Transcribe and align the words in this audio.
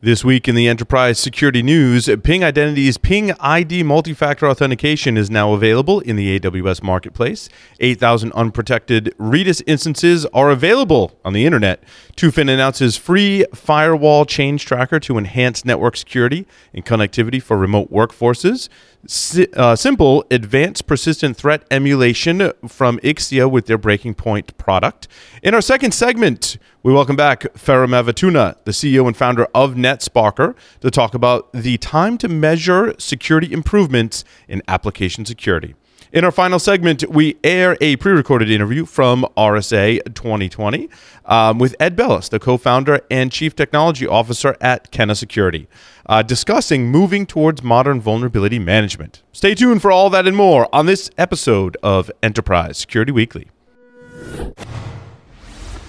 This 0.00 0.24
week 0.24 0.46
in 0.46 0.54
the 0.54 0.68
enterprise 0.68 1.18
security 1.18 1.60
news, 1.60 2.08
Ping 2.22 2.44
Identity's 2.44 2.98
Ping 2.98 3.32
ID 3.40 3.82
multi-factor 3.82 4.46
authentication 4.46 5.16
is 5.16 5.28
now 5.28 5.54
available 5.54 5.98
in 5.98 6.14
the 6.14 6.38
AWS 6.38 6.84
marketplace. 6.84 7.48
8,000 7.80 8.30
unprotected 8.34 9.12
Redis 9.18 9.60
instances 9.66 10.24
are 10.26 10.50
available 10.50 11.18
on 11.24 11.32
the 11.32 11.44
internet. 11.44 11.82
Tufin 12.16 12.48
announces 12.48 12.96
free 12.96 13.44
firewall 13.52 14.24
change 14.24 14.64
tracker 14.64 15.00
to 15.00 15.18
enhance 15.18 15.64
network 15.64 15.96
security 15.96 16.46
and 16.72 16.86
connectivity 16.86 17.42
for 17.42 17.58
remote 17.58 17.90
workforces. 17.90 18.68
Si- 19.06 19.46
uh, 19.54 19.76
simple 19.76 20.24
advanced 20.30 20.86
persistent 20.86 21.36
threat 21.36 21.62
emulation 21.70 22.52
from 22.66 22.98
Ixia 22.98 23.50
with 23.50 23.66
their 23.66 23.78
Breaking 23.78 24.12
Point 24.12 24.56
product. 24.58 25.06
In 25.42 25.54
our 25.54 25.60
second 25.60 25.92
segment, 25.92 26.58
we 26.82 26.92
welcome 26.92 27.16
back 27.16 27.42
Ferruh 27.54 27.86
Mavituna, 27.86 28.56
the 28.64 28.72
CEO 28.72 29.06
and 29.06 29.16
founder 29.16 29.46
of 29.54 29.74
NetSparker, 29.74 30.54
to 30.80 30.90
talk 30.90 31.14
about 31.14 31.52
the 31.52 31.78
time 31.78 32.18
to 32.18 32.28
measure 32.28 32.94
security 32.98 33.52
improvements 33.52 34.24
in 34.48 34.62
application 34.66 35.24
security. 35.24 35.74
In 36.10 36.24
our 36.24 36.32
final 36.32 36.58
segment, 36.58 37.04
we 37.10 37.36
air 37.44 37.76
a 37.82 37.96
pre 37.96 38.12
recorded 38.12 38.50
interview 38.50 38.86
from 38.86 39.26
RSA 39.36 40.14
2020 40.14 40.88
um, 41.26 41.58
with 41.58 41.76
Ed 41.78 41.96
Bellis, 41.96 42.30
the 42.30 42.38
co 42.38 42.56
founder 42.56 43.00
and 43.10 43.30
chief 43.30 43.54
technology 43.54 44.06
officer 44.06 44.56
at 44.62 44.90
Kenna 44.90 45.14
Security, 45.14 45.68
uh, 46.08 46.22
discussing 46.22 46.90
moving 46.90 47.26
towards 47.26 47.62
modern 47.62 48.00
vulnerability 48.00 48.58
management. 48.58 49.22
Stay 49.32 49.54
tuned 49.54 49.82
for 49.82 49.92
all 49.92 50.10
that 50.10 50.26
and 50.26 50.36
more 50.36 50.68
on 50.74 50.86
this 50.86 51.10
episode 51.18 51.76
of 51.82 52.10
Enterprise 52.22 52.78
Security 52.78 53.12
Weekly. 53.12 53.48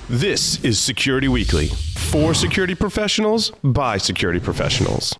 This 0.10 0.64
is 0.64 0.80
Security 0.80 1.28
Weekly 1.28 1.68
for 1.68 2.34
security 2.34 2.76
professionals 2.76 3.52
by 3.64 3.98
security 3.98 4.40
professionals. 4.40 5.18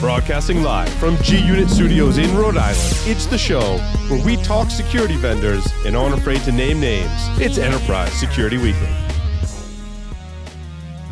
Broadcasting 0.00 0.62
live 0.62 0.88
from 0.94 1.18
G 1.18 1.44
Unit 1.44 1.68
Studios 1.68 2.16
in 2.16 2.34
Rhode 2.34 2.56
Island, 2.56 2.96
it's 3.04 3.26
the 3.26 3.36
show 3.36 3.76
where 4.08 4.24
we 4.24 4.36
talk 4.38 4.70
security 4.70 5.16
vendors 5.16 5.66
and 5.84 5.94
aren't 5.94 6.14
afraid 6.14 6.40
to 6.42 6.52
name 6.52 6.80
names. 6.80 7.10
It's 7.38 7.58
Enterprise 7.58 8.12
Security 8.12 8.56
Weekly. 8.56 9.09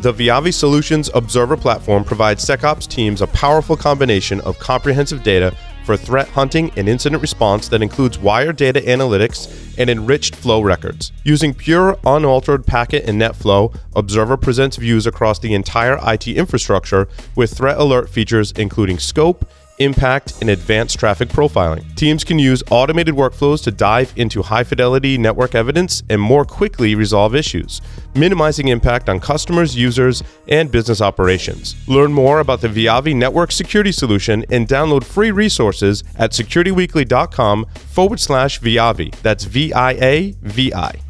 The 0.01 0.13
Viavi 0.13 0.53
Solutions 0.53 1.09
Observer 1.13 1.57
platform 1.57 2.05
provides 2.05 2.45
SecOps 2.45 2.87
teams 2.87 3.21
a 3.21 3.27
powerful 3.27 3.75
combination 3.75 4.39
of 4.41 4.57
comprehensive 4.57 5.23
data 5.23 5.53
for 5.83 5.97
threat 5.97 6.29
hunting 6.29 6.71
and 6.77 6.87
incident 6.87 7.21
response 7.21 7.67
that 7.67 7.81
includes 7.81 8.17
wire 8.17 8.53
data 8.53 8.79
analytics 8.79 9.75
and 9.77 9.89
enriched 9.89 10.37
flow 10.37 10.61
records. 10.61 11.11
Using 11.25 11.53
pure, 11.53 11.99
unaltered 12.05 12.65
packet 12.65 13.09
and 13.09 13.19
net 13.19 13.35
flow, 13.35 13.73
Observer 13.93 14.37
presents 14.37 14.77
views 14.77 15.05
across 15.05 15.37
the 15.39 15.53
entire 15.53 15.99
IT 16.01 16.29
infrastructure 16.29 17.09
with 17.35 17.51
threat 17.51 17.77
alert 17.77 18.09
features 18.09 18.53
including 18.53 18.99
scope, 18.99 19.49
impact, 19.79 20.33
and 20.41 20.49
advanced 20.49 20.99
traffic 20.99 21.29
profiling. 21.29 21.95
Teams 21.95 22.23
can 22.23 22.37
use 22.37 22.61
automated 22.69 23.15
workflows 23.15 23.63
to 23.63 23.71
dive 23.71 24.13
into 24.15 24.41
high 24.41 24.63
fidelity 24.63 25.17
network 25.17 25.55
evidence 25.55 26.03
and 26.09 26.21
more 26.21 26.45
quickly 26.45 26.95
resolve 26.95 27.35
issues, 27.35 27.81
minimizing 28.15 28.67
impact 28.67 29.09
on 29.09 29.19
customers, 29.19 29.75
users, 29.75 30.23
and 30.47 30.71
business 30.71 31.01
operations. 31.01 31.75
Learn 31.87 32.13
more 32.13 32.39
about 32.39 32.61
the 32.61 32.67
Viavi 32.67 33.15
network 33.15 33.51
security 33.51 33.91
solution 33.91 34.45
and 34.49 34.67
download 34.67 35.03
free 35.03 35.31
resources 35.31 36.03
at 36.15 36.31
securityweekly.com 36.31 37.65
forward 37.87 38.19
slash 38.19 38.59
Viavi. 38.59 39.13
That's 39.21 39.43
V 39.45 39.73
I 39.73 39.91
A 39.93 40.35
V 40.41 40.73
I. 40.73 41.08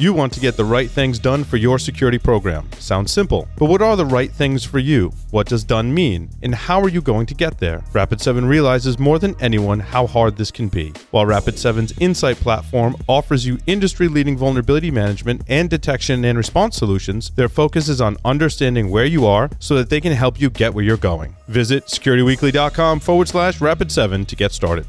You 0.00 0.14
want 0.14 0.32
to 0.32 0.40
get 0.40 0.56
the 0.56 0.64
right 0.64 0.90
things 0.90 1.18
done 1.18 1.44
for 1.44 1.58
your 1.58 1.78
security 1.78 2.16
program. 2.16 2.72
Sounds 2.78 3.12
simple. 3.12 3.46
But 3.58 3.66
what 3.66 3.82
are 3.82 3.96
the 3.96 4.06
right 4.06 4.32
things 4.32 4.64
for 4.64 4.78
you? 4.78 5.12
What 5.30 5.46
does 5.46 5.62
done 5.62 5.92
mean? 5.92 6.30
And 6.42 6.54
how 6.54 6.80
are 6.80 6.88
you 6.88 7.02
going 7.02 7.26
to 7.26 7.34
get 7.34 7.58
there? 7.58 7.84
Rapid7 7.92 8.48
realizes 8.48 8.98
more 8.98 9.18
than 9.18 9.36
anyone 9.40 9.78
how 9.78 10.06
hard 10.06 10.38
this 10.38 10.50
can 10.50 10.68
be. 10.68 10.94
While 11.10 11.26
Rapid7's 11.26 11.92
Insight 12.00 12.38
platform 12.38 12.96
offers 13.10 13.44
you 13.44 13.58
industry 13.66 14.08
leading 14.08 14.38
vulnerability 14.38 14.90
management 14.90 15.42
and 15.48 15.68
detection 15.68 16.24
and 16.24 16.38
response 16.38 16.78
solutions, 16.78 17.32
their 17.36 17.50
focus 17.50 17.86
is 17.86 18.00
on 18.00 18.16
understanding 18.24 18.88
where 18.88 19.04
you 19.04 19.26
are 19.26 19.50
so 19.58 19.74
that 19.74 19.90
they 19.90 20.00
can 20.00 20.12
help 20.14 20.40
you 20.40 20.48
get 20.48 20.72
where 20.72 20.82
you're 20.82 20.96
going. 20.96 21.36
Visit 21.46 21.88
securityweekly.com 21.88 23.00
forward 23.00 23.28
slash 23.28 23.58
rapid7 23.58 24.26
to 24.28 24.34
get 24.34 24.52
started. 24.52 24.86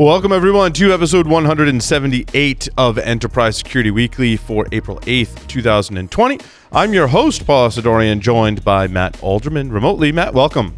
Welcome, 0.00 0.32
everyone, 0.32 0.72
to 0.72 0.94
episode 0.94 1.26
178 1.26 2.68
of 2.78 2.96
Enterprise 2.96 3.58
Security 3.58 3.90
Weekly 3.90 4.38
for 4.38 4.66
April 4.72 4.98
8th, 5.00 5.46
2020. 5.46 6.38
I'm 6.72 6.94
your 6.94 7.08
host, 7.08 7.46
Paul 7.46 7.68
Asadoorian, 7.68 8.20
joined 8.20 8.64
by 8.64 8.86
Matt 8.86 9.22
Alderman 9.22 9.70
remotely. 9.70 10.10
Matt, 10.10 10.32
welcome. 10.32 10.74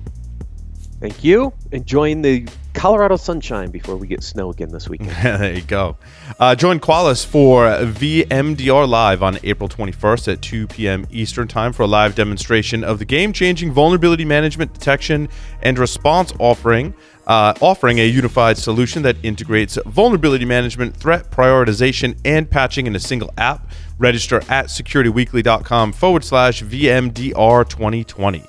Thank 0.98 1.22
you. 1.22 1.52
Enjoying 1.70 2.22
the 2.22 2.48
Colorado 2.74 3.14
sunshine 3.14 3.70
before 3.70 3.96
we 3.96 4.08
get 4.08 4.24
snow 4.24 4.50
again 4.50 4.70
this 4.70 4.88
weekend. 4.88 5.10
there 5.10 5.54
you 5.54 5.62
go. 5.62 5.96
Uh, 6.40 6.56
join 6.56 6.80
Qualys 6.80 7.24
for 7.24 7.66
VMDR 7.66 8.88
Live 8.88 9.22
on 9.22 9.38
April 9.44 9.68
21st 9.68 10.32
at 10.32 10.42
2 10.42 10.66
p.m. 10.66 11.06
Eastern 11.12 11.46
Time 11.46 11.72
for 11.72 11.84
a 11.84 11.86
live 11.86 12.16
demonstration 12.16 12.82
of 12.82 12.98
the 12.98 13.04
game 13.04 13.32
changing 13.32 13.70
vulnerability 13.70 14.24
management 14.24 14.72
detection 14.72 15.28
and 15.62 15.78
response 15.78 16.32
offering 16.40 16.92
uh, 17.26 17.54
offering 17.60 17.98
a 18.00 18.06
unified 18.06 18.58
solution 18.58 19.02
that 19.02 19.16
integrates 19.22 19.78
vulnerability 19.86 20.44
management, 20.44 20.96
threat 20.96 21.30
prioritization, 21.30 22.16
and 22.24 22.50
patching 22.50 22.86
in 22.86 22.96
a 22.96 23.00
single 23.00 23.32
app. 23.36 23.70
Register 23.98 24.42
at 24.48 24.66
securityweekly.com 24.66 25.92
forward 25.92 26.24
slash 26.24 26.62
VMDR 26.62 27.68
2020. 27.68 28.44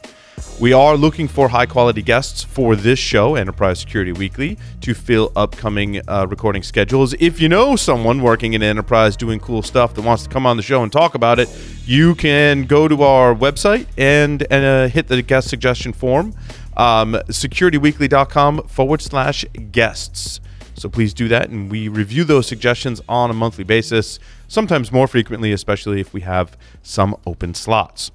We 0.60 0.72
are 0.72 0.96
looking 0.96 1.28
for 1.28 1.50
high 1.50 1.66
quality 1.66 2.02
guests 2.02 2.44
for 2.44 2.76
this 2.76 3.00
show, 3.00 3.36
Enterprise 3.36 3.80
Security 3.80 4.12
Weekly, 4.12 4.58
to 4.82 4.94
fill 4.94 5.32
upcoming 5.36 6.02
uh, 6.08 6.28
recording 6.30 6.64
schedules. 6.64 7.14
If 7.20 7.42
you 7.42 7.50
know 7.50 7.76
someone 7.76 8.22
working 8.22 8.54
in 8.54 8.64
enterprise 8.64 9.18
doing 9.18 9.40
cool 9.40 9.62
stuff 9.62 9.94
that 9.96 10.04
wants 10.04 10.24
to 10.24 10.30
come 10.30 10.46
on 10.46 10.58
the 10.58 10.64
show 10.64 10.84
and 10.84 10.92
talk 10.92 11.16
about 11.16 11.40
it, 11.40 11.50
you 11.86 12.16
can 12.16 12.66
go 12.66 12.88
to 12.88 13.04
our 13.04 13.36
website 13.36 13.88
and, 13.98 14.46
and 14.50 14.64
uh, 14.66 14.88
hit 14.88 15.08
the 15.08 15.22
guest 15.22 15.50
suggestion 15.50 15.92
form 15.92 16.34
um, 16.78 17.14
securityweekly.com 17.28 18.64
forward 18.68 19.02
slash 19.02 19.46
guests. 19.72 20.40
So 20.76 20.90
please 20.90 21.14
do 21.14 21.28
that, 21.28 21.50
and 21.50 21.70
we 21.70 21.88
review 21.88 22.24
those 22.24 22.48
suggestions 22.48 23.02
on 23.08 23.30
a 23.30 23.34
monthly 23.34 23.64
basis, 23.64 24.20
sometimes 24.48 24.92
more 24.92 25.08
frequently, 25.08 25.52
especially 25.52 26.00
if 26.00 26.14
we 26.14 26.22
have 26.22 26.58
some 26.82 27.16
open 27.26 27.54
slots. 27.54 28.12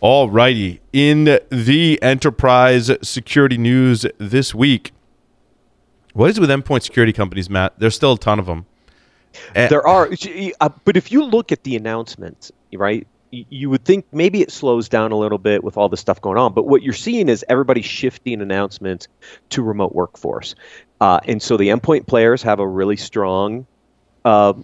All 0.00 0.30
righty. 0.30 0.80
In 0.92 1.40
the 1.50 1.98
enterprise 2.02 2.90
security 3.02 3.58
news 3.58 4.06
this 4.18 4.54
week, 4.54 4.92
what 6.12 6.30
is 6.30 6.38
with 6.38 6.50
endpoint 6.50 6.82
security 6.82 7.12
companies, 7.12 7.50
Matt? 7.50 7.74
There's 7.78 7.94
still 7.94 8.12
a 8.12 8.18
ton 8.18 8.38
of 8.38 8.46
them. 8.46 8.66
There 9.54 9.86
are, 9.86 10.08
uh, 10.60 10.68
but 10.84 10.96
if 10.96 11.12
you 11.12 11.24
look 11.24 11.52
at 11.52 11.64
the 11.64 11.76
announcements, 11.76 12.50
right, 12.72 13.06
you 13.30 13.70
would 13.70 13.84
think 13.84 14.06
maybe 14.12 14.40
it 14.40 14.50
slows 14.50 14.88
down 14.88 15.12
a 15.12 15.16
little 15.16 15.38
bit 15.38 15.62
with 15.62 15.76
all 15.76 15.88
the 15.88 15.96
stuff 15.96 16.20
going 16.20 16.38
on. 16.38 16.54
But 16.54 16.66
what 16.66 16.82
you're 16.82 16.92
seeing 16.92 17.28
is 17.28 17.44
everybody 17.48 17.82
shifting 17.82 18.40
announcements 18.40 19.08
to 19.50 19.62
remote 19.62 19.94
workforce. 19.94 20.54
Uh, 21.00 21.20
and 21.26 21.42
so 21.42 21.56
the 21.56 21.68
endpoint 21.68 22.06
players 22.06 22.42
have 22.42 22.58
a 22.58 22.66
really 22.66 22.96
strong 22.96 23.66
uh, 24.24 24.54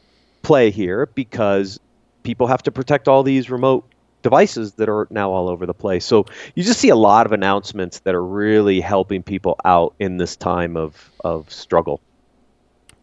play 0.43 0.71
here 0.71 1.07
because 1.15 1.79
people 2.23 2.47
have 2.47 2.63
to 2.63 2.73
protect 2.73 3.07
all 3.07 3.23
these 3.23 3.51
remote 3.51 3.85
devices 4.25 4.73
that 4.73 4.89
are 4.89 5.07
now 5.11 5.31
all 5.31 5.49
over 5.49 5.67
the 5.67 5.75
place. 5.75 6.05
So 6.05 6.27
you 6.57 6.65
just 6.65 6.81
see 6.81 6.89
a 6.89 6.97
lot 6.97 7.27
of 7.27 7.33
announcements 7.33 8.01
that 8.01 8.17
are 8.17 8.25
really 8.25 8.81
helping 8.81 9.23
people 9.23 9.57
out 9.65 9.95
in 10.01 10.17
this 10.17 10.35
time 10.35 10.77
of, 10.77 11.13
of 11.23 11.53
struggle. 11.53 12.01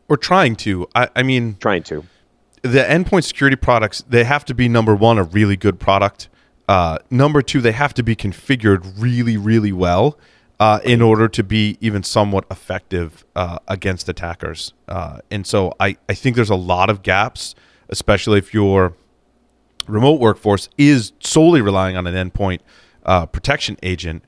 Or 0.10 0.18
trying 0.18 0.58
to. 0.58 0.90
I, 0.94 1.08
I 1.16 1.24
mean, 1.24 1.56
trying 1.62 1.84
to 1.84 2.04
the 2.64 2.80
endpoint 2.80 3.24
security 3.24 3.56
products 3.56 4.04
they 4.08 4.24
have 4.24 4.46
to 4.46 4.54
be 4.54 4.70
number 4.70 4.96
one 4.96 5.18
a 5.18 5.24
really 5.24 5.58
good 5.58 5.80
product 5.80 6.30
uh, 6.68 6.98
number 7.10 7.42
two 7.42 7.60
they 7.60 7.72
have 7.72 7.94
to 7.94 8.04
be 8.04 8.16
configured 8.16 8.86
really 8.98 9.38
really 9.38 9.72
well 9.72 10.18
uh, 10.60 10.80
in 10.84 11.02
order 11.02 11.28
to 11.28 11.44
be 11.44 11.76
even 11.82 12.04
somewhat 12.04 12.46
effective 12.52 13.26
uh, 13.36 13.58
against 13.68 14.08
attackers 14.08 14.74
uh, 14.88 15.20
and 15.32 15.48
so 15.48 15.74
I, 15.80 15.98
I 16.08 16.14
think 16.14 16.36
there's 16.36 16.52
a 16.52 16.56
lot 16.56 16.90
of 16.90 17.02
gaps 17.02 17.56
especially 17.90 18.38
if 18.38 18.54
your 18.54 18.94
remote 19.88 20.20
workforce 20.20 20.70
is 20.78 21.14
solely 21.20 21.62
relying 21.62 21.98
on 21.98 22.08
an 22.08 22.32
endpoint 22.32 22.60
uh, 23.06 23.26
protection 23.26 23.78
agent 23.84 24.24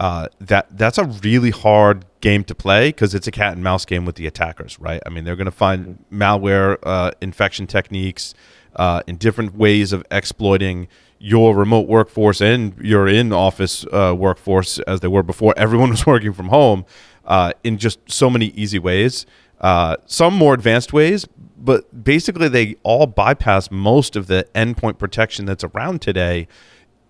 uh, 0.00 0.28
that 0.38 0.66
that's 0.76 0.98
a 0.98 1.04
really 1.04 1.50
hard 1.50 2.04
game 2.20 2.44
to 2.44 2.54
play 2.54 2.90
because 2.90 3.14
it's 3.14 3.26
a 3.26 3.30
cat 3.30 3.52
and 3.54 3.62
mouse 3.62 3.84
game 3.84 4.04
with 4.04 4.14
the 4.16 4.26
attackers, 4.26 4.78
right? 4.78 5.02
I 5.04 5.08
mean, 5.08 5.24
they're 5.24 5.36
going 5.36 5.46
to 5.46 5.50
find 5.50 6.04
malware 6.12 6.78
uh, 6.84 7.10
infection 7.20 7.66
techniques 7.66 8.34
uh, 8.76 9.02
and 9.08 9.18
different 9.18 9.56
ways 9.56 9.92
of 9.92 10.04
exploiting 10.10 10.88
your 11.18 11.54
remote 11.56 11.88
workforce 11.88 12.40
and 12.40 12.76
your 12.78 13.08
in-office 13.08 13.84
uh, 13.92 14.14
workforce 14.16 14.78
as 14.80 15.00
they 15.00 15.08
were 15.08 15.24
before 15.24 15.52
everyone 15.56 15.90
was 15.96 16.06
working 16.06 16.32
from 16.32 16.48
home. 16.48 16.84
uh, 17.28 17.52
in 17.62 17.78
just 17.78 18.00
so 18.10 18.28
many 18.28 18.46
easy 18.46 18.78
ways. 18.78 19.26
Uh, 19.60 19.96
some 20.06 20.34
more 20.34 20.54
advanced 20.54 20.92
ways, 20.92 21.26
but 21.58 22.04
basically 22.04 22.48
they 22.48 22.76
all 22.82 23.06
bypass 23.06 23.70
most 23.70 24.16
of 24.16 24.26
the 24.26 24.46
endpoint 24.54 24.98
protection 24.98 25.44
that's 25.44 25.64
around 25.64 26.00
today, 26.00 26.48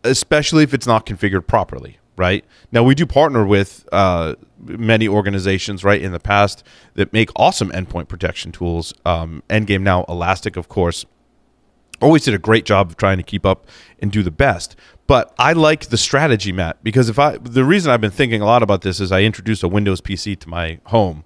especially 0.04 0.64
if 0.64 0.72
it's 0.72 0.86
not 0.86 1.06
configured 1.06 1.46
properly. 1.46 1.98
Right 2.16 2.44
now, 2.72 2.82
we 2.82 2.96
do 2.96 3.06
partner 3.06 3.46
with 3.46 3.88
uh, 3.92 4.34
many 4.58 5.06
organizations 5.06 5.84
right 5.84 6.02
in 6.02 6.10
the 6.10 6.18
past 6.18 6.64
that 6.94 7.12
make 7.12 7.30
awesome 7.36 7.70
endpoint 7.70 8.08
protection 8.08 8.50
tools. 8.50 8.92
Um, 9.04 9.44
Endgame 9.48 9.82
now, 9.82 10.04
Elastic, 10.08 10.56
of 10.56 10.68
course, 10.68 11.06
always 12.00 12.24
did 12.24 12.34
a 12.34 12.38
great 12.38 12.64
job 12.64 12.90
of 12.90 12.96
trying 12.96 13.18
to 13.18 13.22
keep 13.22 13.46
up 13.46 13.66
and 14.00 14.10
do 14.10 14.24
the 14.24 14.32
best. 14.32 14.74
But 15.06 15.32
I 15.38 15.52
like 15.52 15.86
the 15.86 15.96
strategy, 15.96 16.52
Matt, 16.52 16.82
because 16.82 17.08
if 17.08 17.18
I 17.18 17.38
the 17.38 17.64
reason 17.64 17.90
I've 17.90 18.00
been 18.00 18.10
thinking 18.10 18.42
a 18.42 18.46
lot 18.46 18.62
about 18.62 18.82
this 18.82 19.00
is 19.00 19.10
I 19.10 19.22
introduced 19.22 19.62
a 19.62 19.68
Windows 19.68 20.00
PC 20.00 20.38
to 20.40 20.48
my 20.48 20.80
home. 20.86 21.24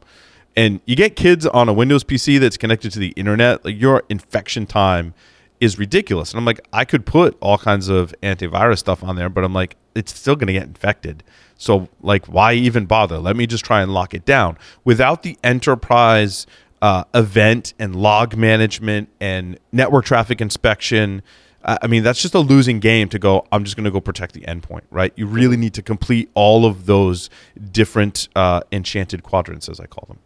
And 0.56 0.80
you 0.84 0.96
get 0.96 1.16
kids 1.16 1.46
on 1.46 1.68
a 1.68 1.72
Windows 1.72 2.04
PC 2.04 2.38
that's 2.38 2.56
connected 2.56 2.92
to 2.92 2.98
the 2.98 3.08
internet, 3.10 3.64
like 3.64 3.80
your 3.80 4.02
infection 4.08 4.66
time 4.66 5.14
is 5.60 5.78
ridiculous. 5.78 6.32
And 6.32 6.38
I'm 6.38 6.44
like, 6.44 6.60
I 6.72 6.84
could 6.84 7.06
put 7.06 7.36
all 7.40 7.56
kinds 7.56 7.88
of 7.88 8.14
antivirus 8.22 8.78
stuff 8.78 9.02
on 9.04 9.16
there, 9.16 9.28
but 9.28 9.44
I'm 9.44 9.54
like, 9.54 9.76
it's 9.94 10.14
still 10.14 10.34
going 10.34 10.48
to 10.48 10.52
get 10.52 10.64
infected. 10.64 11.22
So, 11.56 11.88
like, 12.00 12.26
why 12.26 12.54
even 12.54 12.86
bother? 12.86 13.18
Let 13.18 13.36
me 13.36 13.46
just 13.46 13.64
try 13.64 13.82
and 13.82 13.94
lock 13.94 14.14
it 14.14 14.24
down 14.24 14.58
without 14.84 15.22
the 15.22 15.38
enterprise 15.44 16.46
uh, 16.82 17.04
event 17.14 17.74
and 17.78 17.94
log 17.94 18.36
management 18.36 19.08
and 19.20 19.58
network 19.70 20.04
traffic 20.04 20.40
inspection. 20.40 21.22
I 21.64 21.86
mean, 21.86 22.02
that's 22.02 22.20
just 22.20 22.34
a 22.34 22.40
losing 22.40 22.80
game 22.80 23.08
to 23.10 23.20
go, 23.20 23.46
I'm 23.52 23.62
just 23.62 23.76
going 23.76 23.84
to 23.84 23.92
go 23.92 24.00
protect 24.00 24.34
the 24.34 24.40
endpoint, 24.40 24.82
right? 24.90 25.12
You 25.14 25.26
really 25.26 25.56
need 25.56 25.74
to 25.74 25.82
complete 25.82 26.28
all 26.34 26.66
of 26.66 26.86
those 26.86 27.30
different 27.70 28.28
uh, 28.34 28.62
enchanted 28.72 29.22
quadrants, 29.22 29.68
as 29.68 29.78
I 29.78 29.86
call 29.86 30.06
them. 30.08 30.18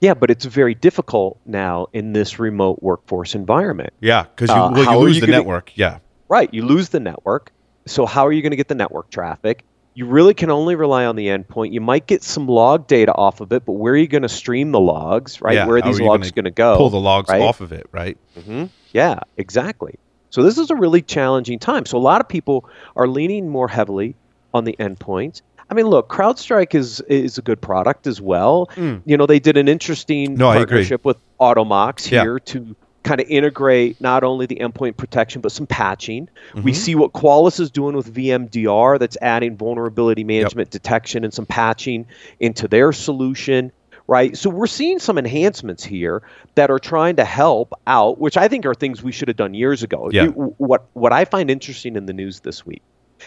Yeah, 0.00 0.14
but 0.14 0.30
it's 0.30 0.46
very 0.46 0.74
difficult 0.74 1.38
now 1.44 1.88
in 1.92 2.14
this 2.14 2.38
remote 2.38 2.82
workforce 2.82 3.34
environment. 3.34 3.92
Yeah, 4.00 4.24
because 4.24 4.48
you, 4.48 4.54
uh, 4.54 4.70
well, 4.70 4.92
you 4.94 4.98
lose 4.98 5.14
you 5.16 5.20
the 5.20 5.26
gonna, 5.26 5.38
network. 5.38 5.76
Yeah. 5.76 5.98
Right. 6.28 6.52
You 6.52 6.64
lose 6.64 6.88
the 6.88 7.00
network. 7.00 7.52
So, 7.86 8.06
how 8.06 8.26
are 8.26 8.32
you 8.32 8.40
going 8.40 8.52
to 8.52 8.56
get 8.56 8.68
the 8.68 8.74
network 8.74 9.10
traffic? 9.10 9.64
You 9.94 10.06
really 10.06 10.32
can 10.32 10.50
only 10.50 10.76
rely 10.76 11.04
on 11.04 11.16
the 11.16 11.26
endpoint. 11.26 11.72
You 11.72 11.80
might 11.80 12.06
get 12.06 12.22
some 12.22 12.46
log 12.46 12.86
data 12.86 13.12
off 13.12 13.40
of 13.40 13.52
it, 13.52 13.66
but 13.66 13.72
where 13.72 13.92
are 13.92 13.96
you 13.96 14.06
going 14.06 14.22
to 14.22 14.28
stream 14.28 14.70
the 14.70 14.80
logs, 14.80 15.42
right? 15.42 15.54
Yeah, 15.54 15.66
where 15.66 15.76
are 15.76 15.82
these 15.82 16.00
logs 16.00 16.30
going 16.30 16.44
to 16.44 16.50
go? 16.50 16.76
Pull 16.76 16.90
the 16.90 17.00
logs 17.00 17.28
right? 17.28 17.42
off 17.42 17.60
of 17.60 17.72
it, 17.72 17.86
right? 17.92 18.16
Mm-hmm. 18.38 18.66
Yeah, 18.92 19.20
exactly. 19.36 19.98
So, 20.30 20.42
this 20.42 20.56
is 20.56 20.70
a 20.70 20.76
really 20.76 21.02
challenging 21.02 21.58
time. 21.58 21.84
So, 21.84 21.98
a 21.98 22.00
lot 22.00 22.20
of 22.20 22.28
people 22.28 22.68
are 22.96 23.08
leaning 23.08 23.48
more 23.48 23.68
heavily 23.68 24.14
on 24.54 24.64
the 24.64 24.76
endpoints. 24.78 25.42
I 25.70 25.74
mean, 25.74 25.86
look, 25.86 26.08
CrowdStrike 26.08 26.74
is 26.74 27.00
is 27.02 27.38
a 27.38 27.42
good 27.42 27.60
product 27.60 28.06
as 28.06 28.20
well. 28.20 28.68
Mm. 28.74 29.02
You 29.04 29.16
know, 29.16 29.26
they 29.26 29.38
did 29.38 29.56
an 29.56 29.68
interesting 29.68 30.34
no, 30.34 30.52
partnership 30.52 31.04
with 31.04 31.16
Automox 31.38 32.04
here 32.04 32.34
yeah. 32.34 32.52
to 32.52 32.76
kind 33.02 33.20
of 33.20 33.26
integrate 33.28 34.00
not 34.00 34.24
only 34.24 34.46
the 34.46 34.56
endpoint 34.56 34.96
protection 34.96 35.40
but 35.40 35.52
some 35.52 35.66
patching. 35.66 36.28
Mm-hmm. 36.50 36.62
We 36.62 36.74
see 36.74 36.94
what 36.94 37.12
Qualys 37.12 37.58
is 37.60 37.70
doing 37.70 37.96
with 37.96 38.12
VMDR 38.12 38.98
that's 38.98 39.16
adding 39.22 39.56
vulnerability 39.56 40.24
management 40.24 40.66
yep. 40.66 40.82
detection 40.82 41.24
and 41.24 41.32
some 41.32 41.46
patching 41.46 42.06
into 42.40 42.68
their 42.68 42.92
solution. 42.92 43.72
Right. 44.06 44.36
So 44.36 44.50
we're 44.50 44.66
seeing 44.66 44.98
some 44.98 45.18
enhancements 45.18 45.84
here 45.84 46.22
that 46.56 46.68
are 46.68 46.80
trying 46.80 47.16
to 47.16 47.24
help 47.24 47.72
out, 47.86 48.18
which 48.18 48.36
I 48.36 48.48
think 48.48 48.66
are 48.66 48.74
things 48.74 49.04
we 49.04 49.12
should 49.12 49.28
have 49.28 49.36
done 49.36 49.54
years 49.54 49.84
ago. 49.84 50.10
Yeah. 50.12 50.24
You, 50.24 50.30
what 50.58 50.86
what 50.94 51.12
I 51.12 51.24
find 51.24 51.48
interesting 51.48 51.94
in 51.94 52.06
the 52.06 52.12
news 52.12 52.40
this 52.40 52.66
week 52.66 52.82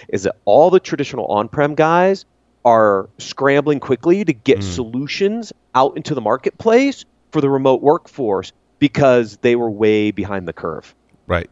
is 0.09 0.23
that 0.23 0.35
all 0.43 0.69
the 0.69 0.81
traditional 0.81 1.25
on-prem 1.27 1.75
guys 1.75 2.25
are 2.65 3.09
scrambling 3.17 3.79
quickly 3.79 4.23
to 4.23 4.33
get 4.33 4.59
mm. 4.59 4.63
solutions 4.63 5.51
out 5.75 5.95
into 5.97 6.15
the 6.15 6.21
marketplace 6.21 7.05
for 7.31 7.41
the 7.41 7.49
remote 7.49 7.81
workforce 7.81 8.51
because 8.79 9.37
they 9.37 9.55
were 9.55 9.69
way 9.69 10.11
behind 10.11 10.47
the 10.47 10.53
curve. 10.53 10.93
Right. 11.27 11.49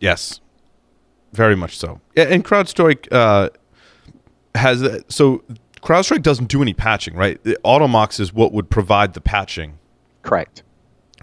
Yes. 0.00 0.40
Very 1.32 1.56
much 1.56 1.76
so. 1.76 2.00
And 2.16 2.44
CrowdStrike 2.44 3.12
uh, 3.12 3.50
has 4.54 5.04
so 5.08 5.42
CrowdStrike 5.82 6.22
doesn't 6.22 6.46
do 6.46 6.62
any 6.62 6.74
patching, 6.74 7.14
right? 7.14 7.42
Automox 7.64 8.18
is 8.18 8.32
what 8.32 8.52
would 8.52 8.70
provide 8.70 9.14
the 9.14 9.20
patching. 9.20 9.78
Correct 10.22 10.62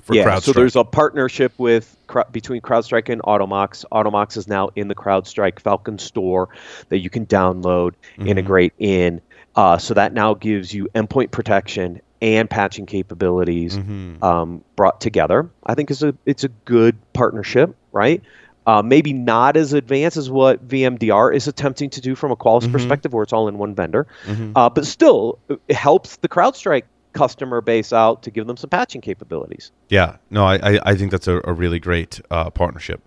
for 0.06 0.16
yeah, 0.16 0.24
CrowdStrike. 0.24 0.42
So 0.44 0.54
there's 0.54 0.76
a 0.76 0.84
partnership 0.84 1.54
with 1.58 1.98
between 2.32 2.62
CrowdStrike 2.62 3.10
and 3.10 3.22
Automox. 3.24 3.84
Automox 3.92 4.38
is 4.38 4.48
now 4.48 4.70
in 4.76 4.88
the 4.88 4.94
CrowdStrike 4.94 5.60
Falcon 5.60 5.98
store 5.98 6.50
that 6.90 7.00
you 7.00 7.10
can 7.10 7.26
download, 7.26 7.94
mm-hmm. 8.18 8.28
integrate 8.28 8.74
in. 8.78 9.20
Uh, 9.56 9.80
so 9.80 9.96
that 9.96 10.14
now 10.14 10.36
gives 10.36 10.74
you 10.74 10.88
endpoint 10.94 11.32
protection 11.32 12.02
and 12.22 12.50
patching 12.50 12.86
capabilities 12.86 13.78
mm-hmm. 13.78 14.24
um, 14.24 14.64
brought 14.76 15.02
together. 15.02 15.50
I 15.66 15.74
think 15.74 15.90
it's 15.90 16.04
a 16.04 16.16
it's 16.26 16.44
a 16.44 16.50
good 16.50 16.98
partnership, 17.14 17.76
right? 17.92 18.22
Uh, 18.68 18.82
maybe 18.84 19.14
not 19.14 19.58
as 19.58 19.74
advanced 19.74 20.18
as 20.18 20.30
what 20.30 20.68
VMDR 20.68 21.36
is 21.36 21.48
attempting 21.48 21.92
to 21.92 22.02
do 22.02 22.16
from 22.16 22.32
a 22.32 22.36
Qualys 22.36 22.62
mm-hmm. 22.62 22.72
perspective, 22.72 23.14
where 23.14 23.24
it's 23.24 23.34
all 23.34 23.48
in 23.48 23.58
one 23.58 23.74
vendor, 23.74 24.08
mm-hmm. 24.26 24.52
uh, 24.56 24.70
but 24.70 24.86
still 24.86 25.40
it 25.50 25.76
helps 25.76 26.18
the 26.18 26.28
CrowdStrike 26.28 26.84
customer 27.16 27.62
base 27.62 27.92
out 27.92 28.22
to 28.24 28.30
give 28.30 28.46
them 28.46 28.58
some 28.58 28.70
patching 28.70 29.02
capabilities. 29.02 29.72
Yeah, 29.90 30.18
no, 30.30 30.46
I, 30.46 30.80
I 30.84 30.96
think 30.96 31.10
that's 31.10 31.28
a, 31.28 31.42
a 31.46 31.54
really 31.54 31.80
great 31.80 32.22
uh, 32.30 32.52
partnership. 32.52 33.02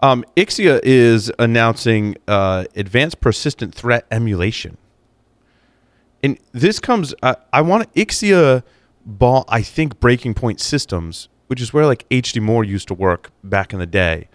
Um, 0.00 0.24
Ixia 0.36 0.80
is 0.82 1.32
announcing 1.38 2.16
uh, 2.28 2.66
advanced 2.76 3.20
persistent 3.20 3.74
threat 3.74 4.06
emulation. 4.10 4.76
And 6.22 6.38
this 6.52 6.78
comes, 6.78 7.14
uh, 7.22 7.36
I 7.52 7.62
want 7.62 7.92
Ixia 7.94 8.62
bought, 9.06 9.46
I 9.48 9.62
think, 9.62 9.98
Breaking 9.98 10.34
Point 10.34 10.60
Systems, 10.60 11.28
which 11.46 11.60
is 11.60 11.72
where 11.72 11.86
like 11.86 12.08
HD 12.10 12.40
Moore 12.42 12.64
used 12.64 12.88
to 12.88 12.94
work 12.94 13.30
back 13.42 13.72
in 13.72 13.78
the 13.78 13.86
day 13.86 14.28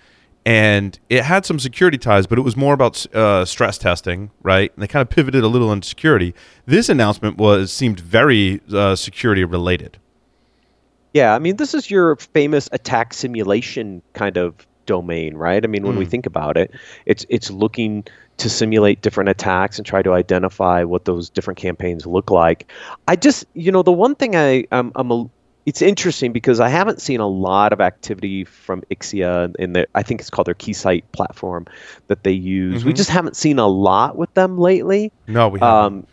and 0.45 0.99
it 1.09 1.23
had 1.23 1.45
some 1.45 1.59
security 1.59 1.97
ties, 1.97 2.27
but 2.27 2.37
it 2.37 2.41
was 2.41 2.57
more 2.57 2.73
about 2.73 3.05
uh, 3.15 3.45
stress 3.45 3.77
testing, 3.77 4.31
right? 4.41 4.71
And 4.73 4.83
they 4.83 4.87
kind 4.87 5.01
of 5.01 5.09
pivoted 5.09 5.43
a 5.43 5.47
little 5.47 5.71
into 5.71 5.87
security. 5.87 6.33
This 6.65 6.89
announcement 6.89 7.37
was 7.37 7.71
seemed 7.71 7.99
very 7.99 8.61
uh, 8.73 8.95
security 8.95 9.43
related. 9.43 9.97
Yeah, 11.13 11.35
I 11.35 11.39
mean, 11.39 11.57
this 11.57 11.73
is 11.73 11.89
your 11.89 12.15
famous 12.15 12.67
attack 12.71 13.13
simulation 13.13 14.01
kind 14.13 14.35
of 14.35 14.67
domain, 14.85 15.35
right? 15.35 15.63
I 15.63 15.67
mean, 15.67 15.83
when 15.83 15.95
mm. 15.95 15.99
we 15.99 16.05
hmm. 16.05 16.11
think 16.11 16.25
about 16.25 16.57
it, 16.57 16.71
it's 17.05 17.25
it's 17.29 17.49
looking 17.49 18.03
to 18.37 18.49
simulate 18.49 19.01
different 19.01 19.29
attacks 19.29 19.77
and 19.77 19.85
try 19.85 20.01
to 20.01 20.13
identify 20.13 20.83
what 20.83 21.05
those 21.05 21.29
different 21.29 21.59
campaigns 21.59 22.05
look 22.07 22.31
like. 22.31 22.71
I 23.07 23.15
just, 23.15 23.45
you 23.53 23.71
know, 23.71 23.83
the 23.83 23.91
one 23.91 24.15
thing 24.15 24.35
I 24.35 24.65
I'm, 24.71 24.91
I'm 24.95 25.11
a 25.11 25.29
it's 25.65 25.81
interesting 25.81 26.33
because 26.33 26.59
I 26.59 26.69
haven't 26.69 27.01
seen 27.01 27.19
a 27.19 27.27
lot 27.27 27.71
of 27.73 27.79
activity 27.79 28.43
from 28.43 28.81
Ixia 28.91 29.55
in 29.57 29.73
the 29.73 29.87
I 29.95 30.03
think 30.03 30.21
it's 30.21 30.29
called 30.29 30.47
their 30.47 30.55
Keysight 30.55 31.03
platform 31.11 31.65
that 32.07 32.23
they 32.23 32.31
use. 32.31 32.79
Mm-hmm. 32.79 32.87
We 32.87 32.93
just 32.93 33.09
haven't 33.09 33.35
seen 33.35 33.59
a 33.59 33.67
lot 33.67 34.17
with 34.17 34.33
them 34.33 34.57
lately. 34.57 35.11
No, 35.27 35.47
we 35.47 35.59
haven't. 35.59 35.85
Um, 35.85 36.07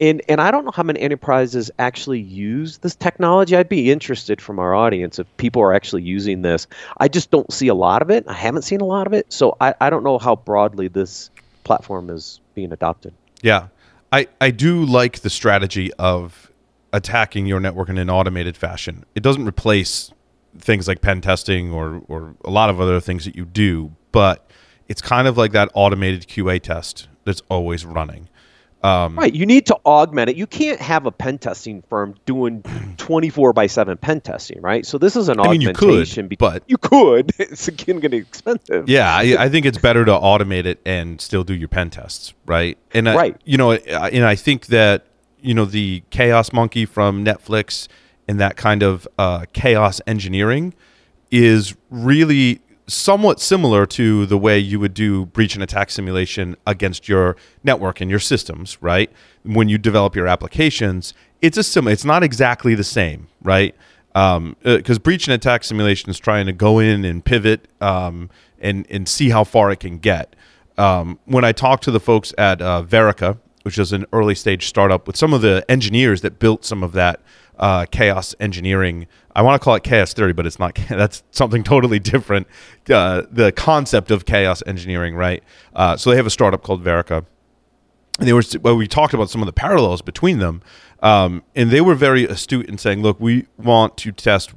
and 0.00 0.22
and 0.28 0.40
I 0.40 0.50
don't 0.50 0.64
know 0.64 0.72
how 0.72 0.82
many 0.82 1.00
enterprises 1.00 1.70
actually 1.78 2.20
use 2.20 2.78
this 2.78 2.94
technology. 2.94 3.56
I'd 3.56 3.68
be 3.68 3.90
interested 3.90 4.40
from 4.42 4.58
our 4.58 4.74
audience 4.74 5.18
if 5.18 5.36
people 5.36 5.62
are 5.62 5.72
actually 5.72 6.02
using 6.02 6.42
this. 6.42 6.66
I 6.98 7.08
just 7.08 7.30
don't 7.30 7.50
see 7.52 7.68
a 7.68 7.74
lot 7.74 8.02
of 8.02 8.10
it. 8.10 8.24
I 8.26 8.34
haven't 8.34 8.62
seen 8.62 8.80
a 8.80 8.84
lot 8.84 9.06
of 9.06 9.12
it, 9.12 9.32
so 9.32 9.56
I, 9.60 9.74
I 9.80 9.88
don't 9.88 10.04
know 10.04 10.18
how 10.18 10.36
broadly 10.36 10.88
this 10.88 11.30
platform 11.64 12.10
is 12.10 12.40
being 12.54 12.72
adopted. 12.72 13.14
Yeah, 13.42 13.68
I 14.12 14.28
I 14.40 14.50
do 14.50 14.84
like 14.84 15.20
the 15.20 15.30
strategy 15.30 15.92
of 15.94 16.50
attacking 16.96 17.44
your 17.44 17.60
network 17.60 17.90
in 17.90 17.98
an 17.98 18.08
automated 18.08 18.56
fashion. 18.56 19.04
It 19.14 19.22
doesn't 19.22 19.46
replace 19.46 20.10
things 20.58 20.88
like 20.88 21.02
pen 21.02 21.20
testing 21.20 21.70
or 21.70 22.02
or 22.08 22.34
a 22.42 22.50
lot 22.50 22.70
of 22.70 22.80
other 22.80 23.00
things 23.00 23.26
that 23.26 23.36
you 23.36 23.44
do, 23.44 23.92
but 24.12 24.50
it's 24.88 25.02
kind 25.02 25.28
of 25.28 25.36
like 25.36 25.52
that 25.52 25.68
automated 25.74 26.26
QA 26.26 26.60
test 26.60 27.08
that's 27.24 27.42
always 27.50 27.84
running. 27.84 28.28
Um, 28.82 29.18
right. 29.18 29.34
You 29.34 29.46
need 29.46 29.66
to 29.66 29.76
augment 29.84 30.30
it. 30.30 30.36
You 30.36 30.46
can't 30.46 30.80
have 30.80 31.06
a 31.06 31.10
pen 31.10 31.38
testing 31.38 31.82
firm 31.90 32.14
doing 32.24 32.62
24 32.98 33.52
by 33.52 33.66
7 33.66 33.96
pen 33.96 34.20
testing, 34.20 34.62
right? 34.62 34.86
So 34.86 34.96
this 34.96 35.16
is 35.16 35.28
an 35.28 35.40
I 35.40 35.48
mean, 35.48 35.68
augmentation. 35.68 36.26
You 36.26 36.28
could, 36.30 36.38
but 36.38 36.62
you 36.66 36.78
could. 36.78 37.32
It's 37.38 37.68
again 37.68 38.00
getting 38.00 38.20
expensive. 38.20 38.88
Yeah, 38.88 39.12
I, 39.12 39.36
I, 39.38 39.48
think 39.48 39.66
it's 39.66 39.78
better 39.78 40.04
to 40.04 40.12
automate 40.12 40.66
it 40.66 40.80
and 40.86 41.20
still 41.20 41.42
do 41.42 41.54
your 41.54 41.68
pen 41.68 41.90
tests, 41.90 42.32
right? 42.44 42.78
And 42.92 43.08
I, 43.08 43.14
right. 43.16 43.40
You 43.44 43.56
know, 43.56 43.72
and 43.72 44.24
I 44.24 44.36
think 44.36 44.66
that 44.66 45.06
you 45.46 45.54
know 45.54 45.64
the 45.64 46.02
chaos 46.10 46.52
monkey 46.52 46.84
from 46.84 47.24
netflix 47.24 47.86
and 48.28 48.40
that 48.40 48.56
kind 48.56 48.82
of 48.82 49.06
uh, 49.18 49.44
chaos 49.52 50.00
engineering 50.06 50.74
is 51.30 51.76
really 51.90 52.60
somewhat 52.88 53.40
similar 53.40 53.84
to 53.84 54.26
the 54.26 54.38
way 54.38 54.58
you 54.58 54.78
would 54.78 54.94
do 54.94 55.26
breach 55.26 55.54
and 55.54 55.62
attack 55.62 55.90
simulation 55.90 56.56
against 56.66 57.08
your 57.08 57.36
network 57.64 58.00
and 58.00 58.10
your 58.10 58.20
systems 58.20 58.78
right? 58.80 59.10
When 59.44 59.68
you 59.68 59.78
develop 59.78 60.14
your 60.16 60.26
applications 60.26 61.14
it's 61.42 61.56
a 61.56 61.62
similar 61.62 61.92
it's 61.92 62.04
not 62.04 62.22
exactly 62.22 62.74
the 62.74 62.84
same 62.84 63.28
right? 63.42 63.74
Because 64.12 64.36
um, 64.36 64.56
uh, 64.64 64.98
breach 64.98 65.28
and 65.28 65.34
attack 65.34 65.62
simulation 65.62 66.10
is 66.10 66.18
trying 66.18 66.46
to 66.46 66.52
go 66.52 66.78
in 66.78 67.04
and 67.04 67.24
pivot 67.24 67.68
um, 67.80 68.30
and 68.58 68.86
and 68.90 69.08
see 69.08 69.30
how 69.30 69.44
far 69.44 69.70
it 69.70 69.80
can 69.80 69.98
get. 69.98 70.34
Um, 70.78 71.18
when 71.24 71.42
i 71.44 71.52
talk 71.52 71.80
to 71.82 71.90
the 71.90 72.00
folks 72.00 72.34
at 72.36 72.60
uh, 72.60 72.84
Verica 72.86 73.38
which 73.66 73.80
is 73.80 73.90
an 73.92 74.06
early 74.12 74.36
stage 74.36 74.68
startup 74.68 75.08
with 75.08 75.16
some 75.16 75.34
of 75.34 75.42
the 75.42 75.64
engineers 75.68 76.20
that 76.20 76.38
built 76.38 76.64
some 76.64 76.84
of 76.84 76.92
that 76.92 77.20
uh, 77.58 77.84
chaos 77.86 78.32
engineering. 78.38 79.08
I 79.34 79.42
want 79.42 79.60
to 79.60 79.64
call 79.64 79.74
it 79.74 79.82
chaos 79.82 80.14
theory, 80.14 80.32
but 80.32 80.46
it's 80.46 80.60
not. 80.60 80.78
That's 80.88 81.24
something 81.32 81.64
totally 81.64 81.98
different. 81.98 82.46
Uh, 82.88 83.22
the 83.28 83.50
concept 83.50 84.12
of 84.12 84.24
chaos 84.24 84.62
engineering, 84.68 85.16
right? 85.16 85.42
Uh, 85.74 85.96
so 85.96 86.10
they 86.10 86.16
have 86.16 86.26
a 86.26 86.30
startup 86.30 86.62
called 86.62 86.84
Verica, 86.84 87.26
And 88.20 88.28
they 88.28 88.32
were 88.32 88.44
well, 88.62 88.76
we 88.76 88.86
talked 88.86 89.14
about 89.14 89.30
some 89.30 89.42
of 89.42 89.46
the 89.46 89.52
parallels 89.52 90.00
between 90.00 90.38
them, 90.38 90.62
um, 91.02 91.42
and 91.56 91.72
they 91.72 91.80
were 91.80 91.96
very 91.96 92.24
astute 92.24 92.68
in 92.68 92.78
saying, 92.78 93.02
"Look, 93.02 93.18
we 93.18 93.46
want 93.58 93.96
to 93.96 94.12
test 94.12 94.54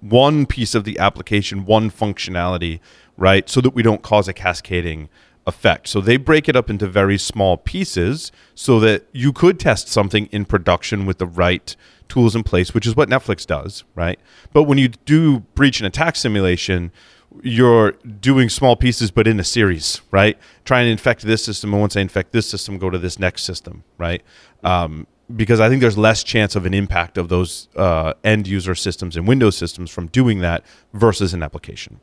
one 0.00 0.46
piece 0.46 0.74
of 0.74 0.84
the 0.84 0.98
application, 0.98 1.66
one 1.66 1.90
functionality, 1.90 2.80
right, 3.18 3.46
so 3.46 3.60
that 3.60 3.74
we 3.74 3.82
don't 3.82 4.00
cause 4.00 4.26
a 4.26 4.32
cascading." 4.32 5.10
Effect. 5.48 5.88
So 5.88 6.00
they 6.00 6.18
break 6.18 6.48
it 6.48 6.54
up 6.54 6.68
into 6.70 6.86
very 6.86 7.18
small 7.18 7.56
pieces 7.56 8.30
so 8.54 8.78
that 8.80 9.06
you 9.12 9.32
could 9.32 9.58
test 9.58 9.88
something 9.88 10.26
in 10.26 10.44
production 10.44 11.06
with 11.06 11.18
the 11.18 11.26
right 11.26 11.74
tools 12.08 12.36
in 12.36 12.42
place, 12.42 12.74
which 12.74 12.86
is 12.86 12.94
what 12.94 13.08
Netflix 13.08 13.46
does, 13.46 13.82
right? 13.94 14.20
But 14.52 14.64
when 14.64 14.78
you 14.78 14.88
do 14.88 15.40
breach 15.54 15.80
and 15.80 15.86
attack 15.86 16.16
simulation, 16.16 16.92
you're 17.42 17.92
doing 18.20 18.48
small 18.48 18.76
pieces 18.76 19.10
but 19.10 19.26
in 19.26 19.40
a 19.40 19.44
series, 19.44 20.02
right? 20.10 20.38
Trying 20.64 20.86
to 20.86 20.90
infect 20.90 21.22
this 21.22 21.42
system, 21.42 21.72
and 21.72 21.80
once 21.80 21.96
I 21.96 22.00
infect 22.00 22.32
this 22.32 22.48
system, 22.48 22.78
go 22.78 22.90
to 22.90 22.98
this 22.98 23.18
next 23.18 23.44
system, 23.44 23.84
right? 23.96 24.22
Um, 24.62 25.06
because 25.34 25.60
I 25.60 25.68
think 25.68 25.80
there's 25.80 25.98
less 25.98 26.22
chance 26.22 26.56
of 26.56 26.66
an 26.66 26.74
impact 26.74 27.18
of 27.18 27.28
those 27.28 27.68
uh, 27.76 28.14
end 28.24 28.46
user 28.46 28.74
systems 28.74 29.16
and 29.16 29.26
Windows 29.26 29.56
systems 29.56 29.90
from 29.90 30.06
doing 30.08 30.40
that 30.40 30.64
versus 30.92 31.34
an 31.34 31.42
application. 31.42 32.00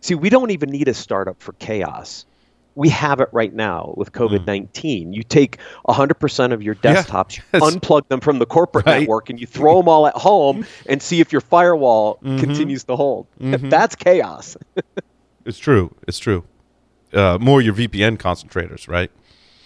See, 0.00 0.14
we 0.14 0.30
don't 0.30 0.50
even 0.50 0.70
need 0.70 0.88
a 0.88 0.94
startup 0.94 1.40
for 1.42 1.52
chaos 1.54 2.26
we 2.74 2.88
have 2.88 3.20
it 3.20 3.28
right 3.32 3.52
now 3.52 3.94
with 3.96 4.12
COVID 4.12 4.46
19. 4.46 5.08
Mm. 5.08 5.14
You 5.14 5.22
take 5.22 5.58
100% 5.88 6.52
of 6.52 6.62
your 6.62 6.74
desktops, 6.74 7.40
yeah, 7.52 7.60
unplug 7.60 8.08
them 8.08 8.20
from 8.20 8.38
the 8.38 8.46
corporate 8.46 8.86
right. 8.86 9.00
network, 9.00 9.30
and 9.30 9.40
you 9.40 9.46
throw 9.46 9.78
them 9.78 9.88
all 9.88 10.06
at 10.06 10.14
home 10.14 10.66
and 10.86 11.02
see 11.02 11.20
if 11.20 11.32
your 11.32 11.40
firewall 11.40 12.16
mm-hmm. 12.16 12.38
continues 12.38 12.84
to 12.84 12.96
hold. 12.96 13.26
Mm-hmm. 13.40 13.68
That's 13.70 13.96
chaos. 13.96 14.56
it's 15.44 15.58
true. 15.58 15.94
It's 16.06 16.18
true. 16.18 16.44
Uh, 17.12 17.38
more 17.40 17.60
your 17.60 17.74
VPN 17.74 18.18
concentrators, 18.18 18.88
right? 18.88 19.10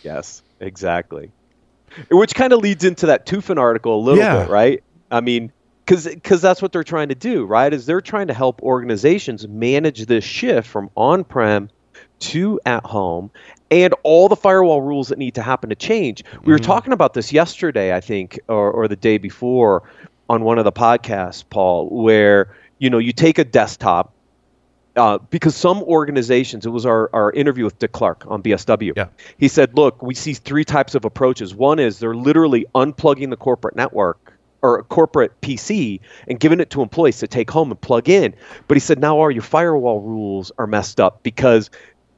Yes, 0.03 0.43
exactly. 0.61 1.31
Which 2.11 2.35
kind 2.35 2.53
of 2.53 2.61
leads 2.61 2.85
into 2.85 3.07
that 3.07 3.27
Tufin 3.27 3.59
article 3.59 3.97
a 3.97 4.03
little 4.03 4.19
yeah. 4.19 4.43
bit, 4.43 4.51
right? 4.51 4.85
I 5.11 5.21
mean, 5.21 5.53
because 5.85 6.07
because 6.07 6.41
that's 6.41 6.63
what 6.63 6.73
they're 6.73 6.83
trying 6.85 7.09
to 7.09 7.15
do, 7.15 7.45
right? 7.45 7.73
Is 7.73 7.87
they're 7.87 8.01
trying 8.01 8.29
to 8.29 8.35
help 8.35 8.63
organizations 8.63 9.47
manage 9.47 10.07
this 10.07 10.25
shift 10.25 10.67
from 10.67 10.91
on-prem 10.97 11.71
to 12.21 12.61
at 12.65 12.85
home 12.85 13.31
and 13.71 13.95
all 14.03 14.29
the 14.29 14.37
firewall 14.37 14.81
rules 14.83 15.09
that 15.09 15.19
need 15.19 15.35
to 15.35 15.43
happen 15.43 15.71
to 15.71 15.77
change. 15.77 16.25
We 16.45 16.53
were 16.53 16.59
mm-hmm. 16.59 16.67
talking 16.67 16.93
about 16.93 17.15
this 17.15 17.33
yesterday, 17.33 17.95
I 17.95 18.01
think, 18.01 18.39
or, 18.49 18.71
or 18.71 18.89
the 18.89 18.97
day 18.97 19.19
before 19.19 19.83
on 20.29 20.45
one 20.45 20.59
of 20.59 20.65
the 20.65 20.73
podcasts, 20.73 21.45
Paul, 21.49 21.89
where 21.89 22.55
you 22.79 22.91
know 22.91 22.99
you 22.99 23.13
take 23.13 23.39
a 23.39 23.45
desktop 23.45 24.13
uh, 24.97 25.19
because 25.19 25.57
some 25.57 25.83
organizations, 25.83 26.67
it 26.67 26.71
was 26.71 26.87
our, 26.87 27.11
our 27.13 27.33
interview 27.33 27.65
with 27.65 27.79
Dick 27.79 27.93
Clark 27.93 28.25
on 28.29 28.43
BSW. 28.43 28.93
Yeah. 28.97 29.09
He 29.39 29.49
said, 29.49 29.77
look, 29.77 30.03
we 30.03 30.15
see 30.15 30.35
three 30.35 30.65
types 30.65 30.95
of 30.95 31.05
approaches. 31.05 31.55
One 31.55 31.79
is 31.79 31.99
they're 31.99 32.15
literally 32.15 32.67
unplugging 32.75 33.31
the 33.31 33.37
corporate 33.37 33.75
network 33.75 34.33
or 34.63 34.79
a 34.79 34.85
corporate 34.85 35.39
PC 35.41 36.01
and 36.29 36.39
giving 36.39 36.61
it 36.61 36.71
to 36.71 36.81
employees 36.81 37.19
to 37.19 37.27
take 37.27 37.51
home 37.51 37.71
and 37.71 37.81
plug 37.81 38.09
in. 38.09 38.35
But 38.69 38.77
he 38.77 38.81
said, 38.81 38.99
now 38.99 39.19
all 39.19 39.31
your 39.31 39.43
firewall 39.43 40.01
rules 40.01 40.53
are 40.59 40.67
messed 40.67 41.01
up 41.01 41.23
because 41.23 41.71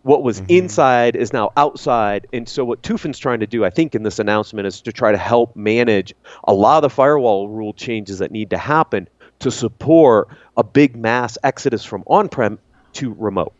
what 0.06 0.22
was 0.22 0.40
mm-hmm. 0.40 0.50
inside 0.50 1.16
is 1.16 1.32
now 1.32 1.50
outside. 1.56 2.28
And 2.32 2.48
so, 2.48 2.64
what 2.64 2.82
Tufin's 2.84 3.18
trying 3.18 3.40
to 3.40 3.46
do, 3.46 3.64
I 3.64 3.70
think, 3.70 3.92
in 3.92 4.04
this 4.04 4.20
announcement 4.20 4.68
is 4.68 4.80
to 4.82 4.92
try 4.92 5.10
to 5.10 5.18
help 5.18 5.56
manage 5.56 6.14
a 6.44 6.54
lot 6.54 6.76
of 6.76 6.82
the 6.82 6.90
firewall 6.90 7.48
rule 7.48 7.72
changes 7.72 8.20
that 8.20 8.30
need 8.30 8.48
to 8.50 8.58
happen 8.58 9.08
to 9.40 9.50
support 9.50 10.28
a 10.56 10.62
big 10.62 10.94
mass 10.94 11.36
exodus 11.42 11.84
from 11.84 12.04
on 12.06 12.28
prem 12.28 12.58
to 12.94 13.14
remote. 13.14 13.52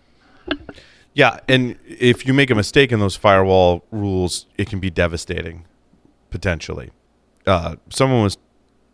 Yeah. 1.14 1.40
And 1.48 1.78
if 1.86 2.26
you 2.26 2.32
make 2.32 2.50
a 2.50 2.54
mistake 2.54 2.92
in 2.92 3.00
those 3.00 3.16
firewall 3.16 3.82
rules, 3.90 4.46
it 4.56 4.68
can 4.68 4.80
be 4.80 4.90
devastating 4.90 5.64
potentially. 6.30 6.90
Uh, 7.46 7.76
someone 7.88 8.22
was 8.22 8.36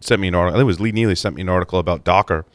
sent 0.01 0.21
me 0.21 0.29
an 0.29 0.35
article. 0.35 0.55
I 0.55 0.59
think 0.59 0.63
it 0.63 0.67
was 0.67 0.81
Lee 0.81 0.93
Neely 0.93 1.17
sent 1.17 1.35
me 1.35 1.43
an 1.43 1.49
article 1.49 1.81
about 1.81 2.05
Docker 2.05 2.47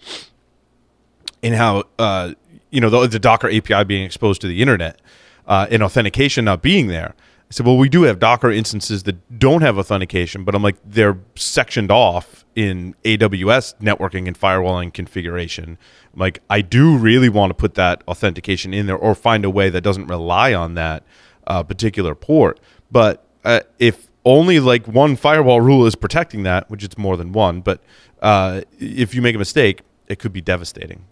and 1.43 1.53
how 1.53 1.83
uh, 1.99 2.33
you 2.69 2.81
know 2.81 2.89
the, 2.89 3.07
the, 3.07 3.19
Docker 3.19 3.49
API 3.49 3.83
being 3.83 4.03
exposed 4.03 4.41
to 4.41 4.47
the 4.47 4.61
internet 4.61 5.01
uh, 5.47 5.67
and 5.69 5.81
authentication 5.83 6.45
not 6.45 6.61
being 6.61 6.87
there. 6.87 7.15
I 7.49 7.53
said, 7.53 7.65
well, 7.65 7.77
we 7.77 7.87
do 7.87 8.03
have 8.03 8.19
Docker 8.19 8.51
instances 8.51 9.03
that 9.03 9.39
don't 9.39 9.61
have 9.61 9.77
authentication, 9.77 10.43
but 10.43 10.53
I'm 10.53 10.63
like 10.63 10.75
they're 10.85 11.17
sectioned 11.35 11.91
off 11.91 12.45
in 12.55 12.93
AWS 13.05 13.75
networking 13.79 14.27
and 14.27 14.37
firewalling 14.37 14.93
configuration. 14.93 15.77
I'm 16.13 16.19
like 16.19 16.41
I 16.49 16.61
do 16.61 16.97
really 16.97 17.29
want 17.29 17.51
to 17.51 17.53
put 17.53 17.75
that 17.75 18.03
authentication 18.07 18.73
in 18.73 18.87
there 18.87 18.97
or 18.97 19.15
find 19.15 19.45
a 19.45 19.49
way 19.49 19.69
that 19.69 19.81
doesn't 19.81 20.07
rely 20.07 20.53
on 20.53 20.73
that 20.73 21.03
uh, 21.45 21.63
particular 21.63 22.15
port. 22.15 22.59
But 22.91 23.25
uh, 23.45 23.61
if 23.79 24.07
only 24.25 24.59
like 24.59 24.85
one 24.87 25.15
firewall 25.15 25.61
rule 25.61 25.85
is 25.85 25.95
protecting 25.95 26.43
that, 26.43 26.69
which 26.69 26.83
it's 26.83 26.97
more 26.97 27.15
than 27.15 27.31
one, 27.31 27.61
but 27.61 27.81
uh, 28.21 28.61
if 28.77 29.15
you 29.15 29.21
make 29.21 29.35
a 29.35 29.39
mistake, 29.39 29.83
it 30.07 30.19
could 30.19 30.33
be 30.33 30.41
devastating 30.41 31.05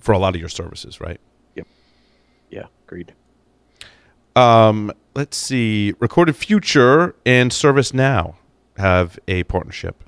for 0.00 0.12
a 0.12 0.18
lot 0.18 0.34
of 0.34 0.40
your 0.40 0.48
services, 0.48 1.00
right? 1.00 1.20
Yep. 1.54 1.66
Yeah, 2.50 2.66
agreed. 2.86 3.12
Um, 4.36 4.92
let's 5.14 5.36
see. 5.36 5.94
Recorded 6.00 6.36
Future 6.36 7.14
and 7.24 7.50
ServiceNow 7.50 8.34
have 8.76 9.18
a 9.28 9.44
partnership. 9.44 10.02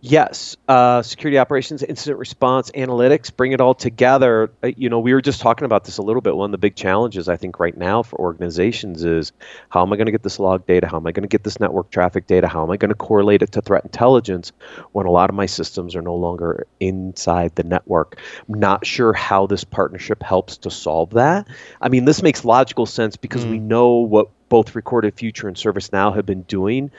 Yes, 0.00 0.56
uh, 0.68 1.02
security 1.02 1.38
operations, 1.38 1.82
incident 1.82 2.20
response, 2.20 2.70
analytics, 2.70 3.34
bring 3.34 3.50
it 3.50 3.60
all 3.60 3.74
together. 3.74 4.52
Uh, 4.62 4.68
you 4.76 4.88
know, 4.88 5.00
we 5.00 5.12
were 5.12 5.20
just 5.20 5.40
talking 5.40 5.64
about 5.64 5.82
this 5.82 5.98
a 5.98 6.02
little 6.02 6.22
bit. 6.22 6.36
One 6.36 6.46
of 6.46 6.52
the 6.52 6.58
big 6.58 6.76
challenges 6.76 7.28
I 7.28 7.36
think 7.36 7.58
right 7.58 7.76
now 7.76 8.04
for 8.04 8.16
organizations 8.20 9.02
is 9.02 9.32
how 9.70 9.82
am 9.82 9.92
I 9.92 9.96
going 9.96 10.06
to 10.06 10.12
get 10.12 10.22
this 10.22 10.38
log 10.38 10.64
data? 10.66 10.86
How 10.86 10.98
am 10.98 11.06
I 11.08 11.10
going 11.10 11.22
to 11.22 11.28
get 11.28 11.42
this 11.42 11.58
network 11.58 11.90
traffic 11.90 12.28
data? 12.28 12.46
How 12.46 12.62
am 12.62 12.70
I 12.70 12.76
going 12.76 12.90
to 12.90 12.94
correlate 12.94 13.42
it 13.42 13.50
to 13.52 13.60
threat 13.60 13.82
intelligence 13.84 14.52
when 14.92 15.06
a 15.06 15.10
lot 15.10 15.30
of 15.30 15.34
my 15.34 15.46
systems 15.46 15.96
are 15.96 16.02
no 16.02 16.14
longer 16.14 16.68
inside 16.78 17.56
the 17.56 17.64
network? 17.64 18.20
I'm 18.48 18.60
not 18.60 18.86
sure 18.86 19.12
how 19.12 19.48
this 19.48 19.64
partnership 19.64 20.22
helps 20.22 20.58
to 20.58 20.70
solve 20.70 21.10
that. 21.10 21.48
I 21.80 21.88
mean, 21.88 22.04
this 22.04 22.22
makes 22.22 22.44
logical 22.44 22.86
sense 22.86 23.16
because 23.16 23.44
mm. 23.44 23.50
we 23.50 23.58
know 23.58 23.94
what 23.94 24.28
both 24.48 24.76
Recorded 24.76 25.14
Future 25.14 25.48
and 25.48 25.56
ServiceNow 25.56 26.14
have 26.14 26.24
been 26.24 26.42
doing 26.42 26.90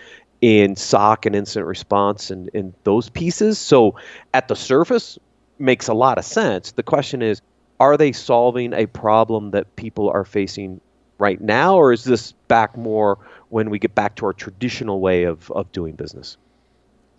in 0.41 0.75
SOC 0.75 1.25
and 1.25 1.36
incident 1.36 1.67
response 1.67 2.31
and, 2.31 2.50
and 2.53 2.74
those 2.84 3.10
pieces. 3.10 3.58
So 3.58 3.96
at 4.34 4.48
the 4.48 4.55
surface, 4.55 5.19
makes 5.60 5.88
a 5.88 5.93
lot 5.93 6.17
of 6.17 6.25
sense. 6.25 6.72
The 6.72 6.84
question 6.84 7.22
is, 7.22 7.41
are 7.79 7.98
they 7.98 8.12
solving 8.12 8.74
a 8.74 8.86
problem 8.88 9.51
that 9.51 9.75
people 9.75 10.10
are 10.10 10.25
facing 10.25 10.81
right 11.17 11.39
now, 11.39 11.75
or 11.75 11.91
is 11.91 12.03
this 12.03 12.31
back 12.48 12.77
more 12.77 13.17
when 13.50 13.69
we 13.69 13.79
get 13.79 13.93
back 13.93 14.15
to 14.15 14.25
our 14.25 14.34
traditional 14.34 15.00
way 15.01 15.24
of, 15.24 15.51
of 15.51 15.72
doing 15.72 15.96
business? 15.96 16.38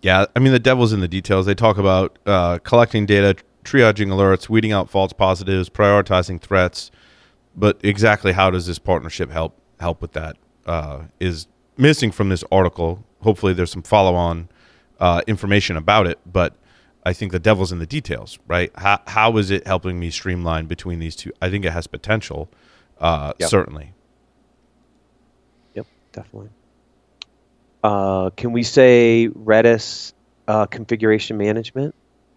Yeah, 0.01 0.25
I 0.35 0.39
mean, 0.39 0.51
the 0.51 0.59
devil's 0.59 0.93
in 0.93 0.99
the 0.99 1.07
details. 1.07 1.45
They 1.45 1.53
talk 1.53 1.77
about 1.77 2.17
uh, 2.25 2.57
collecting 2.59 3.05
data, 3.05 3.41
triaging 3.63 4.07
alerts, 4.07 4.49
weeding 4.49 4.71
out 4.71 4.89
false 4.89 5.13
positives, 5.13 5.69
prioritizing 5.69 6.41
threats. 6.41 6.89
But 7.55 7.79
exactly 7.83 8.31
how 8.31 8.49
does 8.49 8.65
this 8.65 8.79
partnership 8.79 9.29
help 9.29 9.59
help 9.79 10.01
with 10.01 10.13
that? 10.13 10.37
Uh, 10.65 11.03
is 11.19 11.47
missing 11.77 12.11
from 12.11 12.29
this 12.29 12.43
article 12.51 13.03
hopefully 13.21 13.53
there's 13.53 13.71
some 13.71 13.83
follow 13.83 14.15
on 14.15 14.49
uh, 14.99 15.21
information 15.27 15.77
about 15.77 16.07
it. 16.07 16.19
But 16.25 16.55
I 17.05 17.13
think 17.13 17.31
the 17.31 17.39
devil's 17.39 17.71
in 17.71 17.79
the 17.79 17.85
details, 17.85 18.37
right? 18.47 18.71
How, 18.75 19.01
how 19.07 19.37
is 19.37 19.49
it 19.51 19.65
helping 19.65 19.99
me 19.99 20.11
streamline 20.11 20.65
between 20.65 20.99
these 20.99 21.15
two? 21.15 21.31
I 21.41 21.49
think 21.49 21.65
it 21.65 21.71
has 21.71 21.87
potential, 21.87 22.49
uh, 22.99 23.33
yep. 23.39 23.49
certainly. 23.49 23.93
Yep, 25.75 25.87
definitely. 26.11 26.49
Uh, 27.83 28.29
can 28.31 28.51
we 28.51 28.61
say 28.61 29.29
Redis 29.33 30.13
uh, 30.47 30.67
configuration 30.67 31.37
management? 31.37 31.95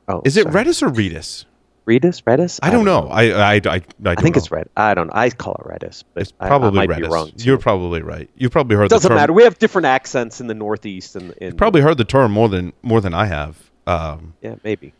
Oh, 0.08 0.22
is 0.24 0.36
it 0.36 0.44
sorry. 0.44 0.64
Redis 0.64 0.82
or 0.82 0.88
Redis? 0.90 1.44
Redis, 1.86 2.22
Redis. 2.22 2.60
I, 2.62 2.68
I 2.68 2.70
don't, 2.70 2.84
know. 2.84 3.02
know. 3.02 3.08
I 3.08 3.24
I 3.24 3.54
I, 3.54 3.60
I, 3.66 3.82
I 4.06 4.14
think 4.14 4.36
know. 4.36 4.38
it's 4.38 4.50
Red. 4.50 4.68
I 4.76 4.94
don't. 4.94 5.08
know. 5.08 5.12
I 5.14 5.28
call 5.30 5.54
it 5.56 5.68
Redis, 5.68 6.04
but 6.14 6.22
it's 6.22 6.32
probably 6.32 6.80
I, 6.80 6.86
Redis. 6.86 6.96
Be 6.96 7.08
wrong. 7.08 7.32
You're 7.36 7.58
probably 7.58 8.00
right. 8.02 8.30
You've 8.36 8.52
probably 8.52 8.76
heard. 8.76 8.86
It 8.86 8.88
doesn't 8.88 9.02
the 9.02 9.08
term. 9.10 9.16
matter. 9.16 9.32
We 9.32 9.44
have 9.44 9.58
different 9.58 9.86
accents 9.86 10.40
in 10.40 10.46
the 10.46 10.54
Northeast, 10.54 11.16
and 11.16 11.34
you 11.40 11.52
probably 11.52 11.82
heard 11.82 11.98
the 11.98 12.04
term 12.04 12.32
more 12.32 12.48
than 12.48 12.72
more 12.82 13.00
than 13.00 13.12
I 13.12 13.26
have. 13.26 13.70
Um, 13.86 14.34
yeah, 14.40 14.54
maybe. 14.64 14.94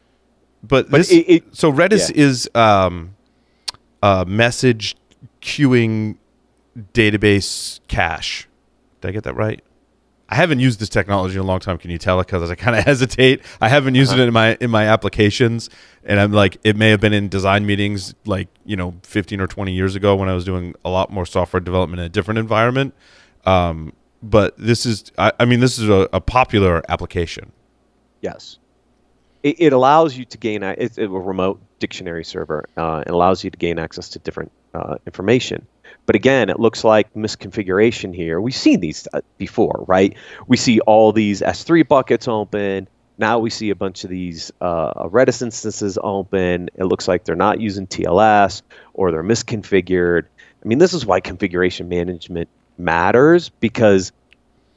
But, 0.62 0.90
but 0.90 0.98
this, 0.98 1.10
it, 1.10 1.24
it, 1.28 1.56
so 1.56 1.72
Redis 1.72 2.10
yeah. 2.10 2.22
is 2.22 2.50
um, 2.54 3.14
a 4.02 4.24
message 4.26 4.96
queuing 5.42 6.16
database 6.92 7.80
cache. 7.88 8.48
Did 9.00 9.08
I 9.08 9.12
get 9.12 9.24
that 9.24 9.34
right? 9.34 9.62
I 10.34 10.36
haven't 10.36 10.58
used 10.58 10.80
this 10.80 10.88
technology 10.88 11.36
in 11.36 11.40
a 11.40 11.44
long 11.44 11.60
time. 11.60 11.78
Can 11.78 11.92
you 11.92 11.98
tell 11.98 12.18
it? 12.18 12.26
Because 12.26 12.50
I 12.50 12.56
kind 12.56 12.76
of 12.76 12.82
hesitate. 12.92 13.40
I 13.60 13.68
haven't 13.68 13.94
used 13.94 14.10
Uh-huh. 14.12 14.22
it 14.22 14.26
in 14.26 14.34
my 14.34 14.56
in 14.60 14.68
my 14.68 14.84
applications, 14.88 15.70
and 16.02 16.18
I'm 16.18 16.32
like, 16.32 16.56
it 16.64 16.74
may 16.76 16.90
have 16.90 17.00
been 17.00 17.12
in 17.12 17.28
design 17.28 17.66
meetings 17.66 18.14
like 18.26 18.48
you 18.64 18.74
know 18.74 18.96
15 19.04 19.40
or 19.40 19.46
20 19.46 19.72
years 19.72 19.94
ago 19.94 20.16
when 20.16 20.28
I 20.28 20.34
was 20.34 20.44
doing 20.44 20.74
a 20.84 20.90
lot 20.90 21.12
more 21.12 21.24
software 21.24 21.60
development 21.60 22.00
in 22.00 22.06
a 22.06 22.08
different 22.08 22.38
environment. 22.38 22.94
Um, 23.46 23.92
but 24.24 24.58
this 24.58 24.86
is, 24.86 25.12
I, 25.18 25.30
I 25.38 25.44
mean, 25.44 25.60
this 25.60 25.78
is 25.78 25.88
a, 25.88 26.08
a 26.12 26.20
popular 26.20 26.82
application. 26.88 27.52
Yes. 28.20 28.58
It, 29.44 29.56
it 29.60 29.72
allows 29.72 30.16
you 30.16 30.24
to 30.24 30.38
gain 30.38 30.64
a, 30.64 30.74
it's 30.78 30.98
a 30.98 31.06
remote 31.08 31.60
dictionary 31.78 32.24
server. 32.24 32.64
Uh, 32.76 33.04
it 33.06 33.10
allows 33.12 33.44
you 33.44 33.50
to 33.50 33.58
gain 33.58 33.78
access 33.78 34.08
to 34.08 34.18
different 34.18 34.50
uh, 34.72 34.96
information. 35.06 35.64
But 36.06 36.16
again, 36.16 36.50
it 36.50 36.60
looks 36.60 36.84
like 36.84 37.12
misconfiguration 37.14 38.14
here. 38.14 38.40
We've 38.40 38.54
seen 38.54 38.80
these 38.80 39.08
uh, 39.12 39.20
before, 39.38 39.84
right? 39.88 40.14
We 40.46 40.56
see 40.56 40.80
all 40.80 41.12
these 41.12 41.40
S3 41.40 41.86
buckets 41.86 42.28
open. 42.28 42.88
Now 43.16 43.38
we 43.38 43.50
see 43.50 43.70
a 43.70 43.74
bunch 43.74 44.04
of 44.04 44.10
these 44.10 44.52
uh, 44.60 45.08
Redis 45.08 45.40
instances 45.40 45.98
open. 46.02 46.68
It 46.74 46.84
looks 46.84 47.06
like 47.06 47.24
they're 47.24 47.36
not 47.36 47.60
using 47.60 47.86
TLS 47.86 48.62
or 48.92 49.10
they're 49.12 49.22
misconfigured. 49.22 50.24
I 50.64 50.68
mean, 50.68 50.78
this 50.78 50.94
is 50.94 51.06
why 51.06 51.20
configuration 51.20 51.88
management 51.88 52.48
matters 52.76 53.48
because 53.48 54.12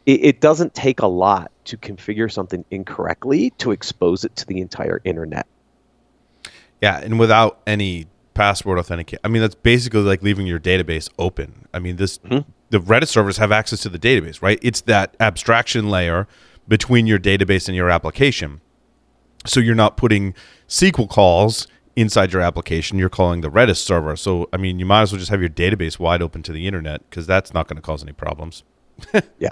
it, 0.05 0.23
it 0.23 0.41
doesn't 0.41 0.75
take 0.75 1.01
a 1.01 1.07
lot 1.07 1.51
to 1.65 1.77
configure 1.77 2.31
something 2.31 2.63
incorrectly 2.71 3.51
to 3.57 3.71
expose 3.71 4.23
it 4.23 4.35
to 4.37 4.45
the 4.45 4.61
entire 4.61 5.01
internet. 5.03 5.47
Yeah, 6.81 6.99
and 6.99 7.19
without 7.19 7.59
any 7.65 8.05
password 8.37 8.77
authenticate. 8.77 9.19
I 9.23 9.27
mean, 9.27 9.41
that's 9.41 9.55
basically 9.55 10.01
like 10.01 10.21
leaving 10.21 10.45
your 10.45 10.59
database 10.59 11.09
open. 11.17 11.67
I 11.73 11.79
mean, 11.79 11.95
this 11.95 12.19
mm-hmm. 12.19 12.49
the 12.69 12.79
Redis 12.79 13.07
servers 13.07 13.37
have 13.37 13.51
access 13.51 13.81
to 13.81 13.89
the 13.89 13.99
database, 13.99 14.41
right? 14.41 14.59
It's 14.61 14.81
that 14.81 15.15
abstraction 15.19 15.89
layer 15.89 16.27
between 16.67 17.07
your 17.07 17.19
database 17.19 17.67
and 17.67 17.75
your 17.75 17.89
application. 17.89 18.61
So 19.45 19.59
you're 19.59 19.75
not 19.75 19.97
putting 19.97 20.35
SQL 20.67 21.09
calls 21.09 21.67
inside 21.95 22.31
your 22.31 22.41
application. 22.41 22.99
You're 22.99 23.09
calling 23.09 23.41
the 23.41 23.49
Redis 23.49 23.77
server. 23.77 24.15
So 24.15 24.47
I 24.53 24.57
mean, 24.57 24.77
you 24.77 24.85
might 24.85 25.01
as 25.01 25.11
well 25.11 25.19
just 25.19 25.31
have 25.31 25.41
your 25.41 25.49
database 25.49 25.97
wide 25.97 26.21
open 26.21 26.43
to 26.43 26.51
the 26.51 26.67
internet 26.67 27.09
because 27.09 27.25
that's 27.25 27.53
not 27.53 27.67
going 27.67 27.77
to 27.77 27.81
cause 27.81 28.03
any 28.03 28.13
problems. 28.13 28.63
Yeah, 29.39 29.49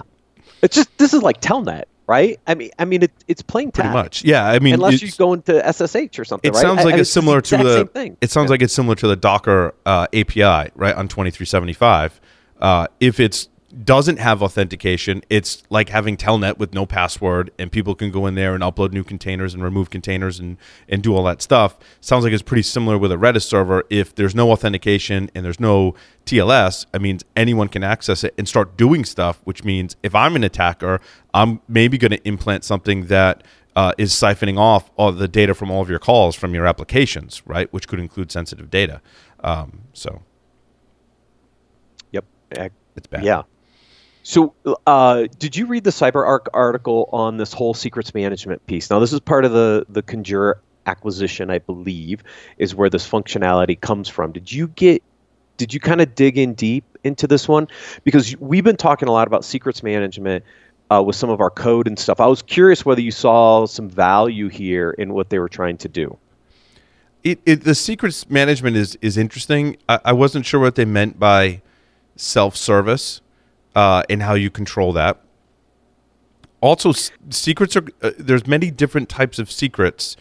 it's 0.62 0.74
just 0.74 0.96
this 0.98 1.14
is 1.14 1.22
like 1.22 1.40
Telnet, 1.40 1.84
right? 2.06 2.38
I 2.46 2.54
mean, 2.54 2.70
I 2.78 2.84
mean, 2.84 3.02
it, 3.02 3.12
it's 3.28 3.42
plain 3.42 3.70
Pretty 3.70 3.90
much. 3.90 4.24
Yeah, 4.24 4.46
I 4.46 4.58
mean, 4.58 4.74
unless 4.74 5.02
you 5.02 5.10
go 5.12 5.32
into 5.32 5.60
SSH 5.72 6.18
or 6.18 6.24
something. 6.24 6.48
It 6.48 6.54
right? 6.54 6.60
sounds 6.60 6.84
like 6.84 6.94
I- 6.94 6.98
it's 7.00 7.10
similar 7.10 7.40
to 7.40 7.56
the. 7.56 7.76
same 7.78 7.88
thing. 7.88 8.16
It 8.20 8.30
sounds 8.30 8.50
like 8.50 8.62
it's 8.62 8.74
similar 8.74 8.94
to 8.96 9.08
the 9.08 9.16
Docker 9.16 9.74
uh, 9.84 10.06
API, 10.12 10.70
right 10.74 10.94
on 10.94 11.08
twenty 11.08 11.30
three 11.30 11.46
seventy 11.46 11.72
five. 11.72 12.20
Uh, 12.60 12.86
if 13.00 13.20
it's 13.20 13.48
doesn't 13.84 14.18
have 14.18 14.42
authentication, 14.42 15.22
it's 15.28 15.62
like 15.70 15.88
having 15.88 16.16
Telnet 16.16 16.58
with 16.58 16.72
no 16.72 16.86
password, 16.86 17.50
and 17.58 17.70
people 17.70 17.94
can 17.94 18.10
go 18.10 18.26
in 18.26 18.34
there 18.34 18.54
and 18.54 18.62
upload 18.62 18.92
new 18.92 19.04
containers 19.04 19.54
and 19.54 19.62
remove 19.62 19.90
containers 19.90 20.38
and 20.38 20.56
and 20.88 21.02
do 21.02 21.14
all 21.14 21.24
that 21.24 21.42
stuff. 21.42 21.76
Sounds 22.00 22.24
like 22.24 22.32
it's 22.32 22.42
pretty 22.42 22.62
similar 22.62 22.96
with 22.98 23.12
a 23.12 23.16
Redis 23.16 23.42
server. 23.42 23.84
If 23.90 24.14
there's 24.14 24.34
no 24.34 24.50
authentication 24.50 25.30
and 25.34 25.44
there's 25.44 25.60
no 25.60 25.94
TLS, 26.24 26.86
I 26.94 26.98
mean 26.98 27.20
anyone 27.34 27.68
can 27.68 27.82
access 27.82 28.24
it 28.24 28.34
and 28.38 28.48
start 28.48 28.76
doing 28.76 29.04
stuff. 29.04 29.40
Which 29.44 29.64
means 29.64 29.96
if 30.02 30.14
I'm 30.14 30.36
an 30.36 30.44
attacker, 30.44 31.00
I'm 31.34 31.60
maybe 31.68 31.98
going 31.98 32.12
to 32.12 32.28
implant 32.28 32.64
something 32.64 33.06
that 33.06 33.44
uh, 33.74 33.92
is 33.98 34.12
siphoning 34.12 34.58
off 34.58 34.90
all 34.96 35.12
the 35.12 35.28
data 35.28 35.54
from 35.54 35.70
all 35.70 35.82
of 35.82 35.90
your 35.90 35.98
calls 35.98 36.34
from 36.34 36.54
your 36.54 36.66
applications, 36.66 37.42
right? 37.46 37.70
Which 37.72 37.88
could 37.88 38.00
include 38.00 38.32
sensitive 38.32 38.70
data. 38.70 39.02
Um, 39.40 39.82
so 39.92 40.22
Yep. 42.12 42.24
It's 42.96 43.06
bad. 43.06 43.24
Yeah. 43.24 43.42
So, 44.28 44.54
uh, 44.88 45.28
did 45.38 45.54
you 45.54 45.66
read 45.66 45.84
the 45.84 45.90
CyberArk 45.90 46.46
article 46.52 47.08
on 47.12 47.36
this 47.36 47.52
whole 47.52 47.74
secrets 47.74 48.12
management 48.12 48.66
piece? 48.66 48.90
Now, 48.90 48.98
this 48.98 49.12
is 49.12 49.20
part 49.20 49.44
of 49.44 49.52
the 49.52 49.86
the 49.88 50.02
Conjur 50.02 50.54
acquisition, 50.84 51.48
I 51.48 51.60
believe, 51.60 52.24
is 52.58 52.74
where 52.74 52.90
this 52.90 53.08
functionality 53.08 53.80
comes 53.80 54.08
from. 54.08 54.32
Did 54.32 54.50
you 54.50 54.66
get? 54.66 55.00
Did 55.58 55.72
you 55.72 55.78
kind 55.78 56.00
of 56.00 56.16
dig 56.16 56.38
in 56.38 56.54
deep 56.54 56.82
into 57.04 57.28
this 57.28 57.46
one? 57.46 57.68
Because 58.02 58.36
we've 58.38 58.64
been 58.64 58.76
talking 58.76 59.06
a 59.06 59.12
lot 59.12 59.28
about 59.28 59.44
secrets 59.44 59.84
management 59.84 60.44
uh, 60.90 61.00
with 61.06 61.14
some 61.14 61.30
of 61.30 61.40
our 61.40 61.48
code 61.48 61.86
and 61.86 61.96
stuff. 61.96 62.18
I 62.18 62.26
was 62.26 62.42
curious 62.42 62.84
whether 62.84 63.00
you 63.00 63.12
saw 63.12 63.64
some 63.64 63.88
value 63.88 64.48
here 64.48 64.90
in 64.90 65.14
what 65.14 65.30
they 65.30 65.38
were 65.38 65.48
trying 65.48 65.76
to 65.76 65.88
do. 65.88 66.18
It, 67.22 67.38
it 67.46 67.62
the 67.62 67.76
secrets 67.76 68.28
management 68.28 68.76
is 68.76 68.98
is 69.00 69.16
interesting. 69.16 69.76
I, 69.88 70.00
I 70.06 70.12
wasn't 70.14 70.46
sure 70.46 70.58
what 70.58 70.74
they 70.74 70.84
meant 70.84 71.16
by 71.16 71.62
self 72.16 72.56
service 72.56 73.20
uh, 73.76 74.02
and 74.10 74.22
how 74.22 74.34
you 74.34 74.50
control 74.50 74.92
that. 74.94 75.20
Also, 76.60 76.90
s- 76.90 77.12
secrets 77.30 77.76
are 77.76 77.84
uh, 78.02 78.10
there's 78.18 78.46
many 78.46 78.70
different 78.72 79.08
types 79.08 79.38
of 79.38 79.52
secrets, 79.52 80.16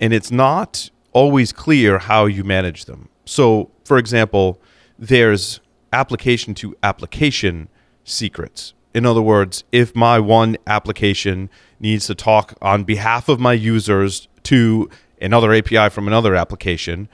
and 0.00 0.12
it's 0.12 0.30
not 0.30 0.90
always 1.12 1.52
clear 1.52 1.98
how 2.00 2.26
you 2.26 2.44
manage 2.44 2.84
them. 2.84 3.08
So, 3.24 3.70
for 3.84 3.96
example, 3.96 4.60
there's 4.98 5.60
application 5.92 6.54
to 6.56 6.76
application 6.82 7.68
secrets. 8.04 8.74
In 8.92 9.06
other 9.06 9.22
words, 9.22 9.64
if 9.72 9.94
my 9.94 10.18
one 10.18 10.56
application 10.66 11.48
needs 11.78 12.06
to 12.08 12.14
talk 12.14 12.54
on 12.60 12.84
behalf 12.84 13.28
of 13.28 13.38
my 13.38 13.52
users 13.52 14.26
to 14.44 14.90
another 15.20 15.54
API 15.54 15.88
from 15.90 16.08
another 16.08 16.34
application, 16.34 17.08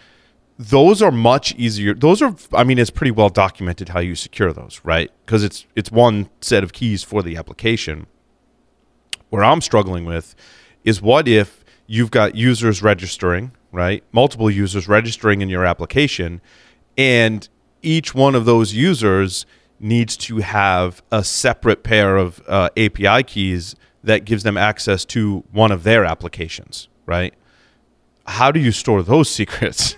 those 0.59 1.03
are 1.03 1.11
much 1.11 1.55
easier. 1.57 1.95
Those 1.95 2.23
are, 2.23 2.35
I 2.53 2.65
mean, 2.65 2.79
it's 2.79 2.91
pretty 2.91 3.11
well 3.11 3.29
documented 3.29 3.91
how 3.91 4.01
you 4.01 4.15
secure 4.15 4.53
those, 4.53 4.81
right? 4.85 5.11
Because 5.25 5.43
it's 5.45 5.67
it's 5.75 5.91
one 5.91 6.29
set 6.41 6.63
of 6.63 6.73
keys 6.73 7.03
for 7.03 7.23
the 7.23 7.37
application. 7.37 8.07
Where 9.31 9.43
I'm 9.43 9.61
struggling 9.61 10.05
with 10.05 10.35
is 10.85 11.01
what 11.01 11.27
if 11.27 11.65
you've 11.87 12.11
got 12.11 12.35
users 12.35 12.83
registering, 12.83 13.53
right? 13.73 14.05
Multiple 14.13 14.51
users 14.51 14.89
registering 14.89 15.41
in 15.41 15.49
your 15.49 15.65
application, 15.65 16.41
and 16.97 17.49
each 17.83 18.15
one 18.15 18.35
of 18.35 18.45
those 18.45 18.75
users 18.75 19.47
needs 19.81 20.17
to 20.17 20.39
have 20.39 21.03
a 21.11 21.25
separate 21.25 21.83
pair 21.83 22.17
of 22.17 22.41
uh, 22.47 22.69
API 22.77 23.23
keys 23.25 23.75
that 24.05 24.25
gives 24.25 24.43
them 24.43 24.57
access 24.57 25.05
to 25.05 25.45
one 25.51 25.73
of 25.73 25.83
their 25.83 26.05
applications, 26.05 26.89
right? 27.05 27.35
How 28.27 28.53
do 28.53 28.61
you 28.61 28.71
store 28.71 29.03
those 29.03 29.29
secrets? 29.35 29.97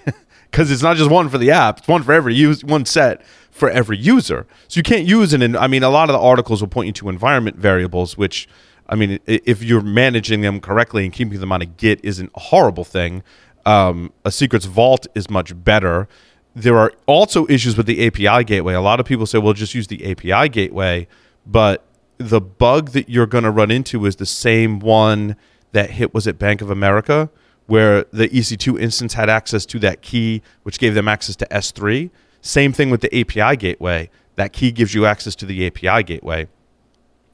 Because 0.55 0.71
it's 0.71 0.85
not 0.85 0.97
just 0.97 1.11
one 1.11 1.29
for 1.29 1.37
the 1.37 1.51
app; 1.51 1.79
it's 1.79 1.89
one 1.89 2.05
for 2.05 2.13
every 2.13 2.33
use, 2.33 2.63
one 2.63 2.85
set 2.85 3.27
for 3.51 3.69
every 3.69 3.99
user. 3.99 4.47
So 4.69 4.79
you 4.79 4.85
can't 4.85 5.05
use 5.05 5.33
it. 5.33 5.43
In, 5.43 5.57
I 5.57 5.67
mean, 5.67 5.83
a 5.83 5.91
lot 5.91 6.09
of 6.09 6.13
the 6.13 6.21
articles 6.21 6.61
will 6.61 6.69
point 6.69 6.87
you 6.87 6.93
to 6.93 7.09
environment 7.09 7.57
variables, 7.57 8.17
which, 8.17 8.49
I 8.89 8.95
mean, 8.95 9.19
if 9.27 9.65
you're 9.65 9.81
managing 9.81 10.43
them 10.43 10.61
correctly 10.61 11.03
and 11.03 11.13
keeping 11.13 11.41
them 11.41 11.51
on 11.51 11.61
a 11.61 11.67
Git 11.67 11.99
isn't 12.05 12.31
a 12.37 12.39
horrible 12.39 12.85
thing. 12.85 13.25
Um, 13.67 14.13
a 14.25 14.31
secrets 14.31 14.67
vault 14.67 15.09
is 15.17 15.29
much 15.29 15.65
better. 15.65 16.07
There 16.55 16.79
are 16.79 16.93
also 17.07 17.49
issues 17.49 17.77
with 17.77 17.87
the 17.87 18.07
API 18.07 18.45
gateway. 18.45 18.75
A 18.75 18.81
lot 18.81 19.01
of 19.01 19.07
people 19.07 19.27
say, 19.27 19.39
well, 19.39 19.55
just 19.55 19.75
use 19.75 19.89
the 19.89 20.09
API 20.09 20.49
gateway, 20.51 21.09
but 21.45 21.85
the 22.19 22.41
bug 22.41 22.91
that 22.91 23.09
you're 23.09 23.27
going 23.27 23.43
to 23.43 23.51
run 23.51 23.73
into 23.73 24.07
is 24.07 24.17
the 24.17 24.27
same 24.27 24.79
one 24.79 25.35
that 25.73 25.91
hit 25.91 26.15
was 26.15 26.29
at 26.29 26.39
Bank 26.39 26.61
of 26.63 26.71
America, 26.71 27.29
where 27.67 28.05
the 28.13 28.29
EC2 28.29 28.81
instance 28.81 29.15
had 29.15 29.31
access 29.31 29.65
to 29.67 29.79
that 29.81 30.03
key, 30.03 30.43
which 30.63 30.79
gave 30.79 30.95
them 30.95 31.09
access 31.09 31.37
to 31.37 31.47
S3. 31.47 32.11
Same 32.41 32.73
thing 32.73 32.91
with 32.91 33.01
the 33.01 33.19
API 33.19 33.57
gateway. 33.57 34.11
That 34.37 34.53
key 34.53 34.71
gives 34.73 34.95
you 34.95 35.07
access 35.07 35.35
to 35.37 35.47
the 35.47 35.67
API 35.67 36.03
gateway. 36.03 36.49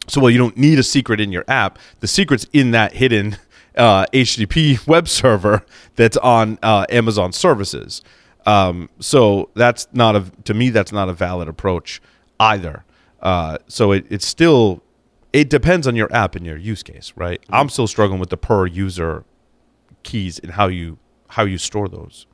So, 0.08 0.20
well, 0.20 0.30
you 0.30 0.38
don't 0.38 0.56
need 0.56 0.78
a 0.78 0.82
secret 0.82 1.20
in 1.20 1.32
your 1.32 1.44
app. 1.48 1.78
The 2.00 2.06
secret's 2.06 2.46
in 2.52 2.70
that 2.72 2.94
hidden 2.94 3.38
uh, 3.76 4.06
HTTP 4.12 4.86
web 4.86 5.08
server 5.08 5.64
that's 5.96 6.16
on 6.18 6.58
uh, 6.62 6.86
Amazon 6.90 7.32
services. 7.32 8.02
Um, 8.46 8.88
so 9.00 9.50
that's 9.54 9.86
not 9.92 10.16
a 10.16 10.24
to 10.44 10.54
me 10.54 10.70
that's 10.70 10.92
not 10.92 11.08
a 11.08 11.12
valid 11.12 11.48
approach 11.48 12.00
either. 12.38 12.84
Uh, 13.20 13.58
so 13.68 13.92
it, 13.92 14.06
it's 14.08 14.26
still 14.26 14.82
it 15.32 15.50
depends 15.50 15.86
on 15.86 15.94
your 15.94 16.12
app 16.12 16.34
and 16.34 16.44
your 16.46 16.56
use 16.56 16.82
case, 16.82 17.12
right? 17.16 17.40
I'm 17.50 17.68
still 17.68 17.86
struggling 17.86 18.18
with 18.18 18.30
the 18.30 18.36
per 18.36 18.66
user 18.66 19.24
keys 20.02 20.38
and 20.38 20.50
how 20.52 20.68
you 20.68 20.98
how 21.28 21.44
you 21.44 21.58
store 21.58 21.88
those. 21.88 22.26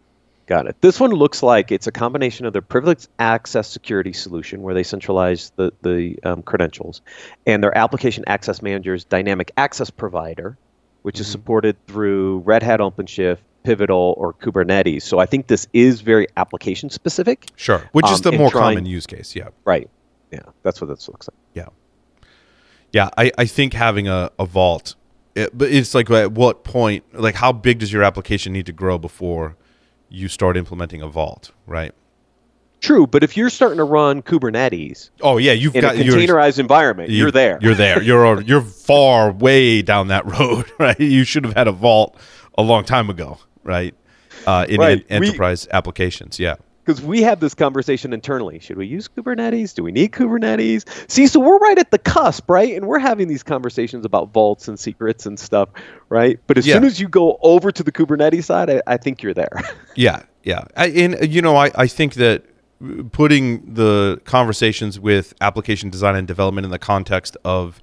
Got 0.47 0.67
it. 0.69 0.77
This 0.81 1.01
one 1.01 1.11
looks 1.11 1.43
like 1.43 1.73
it's 1.73 1.89
a 1.89 1.93
combination 1.93 2.47
of 2.47 2.53
their 2.53 2.63
privileged 2.63 3.09
access 3.19 3.69
security 3.69 4.13
solution, 4.13 4.63
where 4.63 4.75
they 4.75 4.85
centralize 4.85 5.51
the 5.57 5.73
the 5.83 6.17
um, 6.23 6.43
credentials, 6.43 7.03
and 7.47 7.63
their 7.63 7.77
application 7.77 8.23
access 8.29 8.63
manager's 8.63 9.05
dynamic 9.05 9.51
access 9.57 9.91
provider, 9.91 10.57
which 11.03 11.19
is 11.19 11.27
supported 11.27 11.77
through 11.89 12.39
Red 12.41 12.63
Hat 12.63 12.79
OpenShift, 12.79 13.39
Pivotal, 13.65 14.15
or 14.17 14.35
Kubernetes. 14.35 15.03
So 15.03 15.19
I 15.19 15.27
think 15.27 15.49
this 15.49 15.67
is 15.73 16.01
very 16.01 16.29
application 16.37 16.91
specific. 16.91 17.49
Sure, 17.57 17.83
which 17.91 18.07
is 18.09 18.25
Um, 18.25 18.31
the 18.31 18.39
more 18.39 18.51
trying- 18.51 18.77
common 18.77 18.87
use 18.87 19.07
case. 19.07 19.35
Yeah. 19.35 19.49
Right. 19.65 19.91
Yeah, 20.31 20.41
that's 20.63 20.81
what 20.81 20.89
this 20.89 21.09
looks 21.09 21.29
like. 21.29 21.37
Yeah. 21.55 21.69
Yeah, 22.93 23.11
I, 23.19 23.33
I 23.37 23.47
think 23.47 23.73
having 23.75 24.07
a, 24.09 24.31
a 24.39 24.47
vault, 24.47 24.95
it, 25.37 25.57
but 25.57 25.71
it's 25.71 25.95
like 25.95 26.11
at 26.11 26.33
what 26.33 26.65
point, 26.65 27.05
like 27.13 27.35
how 27.35 27.53
big 27.53 27.79
does 27.79 27.93
your 27.93 28.03
application 28.03 28.53
need 28.53 28.67
to 28.67 28.73
grow 28.73 28.99
before 28.99 29.57
you 30.09 30.29
start 30.29 30.57
implementing 30.57 31.03
a 31.03 31.09
vault, 31.09 31.53
right? 31.67 31.93
True, 32.81 33.07
but 33.07 33.23
if 33.25 33.37
you're 33.37 33.51
starting 33.51 33.79
to 33.79 33.85
run 33.85 34.23
Kubernetes 34.23 35.11
Oh 35.23 35.39
yeah, 35.39 35.53
you've 35.53 35.73
got 35.75 35.95
a 35.97 36.05
you're- 36.05 36.25
containerized 36.27 36.59
environment, 36.59 37.09
you- 37.11 37.17
you're 37.19 37.31
there. 37.31 37.59
You're 37.63 37.75
there. 37.75 38.03
You're 38.03 38.41
you're 38.43 38.61
far 38.61 39.33
way 39.33 39.83
down 39.83 40.09
that 40.09 40.27
road, 40.39 40.67
right? 40.79 40.99
You 41.01 41.25
should 41.25 41.45
have 41.45 41.55
had 41.55 41.69
a 41.69 41.73
vault 41.73 42.17
a 42.59 42.63
long 42.63 42.85
time 42.85 43.09
ago, 43.11 43.39
right? 43.65 43.95
Uh, 44.47 44.67
in 44.69 44.79
Right. 44.81 45.05
en- 45.09 45.21
We- 45.21 45.29
enterprise 45.29 45.67
applications, 45.73 46.39
yeah. 46.39 46.57
Because 46.87 47.03
we 47.03 47.21
have 47.23 47.41
this 47.41 47.53
conversation 47.53 48.13
internally. 48.13 48.61
Should 48.61 48.77
we 48.77 48.87
use 48.87 49.09
Kubernetes? 49.09 49.75
Do 49.75 49.83
we 49.83 49.91
need 49.91 50.13
Kubernetes? 50.13 50.85
See, 51.11 51.27
so 51.27 51.41
we're 51.41 51.59
right 51.59 51.79
at 51.79 51.91
the 51.91 51.99
cusp, 51.99 52.49
right? 52.49 52.75
And 52.77 52.87
we're 52.87 53.01
having 53.01 53.27
these 53.27 53.43
conversations 53.43 54.05
about 54.05 54.33
vaults 54.33 54.69
and 54.69 54.79
secrets 54.79 55.27
and 55.27 55.39
stuff, 55.39 55.69
right? 56.11 56.39
But 56.47 56.59
as 56.59 56.67
Yeah. 56.67 56.75
soon 56.75 56.85
as 56.85 57.01
you 57.01 57.09
go 57.09 57.39
over 57.43 57.73
to 57.73 57.83
the 57.83 57.91
Kubernetes 57.91 58.45
side, 58.45 58.71
I, 58.71 58.83
I 58.87 58.97
think 58.99 59.23
you're 59.23 59.35
there. 59.35 59.51
Yeah, 59.99 60.25
yeah. 60.43 60.65
I, 60.77 60.89
and 60.89 61.15
uh, 61.15 61.19
you 61.25 61.41
know, 61.41 61.57
I, 61.57 61.71
I 61.75 61.87
think 61.87 62.15
that 62.15 62.45
putting 63.13 63.75
the 63.75 64.21
conversations 64.25 65.01
with 65.01 65.33
application 65.41 65.89
design 65.89 66.15
and 66.15 66.29
development 66.29 66.67
in 66.67 66.71
the 66.71 66.79
context 66.79 67.35
of 67.47 67.81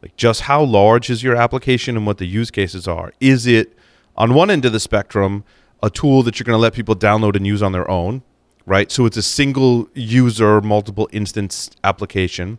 like 0.00 0.14
just 0.16 0.42
how 0.42 0.62
large 0.62 1.10
is 1.10 1.24
your 1.24 1.34
application 1.34 1.96
and 1.96 2.06
what 2.06 2.18
the 2.18 2.24
use 2.26 2.52
cases 2.52 2.86
are. 2.86 3.12
Is 3.18 3.48
it 3.48 3.76
on 4.16 4.32
one 4.32 4.48
end 4.48 4.64
of 4.64 4.72
the 4.72 4.78
spectrum 4.78 5.42
a 5.82 5.90
tool 5.90 6.22
that 6.22 6.38
you're 6.38 6.44
going 6.44 6.56
to 6.56 6.60
let 6.62 6.72
people 6.72 6.94
download 6.94 7.34
and 7.34 7.44
use 7.44 7.62
on 7.64 7.72
their 7.72 7.90
own, 7.90 8.22
right? 8.66 8.90
So 8.90 9.06
it's 9.06 9.16
a 9.16 9.22
single 9.22 9.88
user, 9.94 10.60
multiple 10.60 11.08
instance 11.12 11.70
application. 11.84 12.58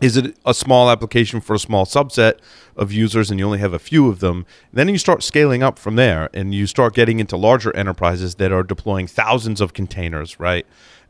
Is 0.00 0.16
it 0.16 0.34
a 0.46 0.54
small 0.54 0.90
application 0.90 1.42
for 1.42 1.54
a 1.54 1.58
small 1.58 1.84
subset 1.84 2.38
of 2.74 2.90
users 2.90 3.30
and 3.30 3.38
you 3.38 3.44
only 3.44 3.58
have 3.58 3.74
a 3.74 3.78
few 3.78 4.08
of 4.08 4.20
them? 4.20 4.46
Then 4.72 4.88
you 4.88 4.96
start 4.96 5.22
scaling 5.22 5.62
up 5.62 5.78
from 5.78 5.96
there 5.96 6.30
and 6.32 6.54
you 6.54 6.66
start 6.66 6.94
getting 6.94 7.20
into 7.20 7.36
larger 7.36 7.74
enterprises 7.76 8.36
that 8.36 8.50
are 8.50 8.62
deploying 8.62 9.06
thousands 9.06 9.60
of 9.60 9.74
containers, 9.74 10.40
right? 10.40 10.66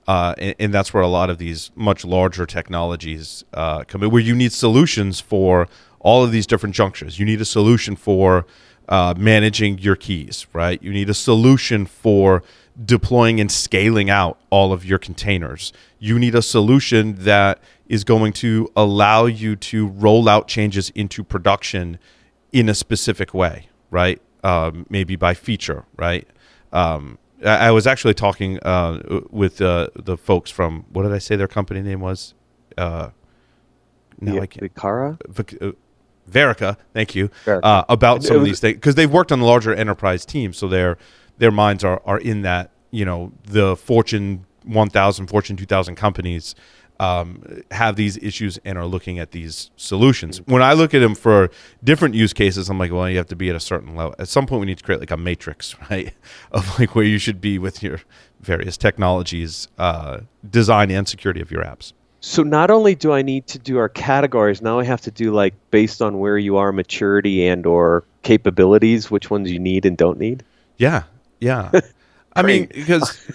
Uh, 0.09 0.35
and, 0.38 0.55
and 0.59 0.75
that's 0.75 0.92
where 0.92 1.05
a 1.05 1.09
lot 1.09 1.31
of 1.31 1.38
these 1.38 1.70
much 1.77 2.05
larger 2.05 2.46
technologies 2.46 3.44
uh, 3.55 3.85
come 3.85 4.03
in, 4.03 4.11
where 4.11 4.23
you 4.23 4.35
need 4.35 4.53
solutions 4.53 5.20
for 5.20 5.68
all 6.01 6.25
of 6.25 6.33
these 6.33 6.46
different 6.49 6.75
junctures. 6.75 7.20
You 7.20 7.27
need 7.27 7.40
a 7.40 7.44
solution 7.44 7.94
for 7.94 8.44
uh, 8.88 9.14
managing 9.16 9.79
your 9.79 9.94
keys, 9.94 10.49
right? 10.53 10.83
You 10.83 10.92
need 10.92 11.09
a 11.09 11.14
solution 11.14 11.87
for 11.87 12.42
deploying 12.85 13.40
and 13.40 13.51
scaling 13.51 14.11
out 14.11 14.38
all 14.51 14.73
of 14.73 14.85
your 14.85 14.99
containers. 14.99 15.73
You 15.99 16.19
need 16.19 16.35
a 16.35 16.43
solution 16.43 17.14
that 17.25 17.61
is 17.87 18.05
going 18.05 18.33
to 18.35 18.71
allow 18.77 19.27
you 19.27 19.57
to 19.57 19.88
roll 19.88 20.29
out 20.29 20.49
changes 20.49 20.90
into 20.90 21.25
production 21.25 21.99
in 22.53 22.69
a 22.69 22.75
specific 22.75 23.35
way, 23.35 23.69
right? 23.90 24.21
Um, 24.43 24.87
maybe 24.88 25.16
by 25.16 25.35
feature, 25.35 25.85
right? 25.97 26.27
Um, 26.73 27.19
I, 27.45 27.69
I 27.69 27.71
was 27.71 27.87
actually 27.87 28.14
talking 28.14 28.59
uh, 28.61 29.21
with 29.31 29.61
uh, 29.61 29.88
the 29.95 30.16
folks 30.16 30.51
from 30.51 30.87
what 30.93 31.03
did 31.03 31.12
I 31.12 31.19
say 31.19 31.37
their 31.37 31.49
company 31.49 31.83
name 31.83 32.01
was? 32.01 32.35
Uh, 32.79 33.11
no, 34.21 34.35
the, 34.35 34.40
I 34.40 34.47
can't. 34.47 34.75
Kara? 34.75 35.19
Vic- 35.29 35.59
uh, 35.61 35.73
Verica, 36.31 36.77
thank 36.93 37.14
you, 37.14 37.29
Verica. 37.45 37.61
uh, 37.64 37.85
about 37.88 38.23
some 38.23 38.37
of 38.37 38.45
these 38.45 38.61
things 38.61 38.77
because 38.77 38.95
they've 38.95 39.11
worked 39.11 39.33
on 39.33 39.40
the 39.40 39.47
larger 39.47 39.75
enterprise 39.75 40.25
teams, 40.25 40.57
so 40.57 40.69
their 40.69 40.97
their 41.40 41.50
minds 41.50 41.83
are 41.83 42.00
are 42.05 42.18
in 42.18 42.42
that 42.42 42.70
you 42.90 43.05
know 43.05 43.33
the 43.44 43.76
Fortune 43.76 44.46
1000, 44.64 45.26
Fortune 45.26 45.57
2000 45.57 45.96
companies 45.96 46.55
um, 47.00 47.62
have 47.70 47.96
these 47.96 48.18
issues 48.18 48.59
and 48.62 48.76
are 48.76 48.85
looking 48.85 49.18
at 49.18 49.31
these 49.31 49.70
solutions. 49.76 50.42
When 50.46 50.62
I 50.62 50.74
look 50.74 50.92
at 50.92 50.98
them 50.98 51.14
for 51.14 51.50
different 51.83 52.14
use 52.14 52.35
cases, 52.35 52.68
I'm 52.68 52.79
like, 52.79 52.92
well, 52.92 53.09
you 53.09 53.16
have 53.16 53.29
to 53.29 53.37
be 53.37 53.48
at 53.48 53.57
a 53.57 53.61
certain 53.61 53.96
level. 53.96 54.14
At 54.18 54.29
some 54.29 54.46
point, 54.46 54.61
we 54.61 54.66
need 54.66 54.79
to 54.79 54.85
create 54.85 55.00
like 55.00 55.11
a 55.11 55.16
matrix, 55.16 55.74
right, 55.90 56.12
of 56.53 56.79
like 56.79 56.94
where 56.94 57.05
you 57.05 57.18
should 57.18 57.40
be 57.40 57.59
with 57.59 57.83
your 57.83 58.00
various 58.40 58.76
technologies, 58.76 59.68
uh, 59.79 60.20
design 60.48 60.90
and 60.90 61.09
security 61.09 61.40
of 61.40 61.50
your 61.50 61.64
apps. 61.64 61.94
So 62.20 62.42
not 62.42 62.70
only 62.70 62.94
do 62.94 63.12
I 63.12 63.22
need 63.22 63.46
to 63.46 63.59
do 63.59 63.79
our 63.79 63.88
categories, 63.88 64.61
now 64.61 64.79
I 64.79 64.85
have 64.85 65.00
to 65.03 65.11
do 65.11 65.33
like 65.33 65.55
based 65.70 66.03
on 66.03 66.18
where 66.18 66.37
you 66.37 66.59
are, 66.59 66.70
maturity 66.70 67.46
and 67.46 67.64
or 67.64 68.05
capabilities, 68.22 69.11
which 69.11 69.31
ones 69.31 69.50
you 69.50 69.59
need 69.59 69.87
and 69.87 69.96
don't 69.96 70.18
need. 70.18 70.44
Yeah, 70.76 71.05
yeah. 71.40 71.70
I 72.37 72.42
mean, 72.42 72.66
because 72.66 73.31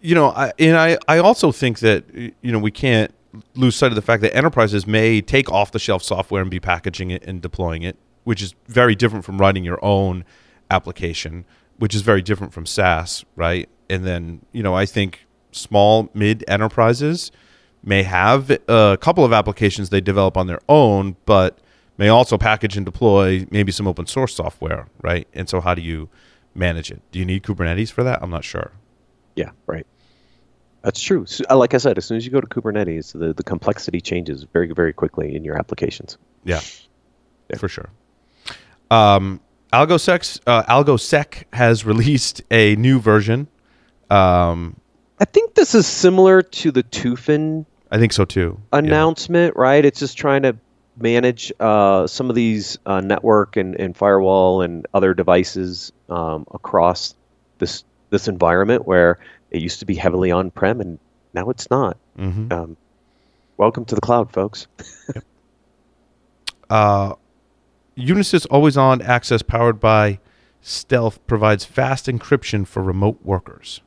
you 0.00 0.14
know, 0.14 0.28
I 0.30 0.52
and 0.58 0.76
I 0.76 0.98
I 1.08 1.18
also 1.18 1.52
think 1.52 1.80
that 1.80 2.04
you 2.14 2.52
know 2.52 2.58
we 2.58 2.70
can't 2.70 3.12
lose 3.54 3.76
sight 3.76 3.90
of 3.90 3.96
the 3.96 4.02
fact 4.02 4.22
that 4.22 4.34
enterprises 4.36 4.86
may 4.86 5.20
take 5.20 5.50
off 5.50 5.72
the 5.72 5.78
shelf 5.78 6.02
software 6.02 6.42
and 6.42 6.50
be 6.50 6.60
packaging 6.60 7.10
it 7.10 7.22
and 7.24 7.40
deploying 7.40 7.82
it, 7.82 7.96
which 8.24 8.42
is 8.42 8.54
very 8.66 8.94
different 8.94 9.24
from 9.24 9.38
writing 9.38 9.64
your 9.64 9.82
own 9.84 10.24
application, 10.70 11.44
which 11.78 11.94
is 11.94 12.02
very 12.02 12.22
different 12.22 12.52
from 12.52 12.66
SaaS, 12.66 13.24
right? 13.36 13.68
And 13.88 14.04
then 14.04 14.44
you 14.52 14.62
know, 14.62 14.74
I 14.74 14.86
think 14.86 15.26
small 15.52 16.10
mid 16.14 16.44
enterprises 16.48 17.32
may 17.82 18.02
have 18.02 18.50
a 18.68 18.98
couple 19.00 19.24
of 19.24 19.32
applications 19.32 19.90
they 19.90 20.00
develop 20.00 20.36
on 20.36 20.46
their 20.46 20.60
own, 20.68 21.16
but 21.24 21.58
may 21.96 22.08
also 22.08 22.36
package 22.38 22.76
and 22.76 22.84
deploy 22.84 23.46
maybe 23.50 23.72
some 23.72 23.86
open 23.86 24.06
source 24.06 24.34
software, 24.34 24.88
right? 25.02 25.26
And 25.34 25.48
so, 25.48 25.60
how 25.60 25.74
do 25.74 25.82
you 25.82 26.08
manage 26.58 26.90
it? 26.90 27.00
Do 27.12 27.18
you 27.18 27.24
need 27.24 27.42
Kubernetes 27.42 27.90
for 27.90 28.02
that? 28.04 28.20
I'm 28.22 28.30
not 28.30 28.44
sure. 28.44 28.72
Yeah, 29.36 29.50
right. 29.66 29.86
That's 30.82 31.00
true. 31.00 31.26
So, 31.26 31.44
uh, 31.50 31.56
like 31.56 31.74
I 31.74 31.78
said, 31.78 31.98
as 31.98 32.04
soon 32.04 32.16
as 32.16 32.24
you 32.24 32.32
go 32.32 32.40
to 32.40 32.46
Kubernetes, 32.46 33.18
the, 33.18 33.32
the 33.32 33.42
complexity 33.42 34.00
changes 34.00 34.44
very, 34.44 34.72
very 34.72 34.92
quickly 34.92 35.34
in 35.34 35.44
your 35.44 35.58
applications. 35.58 36.18
Yeah, 36.44 36.60
for 37.56 37.68
sure. 37.68 37.90
Um, 38.90 39.40
AlgoSec, 39.72 40.40
uh, 40.46 40.62
AlgoSec 40.64 41.44
has 41.52 41.84
released 41.84 42.42
a 42.50 42.76
new 42.76 43.00
version. 43.00 43.48
Um, 44.10 44.76
I 45.20 45.24
think 45.24 45.54
this 45.54 45.74
is 45.74 45.86
similar 45.86 46.42
to 46.42 46.70
the 46.70 46.82
Tufin 46.82 47.66
I 47.90 47.98
think 47.98 48.12
so 48.12 48.24
too. 48.24 48.60
Yeah. 48.72 48.80
announcement, 48.80 49.56
right? 49.56 49.84
It's 49.84 50.00
just 50.00 50.16
trying 50.18 50.42
to 50.42 50.56
manage 51.00 51.52
uh, 51.60 52.06
some 52.06 52.28
of 52.28 52.36
these 52.36 52.78
uh, 52.86 53.00
network 53.00 53.56
and, 53.56 53.74
and 53.76 53.96
firewall 53.96 54.62
and 54.62 54.86
other 54.94 55.14
devices 55.14 55.92
um, 56.08 56.46
across 56.52 57.14
this 57.58 57.84
this 58.10 58.28
environment 58.28 58.86
where 58.86 59.18
it 59.50 59.60
used 59.60 59.80
to 59.80 59.86
be 59.86 59.94
heavily 59.94 60.30
on-prem 60.30 60.80
and 60.80 60.98
now 61.34 61.50
it's 61.50 61.70
not. 61.70 61.96
Mhm. 62.18 62.52
Um, 62.52 62.76
welcome 63.56 63.84
to 63.86 63.94
the 63.94 64.00
cloud, 64.00 64.32
folks. 64.32 64.66
Uh, 66.70 67.14
Unisys 67.96 68.46
always 68.50 68.76
on 68.76 69.00
access 69.02 69.42
powered 69.42 69.80
by 69.80 70.18
Stealth 70.60 71.24
provides 71.26 71.64
fast 71.64 72.06
encryption 72.06 72.66
for 72.66 72.82
remote 72.82 73.18
workers. 73.22 73.80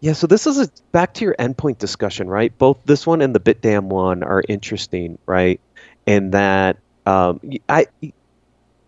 Yeah, 0.00 0.14
so 0.14 0.26
this 0.26 0.46
is 0.46 0.58
a, 0.58 0.68
back 0.90 1.14
to 1.14 1.24
your 1.24 1.36
endpoint 1.38 1.78
discussion, 1.78 2.28
right? 2.28 2.56
Both 2.58 2.78
this 2.86 3.06
one 3.06 3.20
and 3.20 3.34
the 3.34 3.40
BitDam 3.40 3.84
one 3.84 4.22
are 4.24 4.42
interesting, 4.48 5.18
right? 5.26 5.60
And 6.06 6.32
that 6.32 6.78
um, 7.06 7.40
I 7.68 7.86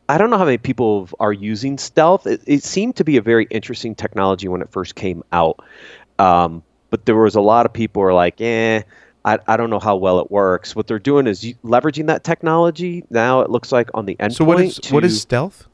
I 0.09 0.18
don't 0.18 0.31
know 0.31 0.38
how 0.38 0.44
many 0.44 0.59
people 0.59 1.09
are 1.20 1.33
using 1.33 1.79
stealth. 1.79 2.27
It, 2.27 2.42
it 2.46 2.62
seemed 2.62 2.96
to 2.96 3.05
be 3.05 3.16
a 3.16 3.22
very 3.22 3.46
interesting 3.50 3.94
technology 3.94 4.48
when 4.48 4.62
it 4.62 4.70
first 4.70 4.94
came 4.94 5.22
out, 5.33 5.61
um, 6.18 6.62
but 6.90 7.07
there 7.07 7.16
was 7.16 7.35
a 7.35 7.40
lot 7.40 7.66
of 7.66 7.72
people 7.72 8.03
who 8.03 8.09
are 8.09 8.14
like, 8.14 8.40
eh. 8.40 8.83
I, 9.27 9.38
I 9.48 9.57
don't 9.57 9.70
know 9.70 9.81
how 9.81 9.96
well 9.96 10.20
it 10.20 10.31
works. 10.31 10.77
What 10.77 10.87
they're 10.87 10.98
doing 10.98 11.27
is 11.27 11.42
leveraging 11.64 12.09
that 12.09 12.24
technology. 12.24 13.05
Now 13.09 13.40
it 13.40 13.48
looks 13.48 13.72
like 13.72 13.88
on 13.94 14.05
the 14.05 14.20
end. 14.20 14.35
So 14.35 14.44
what 14.44 14.61
is 14.61 14.77
to, 14.81 14.92
what 14.92 15.03
is 15.03 15.22
stealth? 15.22 15.66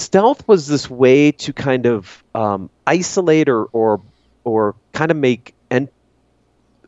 stealth 0.00 0.46
was 0.48 0.66
this 0.66 0.90
way 0.90 1.32
to 1.32 1.52
kind 1.52 1.86
of 1.86 2.24
um, 2.34 2.70
isolate 2.86 3.48
or 3.48 3.64
or 3.66 4.02
or 4.44 4.74
kind 4.92 5.10
of 5.10 5.16
make 5.16 5.54
en- 5.70 5.88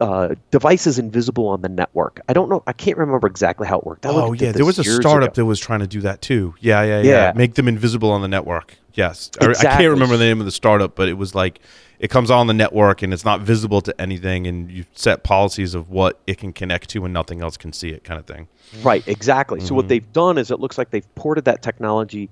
uh, 0.02 0.34
devices 0.50 0.98
invisible 0.98 1.46
on 1.46 1.62
the 1.62 1.68
network. 1.68 2.20
I 2.28 2.32
don't 2.32 2.48
know. 2.48 2.62
I 2.66 2.72
can't 2.72 2.98
remember 2.98 3.26
exactly 3.28 3.66
how 3.68 3.78
it 3.78 3.86
worked. 3.86 4.04
I 4.04 4.10
Oh 4.10 4.32
yeah, 4.32 4.50
there 4.52 4.64
was 4.64 4.78
a 4.78 4.84
startup 4.84 5.28
ago. 5.30 5.42
that 5.42 5.44
was 5.46 5.60
trying 5.60 5.80
to 5.80 5.86
do 5.86 6.00
that 6.00 6.20
too. 6.20 6.54
Yeah, 6.60 6.82
yeah, 6.82 7.00
yeah. 7.00 7.10
Yeah. 7.10 7.32
Make 7.36 7.54
them 7.54 7.68
invisible 7.68 8.10
on 8.10 8.20
the 8.20 8.28
network. 8.28 8.76
Yes, 8.94 9.30
I- 9.40 9.46
I, 9.50 9.54
can't 9.54 9.90
remember 9.90 10.16
the 10.16 10.24
name 10.24 10.40
of 10.40 10.44
the 10.46 10.50
startup, 10.52 10.96
but 10.96 11.08
it 11.08 11.14
was 11.14 11.34
like 11.34 11.60
it 12.00 12.10
comes 12.10 12.30
on 12.32 12.48
the 12.48 12.52
network 12.54 13.02
and 13.02 13.12
it's 13.14 13.24
not 13.24 13.40
visible 13.42 13.80
to 13.82 13.98
anything, 14.00 14.46
and 14.48 14.70
you 14.70 14.84
set 14.94 15.22
policies 15.22 15.74
of 15.74 15.88
what 15.88 16.18
it 16.26 16.36
can 16.38 16.52
connect 16.52 16.90
to, 16.90 17.04
and 17.04 17.14
nothing 17.14 17.40
else 17.40 17.56
can 17.56 17.72
see 17.72 17.90
it, 17.90 18.02
kind 18.02 18.18
of 18.18 18.26
thing. 18.26 18.48
Right, 18.82 19.06
exactly. 19.06 19.60
So 19.60 19.66
Mm-hmm. 19.66 19.74
what 19.76 19.88
they've 19.88 20.12
done 20.12 20.36
is 20.36 20.50
it 20.50 20.58
looks 20.58 20.76
like 20.78 20.90
they've 20.90 21.14
ported 21.14 21.44
that 21.44 21.62
technology 21.62 22.28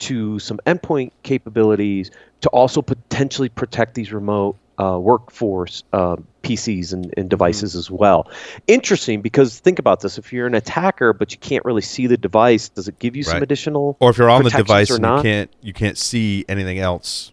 to 0.00 0.38
some 0.38 0.58
endpoint 0.66 1.10
capabilities 1.22 2.10
to 2.40 2.48
also 2.48 2.80
potentially 2.80 3.50
protect 3.50 3.94
these 3.94 4.10
remote 4.12 4.56
uh, 4.82 4.98
workforce 4.98 5.82
uh, 5.92 6.16
PCs 6.42 6.92
and, 6.92 7.12
and 7.16 7.28
devices 7.28 7.76
as 7.76 7.90
well. 7.90 8.30
Interesting 8.66 9.20
because 9.20 9.58
think 9.58 9.78
about 9.78 10.00
this: 10.00 10.16
if 10.18 10.32
you're 10.32 10.46
an 10.46 10.54
attacker 10.54 11.12
but 11.12 11.32
you 11.32 11.38
can't 11.38 11.64
really 11.64 11.82
see 11.82 12.06
the 12.06 12.16
device, 12.16 12.68
does 12.68 12.88
it 12.88 12.98
give 12.98 13.14
you 13.16 13.22
some 13.22 13.42
additional? 13.42 13.96
Or 14.00 14.10
if 14.10 14.18
you're 14.18 14.30
on 14.30 14.42
the 14.44 14.50
device 14.50 14.90
and 14.90 15.04
you 15.04 15.22
can't 15.22 15.50
you 15.62 15.72
can't 15.72 15.98
see 15.98 16.44
anything 16.48 16.78
else 16.78 17.32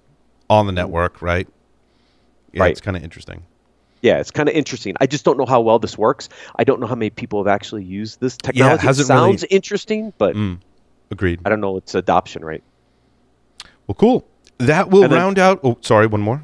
on 0.50 0.66
the 0.66 0.72
network, 0.74 1.22
right? 1.22 1.48
Yeah, 2.54 2.64
Right. 2.64 2.72
it's 2.72 2.82
kind 2.82 2.98
of 2.98 3.04
interesting. 3.04 3.44
Yeah, 4.02 4.20
it's 4.20 4.32
kind 4.32 4.48
of 4.48 4.56
interesting. 4.56 4.96
I 5.02 5.08
just 5.08 5.26
don't 5.26 5.38
know 5.38 5.46
how 5.46 5.60
well 5.62 5.80
this 5.80 5.98
works. 5.98 6.30
I 6.58 6.64
don't 6.64 6.80
know 6.80 6.88
how 6.88 6.96
many 6.96 7.10
people 7.10 7.40
have 7.44 7.48
actually 7.48 7.84
used 7.84 8.20
this 8.20 8.38
technology. 8.38 8.60
Yeah, 8.84 8.90
it 8.90 8.94
really- 8.94 9.04
sounds 9.06 9.44
interesting, 9.50 10.14
but 10.18 10.36
Mm, 10.36 10.60
agreed. 11.12 11.40
I 11.46 11.50
don't 11.50 11.62
know 11.62 11.78
its 11.78 11.96
adoption 11.96 12.46
rate. 12.46 12.64
Well, 13.88 13.96
cool. 13.96 14.26
That 14.60 14.90
will 14.90 15.02
then- 15.02 15.12
round 15.12 15.40
out. 15.40 15.60
Oh, 15.64 15.78
sorry, 15.82 16.08
one 16.08 16.22
more. 16.22 16.44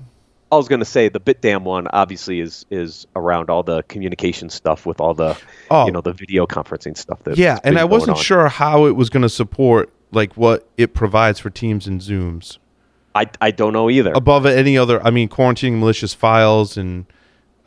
I 0.54 0.58
was 0.58 0.68
going 0.68 0.80
to 0.80 0.86
say 0.86 1.10
the 1.10 1.20
BitDam 1.20 1.64
one 1.64 1.88
obviously 1.94 2.40
is 2.40 2.66
is 2.70 3.06
around 3.16 3.50
all 3.50 3.64
the 3.64 3.84
communication 3.84 4.50
stuff 4.50 4.86
with 4.86 5.00
all 5.02 5.14
the 5.14 5.38
Oh. 5.72 5.86
you 5.86 5.92
know 5.92 6.02
the 6.02 6.14
video 6.14 6.46
conferencing 6.46 6.98
stuff 6.98 7.24
that 7.24 7.38
Yeah, 7.38 7.60
and 7.64 7.78
I 7.78 7.84
wasn't 7.86 8.18
sure 8.18 8.48
how 8.48 8.86
it 8.86 8.92
was 8.96 9.10
going 9.10 9.24
to 9.24 9.30
support 9.30 9.92
like 10.12 10.34
what 10.38 10.68
it 10.78 10.94
provides 10.94 11.40
for 11.40 11.50
Teams 11.50 11.88
and 11.88 12.00
Zooms 12.00 12.58
I, 13.16 13.30
I 13.42 13.52
don't 13.52 13.74
know 13.74 13.90
either. 13.90 14.12
above 14.14 14.46
any 14.46 14.78
other. 14.78 15.02
I 15.06 15.12
mean, 15.12 15.30
quarantining 15.30 15.80
malicious 15.80 16.14
files 16.14 16.78
and 16.78 17.06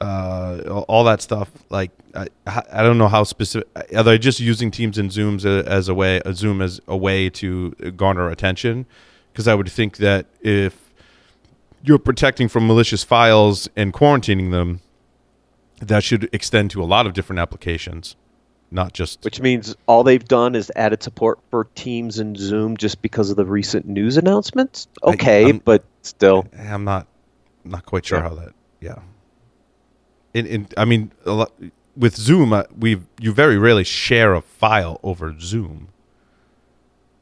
uh, 0.01 0.83
all 0.89 1.05
that 1.05 1.23
stuff. 1.23 1.51
Like, 1.71 1.91
I, 2.15 2.27
I 2.47 2.83
don't 2.83 2.99
know 2.99 3.09
how 3.09 3.23
specific. 3.25 3.69
Are 3.95 4.03
they 4.03 4.19
just 4.19 4.41
using 4.41 4.71
Teams 4.71 4.99
and 4.99 5.11
Zooms 5.11 5.45
as 5.45 5.89
a 5.89 5.95
way, 5.95 6.21
a 6.25 6.35
Zoom 6.35 6.61
as 6.63 6.81
a 6.89 6.97
way 6.97 7.31
to 7.31 7.71
garner 7.97 8.29
attention? 8.29 8.87
Because 9.33 9.47
I 9.47 9.55
would 9.55 9.71
think 9.71 9.99
that 9.99 10.27
if 10.41 10.86
you're 11.87 11.99
protecting 11.99 12.49
from 12.49 12.67
malicious 12.67 13.05
files 13.05 13.69
and 13.77 13.93
quarantining 13.93 14.51
them, 14.51 14.81
that 15.81 16.03
should 16.03 16.29
extend 16.33 16.71
to 16.73 16.83
a 16.83 16.85
lot 16.85 17.07
of 17.07 17.13
different 17.13 17.39
applications, 17.39 18.17
not 18.71 18.93
just 18.93 19.23
which 19.25 19.41
means 19.41 19.77
all 19.87 20.03
they've 20.03 20.25
done 20.25 20.55
is 20.55 20.71
added 20.75 21.03
support 21.03 21.39
for 21.51 21.65
Teams 21.77 22.19
and 22.19 22.37
Zoom 22.37 22.77
just 22.77 23.01
because 23.03 23.31
of 23.31 23.37
the 23.37 23.45
recent 23.47 23.87
news 23.87 24.17
announcements. 24.17 24.89
Okay, 25.05 25.47
I'm- 25.47 25.63
but 25.65 25.85
still, 26.03 26.47
I'm 26.59 26.85
not 26.85 27.07
not 27.65 27.87
quite 27.87 28.05
sure 28.07 28.19
Yeah. 28.19 28.23
how 28.29 28.35
that. 28.35 28.53
Yeah. 28.81 28.99
In, 30.35 30.47
in 30.47 30.69
I 30.77 30.85
mean, 30.85 31.13
a 31.25 31.33
lot, 31.33 31.53
with 31.97 32.17
Zoom, 32.17 32.53
uh, 32.53 32.65
we 32.77 33.01
you 33.21 33.33
very 33.33 33.59
rarely 33.59 33.85
share 33.85 34.35
a 34.35 34.41
file 34.43 34.99
over 35.03 35.35
Zoom, 35.39 35.89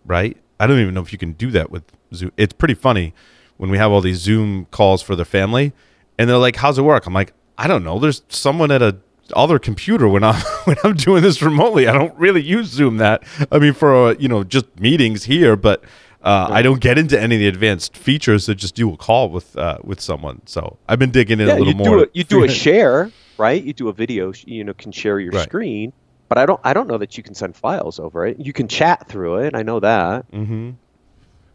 right? 0.04 0.36
I 0.58 0.66
don't 0.66 0.78
even 0.78 0.94
know 0.94 1.02
if 1.02 1.12
you 1.12 1.18
can 1.18 1.32
do 1.32 1.50
that 1.50 1.70
with 1.70 1.84
Zoom. 2.14 2.32
It's 2.36 2.52
pretty 2.52 2.74
funny 2.74 3.12
when 3.56 3.70
we 3.70 3.78
have 3.78 3.90
all 3.92 4.00
these 4.00 4.18
Zoom 4.18 4.66
calls 4.70 5.02
for 5.02 5.14
the 5.16 5.24
family, 5.24 5.72
and 6.18 6.28
they're 6.28 6.38
like, 6.38 6.56
"How's 6.56 6.78
it 6.78 6.82
work?" 6.82 7.06
I'm 7.06 7.14
like, 7.14 7.32
"I 7.58 7.66
don't 7.68 7.84
know. 7.84 7.98
There's 7.98 8.22
someone 8.28 8.70
at 8.70 8.82
a 8.82 8.96
other 9.34 9.58
computer 9.58 10.06
when 10.08 10.22
I'm 10.24 10.34
when 10.64 10.76
I'm 10.84 10.94
doing 10.94 11.22
this 11.22 11.40
remotely. 11.42 11.86
I 11.88 11.92
don't 11.92 12.16
really 12.18 12.42
use 12.42 12.68
Zoom 12.68 12.98
that. 12.98 13.24
I 13.50 13.58
mean, 13.58 13.72
for 13.72 13.94
uh, 14.10 14.14
you 14.18 14.28
know 14.28 14.44
just 14.44 14.78
meetings 14.80 15.24
here, 15.24 15.56
but." 15.56 15.84
Uh, 16.22 16.48
I 16.50 16.62
don't 16.62 16.80
get 16.80 16.96
into 16.96 17.20
any 17.20 17.34
of 17.34 17.40
the 17.40 17.48
advanced 17.48 17.98
features 17.98 18.46
that 18.46 18.54
just 18.54 18.74
do 18.74 18.90
a 18.90 18.96
call 18.96 19.28
with 19.28 19.54
uh, 19.58 19.76
with 19.84 20.00
someone. 20.00 20.40
So 20.46 20.78
I've 20.88 20.98
been 20.98 21.10
digging 21.10 21.38
in 21.38 21.48
yeah, 21.48 21.52
a 21.52 21.58
little 21.58 21.74
you 21.74 21.74
more. 21.74 21.96
do 21.98 22.02
a, 22.04 22.06
you 22.14 22.24
do 22.24 22.44
a 22.44 22.48
share, 22.64 23.12
right? 23.36 23.62
You 23.62 23.74
do 23.74 23.88
a 23.90 23.92
video, 23.92 24.32
you 24.46 24.64
know, 24.64 24.72
can 24.72 24.90
share 24.90 25.20
your 25.20 25.32
Right. 25.32 25.42
screen, 25.42 25.92
but 26.30 26.38
I 26.38 26.46
don't 26.46 26.58
I 26.64 26.72
don't 26.72 26.88
know 26.88 26.96
that 26.96 27.18
you 27.18 27.22
can 27.22 27.34
send 27.34 27.54
files 27.56 27.98
over 28.00 28.24
it. 28.26 28.40
You 28.40 28.54
can 28.54 28.68
chat 28.68 29.06
through 29.06 29.40
it. 29.40 29.54
I 29.54 29.62
know 29.64 29.80
that. 29.80 30.24
hmm 30.32 30.70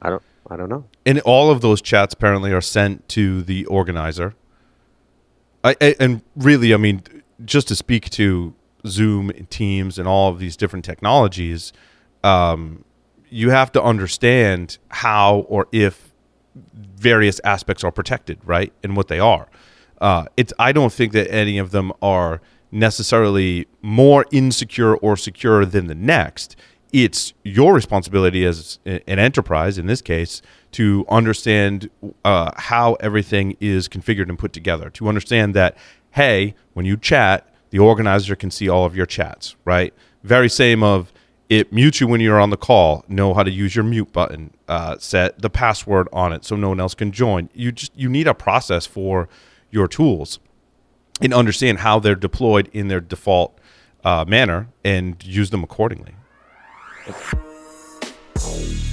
I 0.04 0.12
don't 0.12 0.24
I 0.50 0.58
don't 0.58 0.70
know. 0.70 0.86
And 1.06 1.20
all 1.22 1.52
of 1.52 1.62
those 1.62 1.82
chats 1.82 2.14
apparently 2.14 2.52
are 2.52 2.62
sent 2.62 3.08
to 3.10 3.44
the 3.44 3.66
organizer. 3.66 4.34
I, 5.64 5.76
I 5.82 5.96
and 6.00 6.22
really, 6.36 6.74
I 6.74 6.78
mean, 6.78 7.04
just 7.46 7.68
to 7.68 7.76
speak 7.76 8.10
to 8.12 8.54
Zoom, 8.88 9.30
and 9.30 9.50
Teams, 9.50 10.00
and 10.00 10.08
all 10.08 10.30
of 10.32 10.40
these 10.40 10.56
different 10.58 10.86
technologies, 10.86 11.74
um, 12.24 12.84
you 13.30 13.52
have 13.52 13.72
to 13.74 13.84
understand 13.84 14.78
how 14.90 15.40
or 15.50 15.68
if 15.72 16.14
various 16.56 17.40
aspects 17.44 17.84
are 17.84 17.92
protected, 17.92 18.40
right, 18.44 18.74
and 18.84 18.96
what 18.96 19.08
they 19.08 19.20
are. 19.20 19.48
Uh, 20.02 20.26
it's 20.38 20.54
I 20.58 20.72
don't 20.72 20.94
think 20.94 21.14
that 21.14 21.32
any 21.32 21.58
of 21.58 21.72
them 21.72 21.92
are 22.02 22.42
necessarily 22.72 23.68
more 23.82 24.26
insecure 24.32 24.96
or 24.96 25.18
secure 25.18 25.66
than 25.66 25.88
the 25.88 25.96
next. 25.96 26.56
It's 26.92 27.34
your 27.44 27.74
responsibility 27.74 28.46
as 28.46 28.80
an 28.86 29.20
enterprise, 29.20 29.78
in 29.78 29.86
this 29.86 30.02
case, 30.02 30.42
to 30.72 31.06
understand 31.10 31.90
uh, 32.26 32.52
how 32.56 32.96
everything 32.96 33.56
is 33.60 33.88
configured 33.88 34.30
and 34.30 34.40
put 34.40 34.54
together. 34.54 34.90
To 34.92 35.08
understand 35.08 35.54
that, 35.54 35.78
hey, 36.12 36.56
when 36.74 36.86
you 36.86 36.98
chat, 36.98 37.54
the 37.70 37.80
organizer 37.80 38.36
can 38.36 38.50
see 38.50 38.68
all 38.68 38.86
of 38.86 38.96
your 38.96 39.06
chats, 39.06 39.56
right? 39.66 39.94
Very 40.24 40.50
same 40.50 40.82
of 40.82 41.14
it 41.48 41.74
mutes 41.74 42.00
you 42.00 42.08
when 42.08 42.22
you're 42.22 42.40
on 42.40 42.52
the 42.52 42.58
call. 42.58 43.04
Know 43.08 43.34
how 43.34 43.44
to 43.44 43.52
use 43.52 43.76
your 43.76 43.84
mute 43.86 44.12
button. 44.12 44.54
Uh, 44.68 44.98
set 45.00 45.42
the 45.42 45.50
password 45.50 46.08
on 46.14 46.32
it 46.32 46.46
so 46.46 46.56
no 46.56 46.70
one 46.70 46.80
else 46.80 46.94
can 46.94 47.12
join. 47.12 47.50
You 47.54 47.72
just 47.72 47.92
you 47.96 48.10
need 48.10 48.28
a 48.28 48.36
process 48.36 48.86
for 48.86 49.28
your 49.72 49.88
tools 49.88 50.40
and 51.22 51.34
understand 51.34 51.80
how 51.80 52.00
they're 52.00 52.16
deployed 52.16 52.70
in 52.72 52.88
their 52.88 53.02
default 53.02 53.60
uh, 54.04 54.26
manner 54.28 54.70
and 54.84 55.24
use 55.26 55.50
them 55.50 55.64
accordingly. 55.64 56.16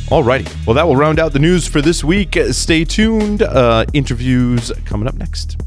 Alrighty. 0.09 0.67
Well, 0.67 0.75
that 0.75 0.87
will 0.87 0.97
round 0.97 1.19
out 1.19 1.33
the 1.33 1.39
news 1.39 1.67
for 1.67 1.83
this 1.83 2.05
week. 2.05 2.39
Stay 2.51 2.85
tuned. 2.85 3.43
Uh, 3.43 3.85
interviews 3.93 4.71
coming 4.85 5.09
up 5.09 5.15
next. 5.15 5.61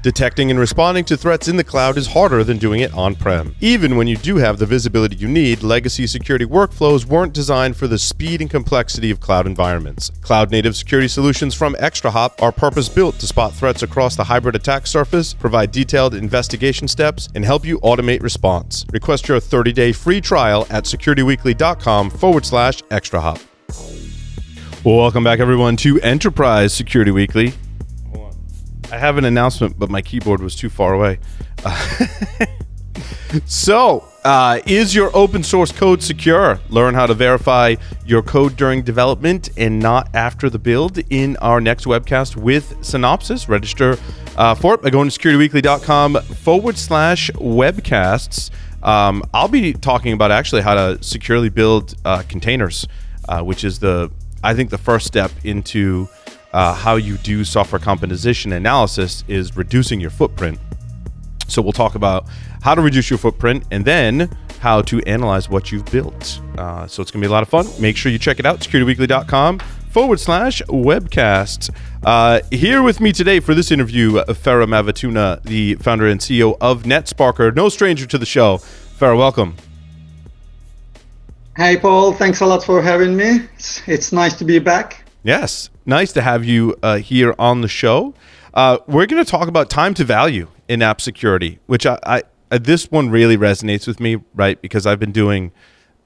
Detecting 0.00 0.48
and 0.48 0.60
responding 0.60 1.04
to 1.06 1.16
threats 1.16 1.48
in 1.48 1.56
the 1.56 1.64
cloud 1.64 1.98
is 1.98 2.06
harder 2.06 2.44
than 2.44 2.56
doing 2.56 2.80
it 2.80 2.94
on 2.94 3.16
prem. 3.16 3.56
Even 3.60 3.96
when 3.96 4.06
you 4.06 4.16
do 4.16 4.36
have 4.36 4.58
the 4.58 4.64
visibility 4.66 5.16
you 5.16 5.26
need, 5.26 5.64
legacy 5.64 6.06
security 6.06 6.44
workflows 6.44 7.04
weren't 7.04 7.32
designed 7.32 7.76
for 7.76 7.88
the 7.88 7.98
speed 7.98 8.40
and 8.40 8.48
complexity 8.48 9.10
of 9.10 9.18
cloud 9.18 9.44
environments. 9.44 10.10
Cloud 10.20 10.52
native 10.52 10.76
security 10.76 11.08
solutions 11.08 11.52
from 11.52 11.74
ExtraHop 11.74 12.40
are 12.40 12.52
purpose 12.52 12.88
built 12.88 13.18
to 13.18 13.26
spot 13.26 13.52
threats 13.52 13.82
across 13.82 14.14
the 14.14 14.22
hybrid 14.22 14.54
attack 14.54 14.86
surface, 14.86 15.34
provide 15.34 15.72
detailed 15.72 16.14
investigation 16.14 16.86
steps, 16.86 17.28
and 17.34 17.44
help 17.44 17.64
you 17.64 17.80
automate 17.80 18.22
response. 18.22 18.86
Request 18.92 19.26
your 19.26 19.40
30 19.40 19.72
day 19.72 19.90
free 19.90 20.20
trial 20.20 20.64
at 20.70 20.84
securityweekly.com 20.84 22.10
forward 22.10 22.46
slash 22.46 22.82
ExtraHop. 22.82 23.44
Welcome 24.84 25.24
back, 25.24 25.40
everyone, 25.40 25.76
to 25.78 26.00
Enterprise 26.02 26.72
Security 26.72 27.10
Weekly. 27.10 27.52
I 28.90 28.96
have 28.96 29.18
an 29.18 29.24
announcement, 29.24 29.78
but 29.78 29.90
my 29.90 30.00
keyboard 30.00 30.40
was 30.40 30.54
too 30.54 30.70
far 30.70 30.94
away. 30.94 31.18
so, 33.44 34.08
uh, 34.24 34.60
is 34.66 34.94
your 34.94 35.10
open 35.14 35.42
source 35.42 35.70
code 35.72 36.02
secure? 36.02 36.58
Learn 36.70 36.94
how 36.94 37.06
to 37.06 37.12
verify 37.12 37.76
your 38.06 38.22
code 38.22 38.56
during 38.56 38.82
development 38.82 39.50
and 39.58 39.78
not 39.78 40.08
after 40.14 40.48
the 40.48 40.58
build 40.58 40.98
in 41.10 41.36
our 41.38 41.60
next 41.60 41.84
webcast 41.84 42.36
with 42.36 42.78
Synopsys. 42.80 43.46
Register 43.48 43.98
uh, 44.36 44.54
for 44.54 44.74
it 44.74 44.82
by 44.82 44.88
going 44.88 45.10
to 45.10 45.18
securityweekly.com 45.18 46.16
forward 46.22 46.78
slash 46.78 47.30
webcasts. 47.32 48.50
Um, 48.82 49.22
I'll 49.34 49.48
be 49.48 49.74
talking 49.74 50.12
about 50.12 50.30
actually 50.30 50.62
how 50.62 50.74
to 50.74 51.02
securely 51.02 51.50
build 51.50 51.94
uh, 52.04 52.22
containers, 52.28 52.86
uh, 53.28 53.42
which 53.42 53.64
is 53.64 53.80
the, 53.80 54.10
I 54.42 54.54
think, 54.54 54.70
the 54.70 54.78
first 54.78 55.06
step 55.06 55.30
into 55.44 56.08
uh, 56.52 56.74
how 56.74 56.96
you 56.96 57.16
do 57.18 57.44
software 57.44 57.78
composition 57.78 58.52
analysis 58.52 59.24
is 59.28 59.56
reducing 59.56 60.00
your 60.00 60.10
footprint. 60.10 60.58
So 61.48 61.62
we'll 61.62 61.72
talk 61.72 61.94
about 61.94 62.26
how 62.62 62.74
to 62.74 62.82
reduce 62.82 63.10
your 63.10 63.18
footprint 63.18 63.64
and 63.70 63.84
then 63.84 64.36
how 64.60 64.82
to 64.82 65.00
analyze 65.06 65.48
what 65.48 65.70
you've 65.72 65.86
built. 65.86 66.40
Uh, 66.56 66.86
so 66.86 67.00
it's 67.00 67.10
going 67.10 67.22
to 67.22 67.26
be 67.26 67.30
a 67.30 67.32
lot 67.32 67.42
of 67.42 67.48
fun. 67.48 67.66
Make 67.80 67.96
sure 67.96 68.10
you 68.10 68.18
check 68.18 68.38
it 68.38 68.46
out, 68.46 68.60
securityweekly.com 68.60 69.60
forward 69.90 70.20
slash 70.20 70.62
webcast. 70.68 71.70
Uh, 72.04 72.40
here 72.50 72.82
with 72.82 73.00
me 73.00 73.12
today 73.12 73.40
for 73.40 73.54
this 73.54 73.70
interview, 73.70 74.12
Ferruh 74.12 74.66
Mavituna, 74.66 75.42
the 75.42 75.74
founder 75.76 76.06
and 76.06 76.20
CEO 76.20 76.56
of 76.60 76.82
NetSparker, 76.82 77.54
no 77.54 77.68
stranger 77.68 78.06
to 78.06 78.18
the 78.18 78.26
show. 78.26 78.58
Ferruh, 78.58 79.16
welcome. 79.16 79.56
Hey, 81.56 81.76
Paul. 81.76 82.12
Thanks 82.12 82.40
a 82.40 82.46
lot 82.46 82.62
for 82.62 82.80
having 82.80 83.16
me. 83.16 83.40
It's, 83.56 83.82
it's 83.88 84.12
nice 84.12 84.34
to 84.34 84.44
be 84.44 84.58
back. 84.60 85.04
Yes, 85.24 85.70
nice 85.88 86.12
to 86.12 86.22
have 86.22 86.44
you 86.44 86.76
uh, 86.82 86.98
here 86.98 87.34
on 87.38 87.62
the 87.62 87.68
show. 87.68 88.14
Uh, 88.54 88.78
we're 88.86 89.06
going 89.06 89.24
to 89.24 89.28
talk 89.28 89.48
about 89.48 89.70
time 89.70 89.94
to 89.94 90.04
value 90.04 90.46
in 90.68 90.82
app 90.82 91.00
security, 91.00 91.58
which 91.66 91.86
I, 91.86 91.98
I 92.04 92.22
uh, 92.50 92.58
this 92.58 92.90
one 92.90 93.10
really 93.10 93.36
resonates 93.36 93.86
with 93.86 93.98
me, 93.98 94.18
right? 94.34 94.60
Because 94.60 94.86
I've 94.86 95.00
been 95.00 95.12
doing 95.12 95.50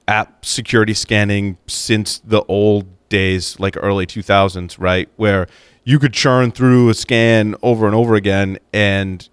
app 0.07 0.43
security 0.45 0.93
scanning 0.93 1.57
since 1.67 2.19
the 2.19 2.43
old 2.43 2.87
days, 3.09 3.59
like 3.59 3.77
early 3.77 4.05
2000s, 4.05 4.77
right? 4.79 5.09
Where 5.17 5.47
you 5.83 5.99
could 5.99 6.13
churn 6.13 6.51
through 6.51 6.89
a 6.89 6.93
scan 6.93 7.55
over 7.61 7.85
and 7.85 7.95
over 7.95 8.15
again, 8.15 8.57
and 8.73 9.27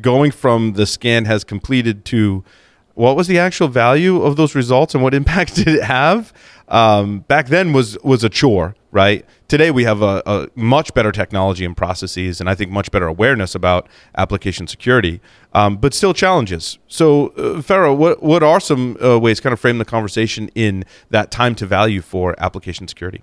going 0.00 0.30
from 0.30 0.72
the 0.72 0.86
scan 0.86 1.24
has 1.26 1.44
completed 1.44 2.04
to 2.06 2.44
what 2.94 3.16
was 3.16 3.26
the 3.26 3.38
actual 3.38 3.68
value 3.68 4.22
of 4.22 4.36
those 4.36 4.54
results 4.54 4.94
and 4.94 5.02
what 5.02 5.14
impact 5.22 5.56
did 5.56 5.68
it 5.68 5.84
have? 5.84 6.32
Um, 6.68 7.20
back 7.20 7.48
then 7.48 7.72
was 7.72 7.98
was 8.02 8.24
a 8.24 8.28
chore, 8.28 8.74
right? 8.92 9.24
Today 9.48 9.70
we 9.70 9.84
have 9.84 10.02
a, 10.02 10.22
a 10.26 10.48
much 10.54 10.94
better 10.94 11.10
technology 11.10 11.64
and 11.64 11.76
processes, 11.76 12.40
and 12.40 12.48
I 12.48 12.54
think 12.54 12.70
much 12.70 12.90
better 12.92 13.06
awareness 13.06 13.54
about 13.54 13.88
application 14.16 14.68
security, 14.68 15.20
um, 15.54 15.76
but 15.78 15.94
still 15.94 16.14
challenges. 16.14 16.78
So, 16.86 17.28
uh, 17.28 17.60
what 17.94 18.22
what 18.22 18.42
are 18.42 18.60
some 18.60 18.96
uh, 19.02 19.18
ways 19.18 19.40
kind 19.40 19.52
of 19.52 19.58
frame 19.58 19.78
the 19.78 19.84
conversation 19.84 20.48
in 20.54 20.84
that 21.10 21.30
time 21.30 21.54
to 21.56 21.66
value 21.66 22.02
for 22.02 22.36
application 22.38 22.86
security? 22.86 23.22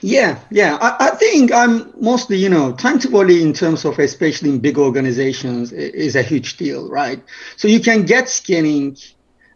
Yeah, 0.00 0.38
yeah. 0.50 0.78
I, 0.80 1.08
I 1.08 1.10
think 1.10 1.52
I'm 1.52 1.92
mostly, 2.00 2.36
you 2.36 2.48
know, 2.48 2.72
time 2.72 3.00
to 3.00 3.08
value 3.08 3.42
in 3.42 3.52
terms 3.52 3.84
of 3.84 3.98
especially 3.98 4.50
in 4.50 4.60
big 4.60 4.78
organizations 4.78 5.72
is 5.72 6.14
a 6.14 6.22
huge 6.22 6.56
deal, 6.56 6.88
right? 6.88 7.20
So 7.56 7.66
you 7.66 7.80
can 7.80 8.04
get 8.04 8.28
scanning 8.28 8.96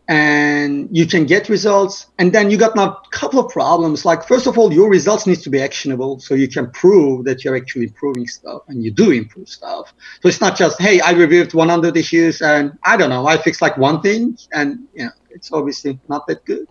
and 0.09 0.88
you 0.91 1.07
can 1.07 1.27
get 1.27 1.49
results. 1.49 2.07
And 2.19 2.33
then 2.33 2.51
you 2.51 2.57
got 2.57 2.75
now 2.75 3.01
a 3.05 3.09
couple 3.11 3.38
of 3.38 3.51
problems. 3.51 4.05
Like 4.05 4.27
first 4.27 4.47
of 4.47 4.59
all 4.59 4.73
your 4.73 4.91
results 4.91 5.27
needs 5.27 5.43
to 5.43 5.51
be 5.51 5.61
actionable 5.61 6.19
so 6.19 6.35
you 6.35 6.49
can 6.49 6.71
prove 6.71 7.25
that 7.25 7.45
you're 7.45 7.57
actually 7.57 7.85
improving 7.85 8.27
stuff 8.27 8.62
and 8.69 8.83
you 8.83 8.91
do 8.91 9.11
improve 9.11 9.49
stuff. 9.49 9.95
So 10.21 10.29
it's 10.29 10.41
not 10.41 10.57
just 10.57 10.81
hey 10.81 11.01
i 11.01 11.12
reviewed 11.12 11.55
100 11.55 11.97
issues 11.97 12.43
and 12.43 12.77
i 12.85 12.97
don't 12.97 13.11
know 13.11 13.27
i 13.27 13.37
fixed 13.37 13.62
like 13.62 13.77
one 13.77 14.01
thing 14.01 14.37
and 14.53 14.81
you 14.95 15.05
know 15.05 15.12
it's 15.31 15.53
obviously 15.53 15.99
not 16.09 16.27
that 16.27 16.45
good. 16.45 16.69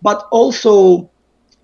But 0.00 0.28
also 0.30 1.10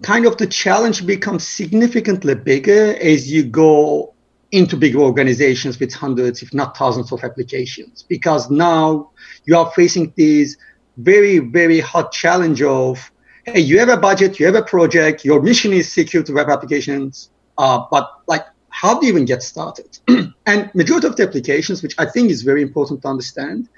kind 0.02 0.26
of 0.26 0.36
the 0.36 0.46
challenge 0.46 1.06
becomes 1.06 1.46
significantly 1.46 2.34
bigger 2.34 2.96
as 3.00 3.30
you 3.30 3.44
go 3.44 4.13
into 4.54 4.76
big 4.76 4.94
organizations 4.94 5.80
with 5.80 5.92
hundreds, 5.92 6.40
if 6.40 6.54
not 6.54 6.76
thousands 6.76 7.10
of 7.10 7.24
applications, 7.24 8.04
because 8.04 8.48
now 8.50 9.10
you 9.46 9.56
are 9.56 9.68
facing 9.72 10.12
this 10.16 10.56
very, 10.96 11.40
very 11.40 11.80
hot 11.80 12.12
challenge 12.12 12.62
of, 12.62 13.10
hey, 13.46 13.58
you 13.58 13.80
have 13.80 13.88
a 13.88 13.96
budget, 13.96 14.38
you 14.38 14.46
have 14.46 14.54
a 14.54 14.62
project, 14.62 15.24
your 15.24 15.42
mission 15.42 15.72
is 15.72 15.92
secure 15.92 16.22
to 16.22 16.32
web 16.32 16.48
applications, 16.48 17.30
uh, 17.58 17.84
but 17.90 18.08
like, 18.28 18.46
how 18.68 18.96
do 19.00 19.06
you 19.06 19.12
even 19.12 19.24
get 19.24 19.42
started? 19.42 19.98
and 20.46 20.72
majority 20.72 21.08
of 21.08 21.16
the 21.16 21.24
applications, 21.24 21.82
which 21.82 21.96
I 21.98 22.06
think 22.06 22.30
is 22.30 22.42
very 22.42 22.62
important 22.62 23.02
to 23.02 23.08
understand, 23.08 23.68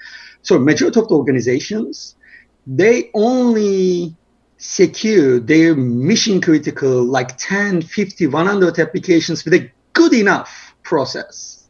so 0.43 0.59
majority 0.59 1.01
of 1.01 1.09
the 1.09 1.15
organizations, 1.15 2.17
they 2.67 3.11
only 3.15 4.15
secure 4.59 5.41
their 5.41 5.75
mission 5.75 6.43
critical 6.43 7.03
like 7.03 7.35
10, 7.39 7.81
50, 7.81 8.27
100 8.27 8.79
applications 8.79 9.43
with 9.47 9.55
a 9.55 9.71
good 9.95 10.13
enough 10.13 10.66
process. 10.87 11.69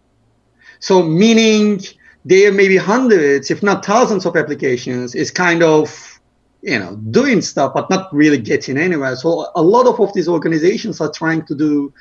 So 0.79 1.02
meaning 1.02 1.81
there 2.24 2.52
may 2.52 2.68
be 2.68 2.76
hundreds, 2.76 3.50
if 3.50 3.62
not 3.62 3.85
thousands 3.85 4.26
of 4.26 4.37
applications 4.37 5.14
is 5.14 5.31
kind 5.31 5.62
of, 5.62 6.20
you 6.62 6.79
know, 6.79 6.96
doing 7.11 7.40
stuff, 7.40 7.72
but 7.74 7.88
not 7.88 8.12
really 8.12 8.38
getting 8.38 8.76
anywhere. 8.76 9.16
So 9.16 9.48
a 9.55 9.62
lot 9.62 9.87
of, 9.87 9.98
of 10.00 10.12
these 10.12 10.29
organizations 10.29 11.00
are 11.00 11.11
trying 11.11 11.46
to 11.46 11.55
do, 11.55 11.92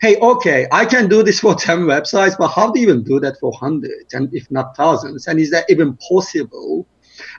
hey, 0.00 0.16
okay, 0.16 0.66
I 0.72 0.86
can 0.86 1.08
do 1.08 1.22
this 1.22 1.40
for 1.44 1.54
10 1.54 1.80
websites, 1.80 2.36
but 2.38 2.48
how 2.48 2.70
do 2.70 2.80
you 2.80 2.88
even 2.88 3.02
do 3.02 3.20
that 3.20 3.38
for 3.38 3.52
hundreds 3.52 4.14
and 4.14 4.32
if 4.32 4.50
not 4.50 4.76
thousands? 4.76 5.26
And 5.26 5.38
is 5.38 5.50
that 5.50 5.66
even 5.68 5.96
possible? 6.08 6.86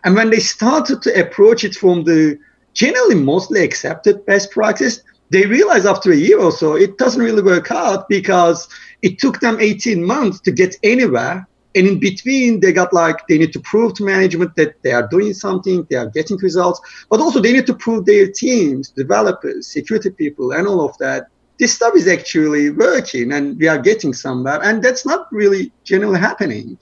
And 0.03 0.15
when 0.15 0.29
they 0.29 0.39
started 0.39 1.01
to 1.01 1.19
approach 1.19 1.63
it 1.63 1.75
from 1.75 2.03
the 2.03 2.37
generally 2.73 3.15
mostly 3.15 3.63
accepted 3.63 4.25
best 4.25 4.51
practice, 4.51 5.01
they 5.29 5.45
realize 5.45 5.85
after 5.85 6.11
a 6.11 6.15
year 6.15 6.39
or 6.39 6.51
so 6.51 6.75
it 6.75 6.97
doesn't 6.97 7.21
really 7.21 7.41
work 7.41 7.71
out 7.71 8.07
because 8.09 8.67
it 9.01 9.19
took 9.19 9.39
them 9.39 9.57
18 9.59 10.03
months 10.03 10.39
to 10.41 10.51
get 10.51 10.75
anywhere. 10.83 11.47
And 11.75 11.87
in 11.87 11.99
between 11.99 12.59
they 12.59 12.71
got 12.71 12.93
like 12.93 13.27
they 13.27 13.39
need 13.39 13.51
to 13.53 13.59
prove 13.59 13.95
to 13.95 14.03
management 14.03 14.55
that 14.57 14.75
they 14.83 14.91
are 14.91 15.07
doing 15.07 15.33
something 15.33 15.87
they 15.89 15.95
are 15.95 16.09
getting 16.09 16.37
results. 16.37 16.79
But 17.09 17.19
also 17.19 17.41
they 17.41 17.51
need 17.51 17.65
to 17.67 17.73
prove 17.73 18.05
their 18.05 18.31
teams 18.31 18.89
developers 18.89 19.67
security 19.67 20.11
people 20.11 20.51
and 20.51 20.67
all 20.67 20.87
of 20.87 20.97
that. 20.99 21.27
This 21.59 21.73
stuff 21.73 21.95
is 21.95 22.07
actually 22.07 22.69
working 22.69 23.31
and 23.31 23.57
we 23.57 23.67
are 23.67 23.79
getting 23.79 24.13
somewhere. 24.13 24.61
And 24.61 24.83
that's 24.83 25.05
not 25.05 25.27
really 25.31 25.71
generally 25.83 26.19
happening. 26.19 26.77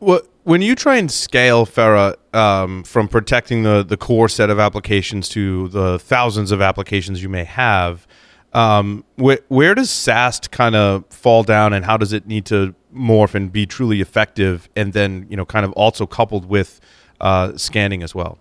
Well 0.00 0.22
when 0.44 0.62
you 0.62 0.74
try 0.74 0.96
and 0.96 1.10
scale 1.10 1.66
Ferruh 1.66 2.14
um, 2.34 2.84
from 2.84 3.08
protecting 3.08 3.64
the 3.64 3.82
the 3.82 3.96
core 3.96 4.28
set 4.28 4.50
of 4.50 4.58
applications 4.58 5.28
to 5.30 5.68
the 5.68 5.98
thousands 5.98 6.52
of 6.52 6.62
applications 6.62 7.22
you 7.22 7.28
may 7.28 7.44
have, 7.44 8.06
um, 8.52 9.04
wh- 9.20 9.42
where 9.48 9.74
does 9.74 9.90
SAST 9.90 10.50
kind 10.50 10.76
of 10.76 11.04
fall 11.08 11.42
down, 11.42 11.72
and 11.72 11.84
how 11.84 11.96
does 11.96 12.12
it 12.12 12.26
need 12.26 12.44
to 12.46 12.74
morph 12.94 13.34
and 13.34 13.50
be 13.50 13.66
truly 13.66 14.00
effective, 14.00 14.68
and 14.76 14.92
then 14.92 15.26
you 15.28 15.36
know 15.36 15.44
kind 15.44 15.64
of 15.64 15.72
also 15.72 16.06
coupled 16.06 16.46
with 16.46 16.80
uh, 17.20 17.56
scanning 17.56 18.02
as 18.02 18.14
well? 18.14 18.38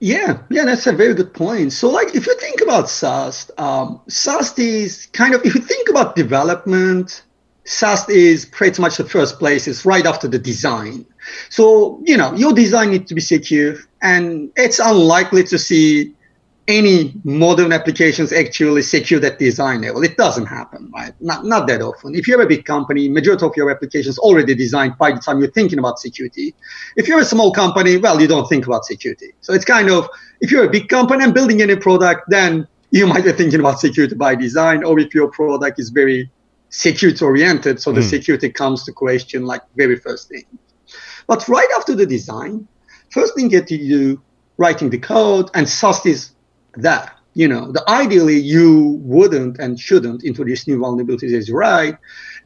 Yeah, 0.00 0.38
yeah, 0.48 0.64
that's 0.64 0.86
a 0.86 0.92
very 0.92 1.12
good 1.12 1.34
point. 1.34 1.72
So, 1.72 1.90
like, 1.90 2.14
if 2.14 2.24
you 2.26 2.38
think 2.38 2.60
about 2.60 2.88
SAST, 2.88 3.50
um, 3.58 4.00
SAST 4.06 4.58
is 4.60 5.06
kind 5.06 5.34
of 5.34 5.44
if 5.44 5.54
you 5.54 5.60
think 5.60 5.88
about 5.88 6.14
development 6.14 7.24
SAST 7.68 8.08
is 8.08 8.46
pretty 8.46 8.80
much 8.80 8.96
the 8.96 9.04
first 9.04 9.38
place. 9.38 9.68
It's 9.68 9.84
right 9.84 10.06
after 10.06 10.26
the 10.26 10.38
design. 10.38 11.04
So, 11.50 12.00
you 12.04 12.16
know, 12.16 12.34
your 12.34 12.54
design 12.54 12.90
needs 12.92 13.08
to 13.08 13.14
be 13.14 13.20
secure 13.20 13.76
and 14.00 14.50
it's 14.56 14.78
unlikely 14.78 15.44
to 15.44 15.58
see 15.58 16.14
any 16.66 17.14
modern 17.24 17.72
applications 17.72 18.32
actually 18.32 18.82
secure 18.82 19.20
that 19.20 19.38
design 19.38 19.82
level. 19.82 20.02
It 20.02 20.16
doesn't 20.16 20.46
happen, 20.46 20.90
right? 20.94 21.12
Not, 21.20 21.44
not 21.44 21.66
that 21.68 21.82
often. 21.82 22.14
If 22.14 22.26
you're 22.26 22.40
a 22.42 22.46
big 22.46 22.64
company, 22.64 23.08
majority 23.08 23.44
of 23.44 23.52
your 23.56 23.70
applications 23.70 24.18
already 24.18 24.54
designed 24.54 24.96
by 24.98 25.12
the 25.12 25.18
time 25.18 25.38
you're 25.38 25.50
thinking 25.50 25.78
about 25.78 25.98
security. 25.98 26.54
If 26.96 27.06
you're 27.06 27.20
a 27.20 27.24
small 27.24 27.52
company, 27.52 27.98
well, 27.98 28.20
you 28.20 28.28
don't 28.28 28.48
think 28.48 28.66
about 28.66 28.86
security. 28.86 29.32
So 29.40 29.52
it's 29.52 29.64
kind 29.64 29.90
of, 29.90 30.08
if 30.40 30.50
you're 30.50 30.64
a 30.64 30.70
big 30.70 30.88
company 30.88 31.24
and 31.24 31.34
building 31.34 31.60
any 31.60 31.76
product, 31.76 32.28
then 32.28 32.66
you 32.90 33.06
might 33.06 33.24
be 33.24 33.32
thinking 33.32 33.60
about 33.60 33.80
security 33.80 34.14
by 34.14 34.34
design, 34.34 34.84
or 34.84 34.98
if 34.98 35.14
your 35.14 35.30
product 35.30 35.78
is 35.78 35.90
very 35.90 36.30
security 36.70 37.24
oriented. 37.24 37.80
So 37.80 37.92
the 37.92 38.00
mm. 38.00 38.10
security 38.10 38.50
comes 38.50 38.84
to 38.84 38.92
question 38.92 39.44
like 39.44 39.62
very 39.76 39.96
first 39.96 40.28
thing. 40.28 40.44
But 41.26 41.46
right 41.48 41.68
after 41.76 41.94
the 41.94 42.06
design, 42.06 42.66
first 43.10 43.34
thing 43.34 43.48
that 43.50 43.70
you 43.70 43.78
do, 43.78 44.22
writing 44.56 44.90
the 44.90 44.98
code 44.98 45.50
and 45.54 45.68
SAST 45.68 46.06
is 46.06 46.30
that. 46.74 47.14
You 47.34 47.46
know, 47.46 47.70
the 47.70 47.88
ideally 47.88 48.36
you 48.36 48.98
wouldn't 49.02 49.58
and 49.58 49.78
shouldn't 49.78 50.24
introduce 50.24 50.66
new 50.66 50.78
vulnerabilities 50.78 51.32
as 51.34 51.48
you 51.48 51.54
write. 51.54 51.96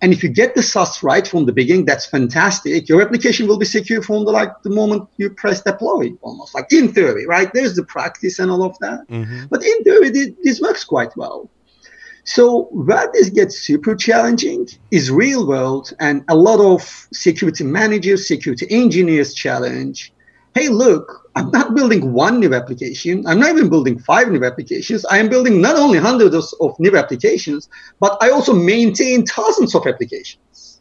And 0.02 0.12
if 0.12 0.22
you 0.22 0.28
get 0.28 0.54
the 0.54 0.62
SAST 0.62 1.02
right 1.02 1.26
from 1.26 1.46
the 1.46 1.52
beginning, 1.52 1.86
that's 1.86 2.04
fantastic. 2.04 2.90
Your 2.90 3.00
application 3.00 3.46
will 3.46 3.56
be 3.56 3.64
secure 3.64 4.02
from 4.02 4.26
the 4.26 4.32
like 4.32 4.50
the 4.64 4.70
moment 4.70 5.08
you 5.16 5.30
press 5.30 5.62
deploy, 5.62 6.10
almost 6.20 6.54
like 6.54 6.70
in 6.72 6.92
theory, 6.92 7.24
right? 7.26 7.50
There's 7.54 7.74
the 7.74 7.84
practice 7.84 8.38
and 8.38 8.50
all 8.50 8.64
of 8.64 8.76
that. 8.80 9.08
Mm-hmm. 9.08 9.46
But 9.48 9.64
in 9.64 9.82
theory, 9.84 10.10
this 10.10 10.60
works 10.60 10.84
quite 10.84 11.16
well. 11.16 11.48
So 12.24 12.64
where 12.70 13.10
this 13.12 13.30
gets 13.30 13.58
super 13.58 13.96
challenging 13.96 14.68
is 14.90 15.10
real 15.10 15.46
world 15.46 15.92
and 15.98 16.24
a 16.28 16.36
lot 16.36 16.60
of 16.60 16.82
security 17.12 17.64
managers, 17.64 18.28
security 18.28 18.66
engineers 18.70 19.34
challenge. 19.34 20.12
Hey, 20.54 20.68
look, 20.68 21.30
I'm 21.34 21.50
not 21.50 21.74
building 21.74 22.12
one 22.12 22.38
new 22.38 22.54
application. 22.54 23.26
I'm 23.26 23.40
not 23.40 23.50
even 23.50 23.70
building 23.70 23.98
five 23.98 24.30
new 24.30 24.44
applications. 24.44 25.04
I 25.06 25.18
am 25.18 25.30
building 25.30 25.60
not 25.60 25.76
only 25.76 25.98
hundreds 25.98 26.52
of 26.60 26.78
new 26.78 26.96
applications, 26.96 27.68
but 27.98 28.18
I 28.20 28.30
also 28.30 28.52
maintain 28.52 29.24
thousands 29.24 29.74
of 29.74 29.86
applications. 29.86 30.80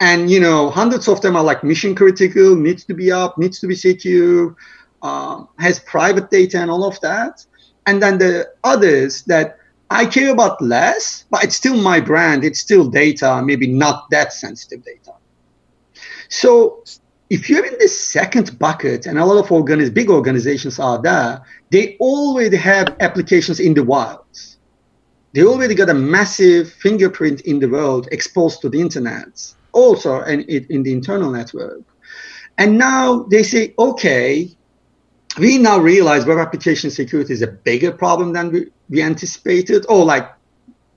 And 0.00 0.30
you 0.30 0.40
know, 0.40 0.68
hundreds 0.70 1.08
of 1.08 1.22
them 1.22 1.36
are 1.36 1.44
like 1.44 1.64
mission 1.64 1.94
critical, 1.94 2.54
needs 2.54 2.84
to 2.84 2.94
be 2.94 3.10
up, 3.10 3.38
needs 3.38 3.60
to 3.60 3.66
be 3.66 3.76
secure, 3.76 4.56
uh, 5.02 5.44
has 5.58 5.78
private 5.78 6.30
data 6.30 6.58
and 6.58 6.70
all 6.70 6.84
of 6.84 7.00
that. 7.00 7.46
And 7.86 8.02
then 8.02 8.18
the 8.18 8.52
others 8.64 9.22
that 9.22 9.58
I 9.90 10.06
care 10.06 10.32
about 10.32 10.60
less, 10.60 11.24
but 11.30 11.44
it's 11.44 11.56
still 11.56 11.80
my 11.80 12.00
brand. 12.00 12.44
It's 12.44 12.58
still 12.58 12.88
data, 12.88 13.42
maybe 13.44 13.66
not 13.66 14.10
that 14.10 14.32
sensitive 14.32 14.84
data. 14.84 15.12
So 16.28 16.82
if 17.30 17.48
you're 17.48 17.64
in 17.64 17.78
the 17.78 17.88
second 17.88 18.58
bucket, 18.58 19.06
and 19.06 19.18
a 19.18 19.24
lot 19.24 19.38
of 19.38 19.48
organiz- 19.48 19.94
big 19.94 20.10
organizations 20.10 20.78
are 20.78 21.00
there, 21.00 21.42
they 21.70 21.96
already 21.98 22.56
have 22.56 22.96
applications 23.00 23.60
in 23.60 23.74
the 23.74 23.84
wild. 23.84 24.24
They 25.32 25.44
already 25.44 25.74
got 25.74 25.90
a 25.90 25.94
massive 25.94 26.72
fingerprint 26.72 27.42
in 27.42 27.58
the 27.58 27.68
world 27.68 28.08
exposed 28.10 28.60
to 28.62 28.68
the 28.68 28.80
internet, 28.80 29.54
also 29.72 30.22
in, 30.22 30.42
in 30.42 30.82
the 30.82 30.92
internal 30.92 31.30
network. 31.30 31.82
And 32.58 32.78
now 32.78 33.24
they 33.24 33.42
say, 33.42 33.74
okay, 33.78 34.56
we 35.38 35.58
now 35.58 35.78
realize 35.78 36.24
web 36.24 36.38
application 36.38 36.90
security 36.90 37.34
is 37.34 37.42
a 37.42 37.48
bigger 37.48 37.92
problem 37.92 38.32
than 38.32 38.50
we, 38.50 38.70
we 38.88 39.02
anticipated 39.02 39.86
or 39.88 40.04
like 40.04 40.30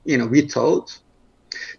you 0.05 0.17
know 0.17 0.27
we 0.27 0.41
thought. 0.41 0.97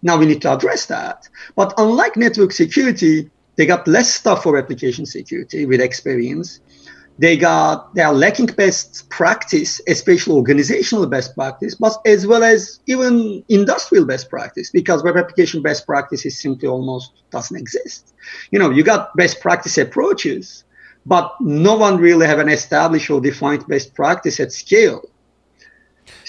Now 0.03 0.17
we 0.19 0.27
need 0.27 0.43
to 0.43 0.53
address 0.53 0.87
that. 0.87 1.29
But 1.57 1.75
unlike 1.77 2.17
network 2.17 2.53
security 2.53 3.31
they 3.57 3.67
got 3.67 3.87
less 3.87 4.11
stuff 4.15 4.43
for 4.43 4.57
application 4.57 5.05
security 5.05 5.67
with 5.67 5.83
experience. 5.83 6.61
They 7.19 7.37
got 7.37 7.95
they 7.95 8.01
are 8.01 8.15
lacking 8.15 8.47
best 8.47 9.11
practice 9.11 9.79
especially 9.87 10.37
organizational 10.37 11.07
best 11.07 11.35
practice 11.35 11.75
but 11.75 11.93
as 12.07 12.27
well 12.27 12.43
as 12.43 12.81
even 12.87 13.45
industrial 13.51 14.07
best 14.07 14.31
practice 14.31 14.71
because 14.71 15.05
web 15.05 15.19
application 15.19 15.61
best 15.61 15.87
practice 15.87 16.25
is 16.25 16.41
simply 16.41 16.69
almost 16.69 17.13
doesn't 17.31 17.57
exist. 17.57 18.15
You 18.51 18.59
know 18.59 18.71
you 18.71 18.83
got 18.83 19.15
best 19.17 19.41
practice 19.41 19.77
approaches 19.77 20.65
but 21.05 21.35
no 21.41 21.77
one 21.77 21.99
really 21.99 22.27
have 22.27 22.39
an 22.39 22.49
established 22.49 23.11
or 23.11 23.21
defined 23.21 23.67
best 23.67 23.95
practice 23.95 24.41
at 24.41 24.53
scale. 24.53 25.03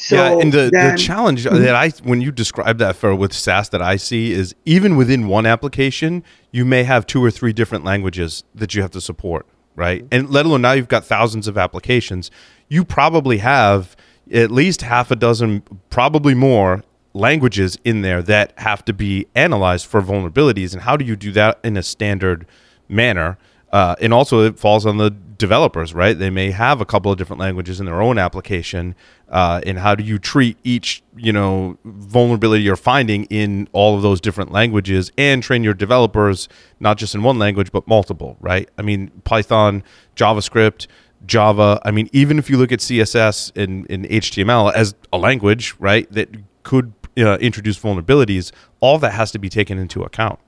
So 0.01 0.15
yeah, 0.15 0.41
and 0.41 0.51
the, 0.51 0.71
then, 0.73 0.95
the 0.95 0.97
challenge 0.97 1.45
mm-hmm. 1.45 1.61
that 1.61 1.75
I 1.75 1.89
when 2.03 2.21
you 2.21 2.31
describe 2.31 2.79
that 2.79 2.95
for 2.95 3.13
with 3.13 3.33
SAST 3.33 3.71
that 3.71 3.83
I 3.83 3.97
see 3.97 4.31
is 4.31 4.55
even 4.65 4.95
within 4.95 5.27
one 5.27 5.45
application, 5.45 6.23
you 6.51 6.65
may 6.65 6.83
have 6.83 7.05
two 7.05 7.23
or 7.23 7.29
three 7.29 7.53
different 7.53 7.85
languages 7.85 8.43
that 8.55 8.73
you 8.73 8.81
have 8.81 8.89
to 8.91 9.01
support, 9.01 9.45
right? 9.75 10.03
And 10.11 10.31
let 10.31 10.47
alone 10.47 10.63
now 10.63 10.71
you've 10.71 10.87
got 10.87 11.05
thousands 11.05 11.47
of 11.47 11.55
applications, 11.55 12.31
you 12.67 12.83
probably 12.83 13.37
have 13.37 13.95
at 14.33 14.49
least 14.49 14.81
half 14.81 15.11
a 15.11 15.15
dozen, 15.15 15.61
probably 15.91 16.33
more 16.33 16.83
languages 17.13 17.77
in 17.83 18.01
there 18.01 18.23
that 18.23 18.53
have 18.57 18.83
to 18.85 18.93
be 18.93 19.27
analyzed 19.35 19.85
for 19.85 20.01
vulnerabilities. 20.01 20.73
And 20.73 20.81
how 20.81 20.97
do 20.97 21.05
you 21.05 21.15
do 21.15 21.31
that 21.33 21.59
in 21.63 21.77
a 21.77 21.83
standard 21.83 22.47
manner? 22.89 23.37
Uh, 23.71 23.95
and 24.01 24.13
also, 24.13 24.41
it 24.41 24.59
falls 24.59 24.85
on 24.85 24.97
the 24.97 25.09
developers, 25.41 25.93
right? 25.93 26.17
They 26.17 26.29
may 26.29 26.51
have 26.51 26.81
a 26.81 26.85
couple 26.85 27.11
of 27.11 27.17
different 27.17 27.39
languages 27.39 27.79
in 27.79 27.87
their 27.87 28.01
own 28.01 28.19
application. 28.19 28.95
Uh, 29.27 29.59
and 29.65 29.79
how 29.79 29.95
do 29.95 30.03
you 30.03 30.19
treat 30.19 30.57
each, 30.63 31.01
you 31.17 31.33
know, 31.33 31.77
vulnerability 31.83 32.63
you're 32.63 32.75
finding 32.75 33.23
in 33.25 33.67
all 33.71 33.95
of 33.95 34.03
those 34.03 34.21
different 34.21 34.51
languages 34.51 35.11
and 35.17 35.41
train 35.41 35.63
your 35.63 35.73
developers 35.73 36.47
not 36.79 36.97
just 36.97 37.15
in 37.15 37.23
one 37.23 37.39
language 37.39 37.71
but 37.71 37.87
multiple, 37.87 38.37
right? 38.39 38.69
I 38.77 38.83
mean, 38.83 39.09
Python, 39.23 39.83
JavaScript, 40.15 40.85
Java. 41.25 41.81
I 41.83 41.89
mean, 41.89 42.07
even 42.13 42.37
if 42.37 42.49
you 42.49 42.57
look 42.57 42.71
at 42.71 42.79
CSS 42.79 43.55
and, 43.55 43.89
and 43.89 44.05
HTML 44.05 44.71
as 44.73 44.93
a 45.11 45.17
language, 45.17 45.75
right, 45.79 46.11
that 46.11 46.29
could 46.63 46.93
uh, 47.17 47.37
introduce 47.37 47.79
vulnerabilities, 47.79 48.51
all 48.79 48.99
that 48.99 49.13
has 49.13 49.31
to 49.31 49.39
be 49.39 49.49
taken 49.49 49.79
into 49.79 50.03
account. 50.03 50.39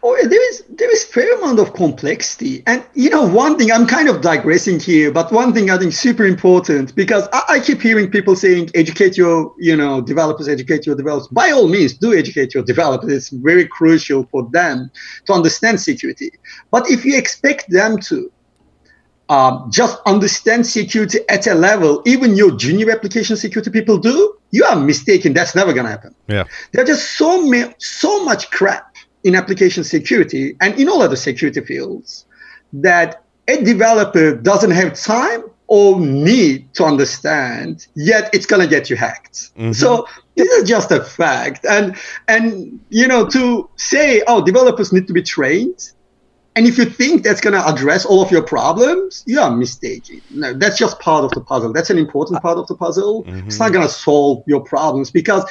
Oh, 0.00 0.16
there 0.28 0.50
is 0.50 0.64
there 0.68 0.90
is 0.92 1.04
fair 1.04 1.36
amount 1.38 1.58
of 1.58 1.74
complexity, 1.74 2.62
and 2.66 2.84
you 2.94 3.10
know 3.10 3.26
one 3.26 3.58
thing 3.58 3.72
I'm 3.72 3.86
kind 3.86 4.08
of 4.08 4.20
digressing 4.20 4.78
here, 4.78 5.10
but 5.10 5.32
one 5.32 5.52
thing 5.52 5.70
I 5.70 5.78
think 5.78 5.92
super 5.92 6.24
important 6.24 6.94
because 6.94 7.28
I, 7.32 7.42
I, 7.48 7.60
keep 7.60 7.82
hearing 7.82 8.08
people 8.08 8.36
saying 8.36 8.70
educate 8.76 9.16
your 9.16 9.52
you 9.58 9.76
know 9.76 10.00
developers, 10.00 10.48
educate 10.48 10.86
your 10.86 10.94
developers. 10.94 11.26
By 11.28 11.50
all 11.50 11.66
means, 11.66 11.94
do 11.94 12.14
educate 12.14 12.54
your 12.54 12.62
developers. 12.62 13.12
It's 13.12 13.30
very 13.30 13.66
crucial 13.66 14.24
for 14.30 14.48
them 14.52 14.88
to 15.26 15.32
understand 15.32 15.80
security. 15.80 16.30
But 16.70 16.88
if 16.88 17.04
you 17.04 17.18
expect 17.18 17.68
them 17.68 17.98
to 18.02 18.30
um, 19.28 19.68
just 19.70 19.98
understand 20.06 20.66
security 20.66 21.18
at 21.28 21.46
a 21.46 21.54
level 21.54 22.02
even 22.06 22.36
your 22.36 22.56
junior 22.56 22.90
application 22.90 23.36
security 23.36 23.70
people 23.70 23.98
do, 23.98 24.36
you 24.52 24.64
are 24.64 24.76
mistaken. 24.76 25.32
That's 25.32 25.54
never 25.54 25.72
going 25.72 25.84
to 25.84 25.90
happen. 25.90 26.14
Yeah, 26.28 26.44
there's 26.72 26.88
just 26.88 27.18
so 27.18 27.42
ma- 27.42 27.72
so 27.78 28.24
much 28.24 28.50
crap 28.50 28.87
in 29.24 29.34
application 29.34 29.84
security 29.84 30.56
and 30.60 30.78
in 30.78 30.88
all 30.88 31.02
other 31.02 31.16
security 31.16 31.60
fields 31.60 32.24
that 32.72 33.22
a 33.48 33.62
developer 33.62 34.34
doesn't 34.34 34.70
have 34.70 34.94
time 34.98 35.44
or 35.68 36.00
need 36.00 36.72
to 36.74 36.84
understand, 36.84 37.86
yet 37.94 38.30
it's 38.34 38.46
gonna 38.46 38.66
get 38.66 38.88
you 38.88 38.96
hacked. 38.96 39.54
Mm-hmm. 39.54 39.72
So 39.72 40.08
this 40.34 40.48
is 40.48 40.68
just 40.68 40.90
a 40.90 41.02
fact. 41.04 41.64
And 41.66 41.96
and 42.26 42.80
you 42.88 43.06
know, 43.06 43.26
to 43.28 43.68
say, 43.76 44.22
oh, 44.26 44.44
developers 44.44 44.92
need 44.92 45.06
to 45.06 45.12
be 45.12 45.22
trained, 45.22 45.92
and 46.56 46.66
if 46.66 46.78
you 46.78 46.86
think 46.86 47.22
that's 47.22 47.40
gonna 47.40 47.62
address 47.66 48.06
all 48.06 48.22
of 48.22 48.30
your 48.30 48.42
problems, 48.42 49.24
you 49.26 49.40
are 49.40 49.54
mistaken. 49.54 50.22
No, 50.30 50.54
that's 50.54 50.78
just 50.78 50.98
part 51.00 51.24
of 51.24 51.30
the 51.32 51.42
puzzle. 51.42 51.72
That's 51.72 51.90
an 51.90 51.98
important 51.98 52.42
part 52.42 52.56
of 52.56 52.66
the 52.66 52.74
puzzle. 52.74 53.24
Mm-hmm. 53.24 53.48
It's 53.48 53.58
not 53.58 53.72
gonna 53.72 53.90
solve 53.90 54.42
your 54.46 54.60
problems 54.60 55.10
because 55.10 55.44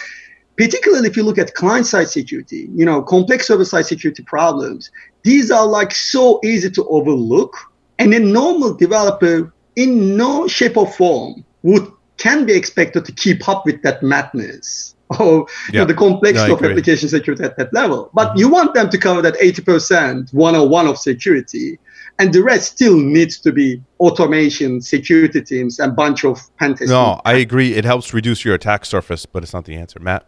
particularly 0.57 1.07
if 1.07 1.15
you 1.15 1.23
look 1.23 1.37
at 1.37 1.53
client-side 1.53 2.09
security, 2.09 2.67
you 2.73 2.83
know, 2.83 3.01
complex 3.01 3.47
server-side 3.47 3.85
security 3.85 4.23
problems, 4.23 4.91
these 5.23 5.51
are 5.51 5.67
like 5.67 5.93
so 5.93 6.39
easy 6.43 6.69
to 6.71 6.83
overlook. 6.87 7.55
And 7.99 8.13
a 8.13 8.19
normal 8.19 8.73
developer 8.73 9.53
in 9.75 10.17
no 10.17 10.47
shape 10.47 10.77
or 10.77 10.87
form 10.87 11.45
would 11.63 11.91
can 12.17 12.45
be 12.45 12.53
expected 12.53 13.05
to 13.05 13.11
keep 13.11 13.47
up 13.47 13.65
with 13.65 13.81
that 13.83 14.01
madness 14.01 14.95
or 15.19 15.47
yeah. 15.69 15.73
you 15.73 15.79
know, 15.79 15.85
the 15.85 15.93
complexity 15.93 16.49
no, 16.49 16.57
of 16.57 16.63
application 16.63 17.07
security 17.07 17.43
at 17.43 17.57
that 17.57 17.71
level. 17.73 18.09
But 18.13 18.29
mm-hmm. 18.29 18.39
you 18.39 18.49
want 18.49 18.73
them 18.73 18.89
to 18.89 18.97
cover 18.97 19.21
that 19.21 19.35
80% 19.35 20.33
101 20.33 20.87
of 20.87 20.97
security. 20.97 21.79
And 22.19 22.33
the 22.33 22.41
rest 22.41 22.73
still 22.73 22.97
needs 22.97 23.39
to 23.41 23.51
be 23.51 23.81
automation, 23.99 24.81
security 24.81 25.39
teams, 25.41 25.79
and 25.79 25.95
bunch 25.95 26.25
of 26.25 26.39
pen 26.57 26.71
testing. 26.71 26.89
No, 26.89 27.21
I 27.23 27.33
agree. 27.33 27.73
It 27.73 27.85
helps 27.85 28.11
reduce 28.11 28.43
your 28.43 28.55
attack 28.55 28.85
surface, 28.85 29.27
but 29.27 29.43
it's 29.43 29.53
not 29.53 29.65
the 29.65 29.75
answer. 29.75 29.99
Matt? 29.99 30.25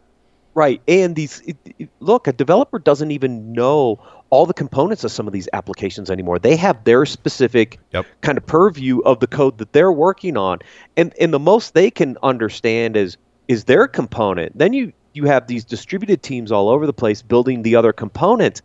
Right. 0.59 0.81
And 0.89 1.15
these 1.15 1.39
it, 1.47 1.55
it, 1.79 1.89
look, 2.01 2.27
a 2.27 2.33
developer 2.33 2.79
doesn't 2.79 3.11
even 3.11 3.53
know 3.53 3.97
all 4.29 4.45
the 4.45 4.53
components 4.53 5.05
of 5.05 5.11
some 5.13 5.25
of 5.25 5.31
these 5.31 5.47
applications 5.53 6.11
anymore. 6.11 6.37
They 6.37 6.57
have 6.57 6.83
their 6.83 7.05
specific 7.05 7.79
yep. 7.93 8.05
kind 8.19 8.37
of 8.37 8.45
purview 8.45 8.99
of 8.99 9.21
the 9.21 9.27
code 9.27 9.57
that 9.59 9.71
they're 9.71 9.93
working 9.93 10.35
on. 10.35 10.59
And 10.97 11.13
and 11.17 11.33
the 11.33 11.39
most 11.39 11.75
they 11.75 11.89
can 11.89 12.17
understand 12.23 12.97
is 12.97 13.15
is 13.47 13.63
their 13.63 13.87
component. 13.87 14.57
Then 14.57 14.73
you 14.73 14.91
you 15.13 15.27
have 15.27 15.47
these 15.47 15.63
distributed 15.63 16.21
teams 16.23 16.51
all 16.51 16.67
over 16.67 16.85
the 16.85 16.91
place 16.91 17.21
building 17.21 17.61
the 17.61 17.77
other 17.77 17.93
components. 17.93 18.61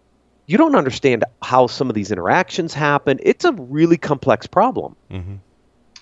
You 0.47 0.59
don't 0.59 0.75
understand 0.75 1.23
how 1.43 1.69
some 1.69 1.89
of 1.89 1.95
these 1.95 2.11
interactions 2.11 2.75
happen. 2.75 3.21
It's 3.23 3.45
a 3.45 3.53
really 3.53 3.99
complex 3.99 4.49
problem. 4.49 4.97
Mm-hmm. 5.13 5.37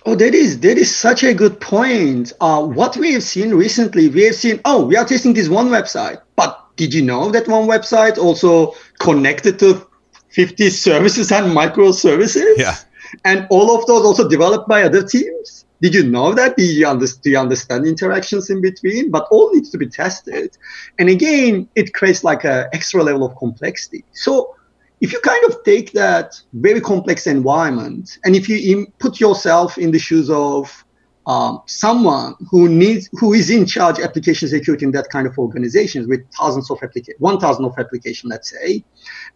Oh, 0.05 0.15
that 0.15 0.33
is 0.35 0.59
that 0.59 0.77
is 0.77 0.93
such 0.93 1.23
a 1.23 1.33
good 1.33 1.59
point. 1.61 2.33
Uh, 2.41 2.65
what 2.65 2.97
we 2.97 3.13
have 3.13 3.23
seen 3.23 3.53
recently, 3.53 4.09
we 4.09 4.23
have 4.23 4.35
seen. 4.35 4.59
Oh, 4.65 4.85
we 4.85 4.97
are 4.97 5.05
testing 5.05 5.33
this 5.33 5.47
one 5.47 5.69
website, 5.69 6.21
but 6.35 6.59
did 6.75 6.93
you 6.93 7.01
know 7.01 7.31
that 7.31 7.47
one 7.47 7.67
website 7.67 8.17
also 8.17 8.73
connected 8.99 9.59
to 9.59 9.87
50 10.29 10.69
services 10.71 11.31
and 11.31 11.55
microservices? 11.55 12.57
Yeah. 12.57 12.75
And 13.23 13.47
all 13.49 13.77
of 13.77 13.85
those 13.85 14.03
also 14.03 14.27
developed 14.27 14.67
by 14.67 14.83
other 14.83 15.03
teams. 15.03 15.65
Did 15.81 15.93
you 15.93 16.03
know 16.03 16.33
that? 16.33 16.57
Do 16.57 16.63
you, 16.63 16.87
understand, 16.87 17.23
do 17.23 17.29
you 17.31 17.37
understand 17.37 17.85
interactions 17.85 18.49
in 18.49 18.61
between? 18.61 19.11
But 19.11 19.27
all 19.31 19.53
needs 19.53 19.69
to 19.71 19.77
be 19.77 19.87
tested. 19.87 20.57
And 20.97 21.09
again, 21.09 21.67
it 21.75 21.93
creates 21.93 22.23
like 22.23 22.45
an 22.45 22.67
extra 22.73 23.03
level 23.03 23.25
of 23.25 23.35
complexity. 23.35 24.05
So 24.13 24.55
if 25.03 25.11
you 25.11 25.19
kind 25.19 25.43
of 25.43 25.61
take 25.65 25.91
that 25.91 26.33
very 26.53 26.79
complex 26.79 27.27
environment 27.27 28.17
and 28.23 28.37
if 28.37 28.47
you 28.47 28.87
put 28.99 29.19
yourself 29.19 29.77
in 29.77 29.91
the 29.91 29.99
shoes 29.99 30.29
of 30.29 30.85
um, 31.25 31.61
someone 31.65 32.35
who 32.49 32.69
needs 32.69 33.09
who 33.11 33.33
is 33.33 33.49
in 33.49 33.65
charge 33.65 33.99
of 33.99 34.05
application 34.05 34.47
security 34.47 34.85
in 34.85 34.91
that 34.93 35.09
kind 35.09 35.27
of 35.27 35.37
organizations 35.37 36.07
with 36.07 36.21
thousands 36.31 36.71
of 36.71 36.81
applications 36.81 37.19
1000 37.19 37.65
of 37.65 37.73
application 37.77 38.29
let's 38.29 38.49
say 38.49 38.83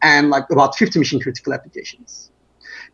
and 0.02 0.30
like 0.30 0.50
about 0.50 0.78
50 0.78 1.00
mission 1.00 1.20
critical 1.20 1.54
applications. 1.54 2.32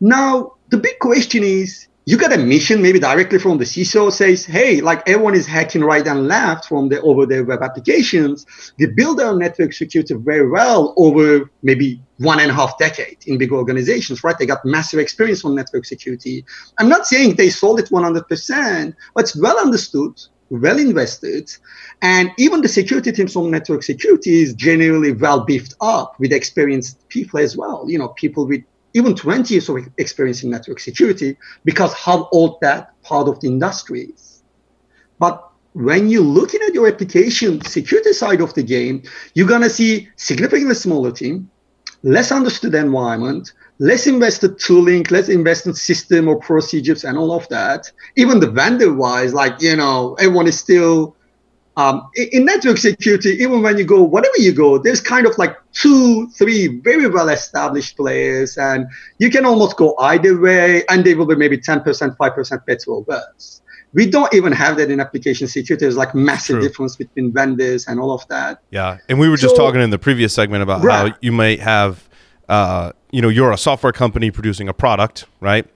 Now 0.00 0.54
the 0.70 0.78
big 0.78 0.98
question 0.98 1.44
is 1.44 1.86
you 2.06 2.18
get 2.18 2.32
a 2.32 2.38
mission 2.38 2.82
maybe 2.82 2.98
directly 2.98 3.38
from 3.38 3.56
the 3.56 3.64
CISO 3.64 4.12
says, 4.12 4.44
hey, 4.44 4.82
like 4.82 5.08
everyone 5.08 5.34
is 5.34 5.46
hacking 5.46 5.82
right 5.82 6.06
and 6.06 6.28
left 6.28 6.66
from 6.66 6.88
the 6.90 7.00
over 7.00 7.24
their 7.24 7.44
web 7.44 7.62
applications. 7.62 8.44
They 8.78 8.86
build 8.86 9.18
their 9.18 9.34
network 9.34 9.72
security 9.72 10.14
very 10.14 10.48
well 10.48 10.92
over 10.98 11.50
maybe 11.62 12.02
one 12.18 12.40
and 12.40 12.50
a 12.50 12.54
half 12.54 12.76
decade 12.78 13.18
in 13.26 13.38
big 13.38 13.52
organizations, 13.52 14.22
right? 14.22 14.36
They 14.38 14.44
got 14.44 14.64
massive 14.66 15.00
experience 15.00 15.44
on 15.46 15.54
network 15.54 15.86
security. 15.86 16.44
I'm 16.78 16.90
not 16.90 17.06
saying 17.06 17.36
they 17.36 17.48
sold 17.48 17.80
it 17.80 17.86
100%, 17.86 18.94
but 19.14 19.24
it's 19.24 19.40
well 19.40 19.58
understood, 19.58 20.20
well 20.50 20.78
invested. 20.78 21.50
And 22.02 22.30
even 22.36 22.60
the 22.60 22.68
security 22.68 23.12
teams 23.12 23.34
on 23.34 23.50
network 23.50 23.82
security 23.82 24.42
is 24.42 24.52
generally 24.52 25.12
well 25.12 25.44
beefed 25.44 25.74
up 25.80 26.20
with 26.20 26.32
experienced 26.32 27.08
people 27.08 27.40
as 27.40 27.56
well. 27.56 27.86
You 27.88 27.98
know, 27.98 28.08
people 28.08 28.46
with 28.46 28.62
even 28.94 29.14
20 29.14 29.52
years 29.52 29.68
of 29.68 29.76
experience 29.98 30.42
in 30.42 30.50
network 30.50 30.80
security 30.80 31.36
because 31.64 31.92
how 31.92 32.28
old 32.32 32.58
that 32.62 33.00
part 33.02 33.28
of 33.28 33.40
the 33.40 33.48
industry 33.48 34.12
is. 34.14 34.42
But 35.18 35.46
when 35.72 36.08
you're 36.08 36.22
looking 36.22 36.60
at 36.66 36.72
your 36.72 36.86
application 36.86 37.60
security 37.62 38.12
side 38.12 38.40
of 38.40 38.54
the 38.54 38.62
game, 38.62 39.02
you're 39.34 39.48
going 39.48 39.62
to 39.62 39.70
see 39.70 40.08
significantly 40.16 40.74
smaller 40.74 41.10
team, 41.10 41.50
less 42.04 42.30
understood 42.30 42.74
environment, 42.74 43.52
less 43.80 44.06
invested 44.06 44.58
tooling, 44.60 45.04
less 45.10 45.28
invested 45.28 45.76
system 45.76 46.28
or 46.28 46.38
procedures 46.38 47.02
and 47.04 47.18
all 47.18 47.32
of 47.32 47.48
that. 47.48 47.90
Even 48.16 48.38
the 48.38 48.50
vendor 48.50 48.94
wise, 48.94 49.34
like, 49.34 49.60
you 49.60 49.74
know, 49.74 50.14
everyone 50.20 50.46
is 50.46 50.58
still 50.58 51.16
um, 51.76 52.08
in 52.14 52.44
network 52.44 52.78
security, 52.78 53.30
even 53.30 53.62
when 53.62 53.76
you 53.78 53.84
go, 53.84 54.02
whatever 54.02 54.38
you 54.38 54.52
go, 54.52 54.78
there's 54.78 55.00
kind 55.00 55.26
of 55.26 55.36
like 55.38 55.56
two, 55.72 56.28
three 56.28 56.68
very 56.68 57.08
well 57.08 57.28
established 57.28 57.96
players, 57.96 58.56
and 58.56 58.86
you 59.18 59.30
can 59.30 59.44
almost 59.44 59.76
go 59.76 59.96
either 59.98 60.40
way, 60.40 60.84
and 60.88 61.04
they 61.04 61.14
will 61.14 61.26
be 61.26 61.34
maybe 61.34 61.58
10%, 61.58 61.84
5% 62.16 62.66
better 62.66 62.90
or 62.90 63.02
worse. 63.02 63.60
We 63.92 64.08
don't 64.10 64.32
even 64.34 64.52
have 64.52 64.76
that 64.76 64.90
in 64.90 65.00
application 65.00 65.46
security. 65.46 65.84
There's 65.84 65.96
like 65.96 66.14
massive 66.14 66.54
True. 66.54 66.68
difference 66.68 66.96
between 66.96 67.32
vendors 67.32 67.86
and 67.86 68.00
all 68.00 68.12
of 68.12 68.26
that. 68.28 68.60
Yeah. 68.70 68.98
And 69.08 69.20
we 69.20 69.28
were 69.28 69.36
just 69.36 69.56
so, 69.56 69.62
talking 69.62 69.80
in 69.80 69.90
the 69.90 69.98
previous 69.98 70.32
segment 70.32 70.62
about 70.62 70.82
right. 70.82 71.12
how 71.12 71.18
you 71.20 71.30
might 71.30 71.60
have, 71.60 72.08
uh, 72.48 72.92
you 73.12 73.22
know, 73.22 73.28
you're 73.28 73.52
a 73.52 73.58
software 73.58 73.92
company 73.92 74.32
producing 74.32 74.68
a 74.68 74.74
product, 74.74 75.26
right? 75.40 75.66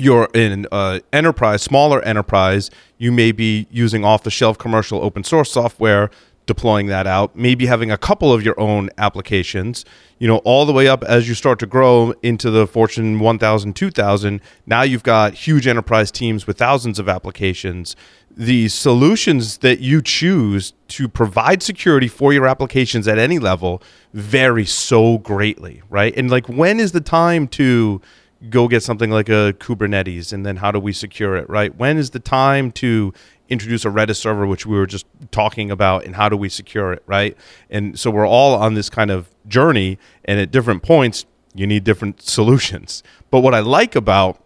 You're 0.00 0.28
in 0.34 0.66
uh, 0.72 1.00
enterprise, 1.12 1.62
smaller 1.62 2.02
enterprise, 2.02 2.70
you 2.98 3.12
may 3.12 3.32
be 3.32 3.66
using 3.70 4.04
off 4.04 4.22
the 4.22 4.30
shelf 4.30 4.58
commercial 4.58 5.02
open 5.02 5.24
source 5.24 5.50
software, 5.50 6.10
deploying 6.46 6.86
that 6.86 7.06
out, 7.06 7.36
maybe 7.36 7.66
having 7.66 7.92
a 7.92 7.98
couple 7.98 8.32
of 8.32 8.42
your 8.42 8.58
own 8.58 8.90
applications, 8.98 9.84
you 10.18 10.26
know, 10.26 10.38
all 10.38 10.66
the 10.66 10.72
way 10.72 10.88
up 10.88 11.04
as 11.04 11.28
you 11.28 11.34
start 11.34 11.60
to 11.60 11.66
grow 11.66 12.12
into 12.22 12.50
the 12.50 12.66
Fortune 12.66 13.20
1000, 13.20 13.76
2000. 13.76 14.40
Now 14.66 14.82
you've 14.82 15.04
got 15.04 15.34
huge 15.34 15.68
enterprise 15.68 16.10
teams 16.10 16.48
with 16.48 16.58
thousands 16.58 16.98
of 16.98 17.08
applications. 17.08 17.94
The 18.36 18.68
solutions 18.68 19.58
that 19.58 19.80
you 19.80 20.02
choose 20.02 20.72
to 20.88 21.08
provide 21.08 21.62
security 21.62 22.08
for 22.08 22.32
your 22.32 22.48
applications 22.48 23.06
at 23.06 23.18
any 23.18 23.38
level 23.38 23.82
vary 24.12 24.66
so 24.66 25.18
greatly, 25.18 25.82
right? 25.88 26.12
And 26.16 26.30
like, 26.30 26.48
when 26.48 26.80
is 26.80 26.92
the 26.92 27.00
time 27.00 27.46
to 27.48 28.00
go 28.48 28.68
get 28.68 28.82
something 28.82 29.10
like 29.10 29.28
a 29.28 29.54
Kubernetes 29.58 30.32
and 30.32 30.46
then 30.46 30.56
how 30.56 30.70
do 30.70 30.80
we 30.80 30.92
secure 30.92 31.36
it, 31.36 31.48
right? 31.50 31.76
When 31.76 31.98
is 31.98 32.10
the 32.10 32.20
time 32.20 32.72
to 32.72 33.12
introduce 33.50 33.84
a 33.84 33.88
Redis 33.88 34.16
server, 34.16 34.46
which 34.46 34.64
we 34.64 34.78
were 34.78 34.86
just 34.86 35.04
talking 35.30 35.70
about, 35.70 36.04
and 36.04 36.14
how 36.14 36.28
do 36.28 36.36
we 36.36 36.48
secure 36.48 36.92
it, 36.92 37.02
right? 37.06 37.36
And 37.68 37.98
so 37.98 38.10
we're 38.10 38.26
all 38.26 38.54
on 38.54 38.74
this 38.74 38.88
kind 38.88 39.10
of 39.10 39.28
journey, 39.48 39.98
and 40.24 40.40
at 40.40 40.50
different 40.50 40.82
points, 40.82 41.26
You 41.54 41.66
need 41.66 41.82
different 41.82 42.22
solutions. 42.22 43.02
But 43.30 43.40
what 43.40 43.54
I 43.54 43.60
like 43.60 43.96
about 43.96 44.40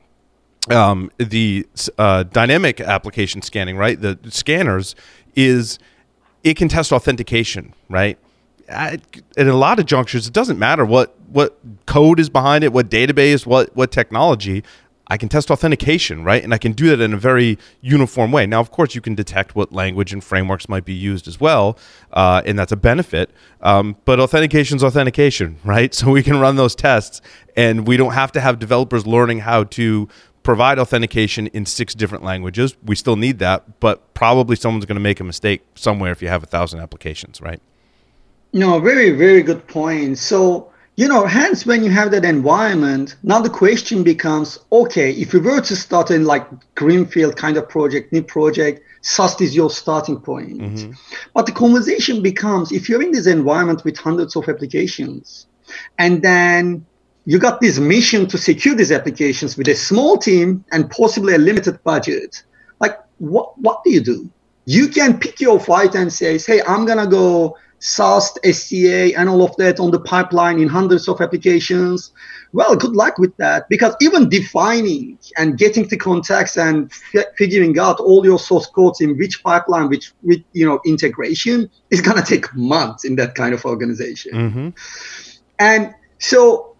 um, 0.71 1.11
the 1.19 1.67
uh, 1.99 2.23
dynamic 2.23 2.81
application 2.81 3.43
scanning, 3.43 3.77
right? 3.77 4.01
The 4.01 4.19
scanners 4.31 4.95
is 5.37 5.79
it 6.43 6.57
can 6.57 6.69
test 6.69 6.93
authentication, 6.93 7.75
right? 7.91 8.19
At, 8.69 9.03
in 9.37 9.49
a 9.49 9.55
lot 9.55 9.79
of 9.79 9.85
junctures, 9.85 10.27
it 10.27 10.33
doesn't 10.33 10.59
matter 10.59 10.85
what 10.87 11.15
what 11.35 11.59
code 11.87 12.21
is 12.21 12.31
behind 12.31 12.63
it, 12.63 12.73
what 12.73 12.89
database, 12.89 13.45
what 13.45 13.75
what 13.75 13.91
technology. 13.91 14.63
I 15.09 15.19
can 15.19 15.29
test 15.29 15.51
authentication, 15.51 16.25
right? 16.25 16.43
And 16.43 16.55
I 16.55 16.59
can 16.59 16.73
do 16.73 16.89
that 16.89 16.99
in 16.99 17.13
a 17.13 17.19
very 17.19 17.59
uniform 17.83 18.33
way. 18.33 18.47
Now, 18.47 18.61
of 18.61 18.71
course, 18.71 18.95
you 18.95 19.03
can 19.03 19.15
detect 19.15 19.55
what 19.55 19.71
language 19.71 20.15
and 20.15 20.25
frameworks 20.25 20.67
might 20.67 20.87
be 20.87 20.95
used 20.95 21.29
as 21.29 21.39
well, 21.39 21.77
uh, 22.13 22.41
and 22.47 22.59
that's 22.59 22.73
a 22.73 22.77
benefit. 22.77 23.31
Um, 23.61 23.97
but 24.07 24.19
authentication 24.19 24.77
is 24.77 24.85
authentication, 24.91 25.59
right? 25.63 25.93
So 25.93 26.11
we 26.11 26.23
can 26.23 26.41
run 26.41 26.57
those 26.57 26.75
tests, 26.75 27.21
and 27.55 27.87
we 27.87 27.99
don't 27.99 28.15
have 28.15 28.33
to 28.33 28.41
have 28.41 28.59
developers 28.59 29.07
learning 29.07 29.41
how 29.41 29.65
to 29.65 30.09
provide 30.43 30.79
authentication 30.79 31.49
in 31.49 31.67
six 31.67 31.95
different 31.95 32.25
languages. 32.25 32.75
We 32.83 32.95
still 32.95 33.17
need 33.17 33.41
that, 33.41 33.81
but 33.81 34.15
probably 34.15 34.57
someone's 34.57 34.87
going 34.87 34.97
to 34.97 35.03
make 35.03 35.21
a 35.21 35.25
mistake 35.25 35.63
somewhere 35.75 36.13
if 36.13 36.23
you 36.23 36.29
have 36.29 36.43
a 36.43 36.47
thousand 36.47 36.81
applications, 36.81 37.43
right? 37.43 37.61
No, 38.55 38.79
very, 38.79 39.11
very 39.11 39.43
good 39.43 39.67
point. 39.67 40.17
So, 40.17 40.71
you 40.97 41.09
know, 41.09 41.27
hence 41.27 41.67
when 41.67 41.83
you 41.83 41.91
have 41.91 42.13
that 42.13 42.25
environment, 42.25 43.17
now 43.25 43.41
the 43.41 43.51
question 43.51 44.05
becomes 44.05 44.59
okay, 44.71 45.11
if 45.11 45.33
you 45.33 45.41
were 45.41 45.61
to 45.61 45.75
start 45.75 46.11
in 46.11 46.25
like 46.25 46.47
greenfield 46.77 47.37
kind 47.37 47.57
of 47.57 47.69
project, 47.69 48.13
new 48.13 48.23
project, 48.23 48.81
SAST 49.01 49.41
is 49.41 49.57
your 49.57 49.71
starting 49.71 50.21
point. 50.21 50.59
Mm-hmm. 50.59 50.93
But 51.35 51.47
the 51.47 51.53
conversation 51.53 52.23
becomes 52.23 52.71
if 52.71 52.89
you're 52.89 53.03
in 53.03 53.11
this 53.11 53.27
environment 53.27 53.85
with 53.85 53.99
hundreds 53.99 54.37
of 54.37 54.49
applications, 54.49 55.47
and 55.99 56.23
then 56.23 56.87
you 57.27 57.39
got 57.39 57.61
this 57.61 57.79
mission 57.79 58.27
to 58.29 58.39
secure 58.39 58.77
these 58.77 58.93
applications 58.93 59.57
with 59.57 59.67
a 59.69 59.75
small 59.75 60.17
team 60.17 60.65
and 60.71 60.91
possibly 60.91 61.35
a 61.35 61.39
limited 61.39 61.83
budget. 61.83 62.45
Like, 62.79 63.01
what 63.19 63.59
what 63.59 63.83
do 63.83 63.91
you 63.91 64.01
do? 64.01 64.31
You 64.67 64.89
can 64.89 65.19
pick 65.19 65.41
your 65.41 65.59
fight 65.59 65.97
and 65.97 66.13
say, 66.13 66.39
"Hey, 66.39 66.63
I'm 66.63 66.87
gonna 66.87 67.09
go 67.09 67.57
SAST, 67.85 68.39
SCA, 68.45 69.15
and 69.15 69.29
all 69.29 69.43
of 69.43 69.55
that 69.57 69.79
on 69.79 69.91
the 69.91 70.01
pipeline 70.01 70.59
in 70.59 70.69
hundreds 70.69 71.09
of 71.09 71.21
applications." 71.21 72.13
Well, 72.53 72.77
good 72.77 72.95
luck 72.95 73.19
with 73.19 73.37
that 73.39 73.69
because 73.69 73.95
even 74.01 74.29
defining 74.29 75.19
and 75.37 75.59
getting 75.59 75.89
the 75.89 75.97
context 75.97 76.57
and 76.57 76.91
f- 77.15 77.27
figuring 77.37 77.79
out 77.79 77.99
all 77.99 78.25
your 78.25 78.39
source 78.39 78.67
codes 78.67 79.01
in 79.01 79.19
which 79.19 79.43
pipeline, 79.43 79.89
which 79.89 80.13
with 80.23 80.43
you 80.53 80.65
know 80.67 80.81
integration 80.87 81.69
is 81.91 82.01
gonna 82.01 82.23
take 82.23 82.55
months 82.55 83.05
in 83.05 83.17
that 83.17 83.35
kind 83.35 83.55
of 83.55 83.65
organization. 83.65 84.33
Mm-hmm. 84.33 84.69
And 85.59 85.95
so 86.19 86.75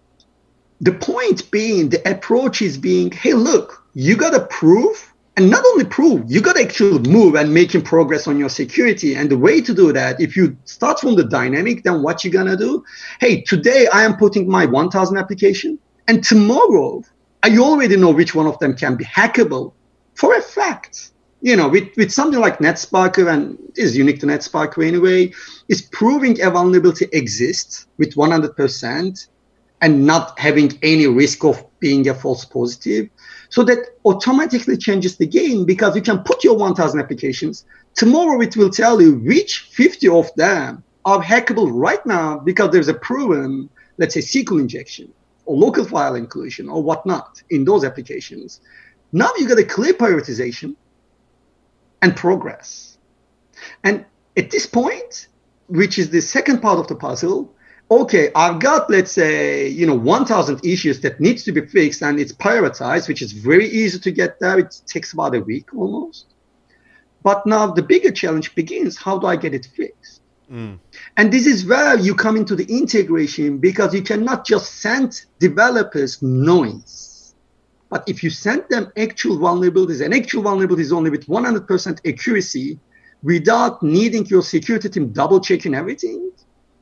the 0.81 0.93
point 0.93 1.49
being, 1.51 1.89
the 1.89 2.09
approach 2.09 2.61
is 2.61 2.77
being, 2.77 3.11
hey, 3.11 3.33
look, 3.33 3.83
you 3.93 4.15
got 4.15 4.31
to 4.31 4.45
prove, 4.47 5.13
and 5.37 5.49
not 5.49 5.65
only 5.65 5.83
prove, 5.83 6.23
you 6.31 6.39
got 6.39 6.55
to 6.55 6.61
actually 6.61 6.99
move 6.99 7.35
and 7.35 7.53
making 7.53 7.81
progress 7.81 8.25
on 8.27 8.39
your 8.39 8.47
security. 8.49 9.15
And 9.15 9.29
the 9.29 9.37
way 9.37 9.59
to 9.59 9.73
do 9.73 9.91
that, 9.91 10.21
if 10.21 10.37
you 10.37 10.55
start 10.63 10.99
from 10.99 11.15
the 11.15 11.25
dynamic, 11.25 11.83
then 11.83 12.01
what 12.01 12.23
you're 12.23 12.31
gonna 12.31 12.55
do? 12.55 12.85
Hey, 13.19 13.41
today 13.41 13.87
I 13.91 14.03
am 14.03 14.15
putting 14.15 14.47
my 14.47 14.65
1,000 14.65 15.17
application, 15.17 15.77
and 16.07 16.23
tomorrow 16.23 17.03
I 17.43 17.57
already 17.57 17.97
know 17.97 18.11
which 18.11 18.33
one 18.33 18.47
of 18.47 18.57
them 18.59 18.75
can 18.75 18.95
be 18.95 19.03
hackable 19.03 19.73
for 20.13 20.35
a 20.35 20.41
fact. 20.41 21.11
You 21.41 21.57
know, 21.57 21.67
with, 21.67 21.89
with 21.97 22.11
something 22.11 22.39
like 22.39 22.59
NetSparker, 22.59 23.31
and 23.31 23.57
is 23.75 23.95
unique 23.95 24.21
to 24.21 24.25
NetSparker 24.25 24.87
anyway, 24.87 25.33
is 25.67 25.81
proving 25.81 26.41
a 26.41 26.49
vulnerability 26.49 27.07
exists 27.11 27.87
with 27.97 28.15
100% 28.15 29.27
and 29.81 30.05
not 30.05 30.39
having 30.39 30.79
any 30.81 31.07
risk 31.07 31.43
of 31.43 31.63
being 31.79 32.07
a 32.07 32.15
false 32.15 32.45
positive. 32.45 33.09
So 33.55 33.63
that 33.63 33.87
automatically 34.03 34.75
changes 34.75 35.15
the 35.15 35.25
game 35.25 35.63
because 35.63 35.95
you 35.95 36.01
can 36.01 36.19
put 36.23 36.43
your 36.43 36.57
1000 36.57 36.99
applications. 36.99 37.63
Tomorrow 37.93 38.41
it 38.41 38.57
will 38.57 38.69
tell 38.69 39.01
you 39.01 39.15
which 39.19 39.59
50 39.71 40.09
of 40.09 40.29
them 40.35 40.83
are 41.05 41.23
hackable 41.23 41.69
right 41.71 42.05
now 42.05 42.37
because 42.37 42.71
there's 42.71 42.89
a 42.89 42.93
proven, 42.93 43.69
let's 43.97 44.13
say, 44.13 44.19
SQL 44.19 44.59
injection 44.59 45.09
or 45.45 45.55
local 45.55 45.85
file 45.85 46.15
inclusion 46.15 46.67
or 46.67 46.83
whatnot 46.83 47.41
in 47.49 47.63
those 47.63 47.85
applications. 47.85 48.59
Now 49.13 49.29
you 49.37 49.47
got 49.47 49.57
a 49.57 49.63
clear 49.63 49.93
prioritization 49.93 50.75
and 52.01 52.13
progress. 52.13 52.97
And 53.85 54.03
at 54.35 54.51
this 54.51 54.65
point, 54.65 55.29
which 55.67 55.97
is 55.97 56.09
the 56.09 56.19
second 56.19 56.61
part 56.61 56.79
of 56.79 56.89
the 56.89 56.95
puzzle, 56.95 57.54
okay, 57.89 58.31
I've 58.35 58.59
got, 58.59 58.89
let's 58.89 59.11
say, 59.11 59.67
you 59.67 59.85
know, 59.85 59.95
1,000 59.95 60.65
issues 60.65 61.01
that 61.01 61.19
needs 61.19 61.43
to 61.43 61.51
be 61.51 61.65
fixed 61.65 62.01
and 62.01 62.19
it's 62.19 62.31
prioritized, 62.31 63.07
which 63.07 63.21
is 63.21 63.31
very 63.31 63.67
easy 63.67 63.99
to 63.99 64.11
get 64.11 64.39
there. 64.39 64.59
It 64.59 64.81
takes 64.87 65.13
about 65.13 65.35
a 65.35 65.41
week 65.41 65.73
almost. 65.73 66.27
But 67.23 67.45
now 67.45 67.67
the 67.67 67.81
bigger 67.81 68.11
challenge 68.11 68.53
begins. 68.55 68.97
How 68.97 69.17
do 69.17 69.27
I 69.27 69.35
get 69.35 69.53
it 69.53 69.67
fixed? 69.75 70.21
Mm. 70.51 70.79
And 71.17 71.33
this 71.33 71.47
is 71.47 71.65
where 71.65 71.97
you 71.97 72.13
come 72.13 72.37
into 72.37 72.55
the 72.55 72.65
integration 72.65 73.57
because 73.57 73.93
you 73.93 74.03
cannot 74.03 74.45
just 74.45 74.75
send 74.81 75.25
developers 75.39 76.21
noise. 76.21 77.33
But 77.89 78.03
if 78.07 78.23
you 78.23 78.29
send 78.29 78.65
them 78.69 78.91
actual 78.97 79.37
vulnerabilities, 79.37 80.03
and 80.03 80.13
actual 80.13 80.43
vulnerabilities 80.43 80.91
only 80.91 81.09
with 81.09 81.27
100% 81.27 82.07
accuracy, 82.07 82.79
without 83.23 83.81
needing 83.81 84.25
your 84.27 84.43
security 84.43 84.89
team 84.89 85.11
double 85.11 85.39
checking 85.39 85.73
everything, 85.73 86.31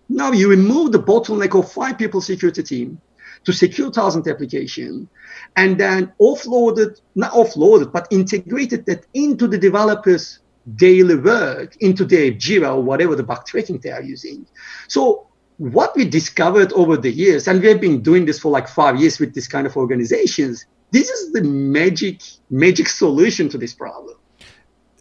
now 0.09 0.31
you 0.31 0.49
remove 0.49 0.91
the 0.91 0.99
bottleneck 0.99 1.57
of 1.57 1.71
five 1.71 1.97
people 1.97 2.21
security 2.21 2.63
team 2.63 3.01
to 3.45 3.53
secure 3.53 3.91
thousand 3.91 4.27
application 4.27 5.09
and 5.55 5.79
then 5.79 6.11
offloaded, 6.19 6.99
not 7.15 7.31
offloaded, 7.33 7.91
but 7.91 8.07
integrated 8.11 8.85
that 8.85 9.05
into 9.13 9.47
the 9.47 9.57
developers' 9.57 10.39
daily 10.75 11.15
work, 11.15 11.75
into 11.81 12.05
their 12.05 12.31
Jira 12.31 12.75
or 12.75 12.81
whatever 12.81 13.15
the 13.15 13.23
bug 13.23 13.45
tracking 13.45 13.79
they 13.79 13.91
are 13.91 14.01
using. 14.01 14.45
So 14.87 15.27
what 15.57 15.95
we 15.95 16.05
discovered 16.05 16.71
over 16.73 16.97
the 16.97 17.11
years, 17.11 17.47
and 17.47 17.61
we 17.61 17.67
have 17.67 17.81
been 17.81 18.01
doing 18.01 18.25
this 18.25 18.39
for 18.39 18.49
like 18.49 18.67
five 18.67 18.99
years 18.99 19.19
with 19.19 19.33
this 19.33 19.47
kind 19.47 19.67
of 19.67 19.75
organizations, 19.77 20.65
this 20.91 21.09
is 21.09 21.33
the 21.33 21.41
magic, 21.43 22.21
magic 22.49 22.87
solution 22.87 23.49
to 23.49 23.57
this 23.57 23.73
problem. 23.73 24.15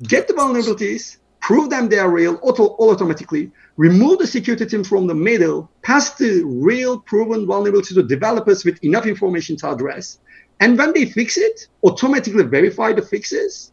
Get 0.03 0.27
the 0.27 0.35
vulnerabilities, 0.35 1.19
prove 1.43 1.69
them 1.71 1.89
they 1.89 1.99
are 1.99 2.11
real 2.11 2.39
auto, 2.43 2.67
all 2.79 2.91
automatically, 2.91 3.51
remove 3.77 4.21
the 4.21 4.27
security 4.27 4.65
team 4.65 4.85
from 4.85 5.09
the 5.09 5.15
middle, 5.15 5.69
pass 5.83 6.15
the 6.15 6.43
real 6.45 7.01
proven 7.01 7.47
vulnerability 7.47 7.95
to 7.95 8.03
developers 8.03 8.65
with 8.65 8.83
enough 8.85 9.07
information 9.07 9.57
to 9.57 9.71
address. 9.71 10.21
And 10.61 10.79
when 10.79 10.95
they 10.95 11.05
fix 11.05 11.37
it, 11.37 11.67
automatically 11.85 12.45
verify 12.45 12.93
the 12.93 13.03
fixes. 13.03 13.73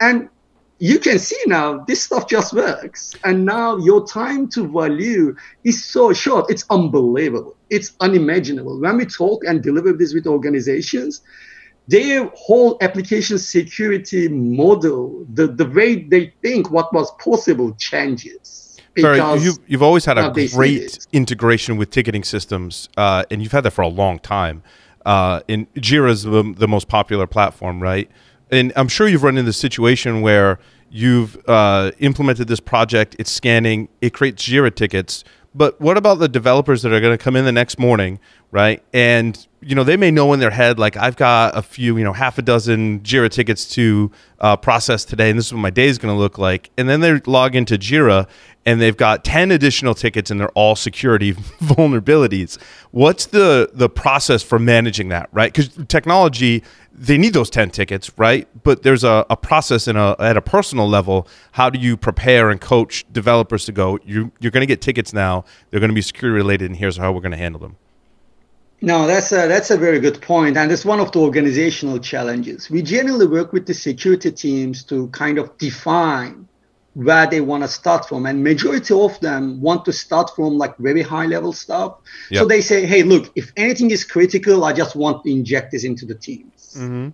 And 0.00 0.30
you 0.78 0.98
can 0.98 1.18
see 1.18 1.38
now 1.46 1.84
this 1.86 2.02
stuff 2.02 2.28
just 2.28 2.54
works. 2.54 3.14
And 3.24 3.44
now 3.44 3.76
your 3.76 4.06
time 4.06 4.48
to 4.48 4.66
value 4.66 5.36
is 5.64 5.84
so 5.84 6.14
short. 6.14 6.50
It's 6.50 6.64
unbelievable. 6.70 7.56
It's 7.68 7.94
unimaginable. 8.00 8.80
When 8.80 8.96
we 8.96 9.04
talk 9.04 9.44
and 9.44 9.62
deliver 9.62 9.92
this 9.92 10.14
with 10.14 10.26
organizations, 10.26 11.20
their 11.88 12.26
whole 12.34 12.76
application 12.80 13.38
security 13.38 14.28
model, 14.28 15.26
the, 15.32 15.46
the 15.46 15.66
way 15.66 15.96
they 15.96 16.32
think 16.42 16.70
what 16.70 16.92
was 16.92 17.10
possible 17.18 17.74
changes. 17.74 18.80
Sorry, 18.98 19.18
you've, 19.40 19.58
you've 19.66 19.82
always 19.82 20.04
had 20.04 20.18
a 20.18 20.30
great 20.30 21.06
integration 21.12 21.78
with 21.78 21.90
ticketing 21.90 22.24
systems, 22.24 22.88
uh, 22.96 23.24
and 23.30 23.42
you've 23.42 23.52
had 23.52 23.62
that 23.62 23.70
for 23.70 23.82
a 23.82 23.88
long 23.88 24.18
time. 24.18 24.62
Uh, 25.06 25.40
and 25.48 25.72
Jira 25.74 26.10
is 26.10 26.22
the, 26.22 26.54
the 26.56 26.68
most 26.68 26.88
popular 26.88 27.26
platform, 27.26 27.82
right? 27.82 28.10
And 28.50 28.72
I'm 28.76 28.88
sure 28.88 29.08
you've 29.08 29.22
run 29.22 29.38
into 29.38 29.48
the 29.48 29.52
situation 29.54 30.20
where 30.20 30.58
you've 30.90 31.42
uh, 31.48 31.90
implemented 31.98 32.48
this 32.48 32.60
project, 32.60 33.16
it's 33.18 33.30
scanning, 33.30 33.88
it 34.02 34.12
creates 34.12 34.46
Jira 34.46 34.72
tickets. 34.74 35.24
But 35.54 35.80
what 35.80 35.96
about 35.96 36.18
the 36.18 36.28
developers 36.28 36.82
that 36.82 36.92
are 36.92 37.00
going 37.00 37.16
to 37.16 37.22
come 37.22 37.36
in 37.36 37.44
the 37.44 37.52
next 37.52 37.78
morning, 37.78 38.18
right? 38.50 38.82
And 38.92 39.46
you 39.62 39.76
know, 39.76 39.84
they 39.84 39.96
may 39.96 40.10
know 40.10 40.32
in 40.32 40.40
their 40.40 40.50
head, 40.50 40.78
like, 40.78 40.96
I've 40.96 41.16
got 41.16 41.56
a 41.56 41.62
few, 41.62 41.96
you 41.96 42.04
know, 42.04 42.12
half 42.12 42.36
a 42.36 42.42
dozen 42.42 43.00
Jira 43.00 43.30
tickets 43.30 43.68
to 43.74 44.10
uh, 44.40 44.56
process 44.56 45.04
today, 45.04 45.30
and 45.30 45.38
this 45.38 45.46
is 45.46 45.52
what 45.52 45.60
my 45.60 45.70
day 45.70 45.86
is 45.86 45.98
going 45.98 46.12
to 46.14 46.18
look 46.18 46.36
like. 46.36 46.70
And 46.76 46.88
then 46.88 47.00
they 47.00 47.20
log 47.20 47.54
into 47.54 47.78
Jira 47.78 48.28
and 48.66 48.80
they've 48.80 48.96
got 48.96 49.24
10 49.24 49.50
additional 49.50 49.94
tickets 49.94 50.30
and 50.30 50.40
they're 50.40 50.50
all 50.50 50.74
security 50.74 51.32
vulnerabilities. 51.62 52.60
What's 52.90 53.26
the, 53.26 53.70
the 53.72 53.88
process 53.88 54.42
for 54.42 54.58
managing 54.58 55.08
that, 55.10 55.28
right? 55.32 55.52
Because 55.52 55.70
technology, 55.86 56.64
they 57.02 57.18
need 57.18 57.34
those 57.34 57.50
10 57.50 57.70
tickets, 57.70 58.16
right? 58.16 58.46
But 58.62 58.84
there's 58.84 59.02
a, 59.02 59.26
a 59.28 59.36
process 59.36 59.88
in 59.88 59.96
a, 59.96 60.14
at 60.20 60.36
a 60.36 60.40
personal 60.40 60.88
level. 60.88 61.26
How 61.50 61.68
do 61.68 61.80
you 61.80 61.96
prepare 61.96 62.48
and 62.48 62.60
coach 62.60 63.04
developers 63.12 63.64
to 63.64 63.72
go, 63.72 63.98
you, 64.04 64.30
you're 64.38 64.52
going 64.52 64.60
to 64.62 64.66
get 64.66 64.80
tickets 64.80 65.12
now, 65.12 65.44
they're 65.70 65.80
going 65.80 65.90
to 65.90 65.94
be 65.94 66.00
security 66.02 66.36
related, 66.36 66.70
and 66.70 66.76
here's 66.76 66.96
how 66.96 67.10
we're 67.10 67.20
going 67.20 67.32
to 67.32 67.38
handle 67.38 67.60
them? 67.60 67.76
No, 68.80 69.08
that's 69.08 69.32
a, 69.32 69.48
that's 69.48 69.70
a 69.70 69.76
very 69.76 69.98
good 69.98 70.22
point, 70.22 70.56
and 70.56 70.70
it's 70.70 70.84
one 70.84 71.00
of 71.00 71.10
the 71.10 71.18
organizational 71.18 71.98
challenges. 71.98 72.70
We 72.70 72.82
generally 72.82 73.26
work 73.26 73.52
with 73.52 73.66
the 73.66 73.74
security 73.74 74.30
teams 74.30 74.84
to 74.84 75.08
kind 75.08 75.38
of 75.38 75.58
define 75.58 76.46
where 76.94 77.26
they 77.26 77.40
want 77.40 77.62
to 77.62 77.68
start 77.68 78.06
from 78.06 78.26
and 78.26 78.44
majority 78.44 78.92
of 78.94 79.18
them 79.20 79.60
want 79.60 79.84
to 79.86 79.92
start 79.92 80.30
from 80.36 80.58
like 80.58 80.76
very 80.76 81.02
high 81.02 81.26
level 81.26 81.52
stuff 81.52 81.96
Yep. 82.30 82.40
so 82.40 82.46
they 82.46 82.60
say 82.60 82.84
hey 82.84 83.02
look 83.02 83.32
if 83.34 83.50
anything 83.56 83.90
is 83.90 84.04
critical 84.04 84.64
i 84.64 84.72
just 84.72 84.94
want 84.94 85.24
to 85.24 85.30
inject 85.30 85.72
this 85.72 85.84
into 85.84 86.04
the 86.04 86.14
teams 86.14 86.51
Mm-hmm. 86.76 87.08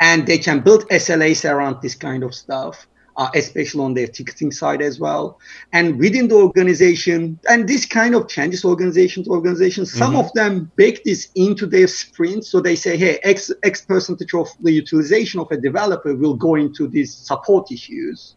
and 0.00 0.26
they 0.26 0.38
can 0.38 0.60
build 0.60 0.84
slas 0.90 1.44
around 1.44 1.80
this 1.82 1.94
kind 1.94 2.22
of 2.22 2.34
stuff 2.34 2.86
uh, 3.16 3.28
especially 3.34 3.84
on 3.84 3.94
their 3.94 4.06
ticketing 4.08 4.50
side 4.50 4.82
as 4.82 4.98
well. 4.98 5.38
And 5.72 5.98
within 5.98 6.28
the 6.28 6.34
organization 6.36 7.38
and 7.48 7.68
this 7.68 7.86
kind 7.86 8.14
of 8.14 8.28
changes 8.28 8.64
organization 8.64 9.24
to 9.24 9.30
organization 9.30 9.86
some 9.86 10.14
Mhm. 10.14 10.20
of 10.24 10.32
them 10.32 10.70
bake 10.76 11.04
this 11.04 11.28
into 11.34 11.66
their 11.66 11.86
sprints 11.86 12.48
so 12.50 12.60
they 12.60 12.74
say 12.76 12.96
hey 12.96 13.18
x 13.22 13.50
x 13.62 13.82
percentage 13.82 14.34
of 14.34 14.48
the 14.60 14.72
utilization 14.72 15.40
of 15.40 15.50
a 15.50 15.56
developer 15.56 16.14
will 16.14 16.34
go 16.34 16.54
into 16.56 16.88
these 16.88 17.14
support 17.14 17.70
issues. 17.70 18.34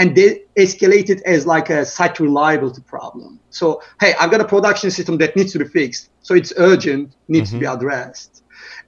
And 0.00 0.14
they 0.14 0.42
escalate 0.56 1.10
it 1.10 1.22
as 1.26 1.44
like 1.44 1.70
a 1.70 1.84
site 1.84 2.20
reliability 2.20 2.82
problem. 2.82 3.40
So 3.50 3.80
hey 4.00 4.14
i've 4.20 4.30
got 4.30 4.40
a 4.40 4.44
production 4.44 4.90
system 4.90 5.16
that 5.18 5.36
needs 5.36 5.52
to 5.52 5.58
be 5.58 5.64
fixed. 5.64 6.10
So 6.22 6.34
it's 6.34 6.52
urgent 6.56 7.14
needs 7.28 7.50
to 7.52 7.58
be 7.58 7.64
addressed 7.64 8.37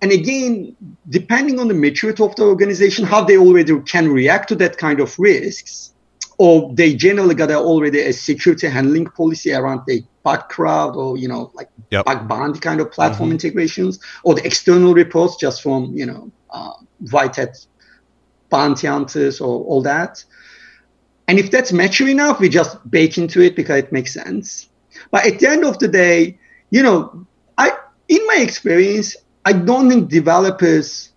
and 0.03 0.13
again 0.13 0.77
depending 1.09 1.59
on 1.59 1.69
the 1.69 1.75
maturity 1.75 2.23
of 2.23 2.35
the 2.37 2.43
organization 2.43 3.05
how 3.05 3.23
they 3.23 3.37
already 3.37 3.79
can 3.81 4.09
react 4.09 4.49
to 4.49 4.55
that 4.55 4.77
kind 4.77 5.01
of 5.01 5.15
risks 5.19 5.93
or 6.39 6.73
they 6.75 6.95
generally 6.95 7.35
got 7.35 7.51
already 7.51 8.01
a 8.01 8.13
security 8.15 8.67
handling 8.67 9.05
policy 9.05 9.53
around 9.53 9.83
the 9.87 10.03
Bugcrowd 10.25 10.97
or 10.97 11.19
you 11.19 11.29
know 11.29 11.51
like 11.55 11.69
Yep. 11.91 12.05
bug 12.05 12.61
kind 12.61 12.81
of 12.81 12.93
platform 12.93 13.33
integrations 13.33 13.99
or 14.23 14.35
the 14.35 14.47
external 14.47 14.95
reports 14.95 15.37
just 15.37 15.61
from 15.61 15.93
you 15.95 16.07
know 16.07 16.31
uh, 16.51 16.73
white 17.11 17.37
hat 17.37 17.57
bounty 18.49 18.87
hunters 18.87 19.41
or 19.41 19.65
all 19.65 19.83
that. 19.83 20.25
And 21.29 21.39
if 21.39 21.51
that's 21.51 21.73
mature 21.73 22.09
enough 22.09 22.41
we 22.41 22.49
just 22.49 22.79
bake 22.91 23.19
into 23.19 23.41
it 23.43 23.57
because 23.57 23.79
it 23.79 23.93
makes 23.93 24.15
sense. 24.15 24.71
But 25.11 25.27
at 25.27 25.41
the 25.41 25.49
end 25.49 25.65
of 25.65 25.79
the 25.79 25.89
day 25.89 26.39
you 26.71 26.83
know 26.83 27.27
i 27.59 27.71
in 28.09 28.27
my 28.27 28.37
experience 28.37 29.17
i 29.45 29.53
don't 29.53 29.89
think 29.89 30.09
developers 30.09 31.11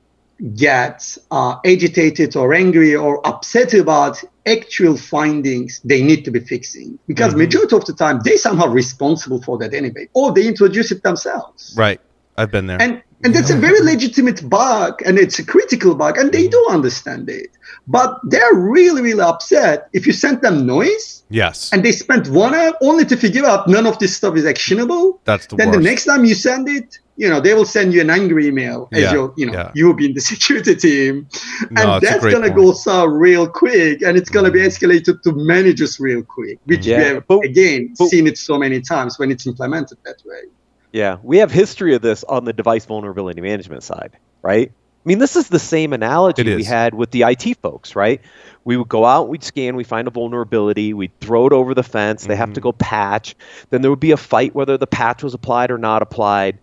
get 0.56 1.18
uh, 1.32 1.56
agitated 1.66 2.36
or 2.36 2.54
angry 2.54 2.96
or 2.96 3.26
upset 3.26 3.74
about 3.74 4.22
actual 4.46 4.98
findings 4.98 5.80
they 5.86 6.02
need 6.02 6.26
to 6.26 6.32
be 6.32 6.40
fixing 6.40 6.98
because 7.08 7.34
Mhm. 7.34 7.38
majority 7.38 7.76
of 7.76 7.86
the 7.86 7.94
time 7.94 8.20
they 8.26 8.36
somehow 8.36 8.68
responsible 8.68 9.42
for 9.42 9.58
that 9.60 9.74
anyway 9.74 10.08
or 10.14 10.34
they 10.34 10.46
introduce 10.48 10.92
it 10.92 11.02
themselves 11.04 11.74
Right. 11.78 12.00
I've 12.38 12.52
been 12.52 12.68
there. 12.68 12.82
and 12.82 13.02
and 13.26 13.34
that's 13.34 13.52
a 13.52 13.56
very 13.56 13.80
legitimate 13.94 14.40
bug 14.50 15.02
and 15.06 15.18
it's 15.18 15.40
a 15.40 15.46
critical 15.46 15.96
bug 15.96 16.18
and 16.18 16.34
they 16.34 16.48
do 16.50 16.62
understand 16.70 17.30
it 17.30 17.48
but 17.88 18.10
they're 18.32 18.56
really 18.56 19.02
really 19.02 19.22
upset 19.22 19.88
if 19.94 20.06
you 20.08 20.12
send 20.12 20.42
them 20.42 20.66
noise 20.66 21.24
yes. 21.30 21.70
and 21.72 21.84
they 21.86 21.94
spent 21.94 22.28
one 22.28 22.54
hour 22.54 22.74
only 22.82 23.06
to 23.06 23.16
figure 23.16 23.46
out 23.46 23.62
none 23.70 23.86
of 23.92 23.98
this 24.00 24.14
stuff 24.20 24.36
is 24.36 24.46
actionable 24.46 25.22
That's 25.24 25.46
the 25.48 25.56
then 25.56 25.68
worst. 25.70 25.80
the 25.80 25.84
next 25.92 26.04
time 26.06 26.26
you 26.26 26.36
send 26.36 26.68
it 26.68 27.00
you 27.16 27.30
know 27.30 27.40
they 27.40 27.54
will 27.54 27.66
send 27.66 27.94
you 27.94 28.02
an 28.02 28.10
angry 28.10 28.48
email 28.48 28.90
as 28.92 29.02
Yeah, 29.04 29.14
your 29.14 29.34
you 29.38 29.46
know 29.46 29.54
yeah. 29.54 29.72
you 29.76 29.94
being 29.94 30.14
the 30.16 30.22
security 30.34 30.76
team 30.76 31.28
and 31.70 31.78
it's 31.78 31.82
a 31.82 32.00
that's 32.00 32.24
gonna 32.24 32.40
point. 32.40 32.46
Mm-hmm. 32.46 32.56
go 32.60 32.74
sour 32.74 33.10
real 33.10 33.48
quick 33.48 34.02
and 34.02 34.18
it's 34.18 34.30
gonna 34.30 34.50
be 34.52 34.60
escalated 34.60 35.22
to 35.22 35.32
managers 35.34 36.00
real 36.00 36.24
quick 36.24 36.58
which 36.66 36.86
Yeah, 36.86 36.98
we 36.98 37.04
have 37.04 37.28
but- 37.28 37.46
again 37.46 37.94
but- 37.98 38.08
seen 38.10 38.26
it 38.28 38.38
so 38.38 38.58
many 38.58 38.82
times 38.82 39.20
when 39.20 39.30
it's 39.32 39.46
implemented 39.46 39.98
that 40.06 40.18
way 40.26 40.42
Yeah, 40.92 41.18
we 41.24 41.38
have 41.38 41.52
history 41.52 41.94
of 41.96 42.02
this 42.02 42.24
on 42.26 42.46
the 42.46 42.54
device 42.54 42.86
vulnerability 42.86 43.42
management 43.42 43.84
side, 43.84 44.12
right? 44.44 44.72
I 44.72 45.06
mean, 45.10 45.20
this 45.20 45.36
is 45.36 45.50
the 45.50 45.60
same 45.60 45.92
analogy 45.92 46.44
we 46.56 46.64
had 46.64 46.94
with 46.94 47.12
the 47.12 47.24
IT 47.24 47.58
folks, 47.62 47.94
right? 47.96 48.22
We 48.64 48.78
would 48.78 48.88
go 48.88 49.04
out, 49.04 49.28
we'd 49.28 49.44
scan, 49.44 49.76
we 49.76 49.84
find 49.84 50.08
a 50.08 50.12
vulnerability, 50.12 50.94
we'd 50.94 51.12
throw 51.20 51.46
it 51.48 51.52
over 51.52 51.74
the 51.74 51.84
fence, 51.84 52.26
they 52.26 52.38
have 52.38 52.54
to 52.54 52.62
Mhm. 52.62 52.64
go 52.64 52.72
patch. 52.72 53.36
Then 53.70 53.82
there 53.82 53.92
would 53.92 54.00
be 54.00 54.12
a 54.12 54.18
fight 54.18 54.56
whether 54.56 54.78
the 54.78 54.88
patch 54.88 55.22
was 55.22 55.34
applied 55.34 55.72
or 55.72 55.78
not 55.78 56.02
applied. 56.02 56.58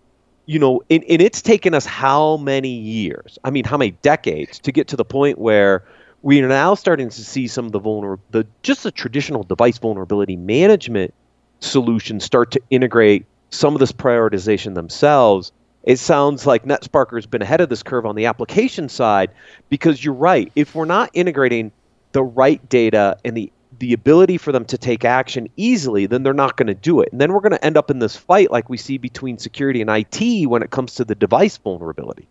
You 0.51 0.59
know, 0.59 0.81
and, 0.89 1.01
and 1.05 1.21
it's 1.21 1.41
taken 1.41 1.73
us 1.73 1.85
how 1.85 2.35
many 2.35 2.67
years? 2.67 3.39
I 3.45 3.51
mean, 3.51 3.63
how 3.63 3.77
many 3.77 3.91
decades 4.01 4.59
to 4.59 4.73
get 4.73 4.89
to 4.89 4.97
the 4.97 5.05
point 5.05 5.37
where 5.37 5.85
we 6.23 6.41
are 6.41 6.47
now 6.49 6.75
starting 6.75 7.07
to 7.07 7.23
see 7.23 7.47
some 7.47 7.67
of 7.67 7.71
the 7.71 7.79
vulner 7.79 8.19
the 8.31 8.45
just 8.61 8.83
the 8.83 8.91
traditional 8.91 9.43
device 9.43 9.77
vulnerability 9.77 10.35
management 10.35 11.13
solutions 11.61 12.25
start 12.25 12.51
to 12.51 12.61
integrate 12.69 13.25
some 13.51 13.75
of 13.75 13.79
this 13.79 13.93
prioritization 13.93 14.75
themselves. 14.75 15.53
It 15.83 15.99
sounds 15.99 16.45
like 16.45 16.65
NetSparker 16.65 17.15
has 17.15 17.25
been 17.25 17.41
ahead 17.41 17.61
of 17.61 17.69
this 17.69 17.81
curve 17.81 18.05
on 18.05 18.17
the 18.17 18.25
application 18.25 18.89
side 18.89 19.31
because 19.69 20.03
you're 20.03 20.13
right. 20.13 20.51
If 20.57 20.75
we're 20.75 20.83
not 20.83 21.11
integrating 21.13 21.71
the 22.11 22.23
right 22.23 22.67
data 22.67 23.17
and 23.23 23.37
the 23.37 23.53
the 23.81 23.93
ability 23.93 24.37
for 24.37 24.51
them 24.51 24.63
to 24.65 24.77
take 24.77 25.03
action 25.03 25.49
easily, 25.57 26.05
then 26.05 26.21
they're 26.21 26.33
not 26.33 26.55
going 26.55 26.67
to 26.67 26.75
do 26.75 27.01
it. 27.01 27.11
And 27.11 27.19
then 27.19 27.33
we're 27.33 27.41
going 27.41 27.51
to 27.51 27.65
end 27.65 27.77
up 27.77 27.89
in 27.89 27.97
this 27.97 28.15
fight 28.15 28.51
like 28.51 28.69
we 28.69 28.77
see 28.77 28.99
between 28.99 29.39
security 29.39 29.81
and 29.81 29.89
IT 29.89 30.45
when 30.45 30.61
it 30.61 30.69
comes 30.69 30.93
to 30.95 31.03
the 31.03 31.15
device 31.15 31.57
vulnerability. 31.57 32.27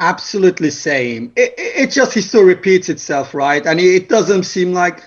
absolutely 0.00 0.70
same 0.70 1.32
it, 1.36 1.54
it 1.56 1.90
just 1.90 2.14
history 2.14 2.42
repeats 2.42 2.88
itself 2.88 3.32
right 3.32 3.64
and 3.64 3.78
it 3.78 4.08
doesn't 4.08 4.42
seem 4.42 4.72
like 4.72 5.04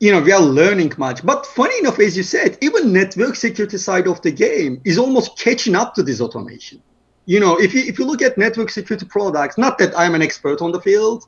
you 0.00 0.10
know 0.10 0.20
we 0.20 0.32
are 0.32 0.40
learning 0.42 0.92
much 0.98 1.24
but 1.24 1.46
funny 1.46 1.78
enough 1.78 2.00
as 2.00 2.16
you 2.16 2.24
said 2.24 2.58
even 2.60 2.92
network 2.92 3.36
security 3.36 3.78
side 3.78 4.08
of 4.08 4.20
the 4.22 4.32
game 4.32 4.80
is 4.84 4.98
almost 4.98 5.38
catching 5.38 5.76
up 5.76 5.94
to 5.94 6.02
this 6.02 6.20
automation 6.20 6.82
you 7.26 7.38
know 7.38 7.56
if 7.60 7.72
you 7.72 7.82
if 7.82 7.96
you 7.96 8.04
look 8.04 8.22
at 8.22 8.36
network 8.36 8.70
security 8.70 9.06
products 9.06 9.56
not 9.56 9.78
that 9.78 9.96
i'm 9.96 10.16
an 10.16 10.22
expert 10.22 10.60
on 10.60 10.72
the 10.72 10.80
field 10.80 11.24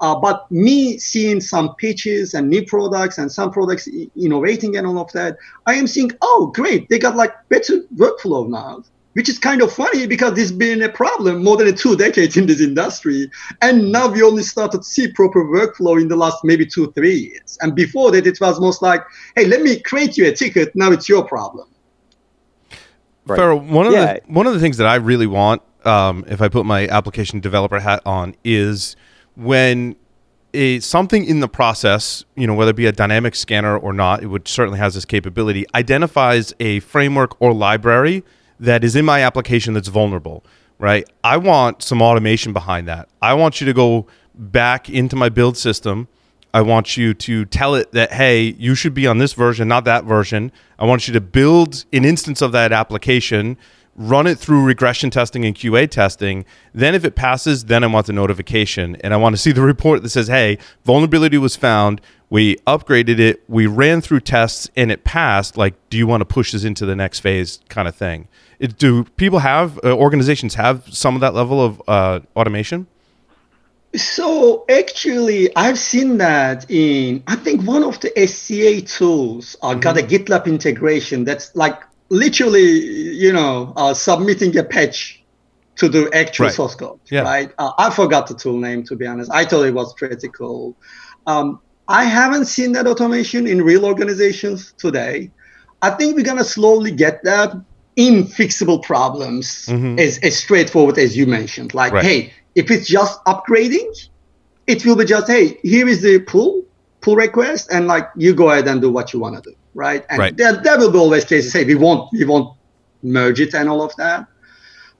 uh, 0.00 0.14
but 0.14 0.50
me 0.50 0.98
seeing 0.98 1.40
some 1.40 1.74
pitches 1.76 2.34
and 2.34 2.48
new 2.48 2.64
products 2.64 3.18
and 3.18 3.30
some 3.30 3.50
products 3.50 3.88
i- 3.88 4.10
innovating 4.16 4.76
and 4.76 4.86
all 4.86 4.98
of 4.98 5.10
that 5.12 5.36
i 5.66 5.74
am 5.74 5.86
seeing 5.86 6.10
oh 6.22 6.50
great 6.54 6.88
they 6.88 6.98
got 6.98 7.16
like 7.16 7.32
better 7.48 7.80
workflow 7.96 8.48
now 8.48 8.82
which 9.14 9.28
is 9.28 9.38
kind 9.40 9.60
of 9.60 9.72
funny 9.72 10.06
because 10.06 10.34
this 10.34 10.50
has 10.50 10.52
been 10.52 10.80
a 10.82 10.88
problem 10.88 11.42
more 11.42 11.56
than 11.56 11.74
two 11.74 11.96
decades 11.96 12.36
in 12.36 12.46
this 12.46 12.60
industry. 12.60 13.28
And 13.60 13.90
now 13.90 14.06
we 14.06 14.22
only 14.22 14.44
started 14.44 14.78
to 14.78 14.84
see 14.84 15.10
proper 15.12 15.44
workflow 15.44 16.00
in 16.00 16.06
the 16.06 16.14
last 16.14 16.44
maybe 16.44 16.64
two, 16.64 16.92
three 16.92 17.16
years. 17.16 17.58
And 17.60 17.74
before 17.74 18.12
that, 18.12 18.24
it 18.24 18.38
was 18.40 18.60
most 18.60 18.82
like, 18.82 19.02
hey, 19.34 19.46
let 19.46 19.62
me 19.62 19.80
create 19.80 20.16
you 20.16 20.28
a 20.28 20.32
ticket. 20.32 20.70
Now 20.76 20.92
it's 20.92 21.08
your 21.08 21.24
problem. 21.24 21.66
Right. 23.26 23.38
Ferruh, 23.38 23.68
one 23.68 23.86
of 23.86 23.92
Yeah. 23.92 24.14
the 24.14 24.32
one 24.32 24.46
of 24.46 24.54
the 24.54 24.60
things 24.60 24.76
that 24.76 24.86
I 24.86 24.94
really 24.94 25.26
want, 25.26 25.62
um, 25.84 26.24
if 26.28 26.40
I 26.40 26.48
put 26.48 26.64
my 26.64 26.86
application 26.86 27.40
developer 27.40 27.80
hat 27.80 28.02
on, 28.06 28.36
is 28.44 28.94
when 29.40 29.96
a 30.52 30.80
something 30.80 31.24
in 31.24 31.40
the 31.40 31.48
process, 31.48 32.24
you 32.36 32.46
know, 32.46 32.54
whether 32.54 32.70
it 32.70 32.76
be 32.76 32.86
a 32.86 32.92
dynamic 32.92 33.34
scanner 33.34 33.76
or 33.76 33.92
not, 33.92 34.22
it 34.22 34.26
would 34.26 34.46
certainly 34.46 34.78
has 34.78 34.94
this 34.94 35.04
capability, 35.04 35.64
identifies 35.74 36.52
a 36.60 36.80
framework 36.80 37.40
or 37.40 37.54
library 37.54 38.22
that 38.58 38.84
is 38.84 38.96
in 38.96 39.04
my 39.04 39.22
application 39.22 39.72
that's 39.72 39.88
vulnerable, 39.88 40.44
right? 40.78 41.08
I 41.24 41.38
want 41.38 41.82
some 41.82 42.02
automation 42.02 42.52
behind 42.52 42.88
that. 42.88 43.08
I 43.22 43.34
want 43.34 43.60
you 43.60 43.66
to 43.66 43.72
go 43.72 44.06
back 44.34 44.90
into 44.90 45.16
my 45.16 45.30
build 45.30 45.56
system. 45.56 46.08
I 46.52 46.62
want 46.62 46.96
you 46.96 47.14
to 47.14 47.44
tell 47.46 47.74
it 47.76 47.92
that, 47.92 48.12
hey, 48.12 48.54
you 48.58 48.74
should 48.74 48.92
be 48.92 49.06
on 49.06 49.18
this 49.18 49.32
version, 49.32 49.68
not 49.68 49.84
that 49.84 50.04
version. 50.04 50.52
I 50.78 50.84
want 50.84 51.06
you 51.06 51.14
to 51.14 51.20
build 51.20 51.84
an 51.92 52.04
instance 52.04 52.42
of 52.42 52.52
that 52.52 52.72
application, 52.72 53.56
run 53.96 54.26
it 54.26 54.38
through 54.38 54.64
regression 54.64 55.10
testing 55.10 55.44
and 55.44 55.54
QA 55.54 55.88
testing. 55.90 56.44
Then, 56.72 56.94
if 56.94 57.04
it 57.04 57.14
passes, 57.14 57.66
then 57.66 57.84
I 57.84 57.86
want 57.86 58.06
the 58.06 58.12
notification. 58.12 58.96
And 58.96 59.12
I 59.12 59.16
want 59.16 59.34
to 59.34 59.42
see 59.42 59.52
the 59.52 59.62
report 59.74 60.02
that 60.02 60.10
says, 60.10 60.28
hey, 60.28 60.58
vulnerability 60.84 61.38
was 61.38 61.56
found. 61.56 62.00
We 62.30 62.56
upgraded 62.58 63.18
it. 63.18 63.42
We 63.48 63.66
ran 63.66 64.00
through 64.00 64.20
tests 64.20 64.70
and 64.76 64.92
it 64.92 65.04
passed. 65.04 65.56
Like, 65.56 65.74
do 65.90 65.98
you 65.98 66.06
want 66.06 66.20
to 66.20 66.24
push 66.24 66.52
this 66.52 66.64
into 66.64 66.86
the 66.86 66.94
next 66.94 67.20
phase 67.20 67.60
kind 67.68 67.88
of 67.88 67.96
thing? 67.96 68.28
It, 68.60 68.78
do 68.78 69.04
people 69.16 69.40
have, 69.40 69.78
uh, 69.82 69.92
organizations 69.92 70.54
have 70.54 70.84
some 70.94 71.14
of 71.14 71.20
that 71.22 71.34
level 71.34 71.64
of 71.64 71.82
uh, 71.88 72.20
automation? 72.36 72.86
So 73.96 74.64
actually, 74.68 75.54
I've 75.56 75.78
seen 75.78 76.18
that 76.18 76.70
in 76.70 77.24
I 77.26 77.34
think 77.34 77.66
one 77.66 77.82
of 77.82 77.98
the 77.98 78.12
SCA 78.24 78.82
tools 78.82 79.56
I 79.64 79.72
uh, 79.72 79.74
got 79.74 79.98
a 79.98 80.02
GitLab 80.02 80.46
integration 80.46 81.24
that's 81.24 81.54
like 81.56 81.82
literally, 82.10 82.68
you 83.14 83.32
know, 83.32 83.72
uh, 83.76 83.94
submitting 83.94 84.56
a 84.58 84.64
patch 84.64 85.22
to 85.76 85.88
the 85.88 86.10
actual 86.12 86.46
Right. 86.46 86.54
source 86.54 86.74
code. 86.74 86.98
Yeah. 87.10 87.22
Right. 87.22 87.50
Uh, 87.58 87.72
I 87.78 87.90
forgot 87.90 88.26
the 88.26 88.34
tool 88.34 88.58
name 88.58 88.82
to 88.84 88.96
be 88.96 89.06
honest. 89.06 89.30
I 89.32 89.44
thought 89.44 89.62
it 89.66 89.74
was 89.74 89.94
pretty 89.94 90.28
cool. 90.28 90.76
Um, 91.26 91.60
I 91.88 92.04
haven't 92.04 92.46
seen 92.46 92.72
that 92.72 92.86
automation 92.86 93.46
in 93.46 93.62
real 93.62 93.84
organizations 93.86 94.74
today. 94.76 95.30
I 95.82 95.90
think 95.90 96.16
we're 96.16 96.24
gonna 96.24 96.44
slowly 96.44 96.90
get 96.90 97.22
that 97.24 97.54
in 97.96 98.24
fixable 98.24 98.82
problems 98.82 99.66
Mhm. 99.66 99.98
as, 99.98 100.18
as 100.18 100.36
straightforward 100.36 100.98
as 100.98 101.16
you 101.16 101.26
mentioned. 101.26 101.74
Like, 101.74 101.92
Right. 101.92 102.04
hey, 102.04 102.32
if 102.54 102.70
it's 102.70 102.86
just 102.86 103.24
upgrading, 103.24 103.90
it 104.66 104.84
will 104.84 104.96
be 104.96 105.04
just, 105.04 105.26
hey, 105.28 105.58
here 105.62 105.88
is 105.88 106.02
the 106.02 106.18
pull 106.20 106.64
pull 107.00 107.16
request, 107.16 107.68
and 107.72 107.86
like 107.86 108.06
you 108.14 108.34
go 108.34 108.50
ahead 108.50 108.68
and 108.68 108.82
do 108.82 108.90
what 108.90 109.14
you 109.14 109.18
want 109.18 109.34
to 109.42 109.50
do, 109.50 109.56
right? 109.80 110.04
And 110.10 110.18
Right. 110.18 110.36
there, 110.36 110.54
there 110.64 110.78
will 110.78 110.92
be 110.92 110.98
always 110.98 111.24
cases, 111.24 111.52
say 111.52 111.64
we 111.64 111.74
won't 111.74 112.02
we 112.12 112.24
won't 112.24 112.48
merge 113.02 113.40
it 113.40 113.54
and 113.54 113.66
all 113.68 113.82
of 113.82 113.92
that. 113.96 114.26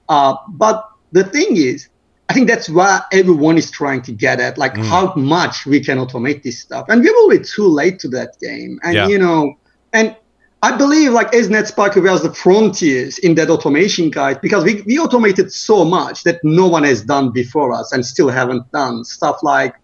Uh, 0.09 0.33
but 0.49 0.77
the 1.11 1.23
thing 1.23 1.55
is, 1.55 1.87
I 2.29 2.33
think 2.33 2.47
that's 2.47 2.67
what 2.67 3.05
everyone 3.13 3.57
is 3.57 3.69
trying 3.69 4.01
to 4.07 4.11
get 4.11 4.39
at, 4.39 4.57
like 4.57 4.73
mm. 4.73 4.85
how 4.85 5.13
much 5.15 5.65
we 5.67 5.79
can 5.87 5.97
automate 6.03 6.41
this 6.41 6.57
stuff. 6.59 6.85
And 6.89 7.03
we're 7.03 7.15
already 7.23 7.43
too 7.43 7.67
late 7.81 7.99
to 7.99 8.07
that 8.17 8.31
game. 8.41 8.79
And 8.83 8.95
yeah. 8.95 9.07
you 9.07 9.19
know, 9.19 9.39
and 9.93 10.15
I 10.63 10.75
believe 10.83 11.11
like 11.19 11.31
as 11.35 11.47
NetSpark 11.49 11.93
was 12.01 12.23
the 12.23 12.33
frontiers 12.33 13.19
in 13.19 13.35
that 13.35 13.49
automation 13.49 14.09
guide 14.09 14.41
because 14.41 14.63
we, 14.63 14.81
we 14.89 14.97
automated 14.97 15.53
so 15.53 15.85
much 15.85 16.23
that 16.23 16.39
no 16.43 16.67
one 16.67 16.85
has 16.91 17.03
done 17.03 17.31
before 17.31 17.71
us 17.79 17.91
and 17.93 18.03
still 18.13 18.29
haven't 18.29 18.65
done 18.71 19.03
stuff 19.03 19.37
like 19.43 19.75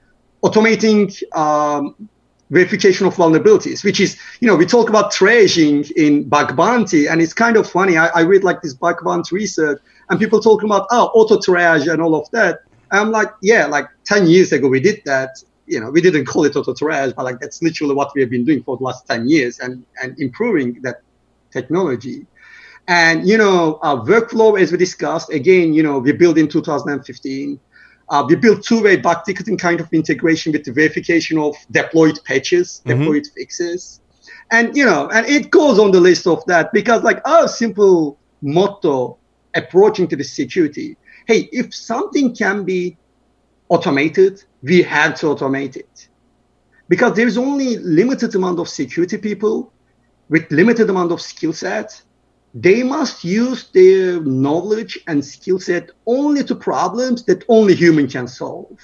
automating 0.44 1.04
um, 1.44 2.10
verification 2.50 3.06
of 3.06 3.16
vulnerabilities, 3.16 3.84
which 3.84 4.00
is, 4.00 4.18
you 4.40 4.48
know, 4.48 4.56
we 4.56 4.66
talk 4.66 4.90
about 4.90 5.12
tracing 5.12 5.84
in 5.96 6.28
bug 6.28 6.56
bounty, 6.56 7.08
and 7.08 7.22
it's 7.22 7.34
kind 7.34 7.58
of 7.58 7.70
funny. 7.70 7.98
I, 7.98 8.08
I 8.08 8.22
read 8.22 8.44
like 8.44 8.62
this 8.62 8.74
bug 8.74 9.04
bounty 9.04 9.36
research, 9.36 9.82
and 10.10 10.20
people 10.20 10.40
talking 10.40 10.70
about 10.70 10.88
oh 10.92 11.08
auto 11.08 11.38
triage 11.38 11.92
and 11.92 12.02
all 12.02 12.16
of 12.16 12.30
that. 12.32 12.60
And 12.92 13.02
I'm 13.02 13.12
like, 13.12 13.30
yeah, 13.42 13.66
like 13.66 13.88
10 14.06 14.28
years 14.28 14.52
ago 14.52 14.68
we 14.68 14.80
did 14.80 15.02
that. 15.06 15.32
You 15.66 15.82
know, 15.82 15.92
we 15.92 16.00
didn't 16.00 16.26
call 16.26 16.46
it 16.46 16.56
auto 16.56 16.74
triage, 16.74 17.14
but 17.16 17.26
like 17.26 17.40
that's 17.40 17.62
literally 17.62 17.94
what 17.94 18.12
we 18.16 18.22
have 18.22 18.30
been 18.30 18.46
doing 18.46 18.64
for 18.64 18.78
the 18.78 18.84
last 18.84 19.06
10 19.08 19.28
years 19.28 19.60
and 19.60 19.86
and 20.02 20.18
improving 20.20 20.82
that 20.84 21.02
technology. 21.52 22.26
And 22.88 23.28
you 23.28 23.38
know, 23.38 23.80
our 23.82 23.98
workflow, 23.98 24.60
as 24.60 24.72
we 24.72 24.78
discussed, 24.78 25.30
again, 25.34 25.74
you 25.74 25.84
know, 25.84 26.00
we 26.00 26.14
built 26.14 26.38
in 26.38 26.48
2015 26.48 27.60
uh, 28.10 28.26
we 28.28 28.36
built 28.36 28.64
two-way 28.64 28.98
bug 28.98 29.26
ticketing 29.26 29.58
kind 29.58 29.80
of 29.80 29.92
integration 29.92 30.52
with 30.52 30.64
the 30.64 30.72
verification 30.72 31.38
of 31.38 31.56
deployed 31.72 32.20
patches, 32.26 32.82
mm-hmm. 32.86 33.00
deployed 33.00 33.28
fixes. 33.36 34.02
And, 34.52 34.76
you 34.78 34.86
know, 34.86 35.10
and 35.10 35.26
it 35.28 35.52
goes 35.52 35.78
on 35.78 35.92
the 35.92 36.00
list 36.00 36.26
of 36.26 36.46
that 36.46 36.72
because 36.72 37.04
like 37.04 37.26
our 37.28 37.48
simple 37.48 38.18
motto 38.42 39.18
approaching 39.56 40.08
to 40.08 40.16
the 40.16 40.24
security, 40.24 40.96
hey, 41.28 41.50
if 41.52 41.76
something 41.76 42.34
can 42.34 42.64
be 42.64 42.98
automated, 43.68 44.44
we 44.64 44.82
have 44.84 45.16
to 45.16 45.28
automate 45.28 45.76
it. 45.76 46.08
Because 46.88 47.14
there's 47.18 47.38
only 47.38 47.78
limited 47.78 48.34
amount 48.36 48.60
of 48.60 48.70
security 48.70 49.18
people 49.18 49.74
with 50.30 50.50
limited 50.50 50.90
amount 50.90 51.12
of 51.12 51.22
skill 51.22 51.52
set 51.52 52.02
they 52.62 52.82
must 52.82 53.24
use 53.24 53.70
their 53.72 54.20
knowledge 54.22 54.98
and 55.08 55.24
skill 55.24 55.60
set 55.60 55.92
only 56.08 56.44
to 56.44 56.56
problems 56.56 57.24
that 57.26 57.44
only 57.50 57.76
human 57.76 58.08
can 58.08 58.28
solve. 58.28 58.80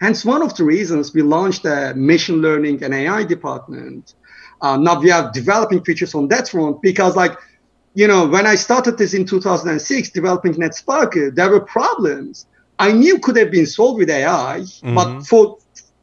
Hence, 0.00 0.24
one 0.24 0.40
of 0.40 0.54
the 0.56 0.62
reasons 0.62 1.12
we 1.12 1.22
launched 1.22 1.64
a 1.64 1.94
machine 1.96 2.40
learning 2.40 2.84
and 2.84 2.94
AI 2.94 3.24
department. 3.24 4.14
Uh, 4.60 4.76
now 4.76 5.00
we 5.00 5.10
are 5.10 5.32
developing 5.32 5.82
features 5.82 6.14
on 6.14 6.28
that 6.28 6.48
front 6.48 6.80
because, 6.80 7.16
like, 7.16 7.36
you 7.94 8.06
know, 8.06 8.28
when 8.28 8.46
I 8.46 8.54
started 8.54 8.96
this 8.96 9.14
in 9.14 9.26
2006, 9.26 10.10
developing 10.10 10.54
NetSpark, 10.54 11.34
there 11.34 11.50
were 11.50 11.60
problems 11.60 12.46
I 12.78 12.92
knew 12.92 13.18
could 13.18 13.36
have 13.36 13.50
been 13.50 13.66
solved 13.66 13.98
with 13.98 14.10
AI, 14.10 14.60
mm-hmm. 14.60 14.94
but 14.94 15.22
for 15.22 15.58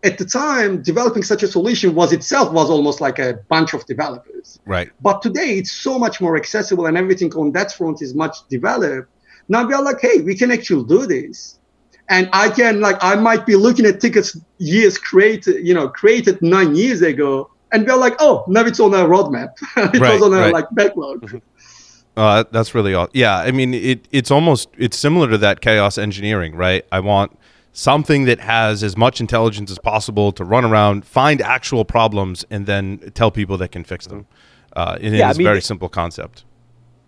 at 0.06 0.20
the 0.20 0.26
time, 0.26 0.84
developing 0.84 1.24
such 1.24 1.42
a 1.42 1.48
solution 1.48 1.96
was 1.96 2.14
itself 2.14 2.54
was 2.54 2.70
almost 2.70 3.02
like 3.02 3.18
a 3.18 3.40
bunch 3.50 3.74
of 3.74 3.86
developers. 3.88 4.60
Right. 4.66 4.92
But 5.02 5.22
today 5.22 5.58
it's 5.58 5.72
so 5.72 5.98
much 5.98 6.22
more 6.22 6.38
accessible 6.38 6.86
and 6.86 6.96
everything 6.98 7.34
on 7.34 7.52
that 7.54 7.74
front 7.74 8.02
is 8.02 8.14
much 8.14 8.38
developed. 8.48 9.10
Now 9.50 9.66
we 9.66 9.74
are 9.74 9.82
like, 9.82 10.00
hey, 10.00 10.22
we 10.22 10.36
can 10.36 10.52
actually 10.52 10.86
do 10.86 11.08
this. 11.08 11.60
And 12.08 12.30
I 12.34 12.50
can 12.50 12.82
like 12.82 12.98
I 13.02 13.16
might 13.16 13.48
be 13.48 13.56
looking 13.56 13.86
at 13.88 14.00
tickets 14.00 14.38
years 14.60 14.98
created, 15.00 15.66
you 15.66 15.74
know, 15.74 15.90
created 15.90 16.40
nine 16.40 16.76
years 16.76 17.02
ago, 17.02 17.50
and 17.72 17.86
we're 17.88 17.98
like, 17.98 18.16
oh, 18.20 18.46
now 18.48 18.62
it's 18.62 18.80
on 18.80 18.94
our 18.94 19.08
roadmap. 19.08 19.54
it 19.78 20.00
right, 20.00 20.14
was 20.14 20.22
on 20.22 20.32
our 20.36 20.42
right. 20.42 20.54
like 20.54 20.68
backlog. 20.74 21.22
Mm-hmm. 21.22 21.38
Uh, 22.16 22.44
that's 22.52 22.76
really 22.76 22.94
awesome. 22.94 23.10
Yeah, 23.16 23.38
I 23.38 23.52
mean, 23.52 23.74
it, 23.74 24.08
it's 24.12 24.30
almost 24.30 24.70
it's 24.78 24.98
similar 24.98 25.28
to 25.32 25.38
that 25.40 25.62
chaos 25.62 25.98
engineering, 25.98 26.56
right? 26.56 26.86
I 26.92 27.00
want 27.00 27.38
something 27.76 28.24
that 28.24 28.40
has 28.40 28.84
as 28.84 28.96
much 28.96 29.20
intelligence 29.20 29.70
as 29.70 29.78
possible 29.78 30.32
to 30.32 30.46
run 30.46 30.64
around, 30.64 31.06
find 31.06 31.42
actual 31.42 31.84
problems, 31.84 32.46
and 32.50 32.66
then 32.66 33.12
tell 33.14 33.30
people 33.30 33.58
that 33.58 33.72
can 33.72 33.84
fix 33.84 34.08
them. 34.08 34.26
Uh, 34.76 34.98
it 35.00 35.12
yeah, 35.14 35.30
is 35.30 35.36
I 35.36 35.38
mean, 35.38 35.48
a 35.48 35.50
very 35.50 35.62
simple 35.62 35.90
concept. 35.90 36.46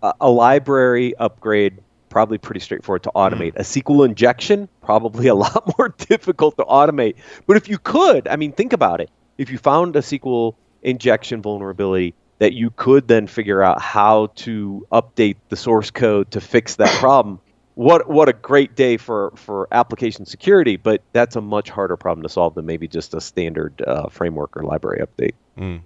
A, 0.02 0.12
a, 0.20 0.30
library 0.30 1.16
upgrade 1.16 1.78
probably 2.10 2.38
pretty 2.38 2.60
straightforward 2.60 3.02
to 3.02 3.10
automate. 3.16 3.54
Mm. 3.54 3.60
A 3.60 3.62
SQL 3.62 4.04
injection 4.06 4.68
probably 4.82 5.26
a 5.28 5.34
lot 5.46 5.74
more 5.78 5.88
difficult 5.88 6.56
to 6.58 6.64
automate. 6.64 7.16
But 7.46 7.56
if 7.56 7.68
you 7.68 7.78
could, 7.78 8.28
I 8.28 8.36
mean, 8.36 8.52
think 8.52 8.72
about 8.72 9.00
it. 9.00 9.10
If 9.38 9.50
you 9.50 9.58
found 9.58 9.96
a 9.96 10.00
SQL 10.00 10.54
injection 10.82 11.42
vulnerability 11.42 12.14
that 12.38 12.52
you 12.52 12.70
could 12.70 13.08
then 13.08 13.26
figure 13.26 13.62
out 13.62 13.80
how 13.80 14.28
to 14.36 14.86
update 14.92 15.36
the 15.48 15.56
source 15.56 15.90
code 15.90 16.30
to 16.32 16.40
fix 16.40 16.76
that 16.76 16.94
problem 17.00 17.40
what 17.78 18.10
what 18.10 18.28
a 18.28 18.32
great 18.32 18.74
day 18.74 18.96
for 18.96 19.32
for 19.36 19.68
application 19.70 20.26
security, 20.26 20.76
but 20.76 21.00
that's 21.12 21.36
a 21.36 21.40
much 21.40 21.70
harder 21.70 21.96
problem 21.96 22.24
to 22.24 22.28
solve 22.28 22.56
than 22.56 22.66
maybe 22.66 22.88
just 22.88 23.14
a 23.14 23.20
standard 23.20 23.80
uh, 23.86 24.08
framework 24.08 24.56
or 24.56 24.64
library 24.64 25.00
update. 25.00 25.34
Mm. 25.56 25.82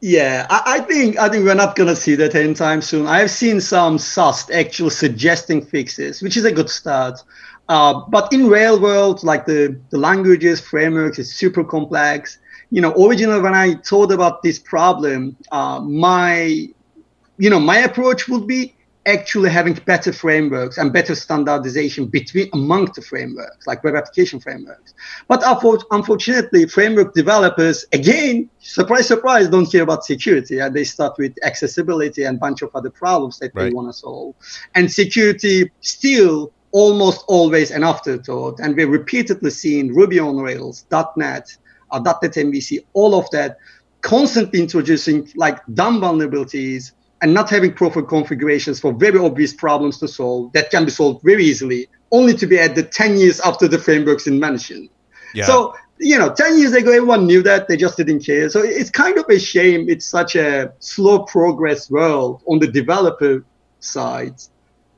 Yeah, 0.00 0.46
I, 0.48 0.62
I, 0.66 0.80
think 0.82 1.18
I 1.18 1.28
think 1.28 1.44
we're 1.44 1.54
not 1.54 1.74
gonna 1.74 1.96
see 1.96 2.14
that 2.14 2.36
anytime 2.36 2.80
soon. 2.80 3.08
I've 3.08 3.32
seen 3.32 3.60
some 3.60 3.98
SAST 3.98 4.52
actually 4.52 4.90
suggesting 4.90 5.66
fixes, 5.66 6.22
which 6.22 6.36
is 6.36 6.44
a 6.44 6.52
good 6.52 6.70
start. 6.70 7.24
Uh, 7.68 8.02
but 8.06 8.32
in 8.32 8.46
real 8.46 8.80
world, 8.80 9.24
like 9.24 9.46
the 9.46 9.76
the 9.90 9.98
languages 9.98 10.60
frameworks 10.60 11.18
is 11.18 11.34
super 11.34 11.64
complex. 11.64 12.38
You 12.70 12.80
know, 12.80 12.92
originally 13.04 13.40
when 13.40 13.54
I 13.54 13.74
thought 13.84 14.12
about 14.12 14.44
this 14.44 14.60
problem, 14.60 15.34
uh, 15.50 15.80
my 15.80 16.68
you 17.36 17.50
know 17.50 17.58
my 17.58 17.78
approach 17.78 18.28
would 18.28 18.46
be 18.46 18.75
actually 19.06 19.50
having 19.50 19.74
better 19.74 20.12
frameworks 20.12 20.78
and 20.78 20.92
better 20.92 21.14
standardization 21.14 22.06
between 22.06 22.48
among 22.52 22.86
the 22.94 23.02
frameworks, 23.02 23.66
like 23.66 23.82
web 23.84 23.94
application 23.94 24.40
frameworks. 24.40 24.94
But 25.28 25.42
unfortunately, 25.90 26.66
framework 26.66 27.14
developers, 27.14 27.84
again, 27.92 28.50
surprise, 28.58 29.06
surprise, 29.06 29.48
don't 29.48 29.70
care 29.70 29.82
about 29.82 30.04
security. 30.04 30.58
And 30.58 30.74
they 30.74 30.84
start 30.84 31.16
with 31.18 31.34
accessibility 31.44 32.24
and 32.24 32.36
a 32.36 32.40
bunch 32.40 32.62
of 32.62 32.70
other 32.74 32.90
problems 32.90 33.38
that 33.38 33.52
right. 33.54 33.64
they 33.64 33.74
want 33.74 33.88
to 33.88 33.92
solve. 33.92 34.34
And 34.74 34.90
security 34.90 35.70
still 35.80 36.52
almost 36.72 37.24
always 37.28 37.70
an 37.70 37.84
afterthought. 37.84 38.58
And 38.60 38.76
we're 38.76 38.88
repeatedly 38.88 39.50
seeing 39.50 39.94
Ruby 39.94 40.18
on 40.18 40.36
Rails, 40.36 40.84
.NET, 41.16 41.56
uh, 41.92 42.00
.NET 42.00 42.32
MVC, 42.32 42.84
all 42.92 43.14
of 43.14 43.30
that 43.30 43.58
constantly 44.02 44.60
introducing 44.60 45.28
like 45.34 45.58
dumb 45.74 46.00
vulnerabilities 46.00 46.92
and 47.22 47.32
not 47.32 47.48
having 47.48 47.72
proper 47.72 48.02
configurations 48.02 48.78
for 48.80 48.92
very 48.92 49.18
obvious 49.18 49.52
problems 49.52 49.98
to 49.98 50.08
solve 50.08 50.52
that 50.52 50.70
can 50.70 50.84
be 50.84 50.90
solved 50.90 51.24
very 51.24 51.44
easily, 51.44 51.88
only 52.12 52.34
to 52.34 52.46
be 52.46 52.58
added 52.58 52.92
10 52.92 53.16
years 53.16 53.40
after 53.40 53.66
the 53.66 53.78
framework's 53.78 54.26
invention. 54.26 54.88
Yeah. 55.34 55.44
So, 55.46 55.74
you 55.98 56.18
know, 56.18 56.32
10 56.32 56.58
years 56.58 56.72
ago, 56.74 56.92
everyone 56.92 57.26
knew 57.26 57.42
that, 57.42 57.68
they 57.68 57.76
just 57.76 57.96
didn't 57.96 58.20
care. 58.20 58.50
So 58.50 58.62
it's 58.62 58.90
kind 58.90 59.18
of 59.18 59.24
a 59.30 59.38
shame 59.38 59.88
it's 59.88 60.04
such 60.04 60.36
a 60.36 60.72
slow 60.78 61.20
progress 61.20 61.90
world 61.90 62.42
on 62.46 62.58
the 62.58 62.66
developer 62.66 63.44
side 63.80 64.34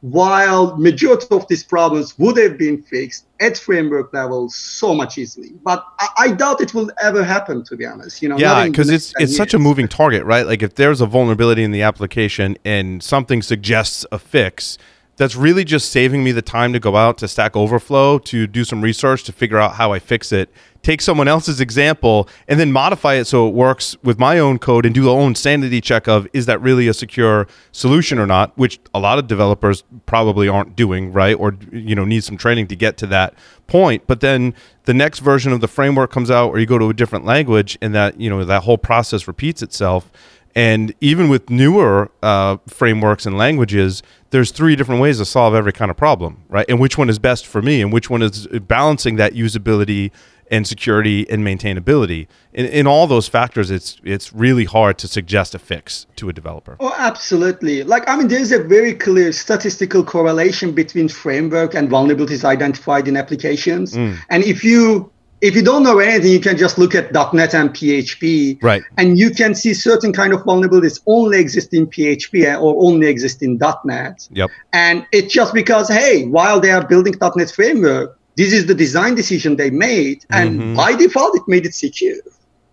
while 0.00 0.76
majority 0.76 1.26
of 1.30 1.46
these 1.48 1.64
problems 1.64 2.16
would 2.18 2.36
have 2.36 2.56
been 2.56 2.80
fixed 2.82 3.26
at 3.40 3.58
framework 3.58 4.12
level 4.12 4.48
so 4.48 4.94
much 4.94 5.18
easily 5.18 5.50
but 5.64 5.84
I, 5.98 6.08
I, 6.18 6.30
doubt 6.32 6.60
it 6.60 6.72
will 6.72 6.90
ever 7.02 7.24
happen 7.24 7.64
to 7.64 7.76
be 7.76 7.84
honest 7.84 8.22
you 8.22 8.28
know 8.28 8.38
yeah 8.38 8.66
because 8.66 8.90
it's 8.90 9.12
it's 9.18 9.32
years. 9.32 9.36
such 9.36 9.54
a 9.54 9.58
moving 9.58 9.88
target 9.88 10.24
right 10.24 10.46
like 10.46 10.62
if 10.62 10.76
there's 10.76 11.00
a 11.00 11.06
vulnerability 11.06 11.64
in 11.64 11.72
the 11.72 11.82
application 11.82 12.56
and 12.64 13.02
something 13.02 13.42
suggests 13.42 14.06
a 14.12 14.18
fix 14.18 14.78
that's 15.18 15.34
really 15.34 15.64
just 15.64 15.90
saving 15.90 16.22
me 16.22 16.32
the 16.32 16.40
time 16.40 16.72
to 16.72 16.80
go 16.80 16.96
out 16.96 17.18
to 17.18 17.28
Stack 17.28 17.56
Overflow 17.56 18.20
to 18.20 18.46
do 18.46 18.64
some 18.64 18.80
research 18.80 19.24
to 19.24 19.32
figure 19.32 19.58
out 19.58 19.74
how 19.74 19.92
I 19.92 19.98
fix 19.98 20.30
it. 20.32 20.48
Take 20.82 21.00
someone 21.00 21.26
else's 21.26 21.60
example 21.60 22.28
and 22.46 22.58
then 22.58 22.70
modify 22.70 23.14
it 23.14 23.24
so 23.24 23.48
it 23.48 23.52
works 23.52 23.96
with 24.04 24.20
my 24.20 24.38
own 24.38 24.60
code 24.60 24.86
and 24.86 24.94
do 24.94 25.02
the 25.02 25.12
own 25.12 25.34
sanity 25.34 25.80
check 25.80 26.06
of 26.06 26.28
is 26.32 26.46
that 26.46 26.62
really 26.62 26.86
a 26.86 26.94
secure 26.94 27.48
solution 27.72 28.20
or 28.20 28.26
not, 28.26 28.56
which 28.56 28.78
a 28.94 29.00
lot 29.00 29.18
of 29.18 29.26
developers 29.26 29.82
probably 30.06 30.48
aren't 30.48 30.76
doing, 30.76 31.12
right? 31.12 31.34
Or 31.34 31.56
you 31.72 31.96
know 31.96 32.04
need 32.04 32.22
some 32.22 32.36
training 32.36 32.68
to 32.68 32.76
get 32.76 32.96
to 32.98 33.06
that 33.08 33.34
point. 33.66 34.04
But 34.06 34.20
then 34.20 34.54
the 34.84 34.94
next 34.94 35.18
version 35.18 35.52
of 35.52 35.60
the 35.60 35.68
framework 35.68 36.12
comes 36.12 36.30
out 36.30 36.50
or 36.50 36.60
you 36.60 36.66
go 36.66 36.78
to 36.78 36.90
a 36.90 36.94
different 36.94 37.24
language 37.24 37.76
and 37.82 37.92
that 37.92 38.20
you 38.20 38.30
know 38.30 38.44
that 38.44 38.62
whole 38.62 38.78
process 38.78 39.26
repeats 39.26 39.62
itself 39.62 40.12
and 40.58 40.92
even 41.00 41.28
with 41.28 41.50
newer 41.50 42.10
uh, 42.20 42.56
frameworks 42.66 43.26
and 43.26 43.38
languages, 43.38 44.02
there's 44.30 44.50
three 44.50 44.74
different 44.74 45.00
ways 45.00 45.18
to 45.18 45.24
solve 45.24 45.54
every 45.54 45.72
kind 45.72 45.88
of 45.88 45.96
problem, 45.96 46.42
right? 46.48 46.66
And 46.68 46.80
which 46.80 46.98
one 46.98 47.08
is 47.08 47.20
best 47.20 47.46
for 47.46 47.62
me, 47.62 47.80
and 47.80 47.92
which 47.92 48.10
one 48.10 48.22
is 48.22 48.48
balancing 48.48 49.14
that 49.16 49.34
usability 49.34 50.10
and 50.50 50.66
security 50.66 51.30
and 51.30 51.44
maintainability. 51.44 52.26
In, 52.52 52.66
in 52.66 52.86
all 52.88 53.06
those 53.06 53.28
factors, 53.28 53.70
it's 53.70 54.00
it's 54.02 54.32
really 54.32 54.64
hard 54.64 54.98
to 54.98 55.06
suggest 55.06 55.54
a 55.54 55.60
fix 55.60 56.06
to 56.16 56.28
a 56.28 56.32
developer. 56.32 56.76
Oh, 56.80 56.92
absolutely. 56.98 57.84
Like 57.84 58.08
I 58.08 58.16
mean, 58.16 58.26
there's 58.26 58.50
a 58.50 58.60
very 58.60 58.94
clear 58.94 59.30
statistical 59.30 60.02
correlation 60.02 60.72
between 60.72 61.08
framework 61.08 61.72
and 61.72 61.88
vulnerabilities 61.88 62.44
identified 62.44 63.06
in 63.06 63.16
applications. 63.16 63.94
Mm. 63.94 64.16
And 64.28 64.42
if 64.42 64.64
you 64.64 65.12
if 65.40 65.54
you 65.54 65.62
don't 65.62 65.82
know 65.82 65.98
anything, 65.98 66.32
you 66.32 66.40
can 66.40 66.56
just 66.56 66.78
look 66.78 66.94
at 66.94 67.12
.NET 67.12 67.54
and 67.54 67.70
PHP, 67.70 68.62
right? 68.62 68.82
And 68.96 69.18
you 69.18 69.30
can 69.30 69.54
see 69.54 69.74
certain 69.74 70.12
kind 70.12 70.32
of 70.32 70.40
vulnerabilities 70.42 71.00
only 71.06 71.38
exist 71.38 71.72
in 71.72 71.86
PHP 71.86 72.60
or 72.60 72.74
only 72.84 73.06
exist 73.06 73.42
in 73.42 73.58
.NET. 73.84 74.28
Yep. 74.32 74.50
And 74.72 75.06
it's 75.12 75.32
just 75.32 75.54
because, 75.54 75.88
hey, 75.88 76.24
while 76.24 76.60
they 76.60 76.70
are 76.70 76.86
building 76.86 77.14
.NET 77.36 77.50
framework, 77.50 78.18
this 78.36 78.52
is 78.52 78.66
the 78.66 78.74
design 78.74 79.14
decision 79.14 79.56
they 79.56 79.70
made, 79.70 80.24
and 80.30 80.60
Mhm. 80.60 80.76
by 80.76 80.94
default, 80.94 81.36
it 81.36 81.42
made 81.48 81.66
it 81.66 81.74
secure. 81.74 82.16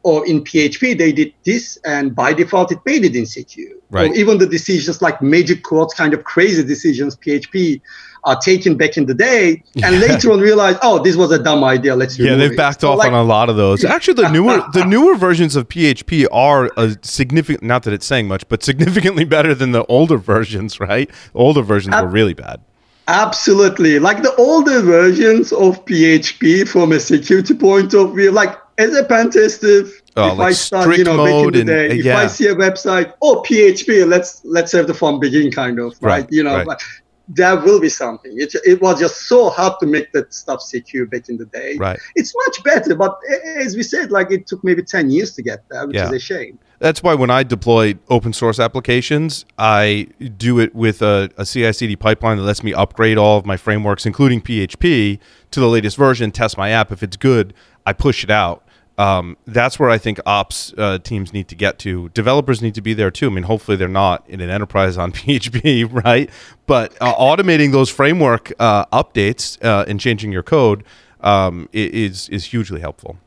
Or 0.03 0.25
in 0.27 0.43
PHP, 0.43 0.93
they 0.93 1.11
did 1.11 1.33
this, 1.43 1.79
and 1.83 2.15
by 2.15 2.33
default, 2.33 2.71
it 2.71 2.77
made 2.85 3.03
it 3.03 3.15
insecure. 3.15 3.73
Right. 3.89 4.11
Or 4.11 4.13
even 4.13 4.37
the 4.37 4.45
decisions 4.45 5.01
like 5.01 5.21
magic 5.23 5.63
quotes, 5.63 5.95
kind 5.95 6.13
of 6.13 6.23
crazy 6.23 6.63
decisions 6.63 7.15
PHP 7.15 7.81
are 8.25 8.35
taken 8.39 8.75
back 8.75 8.97
in 8.97 9.05
the 9.05 9.13
day, 9.13 9.63
and 9.83 9.99
later 9.99 10.31
on 10.31 10.39
realize, 10.39 10.75
oh, 10.81 10.97
this 11.01 11.15
was 11.15 11.31
a 11.31 11.37
dumb 11.41 11.63
idea. 11.63 11.95
Let's 11.95 12.17
Yeah, 12.19 12.35
they've 12.35 12.51
it. 12.51 12.57
backed 12.57 12.81
So, 12.81 12.91
off 12.91 12.97
like, 12.99 13.07
on 13.07 13.13
a 13.13 13.23
lot 13.23 13.49
of 13.49 13.55
those. 13.55 13.85
Actually, 13.85 14.15
the 14.23 14.29
newer 14.29 14.63
the 14.73 14.83
newer 14.85 15.15
versions 15.15 15.55
of 15.55 15.69
PHP 15.69 16.25
are 16.31 16.71
a 16.77 16.95
significant. 17.03 17.63
Not 17.63 17.83
that 17.83 17.93
it's 17.93 18.05
saying 18.05 18.27
much, 18.27 18.47
but 18.49 18.63
significantly 18.63 19.23
better 19.37 19.53
than 19.55 19.71
the 19.71 19.85
older 19.85 20.17
versions. 20.17 20.79
Right? 20.79 21.09
Older 21.33 21.61
versions 21.61 21.95
were 21.95 22.07
really 22.07 22.33
bad. 22.33 22.61
Absolutely. 23.07 23.99
Like 23.99 24.23
the 24.23 24.33
older 24.35 24.81
versions 24.81 25.53
of 25.53 25.83
PHP 25.85 26.67
from 26.67 26.91
a 26.91 26.99
security 26.99 27.53
point 27.53 27.93
of 27.93 28.15
view, 28.15 28.31
like 28.31 28.57
as 28.77 28.95
a 28.95 29.03
pen 29.03 29.29
tester, 29.29 29.85
Oh, 30.17 30.31
if 30.31 30.37
like 30.37 30.47
I 30.47 30.51
start, 30.53 30.97
you 30.97 31.03
know, 31.03 31.17
back 31.25 31.45
in 31.47 31.51
the 31.53 31.59
and- 31.59 31.67
day, 31.67 31.99
if 31.99 32.05
yeah. 32.05 32.17
I 32.17 32.27
see 32.27 32.47
a 32.47 32.55
website, 32.55 33.13
oh 33.21 33.43
PHP, 33.45 34.07
let's 34.07 34.41
let's 34.45 34.71
have 34.71 34.87
the 34.87 34.93
fun 34.93 35.19
begin 35.19 35.51
kind 35.51 35.77
of, 35.77 35.93
right? 36.01 36.21
Right, 36.23 36.27
You 36.31 36.43
know, 36.43 36.63
right. 36.63 36.81
There 37.27 37.55
will 37.57 37.79
be 37.79 37.89
something. 37.89 38.31
It, 38.35 38.53
it 38.65 38.81
was 38.81 38.99
just 38.99 39.27
so 39.27 39.49
hard 39.49 39.73
to 39.79 39.85
make 39.87 40.11
that 40.13 40.33
stuff 40.33 40.61
secure 40.61 41.05
back 41.05 41.27
in 41.29 41.37
the 41.37 41.45
day. 41.45 41.75
Right. 41.77 41.99
It's 42.15 42.33
much 42.45 42.63
better, 42.63 42.95
but 42.95 43.17
as 43.57 43.75
we 43.75 43.83
said, 43.83 44.11
like 44.11 44.31
it 44.31 44.45
took 44.47 44.63
maybe 44.63 44.83
10 44.83 45.09
years 45.09 45.33
to 45.35 45.41
get 45.41 45.63
there, 45.69 45.87
which 45.87 45.95
Yeah. 45.95 46.07
is 46.07 46.13
a 46.13 46.19
shame. 46.19 46.59
That's 46.79 47.01
why 47.01 47.15
when 47.15 47.29
I 47.29 47.43
deploy 47.43 47.95
open 48.09 48.33
source 48.33 48.59
applications, 48.59 49.45
I 49.57 50.07
do 50.37 50.59
it 50.59 50.75
with 50.75 51.01
a, 51.01 51.29
a 51.37 51.45
CI/CD 51.45 51.95
pipeline 51.95 52.37
that 52.37 52.43
lets 52.43 52.63
me 52.63 52.73
upgrade 52.73 53.17
all 53.17 53.37
of 53.37 53.45
my 53.45 53.55
frameworks, 53.57 54.05
including 54.05 54.41
PHP, 54.41 55.17
to 55.51 55.59
the 55.59 55.67
latest 55.69 55.95
version. 55.97 56.31
Test 56.31 56.57
my 56.57 56.69
app. 56.69 56.91
If 56.91 57.01
it's 57.01 57.15
good, 57.17 57.53
I 57.85 57.93
push 57.93 58.23
it 58.25 58.29
out. 58.29 58.64
Um, 58.97 59.37
that's 59.45 59.77
where 59.77 59.89
I 59.89 59.97
think 59.97 60.19
ops 60.25 60.73
uh, 60.77 60.99
teams 60.99 61.33
need 61.33 61.47
to 61.49 61.55
get 61.55 61.79
to. 61.79 62.09
Developers 62.09 62.61
need 62.61 62.75
to 62.75 62.81
be 62.81 62.93
there 62.93 63.11
too. 63.11 63.27
I 63.27 63.29
mean, 63.29 63.43
hopefully 63.43 63.75
they're 63.75 63.87
not 63.87 64.23
in 64.29 64.39
an 64.41 64.49
enterprise 64.49 64.97
on 64.97 65.11
PHP, 65.13 66.03
right? 66.05 66.29
But 66.65 66.95
uh, 67.01 67.13
automating 67.15 67.71
those 67.71 67.89
framework 67.89 68.53
uh, 68.59 68.85
updates 68.87 69.63
uh, 69.63 69.85
and 69.87 69.99
changing 69.99 70.31
your 70.31 70.43
code 70.43 70.83
um, 71.21 71.67
is 71.73 72.29
is 72.29 72.45
hugely 72.45 72.79
helpful. 72.79 73.17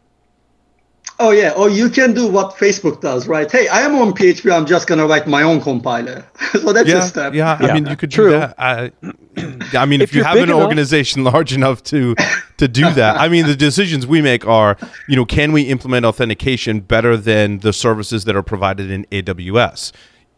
Oh 1.21 1.31
yeah, 1.33 1.51
or 1.53 1.69
you 1.69 1.91
can 1.91 2.15
do 2.15 2.29
what 2.29 2.55
Facebook 2.57 3.01
does, 3.01 3.27
right? 3.27 3.51
Hey, 3.51 3.67
I 3.67 3.81
am 3.81 3.97
on 3.97 4.13
PHP. 4.13 4.53
I'm 4.53 4.67
just 4.67 4.87
gonna 4.87 5.05
write 5.07 5.27
my 5.27 5.43
own 5.43 5.61
compiler. 5.61 6.25
so 6.53 6.73
that's 6.73 6.89
a 6.89 7.03
step. 7.03 7.35
yeah. 7.35 7.59
I 7.61 7.75
mean, 7.75 7.87
you 7.87 7.97
could 7.97 8.13
True. 8.13 8.27
do 8.31 8.39
that. 8.39 8.55
I, 8.57 8.93
I 9.77 9.85
mean, 9.87 10.01
if, 10.03 10.11
If 10.11 10.15
you 10.15 10.23
have 10.23 10.37
an 10.37 10.45
enough- 10.45 10.63
organization 10.63 11.25
large 11.33 11.53
enough 11.53 11.83
to 11.85 12.15
to 12.59 12.69
do 12.69 12.89
that, 12.95 13.19
I 13.19 13.29
mean, 13.29 13.47
the 13.47 13.57
decisions 13.57 14.07
we 14.07 14.23
make 14.23 14.47
are, 14.47 14.77
you 15.09 15.17
know, 15.17 15.25
can 15.25 15.51
we 15.51 15.63
implement 15.63 16.07
authentication 16.07 16.81
better 16.81 17.17
than 17.17 17.59
the 17.59 17.73
services 17.73 18.25
that 18.27 18.37
are 18.37 18.43
provided 18.45 18.89
in 18.89 19.05
AWS? 19.07 19.91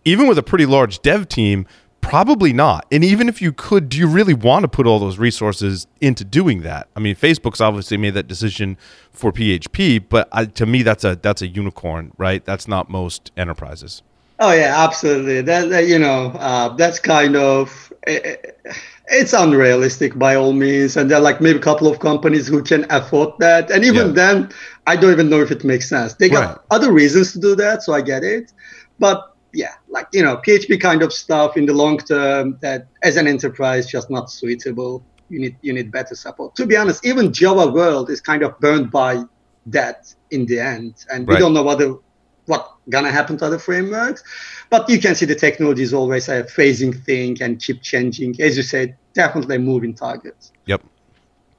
Even 0.07 0.27
with 0.29 0.39
a 0.39 0.43
pretty 0.43 0.65
large 0.65 1.03
dev 1.03 1.29
team, 1.29 1.67
probably 2.01 2.53
not. 2.53 2.87
And 2.91 3.05
even 3.05 3.29
if 3.29 3.41
you 3.41 3.53
could, 3.53 3.89
do 3.89 3.99
you 3.99 4.07
really 4.07 4.35
want 4.35 4.63
to 4.65 4.69
put 4.69 4.87
all 4.87 4.99
those 4.99 5.19
resources 5.19 5.87
into 6.01 6.25
doing 6.25 6.63
that? 6.63 6.89
I 6.97 7.01
mean, 7.01 7.15
Facebook's 7.15 7.61
obviously 7.61 7.97
made 7.97 8.15
that 8.15 8.29
decision 8.29 8.77
for 9.13 9.33
PHP, 9.33 10.05
but 10.09 10.29
I, 10.33 10.45
to 10.47 10.67
me, 10.67 10.83
that's 10.83 11.05
a 11.05 11.17
that's 11.17 11.43
a 11.43 11.47
unicorn, 11.47 12.13
right? 12.19 12.45
That's 12.45 12.67
not 12.69 12.89
most 12.91 13.31
enterprises. 13.37 14.03
Oh 14.39 14.53
yeah, 14.53 14.75
absolutely. 14.85 15.43
That, 15.43 15.69
that 15.69 15.87
you 15.87 15.99
know, 15.99 16.29
uh, 16.39 16.71
that's 16.77 16.99
kind 16.99 17.37
of 17.37 17.93
eh, 18.07 18.21
eh, 18.25 18.73
it's 19.09 19.33
unrealistic 19.35 20.19
by 20.19 20.35
all 20.35 20.53
means, 20.55 20.97
and 20.97 21.11
there 21.11 21.19
are 21.19 21.21
like 21.21 21.41
maybe 21.41 21.59
a 21.59 21.63
couple 21.63 21.87
of 21.89 21.99
companies 21.99 22.47
who 22.47 22.63
can 22.63 22.87
afford 22.91 23.35
that, 23.41 23.71
and 23.71 23.85
even 23.85 24.09
Yeah. 24.09 24.13
then, 24.15 24.51
I 24.87 24.97
don't 24.97 25.13
even 25.13 25.29
know 25.29 25.41
if 25.41 25.51
it 25.51 25.63
makes 25.65 25.89
sense. 25.89 26.15
They 26.15 26.29
got 26.31 26.47
Right. 26.49 26.59
other 26.71 26.91
reasons 26.93 27.33
to 27.33 27.39
do 27.39 27.55
that, 27.57 27.83
so 27.83 27.93
I 27.93 28.01
get 28.01 28.23
it, 28.23 28.53
but 28.99 29.30
yeah, 29.53 29.75
like 29.89 30.07
you 30.13 30.23
know, 30.23 30.37
PHP 30.37 30.81
kind 30.81 31.03
of 31.03 31.13
stuff 31.13 31.57
in 31.57 31.67
the 31.67 31.75
long 31.75 31.99
term 31.99 32.59
that 32.61 32.87
as 33.03 33.17
an 33.17 33.27
enterprise 33.27 33.87
just 33.87 34.11
not 34.11 34.31
suitable. 34.31 35.05
You 35.29 35.41
need 35.41 35.57
you 35.63 35.73
need 35.73 35.93
better 35.93 36.15
support. 36.15 36.57
To 36.57 36.67
be 36.67 36.77
honest, 36.77 37.07
even 37.07 37.33
Java 37.33 37.71
world 37.71 38.11
is 38.11 38.21
kind 38.21 38.43
of 38.43 38.59
burned 38.59 38.91
by 38.91 39.23
that 39.67 40.13
in 40.31 40.47
the 40.47 40.59
end, 40.59 41.05
and 41.13 41.27
we 41.27 41.37
don't 41.37 41.55
know 41.55 41.63
what 41.63 41.79
the 41.79 42.01
what 42.47 42.75
gonna 42.89 43.13
happen 43.13 43.37
to 43.39 43.45
other 43.45 43.59
frameworks. 43.59 44.25
But 44.71 44.89
you 44.89 45.01
can 45.01 45.15
see 45.15 45.27
the 45.27 45.35
technology 45.35 45.83
is 45.83 45.95
always 45.95 46.29
a 46.29 46.45
phasing 46.45 47.05
thing 47.05 47.41
and 47.41 47.61
keep 47.61 47.83
changing. 47.83 48.41
As 48.41 48.57
you 48.57 48.63
said, 48.63 48.97
definitely 49.15 49.57
a 49.57 49.59
moving 49.59 49.95
target. 49.95 50.51
Yep. 50.67 50.83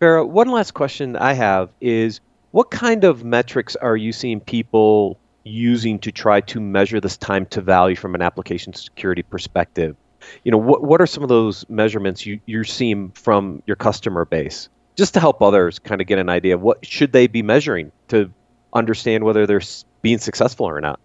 Ferruh, 0.01 0.27
one 0.27 0.49
last 0.49 0.73
question 0.73 1.15
I 1.15 1.33
have 1.33 1.69
is 1.79 2.19
what 2.51 2.71
kind 2.71 3.03
of 3.03 3.23
metrics 3.23 3.75
are 3.77 3.95
you 3.95 4.11
seeing 4.11 4.39
people 4.39 5.17
using 5.43 5.99
to 5.99 6.11
try 6.11 6.41
to 6.41 6.59
measure 6.59 6.99
this 6.99 7.17
time 7.17 7.45
to 7.47 7.61
value 7.61 7.95
from 7.95 8.15
an 8.15 8.21
application 8.21 8.73
security 8.73 9.23
perspective? 9.23 9.95
You 10.43 10.51
know, 10.51 10.57
what, 10.57 10.83
what 10.83 11.01
are 11.01 11.07
some 11.07 11.23
of 11.23 11.29
those 11.29 11.67
measurements 11.69 12.25
you, 12.25 12.39
you're 12.45 12.63
seeing 12.63 13.09
from 13.11 13.63
your 13.65 13.75
customer 13.75 14.25
base? 14.25 14.69
Just 14.95 15.13
to 15.15 15.19
help 15.19 15.41
others 15.41 15.79
kind 15.79 16.01
of 16.01 16.07
get 16.07 16.19
an 16.19 16.29
idea 16.29 16.55
of 16.55 16.61
what 16.61 16.85
should 16.85 17.11
they 17.11 17.27
be 17.27 17.41
measuring 17.41 17.91
to 18.09 18.31
understand 18.73 19.23
whether 19.23 19.47
they're 19.47 19.61
being 20.01 20.17
successful 20.17 20.67
or 20.67 20.79
not. 20.81 20.99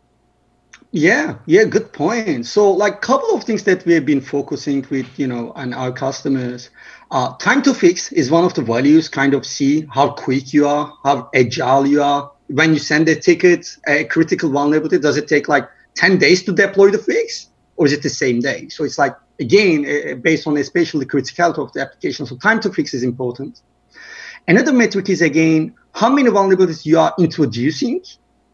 Yeah, 0.92 1.36
yeah, 1.46 1.64
good 1.64 1.92
point. 1.92 2.46
So, 2.46 2.70
like, 2.70 3.00
couple 3.02 3.34
of 3.34 3.44
things 3.44 3.64
that 3.64 3.84
we 3.84 3.94
have 3.94 4.06
been 4.06 4.20
focusing 4.20 4.86
with, 4.88 5.06
you 5.18 5.26
know, 5.26 5.52
and 5.56 5.74
our 5.74 5.92
customers. 5.92 6.70
Uh, 7.10 7.36
time 7.36 7.62
to 7.62 7.74
fix 7.74 8.12
is 8.12 8.30
one 8.30 8.44
of 8.44 8.54
the 8.54 8.62
values. 8.62 9.08
Kind 9.08 9.34
of 9.34 9.44
see 9.44 9.86
how 9.92 10.10
quick 10.10 10.54
you 10.54 10.66
are, 10.66 10.96
how 11.04 11.28
agile 11.34 11.86
you 11.86 12.02
are. 12.02 12.30
When 12.48 12.72
you 12.72 12.78
send 12.78 13.08
a 13.08 13.16
ticket, 13.16 13.76
a 13.86 14.04
critical 14.04 14.50
vulnerability, 14.50 14.98
does 14.98 15.16
it 15.16 15.28
take 15.28 15.48
like 15.48 15.68
ten 15.94 16.18
days 16.18 16.44
to 16.44 16.52
deploy 16.52 16.90
the 16.90 16.98
fix, 16.98 17.48
or 17.76 17.86
is 17.86 17.92
it 17.92 18.02
the 18.02 18.10
same 18.10 18.40
day? 18.40 18.68
So 18.68 18.84
it's 18.84 18.98
like 18.98 19.16
again 19.40 19.84
uh, 19.84 20.14
based 20.14 20.46
on 20.46 20.56
especially 20.56 21.04
the 21.04 21.10
criticality 21.10 21.58
of 21.58 21.72
the 21.72 21.80
application. 21.80 22.26
So 22.26 22.36
time 22.36 22.60
to 22.60 22.72
fix 22.72 22.94
is 22.94 23.02
important. 23.02 23.62
Another 24.48 24.72
metric 24.72 25.08
is 25.08 25.22
again 25.22 25.74
how 25.92 26.10
many 26.10 26.30
vulnerabilities 26.30 26.86
you 26.86 26.98
are 26.98 27.14
introducing 27.18 28.02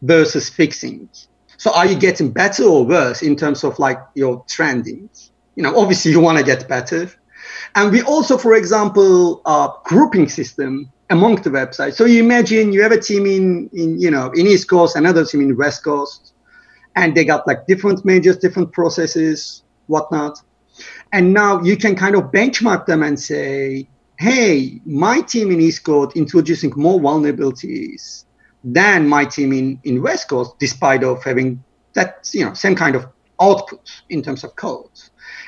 versus 0.01 0.49
fixing. 0.49 1.09
So 1.57 1.71
are 1.71 1.85
you 1.85 1.95
getting 1.95 2.31
better 2.31 2.63
or 2.63 2.85
worse 2.85 3.21
in 3.21 3.35
terms 3.35 3.63
of 3.63 3.77
like 3.79 3.99
your 4.15 4.43
trending? 4.49 5.09
You 5.55 5.63
know, 5.63 5.77
obviously 5.77 6.11
you 6.11 6.19
want 6.19 6.39
to 6.39 6.43
get 6.43 6.67
better. 6.67 7.11
And 7.75 7.91
we 7.91 8.01
also, 8.01 8.37
for 8.37 8.55
example, 8.55 9.41
uh, 9.45 9.69
grouping 9.83 10.29
system 10.29 10.91
among 11.09 11.35
the 11.41 11.49
websites. 11.49 11.95
So 11.95 12.05
you 12.05 12.23
imagine 12.23 12.73
you 12.73 12.81
have 12.81 12.91
a 12.91 12.99
team 12.99 13.25
in, 13.25 13.69
in 13.73 13.99
you 13.99 14.11
know 14.11 14.31
in 14.31 14.47
East 14.47 14.69
Coast, 14.69 14.95
another 14.95 15.25
team 15.25 15.41
in 15.41 15.57
West 15.57 15.83
Coast, 15.83 16.33
and 16.95 17.15
they 17.15 17.25
got 17.25 17.47
like 17.47 17.67
different 17.67 18.05
majors, 18.05 18.37
different 18.37 18.71
processes, 18.71 19.63
whatnot. 19.87 20.39
And 21.11 21.33
now 21.33 21.61
you 21.61 21.77
can 21.77 21.95
kind 21.95 22.15
of 22.15 22.31
benchmark 22.31 22.87
them 22.87 23.03
and 23.03 23.19
say, 23.19 23.87
hey, 24.17 24.81
my 24.85 25.21
team 25.21 25.51
in 25.51 25.61
East 25.61 25.83
Coast 25.83 26.15
introducing 26.15 26.73
more 26.75 26.99
vulnerabilities 26.99 28.25
than 28.63 29.07
my 29.07 29.25
team 29.25 29.53
in, 29.53 29.79
in 29.83 30.01
West 30.01 30.29
Coast, 30.29 30.57
despite 30.59 31.03
of 31.03 31.23
having 31.23 31.63
that 31.93 32.29
you 32.33 32.45
know 32.45 32.53
same 32.53 32.75
kind 32.75 32.95
of 32.95 33.05
output 33.41 33.89
in 34.09 34.21
terms 34.21 34.43
of 34.43 34.55
code. 34.55 34.89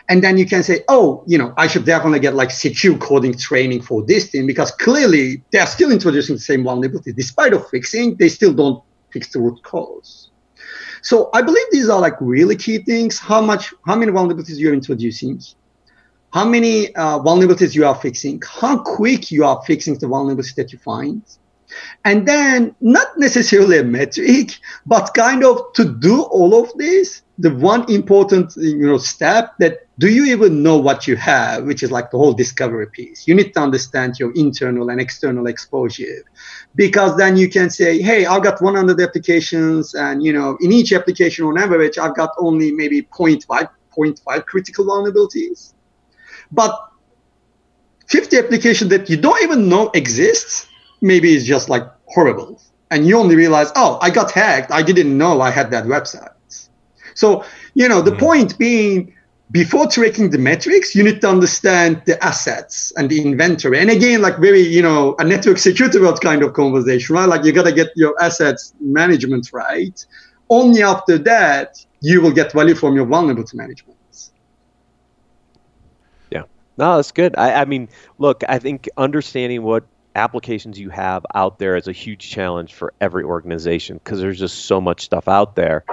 And 0.08 0.24
then 0.24 0.38
you 0.38 0.46
can 0.46 0.62
say, 0.62 0.84
oh, 0.88 1.24
you 1.26 1.38
know, 1.38 1.54
I 1.58 1.68
should 1.68 1.86
definitely 1.86 2.20
get 2.20 2.36
like 2.36 2.52
secure 2.52 2.98
coding 2.98 3.36
training 3.36 3.82
for 3.82 4.04
this 4.04 4.30
team 4.30 4.46
because 4.46 4.72
clearly 4.72 5.44
they're 5.52 5.66
still 5.66 5.92
introducing 5.92 6.36
the 6.36 6.42
same 6.42 6.64
vulnerability. 6.64 7.12
Despite 7.12 7.54
of 7.54 7.68
fixing, 7.70 8.16
they 8.16 8.30
still 8.30 8.54
don't 8.54 8.84
fix 9.12 9.32
the 9.32 9.40
root 9.40 9.64
cause. 9.64 10.30
So 11.02 11.30
I 11.34 11.42
believe 11.42 11.66
these 11.72 11.90
are 11.90 12.00
like 12.00 12.16
really 12.20 12.56
key 12.56 12.80
things. 12.80 13.18
How 13.18 13.42
much, 13.42 13.74
how 13.86 13.96
many 13.96 14.12
vulnerabilities 14.12 14.58
you're 14.58 14.74
introducing, 14.74 15.42
how 16.34 16.46
many 16.46 16.94
uh, 16.96 17.20
vulnerabilities 17.20 17.74
you 17.74 17.86
are 17.86 17.96
fixing, 17.96 18.42
how 18.46 18.78
quick 18.78 19.32
you 19.32 19.46
are 19.46 19.62
fixing 19.66 19.98
the 19.98 20.08
vulnerabilities 20.08 20.56
that 20.56 20.74
you 20.74 20.80
find. 20.80 21.22
And 22.04 22.28
then 22.28 22.76
not 22.82 23.08
necessarily 23.18 23.80
a 23.80 23.84
metric, 23.84 24.58
but 24.86 25.14
kind 25.16 25.44
of 25.44 25.62
to 25.76 25.86
do 25.86 26.24
all 26.24 26.62
of 26.62 26.72
this, 26.78 27.22
the 27.38 27.54
one 27.54 27.90
important 27.92 28.54
you 28.56 28.88
know 28.88 28.98
step 28.98 29.54
that 29.60 29.86
do 29.98 30.10
you 30.10 30.26
even 30.26 30.62
know 30.62 30.78
what 30.78 31.08
you 31.08 31.16
have, 31.16 31.64
which 31.64 31.82
is 31.82 31.92
like 31.92 32.12
the 32.12 32.18
whole 32.18 32.34
discovery 32.34 32.88
piece. 32.88 33.28
You 33.28 33.36
need 33.36 33.54
to 33.54 33.62
understand 33.62 34.20
your 34.20 34.34
internal 34.36 34.90
and 34.90 35.00
external 35.00 35.48
exposure. 35.48 36.26
Because 36.76 37.16
then 37.16 37.38
you 37.38 37.50
can 37.50 37.70
say, 37.70 38.02
hey, 38.02 38.26
I've 38.26 38.44
got 38.44 38.62
100 38.62 39.00
applications, 39.00 39.96
and 39.96 40.22
you 40.22 40.34
know, 40.34 40.58
in 40.60 40.74
each 40.74 40.92
application 40.92 41.46
on 41.46 41.58
average, 41.58 41.98
I've 41.98 42.16
got 42.16 42.32
only 42.38 42.72
maybe 42.72 43.04
0.5, 43.04 43.46
0.5 43.48 44.46
critical 44.46 44.86
vulnerabilities. 44.86 45.74
But 46.52 46.78
50 48.08 48.38
applications 48.38 48.90
that 48.90 49.10
you 49.10 49.18
don't 49.18 49.42
even 49.44 49.70
know 49.70 49.92
exists, 49.94 50.68
maybe 51.02 51.34
is 51.34 51.46
just 51.46 51.70
like 51.70 51.84
horrible. 52.08 52.62
And 52.92 53.08
you 53.08 53.18
only 53.18 53.36
realize, 53.36 53.72
oh, 53.76 53.98
I 54.02 54.10
got 54.10 54.32
hacked. 54.32 54.72
I 54.72 54.84
didn't 54.84 55.18
know 55.18 55.42
I 55.42 55.52
had 55.52 55.72
that 55.72 55.86
website. 55.86 56.35
So, 57.16 57.44
you 57.74 57.90
know, 57.90 58.02
the 58.02 58.12
Mhm. 58.12 58.20
point 58.20 58.58
being 58.58 59.14
before 59.52 59.88
tracking 59.88 60.30
the 60.32 60.38
metrics, 60.38 60.96
you 60.96 61.04
need 61.04 61.22
to 61.22 61.30
understand 61.30 62.02
the 62.06 62.24
assets 62.24 62.92
and 62.98 63.10
the 63.10 63.22
inventory. 63.22 63.80
And 63.80 63.90
again, 63.90 64.22
like 64.22 64.38
very, 64.38 64.62
you 64.62 64.82
know, 64.82 65.16
a 65.20 65.24
network 65.24 65.58
security 65.58 66.00
world 66.00 66.22
kind 66.22 66.44
of 66.44 66.54
conversation, 66.54 67.16
right? 67.16 67.30
Like 67.30 67.44
you 67.46 67.52
got 67.52 67.66
to 67.66 67.72
get 67.72 67.90
your 67.96 68.16
assets 68.22 68.74
management 68.80 69.50
right. 69.54 69.98
Only 70.50 70.84
after 70.84 71.18
that, 71.20 71.76
you 72.02 72.22
will 72.22 72.32
get 72.32 72.52
value 72.52 72.76
from 72.76 72.96
your 72.96 73.06
vulnerability 73.06 73.58
management. 73.58 73.98
Yeah. 76.32 76.44
No, 76.78 76.98
that's 76.98 77.12
good. 77.12 77.36
I, 77.38 77.62
I 77.62 77.66
mean, 77.66 77.90
look, 78.18 78.44
I 78.48 78.60
think 78.60 78.90
understanding 78.98 79.64
what 79.64 79.86
applications 80.16 80.80
you 80.80 80.90
have 80.90 81.26
out 81.36 81.60
there 81.60 81.76
is 81.76 81.88
a 81.88 81.92
huge 81.92 82.30
challenge 82.30 82.74
for 82.74 82.94
every 83.02 83.24
organization 83.24 83.98
because 83.98 84.20
there's 84.22 84.40
just 84.40 84.66
so 84.66 84.82
much 84.82 85.04
stuff 85.04 85.28
out 85.28 85.56
there. 85.56 85.84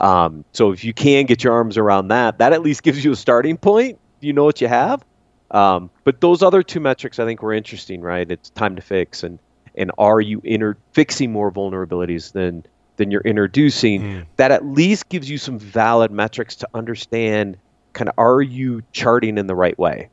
Um, 0.00 0.44
so 0.52 0.72
if 0.72 0.82
you 0.84 0.94
can 0.94 1.26
get 1.26 1.44
your 1.44 1.52
arms 1.52 1.76
around 1.76 2.08
that, 2.08 2.38
that 2.38 2.52
at 2.52 2.62
least 2.62 2.82
gives 2.82 3.04
you 3.04 3.12
a 3.12 3.16
starting 3.16 3.56
point. 3.56 3.98
You 4.20 4.32
know 4.32 4.44
what 4.44 4.60
you 4.60 4.68
have. 4.68 5.04
Um, 5.50 5.90
but 6.04 6.20
those 6.20 6.42
other 6.42 6.62
two 6.62 6.80
metrics 6.80 7.18
I 7.18 7.24
think 7.24 7.42
were 7.42 7.52
interesting, 7.52 8.00
right? 8.00 8.30
It's 8.30 8.50
time 8.50 8.76
to 8.76 8.82
fix 8.82 9.22
and 9.22 9.38
and 9.76 9.92
are 9.98 10.20
you 10.20 10.40
inter- 10.42 10.76
fixing 10.92 11.32
more 11.32 11.50
vulnerabilities 11.50 12.32
than 12.32 12.64
than 12.96 13.10
you're 13.10 13.22
introducing? 13.22 14.02
Mm. 14.02 14.26
That 14.36 14.50
at 14.50 14.64
least 14.64 15.08
gives 15.08 15.28
you 15.28 15.38
some 15.38 15.58
valid 15.58 16.10
metrics 16.10 16.56
to 16.56 16.68
understand 16.74 17.56
kind 17.92 18.08
of 18.08 18.14
are 18.18 18.42
you 18.42 18.82
charting 18.92 19.38
in 19.38 19.46
the 19.46 19.54
right 19.54 19.78
way? 19.78 20.08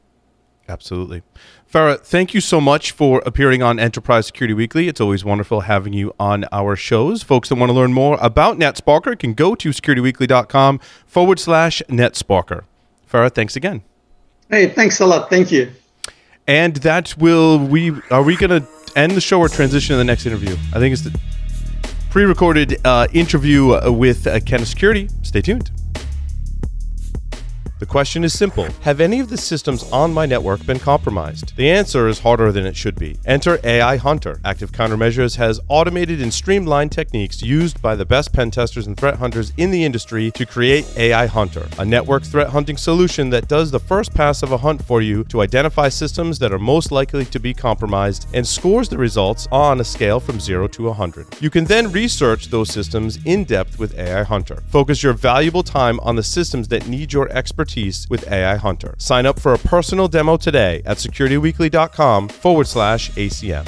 Absolutely. 0.69 1.23
Ferruh, 1.71 1.99
thank 1.99 2.33
you 2.33 2.41
so 2.41 2.59
much 2.59 2.91
for 2.91 3.21
appearing 3.25 3.61
on 3.61 3.79
Enterprise 3.79 4.27
Security 4.27 4.53
Weekly. 4.53 4.87
It's 4.87 4.99
always 4.99 5.23
wonderful 5.23 5.61
having 5.61 5.93
you 5.93 6.13
on 6.19 6.45
our 6.51 6.75
shows. 6.75 7.23
Folks 7.23 7.49
that 7.49 7.55
want 7.55 7.69
to 7.69 7.73
learn 7.73 7.93
more 7.93 8.17
about 8.21 8.57
NetSparker 8.57 9.17
can 9.17 9.33
go 9.33 9.55
to 9.55 9.69
securityweekly.com 9.69 10.79
forward 11.05 11.39
slash 11.39 11.81
NetSparker. 11.87 12.63
Ferruh, 13.09 13.33
thanks 13.33 13.55
again. 13.55 13.81
Hey, 14.49 14.67
thanks 14.67 14.99
a 14.99 15.05
lot. 15.05 15.29
Thank 15.29 15.51
you. 15.51 15.71
And 16.47 16.77
that 16.77 17.15
will 17.17 17.59
we 17.59 17.91
are 18.09 18.23
we 18.23 18.37
going 18.37 18.61
to 18.61 18.67
end 18.95 19.11
the 19.11 19.21
show 19.21 19.39
or 19.39 19.49
transition 19.49 19.93
to 19.93 19.97
the 19.97 20.05
next 20.05 20.25
interview? 20.25 20.55
I 20.73 20.79
think 20.79 20.93
it's 20.93 21.01
the 21.01 21.19
pre-recorded 22.09 22.79
uh, 22.85 23.07
interview 23.11 23.91
with 23.91 24.25
uh, 24.25 24.39
Kenna 24.39 24.65
Security. 24.65 25.09
Stay 25.23 25.41
tuned. 25.41 25.71
The 27.79 27.85
question 27.85 28.23
is 28.23 28.35
simple 28.35 28.67
Have 28.81 28.99
any 28.99 29.19
of 29.19 29.29
the 29.29 29.37
systems 29.37 29.83
on 29.91 30.11
my 30.11 30.25
network 30.25 30.65
been 30.65 30.79
compromised? 30.79 31.55
The 31.57 31.69
answer 31.69 32.07
is 32.07 32.17
harder 32.17 32.51
than 32.51 32.65
it 32.65 32.75
should 32.75 32.95
be. 32.95 33.19
Enter 33.23 33.59
AI 33.63 33.97
Hunter. 33.97 34.39
Active 34.43 34.71
Countermeasures 34.71 35.35
has 35.35 35.59
automated 35.67 36.19
and 36.19 36.33
streamlined 36.33 36.91
techniques 36.91 37.43
used 37.43 37.79
by 37.79 37.95
the 37.95 38.05
best 38.05 38.33
pen 38.33 38.49
testers 38.49 38.87
and 38.87 38.97
threat 38.97 39.17
hunters 39.17 39.53
in 39.57 39.69
the 39.69 39.85
industry 39.85 40.31
to 40.31 40.43
create 40.43 40.91
AI 40.97 41.27
Hunter, 41.27 41.67
a 41.77 41.85
network 41.85 42.23
threat 42.23 42.49
hunting 42.49 42.77
solution 42.77 43.29
that 43.29 43.47
does 43.47 43.69
the 43.69 43.79
first 43.79 44.11
pass 44.11 44.41
of 44.41 44.51
a 44.51 44.57
hunt 44.57 44.83
for 44.83 44.99
you 44.99 45.23
to 45.25 45.41
identify 45.41 45.87
systems 45.87 46.39
that 46.39 46.51
are 46.51 46.57
most 46.57 46.91
likely 46.91 47.25
to 47.25 47.39
be 47.39 47.53
compromised 47.53 48.25
and 48.33 48.47
scores 48.47 48.89
the 48.89 48.97
results 48.97 49.47
on 49.51 49.79
a 49.79 49.83
scale 49.83 50.19
from 50.19 50.39
0 50.39 50.67
to 50.69 50.85
100. 50.85 51.27
You 51.41 51.51
can 51.51 51.65
then 51.65 51.91
research 51.91 52.47
those 52.47 52.71
systems 52.73 53.19
in 53.23 53.43
depth 53.43 53.77
with 53.77 53.99
AI 53.99 54.23
Hunter. 54.23 54.63
Focus 54.65 55.03
your 55.03 55.13
valuable 55.13 55.61
time 55.61 55.99
on 55.99 56.15
the 56.15 56.23
systems 56.23 56.67
that 56.69 56.87
need 56.87 57.13
your 57.13 57.29
expertise 57.29 57.66
expertise 57.67 58.09
with 58.09 58.31
AI 58.31 58.55
Hunter. 58.55 58.95
Sign 58.97 59.25
up 59.25 59.39
for 59.39 59.53
a 59.53 59.57
personal 59.57 60.07
demo 60.07 60.37
today 60.37 60.81
at 60.85 60.97
securityweekly.com 60.97 62.29
forward 62.29 62.67
slash 62.67 63.11
ACM. 63.11 63.67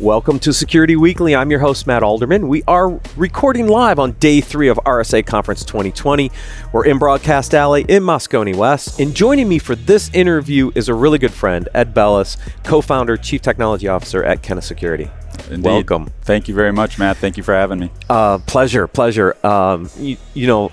Welcome 0.00 0.38
to 0.40 0.52
Security 0.52 0.96
Weekly. 0.96 1.36
I'm 1.36 1.50
your 1.50 1.60
host, 1.60 1.86
Matt 1.86 2.02
Alderman. 2.02 2.48
We 2.48 2.64
are 2.66 3.00
recording 3.16 3.68
live 3.68 3.98
on 3.98 4.12
day 4.12 4.40
three 4.40 4.68
of 4.68 4.76
RSA 4.84 5.24
Conference 5.24 5.64
2020. 5.64 6.30
We're 6.72 6.86
in 6.86 6.98
Broadcast 6.98 7.54
Alley 7.54 7.84
in 7.88 8.02
Moscone 8.02 8.56
West. 8.56 8.98
And 9.00 9.14
joining 9.14 9.48
me 9.48 9.58
for 9.58 9.76
this 9.76 10.12
interview 10.12 10.72
is 10.74 10.88
a 10.88 10.94
really 10.94 11.18
good 11.18 11.32
friend, 11.32 11.68
Ed 11.74 11.94
Bellis, 11.94 12.36
co 12.64 12.80
founder, 12.80 13.16
chief 13.16 13.40
technology 13.40 13.86
officer 13.86 14.24
at 14.24 14.42
Kenna 14.42 14.62
Security. 14.62 15.10
Indeed. 15.48 15.64
Welcome. 15.64 16.10
Thank 16.22 16.48
you 16.48 16.54
very 16.54 16.72
much, 16.72 16.98
Matt. 16.98 17.16
Thank 17.16 17.36
you 17.36 17.42
for 17.42 17.54
having 17.54 17.78
me. 17.78 17.90
Uh, 18.08 18.38
pleasure, 18.38 18.86
pleasure. 18.88 19.36
Um, 19.46 19.88
you, 19.98 20.16
you 20.34 20.46
know, 20.48 20.72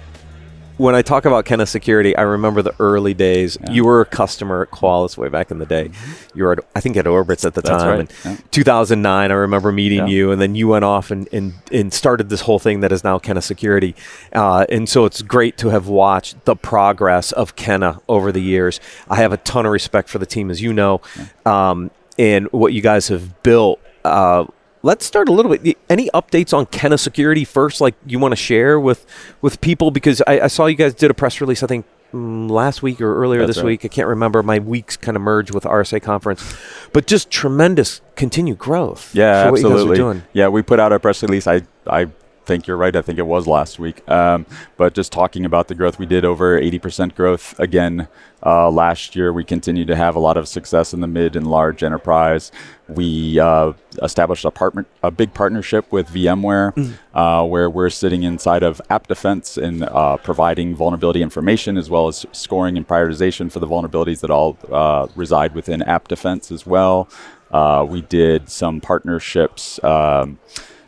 when 0.82 0.96
I 0.96 1.04
talk 1.04 1.26
about 1.26 1.46
Kenna 1.46 1.68
Security, 1.68 2.18
I 2.18 2.24
remember 2.24 2.64
the 2.64 2.74
early 2.80 3.14
days. 3.14 3.56
Yeah. 3.62 3.72
You 3.72 3.86
were 3.86 4.02
a 4.02 4.06
customer 4.06 4.64
at 4.64 4.72
Qualys 4.72 5.16
way 5.16 5.30
back 5.30 5.52
in 5.52 5.60
the 5.60 5.66
day. 5.66 5.90
Mm-hmm. 5.90 6.38
You 6.38 6.44
were, 6.46 6.54
at, 6.54 6.60
I 6.76 6.82
think, 6.82 6.98
at 6.98 7.06
Orbitz 7.06 7.46
at 7.46 7.54
the 7.54 7.62
That's 7.62 7.84
time. 7.84 8.00
Right. 8.00 8.12
Yeah. 8.26 8.38
2009, 8.50 9.32
I 9.32 9.34
remember 9.34 9.72
meeting 9.72 10.08
you, 10.08 10.32
and 10.32 10.42
then 10.42 10.56
you 10.56 10.68
went 10.68 10.84
off 10.84 11.12
and, 11.12 11.30
and, 11.32 11.54
and 11.72 11.94
started 11.94 12.30
this 12.30 12.42
whole 12.42 12.58
thing 12.58 12.80
that 12.80 12.92
is 12.92 13.04
now 13.04 13.20
Kenna 13.20 13.44
Security. 13.44 13.96
Uh, 14.34 14.66
and 14.70 14.90
so 14.90 15.06
it's 15.06 15.22
great 15.22 15.56
to 15.60 15.70
have 15.70 15.88
watched 15.88 16.46
the 16.46 16.56
progress 16.56 17.32
of 17.32 17.56
Kenna 17.56 18.02
over 18.10 18.32
the 18.32 18.42
years. 18.42 18.80
I 19.08 19.18
have 19.18 19.32
a 19.32 19.38
ton 19.38 19.68
of 19.68 19.72
respect 19.72 20.10
for 20.10 20.18
the 20.18 20.26
team, 20.26 20.50
as 20.50 20.62
you 20.62 20.74
know, 20.74 21.02
um, 21.46 21.92
and 22.18 22.52
what 22.52 22.74
you 22.74 22.82
guys 22.82 23.08
have 23.10 23.44
built. 23.44 23.80
Uh, 24.04 24.46
let's 24.84 25.06
start 25.06 25.30
a 25.30 25.32
little 25.32 25.56
bit. 25.56 25.78
Any 25.90 26.10
updates 26.14 26.56
on 26.56 26.66
Kenna 26.68 26.98
Security 26.98 27.46
first, 27.46 27.82
like 27.82 27.96
you 28.06 28.20
want 28.20 28.32
to 28.32 28.36
share 28.36 28.80
with 28.80 29.06
with 29.42 29.62
people? 29.62 29.92
Because 29.92 30.22
I, 30.28 30.42
I 30.42 30.48
saw 30.48 30.66
you 30.66 30.76
guys 30.76 30.94
did 30.94 31.12
a 31.12 31.14
press 31.14 31.42
release. 31.42 31.64
I 31.64 31.68
think 31.68 31.86
mm, 32.14 32.50
last 32.50 32.82
week 32.82 33.02
or 33.02 33.16
earlier 33.16 33.42
That's 33.42 33.56
this 33.56 33.58
right. 33.58 33.68
week. 33.68 33.86
I 33.86 33.88
can't 33.88 34.08
remember. 34.08 34.44
My 34.44 34.60
weeks 34.60 34.98
kind 34.98 35.16
of 35.16 35.22
merge 35.22 35.52
with 35.52 35.64
RSA 35.64 36.02
conference, 36.02 36.56
but 36.94 37.08
just 37.08 37.30
tremendous 37.30 38.02
continued 38.16 38.58
growth. 38.58 39.14
Yeah, 39.14 39.48
absolutely. 39.48 40.22
Yeah, 40.34 40.48
we 40.50 40.62
put 40.62 40.80
out 40.80 40.92
a 40.92 41.00
press 41.00 41.22
release. 41.22 41.48
I 41.48 41.62
I 41.88 42.08
think 42.52 42.68
you're 42.68 42.76
right. 42.76 42.94
I 42.94 43.02
think 43.02 43.18
it 43.18 43.26
was 43.26 43.48
last 43.48 43.80
week. 43.80 44.08
Um, 44.10 44.46
but 44.76 44.94
just 44.94 45.14
talking 45.14 45.46
about 45.46 45.70
the 45.70 45.76
growth, 45.76 45.98
we 45.98 46.06
did 46.06 46.26
over 46.26 46.60
80% 46.60 47.16
growth 47.16 47.58
again 47.60 48.10
uh, 48.46 48.70
last 48.70 49.16
year. 49.16 49.32
We 49.32 49.46
continue 49.46 49.86
to 49.86 49.96
have 49.96 50.18
a 50.18 50.20
lot 50.20 50.36
of 50.36 50.50
success 50.50 50.94
in 50.94 51.00
the 51.00 51.08
mid 51.08 51.38
and 51.38 51.48
large 51.48 51.82
enterprise. 51.82 52.52
We 52.90 53.40
uh, 53.40 53.72
established 54.04 54.44
a 54.44 54.52
partner, 54.52 54.86
a 55.02 55.12
big 55.12 55.34
partnership 55.34 55.90
with 55.94 56.10
VMware, 56.10 56.76
mm. 56.76 56.94
uh, 57.14 57.46
where 57.46 57.70
we're 57.70 57.90
sitting 57.90 58.24
inside 58.24 58.64
of 58.64 58.82
AppDefense 58.90 59.58
and 59.62 59.84
uh, 59.84 60.18
providing 60.18 60.76
vulnerability 60.76 61.22
information 61.22 61.78
as 61.78 61.90
well 61.90 62.10
as 62.10 62.26
scoring 62.34 62.76
and 62.76 62.86
prioritization 62.86 63.50
for 63.50 63.60
the 63.60 63.68
vulnerabilities 63.68 64.20
that 64.20 64.30
all 64.30 64.58
uh, 64.70 65.08
reside 65.16 65.56
within 65.56 65.80
AppDefense 65.80 66.52
as 66.52 66.66
well. 66.66 67.08
Uh, 67.50 67.86
we 67.88 68.02
did 68.02 68.50
some 68.50 68.82
partnerships. 68.82 69.82
Um, 69.86 70.38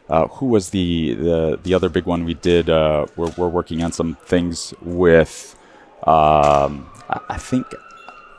uh, 0.09 0.27
who 0.27 0.47
was 0.47 0.69
the, 0.71 1.13
the 1.13 1.59
the 1.63 1.73
other 1.73 1.89
big 1.89 2.05
one 2.05 2.25
we 2.25 2.33
did? 2.33 2.69
Uh, 2.69 3.05
we're, 3.15 3.31
we're 3.37 3.47
working 3.47 3.83
on 3.83 3.91
some 3.91 4.15
things 4.25 4.73
with. 4.81 5.55
Um, 6.05 6.89
I, 7.09 7.19
I, 7.29 7.37
think 7.37 7.65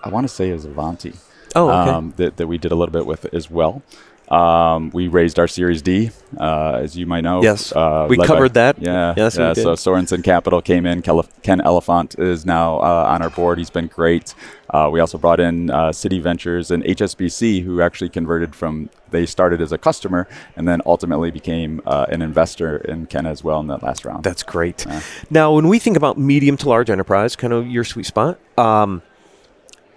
I 0.03 0.11
want 0.11 0.29
to 0.29 0.33
say 0.33 0.51
it 0.51 0.53
was 0.53 0.67
Ivanti. 0.67 1.15
Oh, 1.57 1.71
okay. 1.71 1.91
Um, 1.91 2.13
that, 2.17 2.37
that 2.37 2.47
we 2.47 2.59
did 2.59 2.73
a 2.73 2.75
little 2.75 2.93
bit 2.93 3.07
with 3.07 3.33
as 3.33 3.51
well. 3.51 3.83
Um, 4.29 4.91
we 4.91 5.09
raised 5.09 5.39
our 5.39 5.47
Series 5.47 5.83
D, 5.83 6.11
uh, 6.39 6.81
as 6.83 6.97
you 6.97 7.07
might 7.07 7.23
know. 7.23 7.43
Yes, 7.43 7.73
uh, 7.73 8.07
we 8.09 8.17
covered 8.17 8.55
by, 8.55 8.73
that. 8.73 8.83
Yeah, 8.83 9.15
yes, 9.17 9.37
yeah. 9.37 9.53
So 9.53 9.75
Sorenson 9.75 10.23
Capital 10.23 10.63
came 10.63 10.87
in. 10.87 11.03
Ken 11.03 11.61
Elefant 11.61 12.19
is 12.19 12.47
now 12.47 12.79
uh, 12.79 13.07
on 13.09 13.23
our 13.23 13.31
board. 13.31 13.59
He's 13.59 13.71
been 13.71 13.89
great. 13.89 14.35
Uh, 14.71 14.89
we 14.91 14.99
also 14.99 15.19
brought 15.19 15.41
in 15.41 15.71
uh, 15.71 15.91
Citi 15.91 16.21
Ventures 16.21 16.71
and 16.71 16.83
HSBC, 16.85 17.63
who 17.63 17.81
actually 17.81 18.09
converted 18.09 18.55
from 18.57 18.91
they 19.11 19.27
started 19.27 19.61
as 19.61 19.71
a 19.71 19.79
customer 19.79 20.27
and 20.57 20.67
then 20.67 20.83
ultimately 20.87 21.31
became 21.31 21.81
uh, 21.87 22.07
an 22.09 22.21
investor 22.21 22.79
in 22.79 23.07
Kenna 23.07 23.31
as 23.31 23.45
well 23.45 23.61
in 23.61 23.69
that 23.69 23.83
last 23.83 24.05
round. 24.05 24.25
That's 24.25 24.43
great. 24.43 24.85
Now, 25.31 25.53
when 25.55 25.69
we 25.69 25.79
think 25.79 25.97
about 25.97 26.19
medium 26.19 26.57
to 26.57 26.69
large 26.69 26.91
enterprise, 26.91 27.37
kind 27.37 27.53
of 27.53 27.69
your 27.69 27.85
sweet 27.85 28.07
spot. 28.07 28.41
Um, 28.59 29.03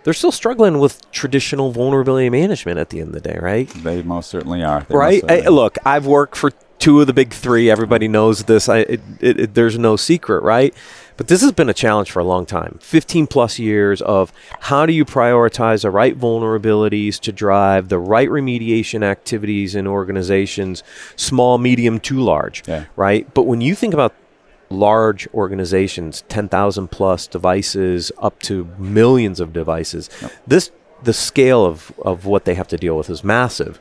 they're 0.08 0.14
still 0.14 0.32
struggling 0.32 0.80
with 0.80 1.12
traditional 1.12 1.74
vulnerability 1.74 2.30
management 2.30 2.80
at 2.80 2.92
the 2.92 3.02
end 3.02 3.10
of 3.10 3.22
the 3.22 3.30
day, 3.30 3.38
right? 3.42 3.68
They 3.68 4.02
most 4.04 4.30
certainly 4.30 4.64
are. 4.64 4.86
They 4.88 4.96
right? 4.96 5.20
Certainly 5.20 5.46
I, 5.46 5.50
look, 5.50 5.78
I've 5.86 6.06
worked 6.06 6.38
for 6.38 6.54
two 6.80 7.02
of 7.02 7.08
the 7.08 7.14
big 7.14 7.34
three. 7.34 7.70
Everybody 7.70 8.08
knows 8.08 8.46
this. 8.46 8.70
I, 8.70 8.78
it, 8.78 9.02
it, 9.20 9.54
there's 9.54 9.78
no 9.78 9.98
secret, 9.98 10.44
right? 10.44 10.74
But 11.18 11.28
this 11.28 11.42
has 11.42 11.52
been 11.52 11.68
a 11.68 11.74
challenge 11.74 12.10
for 12.10 12.22
a 12.22 12.24
long 12.24 12.46
time 12.46 12.78
15 12.80 13.28
plus 13.28 13.60
years 13.60 14.02
of 14.02 14.32
how 14.62 14.86
do 14.86 14.94
you 14.94 15.04
prioritize 15.04 15.82
the 15.82 15.92
right 15.92 16.18
vulnerabilities 16.18 17.20
to 17.20 17.34
drive 17.34 17.90
the 17.90 18.00
right 18.00 18.30
remediation 18.30 19.04
activities 19.04 19.76
in 19.76 19.88
organizations, 19.88 20.84
small, 21.18 21.58
medium, 21.58 22.00
to 22.00 22.18
large, 22.18 22.64
yeah. 22.66 22.86
right? 22.96 23.34
But 23.34 23.44
when 23.44 23.60
you 23.60 23.76
think 23.76 23.94
about 23.94 24.14
large 24.70 25.28
organizations, 25.34 26.24
10,000 26.30 26.90
plus 26.90 27.28
devices, 27.28 28.12
up 28.18 28.40
to 28.44 28.66
millions 28.78 29.40
of 29.40 29.54
devices. 29.54 30.10
Yep. 30.22 30.32
This 30.46 30.72
the 31.04 31.14
scale 31.14 31.66
of, 31.66 31.92
of 32.04 32.26
what 32.26 32.46
they 32.46 32.56
have 32.56 32.68
to 32.70 32.78
deal 32.78 32.98
with 32.98 33.10
is 33.10 33.24
massive. 33.24 33.80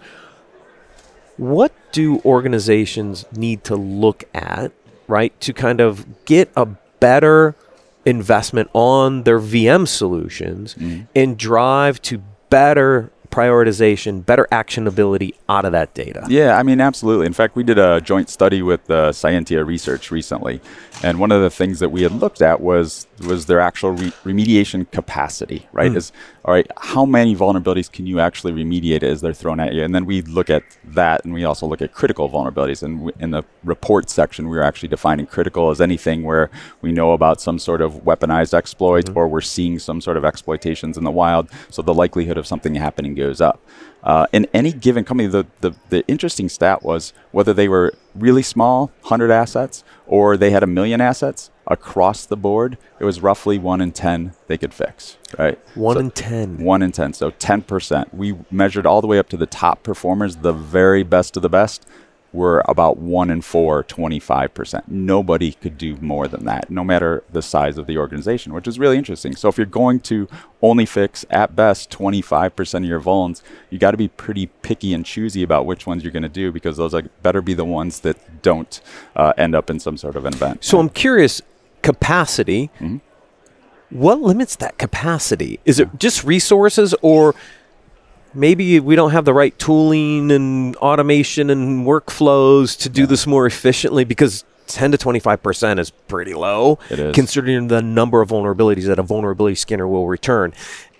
What 1.37 1.73
do 1.93 2.21
organizations 2.25 3.25
need 3.33 3.65
to 3.65 3.77
look 3.77 4.25
at, 4.35 4.73
right, 5.07 5.39
to 5.41 5.53
kind 5.53 5.81
of 5.81 6.25
get 6.25 6.51
a 6.57 6.67
better 6.67 7.55
investment 8.05 8.71
on 8.73 9.25
their 9.25 9.41
VM 9.41 9.87
solutions 9.87 10.75
mm-hmm. 10.75 11.03
and 11.15 11.37
drive 11.37 12.01
to 12.03 12.23
better 12.49 13.11
prioritization, 13.37 14.25
better 14.25 14.49
actionability 14.51 15.35
out 15.47 15.67
of 15.67 15.73
that 15.73 15.93
data. 15.93 16.25
Yeah, 16.27 16.57
I 16.57 16.63
mean, 16.63 16.81
absolutely. 16.81 17.27
In 17.27 17.35
fact, 17.35 17.55
we 17.55 17.63
did 17.63 17.79
a 17.79 18.01
joint 18.01 18.31
study 18.31 18.63
with 18.63 18.89
uh, 18.91 19.13
Cyentia 19.13 19.65
Research 19.67 20.11
recently, 20.11 20.63
and 21.03 21.19
one 21.21 21.31
of 21.31 21.43
the 21.43 21.51
things 21.51 21.79
that 21.81 21.91
we 21.91 22.03
had 22.03 22.13
looked 22.13 22.41
at 22.43 22.61
was 22.61 23.07
was 23.27 23.47
their 23.47 23.61
actual 23.61 23.91
re- 23.93 24.13
remediation 24.25 24.91
capacity. 24.91 25.67
Right? 25.73 25.91
Mm. 25.93 25.97
Is 25.97 26.13
all 26.45 26.55
right. 26.55 26.67
How 26.79 27.05
many 27.05 27.35
vulnerabilities 27.37 27.91
can 27.91 28.07
you 28.07 28.21
actually 28.21 28.53
remediate 28.53 29.03
as 29.03 29.21
they're 29.21 29.33
thrown 29.35 29.61
at 29.61 29.75
you? 29.75 29.83
And 29.83 29.95
then 29.95 30.07
we 30.07 30.23
look 30.23 30.49
at 30.49 30.63
that, 30.85 31.25
and 31.25 31.35
we 31.35 31.45
also 31.45 31.67
look 31.67 31.83
at 31.83 31.93
critical 31.93 32.29
vulnerabilities. 32.31 32.83
And 32.83 32.99
w- 32.99 33.17
in 33.19 33.31
the 33.31 33.43
report 33.65 34.09
section, 34.11 34.49
we 34.49 34.57
were 34.57 34.63
actually 34.63 34.89
defining 34.89 35.27
critical 35.27 35.71
as 35.71 35.81
anything 35.81 36.23
where 36.23 36.51
we 36.83 36.93
know 36.93 37.13
about 37.13 37.41
some 37.41 37.59
sort 37.59 37.81
of 37.83 38.05
weaponized 38.05 38.55
exploit, 38.55 39.07
Mm-hmm. 39.07 39.19
or 39.19 39.29
we're 39.29 39.41
seeing 39.41 39.79
some 39.79 40.01
sort 40.01 40.17
of 40.17 40.25
exploitations 40.25 40.97
in 40.97 41.05
the 41.05 41.11
wild. 41.11 41.49
So 41.71 41.83
the 41.83 41.95
likelihood 41.95 42.39
of 42.39 42.47
something 42.47 42.75
happening 42.77 43.15
goes 43.15 43.41
up. 43.41 43.61
Uh, 44.07 44.25
in 44.33 44.47
any 44.55 44.73
given 44.73 45.05
company, 45.05 45.29
the, 45.29 45.45
the, 45.63 45.75
the 45.91 46.07
interesting 46.07 46.49
stat 46.49 46.85
was 46.85 47.13
whether 47.33 47.53
they 47.53 47.67
were 47.67 47.93
really 48.15 48.43
small, 48.43 48.87
100 49.01 49.33
assets, 49.33 49.83
or 50.07 50.37
they 50.37 50.51
had 50.51 50.63
a 50.63 50.67
million 50.67 51.01
assets 51.01 51.51
across 51.67 52.25
the 52.25 52.37
board, 52.37 52.79
it 53.01 53.05
was 53.05 53.21
roughly 53.21 53.59
1 53.59 53.81
in 53.81 53.91
10 53.91 54.33
they 54.47 54.57
could 54.57 54.73
fix, 54.73 55.17
right? 55.37 55.59
One 55.75 55.97
So- 55.97 56.01
in 56.01 56.11
ten. 56.13 56.59
1 56.59 56.83
in 56.83 56.93
10, 56.93 57.15
so 57.15 57.33
10%. 57.33 58.15
We 58.15 58.37
measured 58.49 58.87
all 58.87 59.01
the 59.01 59.09
way 59.09 59.19
up 59.19 59.29
to 59.31 59.37
the 59.37 59.47
top 59.47 59.83
performers, 59.83 60.37
the 60.37 60.53
very 60.53 61.03
best 61.03 61.37
of 61.37 61.43
the 61.43 61.49
best 61.49 61.85
were 62.37 62.63
about 62.69 62.99
1 62.99 63.31
in 63.31 63.41
4, 63.41 63.83
25%. 63.83 64.83
Nobody 64.87 65.53
could 65.55 65.79
do 65.79 65.97
more 65.97 66.29
than 66.29 66.45
that, 66.45 66.71
no 66.71 66.85
matter 66.85 67.25
the 67.33 67.43
size 67.43 67.79
of 67.79 67.87
the 67.87 67.97
organization, 67.97 68.53
which 68.53 68.69
is 68.69 68.79
really 68.79 68.99
interesting. 68.99 69.35
So 69.35 69.49
if 69.49 69.57
you're 69.57 69.67
going 69.67 70.01
to 70.01 70.29
only 70.63 70.87
fix 70.87 71.25
at 71.31 71.57
best 71.57 71.91
25% 71.91 72.75
of 72.79 72.85
your 72.85 73.01
vulns, 73.01 73.43
you 73.71 73.79
got 73.79 73.93
to 73.93 73.97
be 73.97 74.09
pretty 74.09 74.47
picky 74.63 74.93
and 74.93 75.05
choosy 75.05 75.43
about 75.43 75.67
which 75.67 75.87
ones 75.87 76.05
you're 76.05 76.13
going 76.13 76.23
to 76.23 76.29
do 76.29 76.53
because 76.53 76.77
those 76.77 76.93
like 76.93 77.07
better 77.23 77.41
be 77.41 77.55
the 77.55 77.65
ones 77.65 78.01
that 78.01 78.43
don't 78.43 78.81
uh, 79.17 79.33
end 79.39 79.55
up 79.55 79.71
in 79.71 79.81
some 79.81 79.97
sort 79.97 80.15
of 80.15 80.27
an 80.27 80.35
event. 80.35 80.63
So 80.63 80.79
I'm 80.79 80.91
curious, 80.91 81.41
capacity. 81.83 82.71
Mm-hmm. 82.79 82.99
What 83.91 84.21
limits 84.21 84.57
that 84.57 84.79
capacity? 84.79 85.61
Is 85.65 85.79
it 85.79 85.89
just 85.99 86.25
resources, 86.25 86.95
or 87.03 87.35
maybe 88.37 88.79
we 88.81 88.95
don't 88.95 89.11
have 89.11 89.25
the 89.25 89.35
right 89.35 89.59
tooling 89.59 90.31
and 90.31 90.77
automation 90.77 91.51
and 91.51 91.87
workflows 91.87 92.79
to 92.81 92.89
do 92.89 93.07
this 93.07 93.27
more 93.27 93.47
efficiently? 93.47 94.05
Because 94.05 94.45
10 94.67 94.93
to 94.93 94.99
25 94.99 95.43
percent 95.43 95.81
is 95.81 95.91
pretty 95.91 96.35
low, 96.35 96.79
is. 96.91 97.15
considering 97.15 97.69
the 97.69 97.83
number 97.83 98.21
of 98.21 98.29
vulnerabilities 98.29 98.87
that 98.87 98.99
a 98.99 99.03
vulnerability 99.03 99.55
scanner 99.55 99.87
will 99.89 100.07
return. 100.07 100.53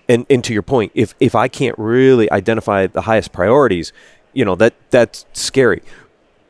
And, 0.09 0.25
and 0.29 0.43
to 0.45 0.53
your 0.53 0.61
point, 0.61 0.91
if 0.95 1.13
if 1.19 1.35
I 1.35 1.47
can't 1.47 1.77
really 1.77 2.31
identify 2.31 2.87
the 2.87 3.01
highest 3.01 3.33
priorities, 3.33 3.91
you 4.33 4.45
know 4.45 4.55
that 4.55 4.73
that's 4.89 5.25
scary. 5.33 5.81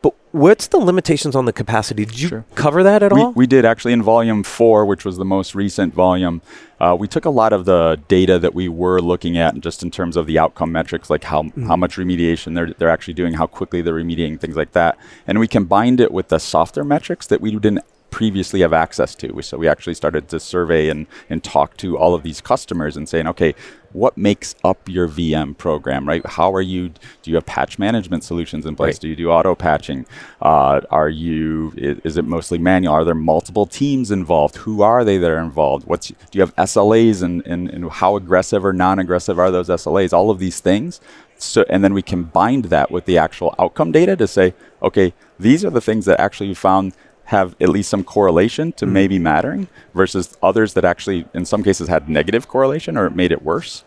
But 0.02 0.14
what's 0.32 0.68
the 0.68 0.78
limitations 0.78 1.36
on 1.36 1.46
the 1.46 1.54
capacity? 1.54 2.06
Did 2.06 2.20
you 2.20 2.28
Sure. 2.30 2.46
cover 2.56 2.84
that 2.84 3.02
at 3.02 3.12
we, 3.12 3.22
all? 3.22 3.32
we 3.32 3.48
did 3.48 3.66
actually 3.66 3.94
in 3.94 4.04
volume 4.04 4.44
four, 4.44 4.86
which 4.86 5.04
was 5.04 5.18
the 5.18 5.26
most 5.26 5.56
recent 5.56 5.94
volume. 5.94 6.42
Uh, 6.80 6.96
we 7.00 7.08
took 7.08 7.26
a 7.26 7.32
lot 7.32 7.52
of 7.52 7.66
the 7.66 8.00
data 8.08 8.38
that 8.38 8.54
we 8.54 8.70
were 8.70 9.02
looking 9.02 9.38
at, 9.38 9.60
just 9.60 9.82
in 9.82 9.90
terms 9.90 10.16
of 10.16 10.28
the 10.28 10.38
outcome 10.38 10.72
metrics, 10.72 11.10
like 11.10 11.24
how, 11.24 11.50
how 11.66 11.76
much 11.76 11.98
remediation 11.98 12.54
they're, 12.54 12.72
they're 12.78 12.90
actually 12.90 13.16
doing, 13.16 13.34
how 13.34 13.48
quickly 13.48 13.82
they're 13.82 13.96
remediating, 13.96 14.40
things 14.40 14.56
like 14.56 14.74
that. 14.74 14.98
And 15.26 15.40
we 15.40 15.48
combined 15.48 16.00
it 16.00 16.12
with 16.12 16.28
the 16.28 16.38
softer 16.38 16.84
metrics 16.84 17.26
that 17.28 17.42
we 17.42 17.50
didn't 17.52 17.84
previously 18.12 18.62
have 18.62 18.74
access 18.74 19.16
to. 19.16 19.42
So 19.42 19.58
we 19.58 19.68
actually 19.68 19.96
started 19.96 20.30
to 20.30 20.40
survey 20.40 20.90
and, 20.90 21.08
and 21.30 21.44
talk 21.44 21.76
to 21.78 21.98
all 21.98 22.14
of 22.14 22.24
these 22.24 22.40
customers 22.42 22.96
and 22.96 23.10
saying, 23.10 23.28
okay, 23.28 23.56
what 23.98 24.18
makes 24.18 24.56
up 24.64 24.88
your 24.88 25.08
VM 25.08 25.58
program, 25.58 26.08
right? 26.08 26.26
How 26.26 26.54
are 26.54 26.62
you, 26.62 26.90
do 26.90 27.32
you 27.32 27.36
have 27.36 27.46
patch 27.46 27.80
management 27.80 28.24
solutions 28.24 28.66
in 28.66 28.76
place? 28.76 28.96
Right. 28.96 29.02
Do 29.02 29.08
you 29.10 29.16
do 29.16 29.32
auto 29.32 29.56
patching? 29.56 30.06
Uh, 30.42 30.82
are 30.92 31.10
you, 31.10 31.74
is, 31.76 32.00
is 32.04 32.18
it 32.18 32.26
mostly 32.26 32.58
manual? 32.58 32.94
Are 32.94 33.04
there 33.04 33.16
multiple 33.16 33.66
teams 33.66 34.12
involved? 34.12 34.58
Who 34.58 34.82
are 34.82 35.04
they 35.04 35.18
that 35.18 35.32
are 35.32 35.40
involved? 35.40 35.88
What's, 35.88 36.10
do 36.10 36.16
you 36.34 36.42
have 36.42 36.56
SLAs 36.56 37.24
and, 37.24 37.46
and, 37.48 37.70
and 37.70 37.90
how 37.90 38.16
aggressive 38.16 38.64
or 38.64 38.74
non-aggressive 38.74 39.40
are 39.40 39.52
those 39.52 39.68
SLAs? 39.68 40.14
All 40.14 40.30
of 40.30 40.40
these 40.40 40.60
things. 40.60 41.02
So, 41.40 41.66
and 41.70 41.84
then 41.84 41.94
we 41.94 42.02
combined 42.02 42.66
that 42.66 42.90
with 42.90 43.06
the 43.06 43.18
actual 43.18 43.54
outcome 43.60 43.92
data 43.92 44.16
to 44.16 44.28
say, 44.28 44.54
okay, 44.82 45.14
these 45.40 45.64
are 45.64 45.70
the 45.70 45.82
things 45.82 46.06
that 46.06 46.20
actually 46.20 46.50
you 46.50 46.56
found 46.56 46.94
have 47.28 47.56
at 47.60 47.68
least 47.68 47.90
some 47.90 48.04
correlation 48.06 48.72
to 48.72 48.86
maybe 48.86 49.20
mattering 49.20 49.68
versus 49.94 50.38
others 50.42 50.74
that 50.74 50.86
actually, 50.86 51.26
in 51.34 51.46
some 51.46 51.62
cases, 51.62 51.90
had 51.90 52.08
negative 52.08 52.48
correlation 52.48 52.98
or 52.98 53.06
it 53.06 53.16
made 53.16 53.34
it 53.34 53.42
worse. 53.44 53.84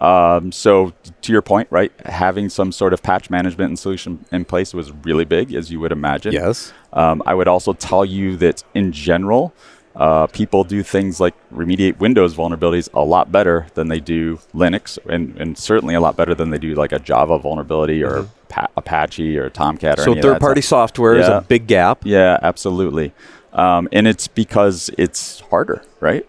Um, 0.00 0.50
so, 0.50 0.92
to 1.22 1.32
your 1.32 1.42
point, 1.42 1.68
right, 1.70 1.92
having 2.04 2.48
some 2.48 2.72
sort 2.72 2.92
of 2.92 3.02
patch 3.02 3.30
management 3.30 3.68
and 3.68 3.78
solution 3.78 4.24
in 4.32 4.44
place 4.44 4.74
was 4.74 4.90
really 5.04 5.24
big, 5.24 5.54
as 5.54 5.70
you 5.70 5.78
would 5.78 5.92
imagine. 5.92 6.32
Yes. 6.32 6.72
Um, 6.92 7.22
I 7.26 7.34
would 7.34 7.46
also 7.46 7.74
tell 7.74 8.04
you 8.04 8.36
that 8.38 8.64
in 8.74 8.92
general, 8.92 9.54
uh, 9.96 10.26
people 10.28 10.62
do 10.64 10.82
things 10.82 11.18
like 11.18 11.34
remediate 11.52 11.98
Windows 11.98 12.34
vulnerabilities 12.34 12.88
a 12.94 13.00
lot 13.00 13.32
better 13.32 13.66
than 13.74 13.88
they 13.88 13.98
do 14.00 14.38
Linux, 14.54 14.98
and, 15.08 15.36
and 15.36 15.58
certainly 15.58 15.94
a 15.94 16.00
lot 16.00 16.16
better 16.16 16.34
than 16.34 16.50
they 16.50 16.58
do 16.58 16.74
like 16.74 16.92
a 16.92 16.98
Java 16.98 17.38
vulnerability 17.38 18.02
or 18.04 18.28
pa- 18.48 18.68
Apache 18.76 19.36
or 19.36 19.50
Tomcat 19.50 19.98
or 19.98 20.02
Mm-hmm. 20.02 20.14
So 20.14 20.22
third-party 20.22 20.60
software 20.60 21.16
is 21.16 21.28
a 21.28 21.44
big 21.46 21.66
gap. 21.66 22.02
Yeah, 22.04 22.38
absolutely. 22.40 23.12
Um, 23.52 23.88
and 23.90 24.06
it's 24.06 24.28
because 24.28 24.90
it's 24.96 25.40
harder, 25.40 25.82
right? 25.98 26.24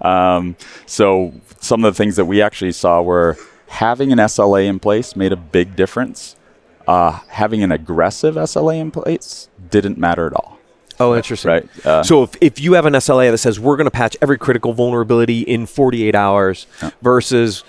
um, 0.00 0.56
so 0.86 1.34
some 1.60 1.84
of 1.84 1.94
the 1.94 1.96
things 1.96 2.16
that 2.16 2.24
we 2.24 2.40
actually 2.40 2.72
saw 2.72 3.02
were 3.02 3.36
having 3.68 4.12
an 4.12 4.18
SLA 4.18 4.66
in 4.66 4.78
place 4.78 5.14
made 5.14 5.32
a 5.32 5.36
big 5.36 5.76
difference. 5.76 6.36
Uh, 6.88 7.20
having 7.28 7.62
an 7.62 7.72
aggressive 7.72 8.36
SLA 8.36 8.78
in 8.80 8.90
place 8.90 9.48
didn't 9.70 9.98
matter 9.98 10.26
at 10.26 10.32
all. 10.32 10.55
Oh, 10.98 11.14
interesting. 11.14 11.50
Right. 11.50 11.86
Uh, 11.86 12.02
so 12.02 12.22
if, 12.22 12.36
if 12.40 12.60
you 12.60 12.72
have 12.74 12.86
an 12.86 12.94
SLA 12.94 13.30
that 13.30 13.38
says 13.38 13.60
we're 13.60 13.76
going 13.76 13.86
to 13.86 13.90
patch 13.90 14.16
every 14.22 14.38
critical 14.38 14.72
vulnerability 14.72 15.40
in 15.42 15.66
48 15.66 16.14
hours 16.14 16.66
versus 17.02 17.64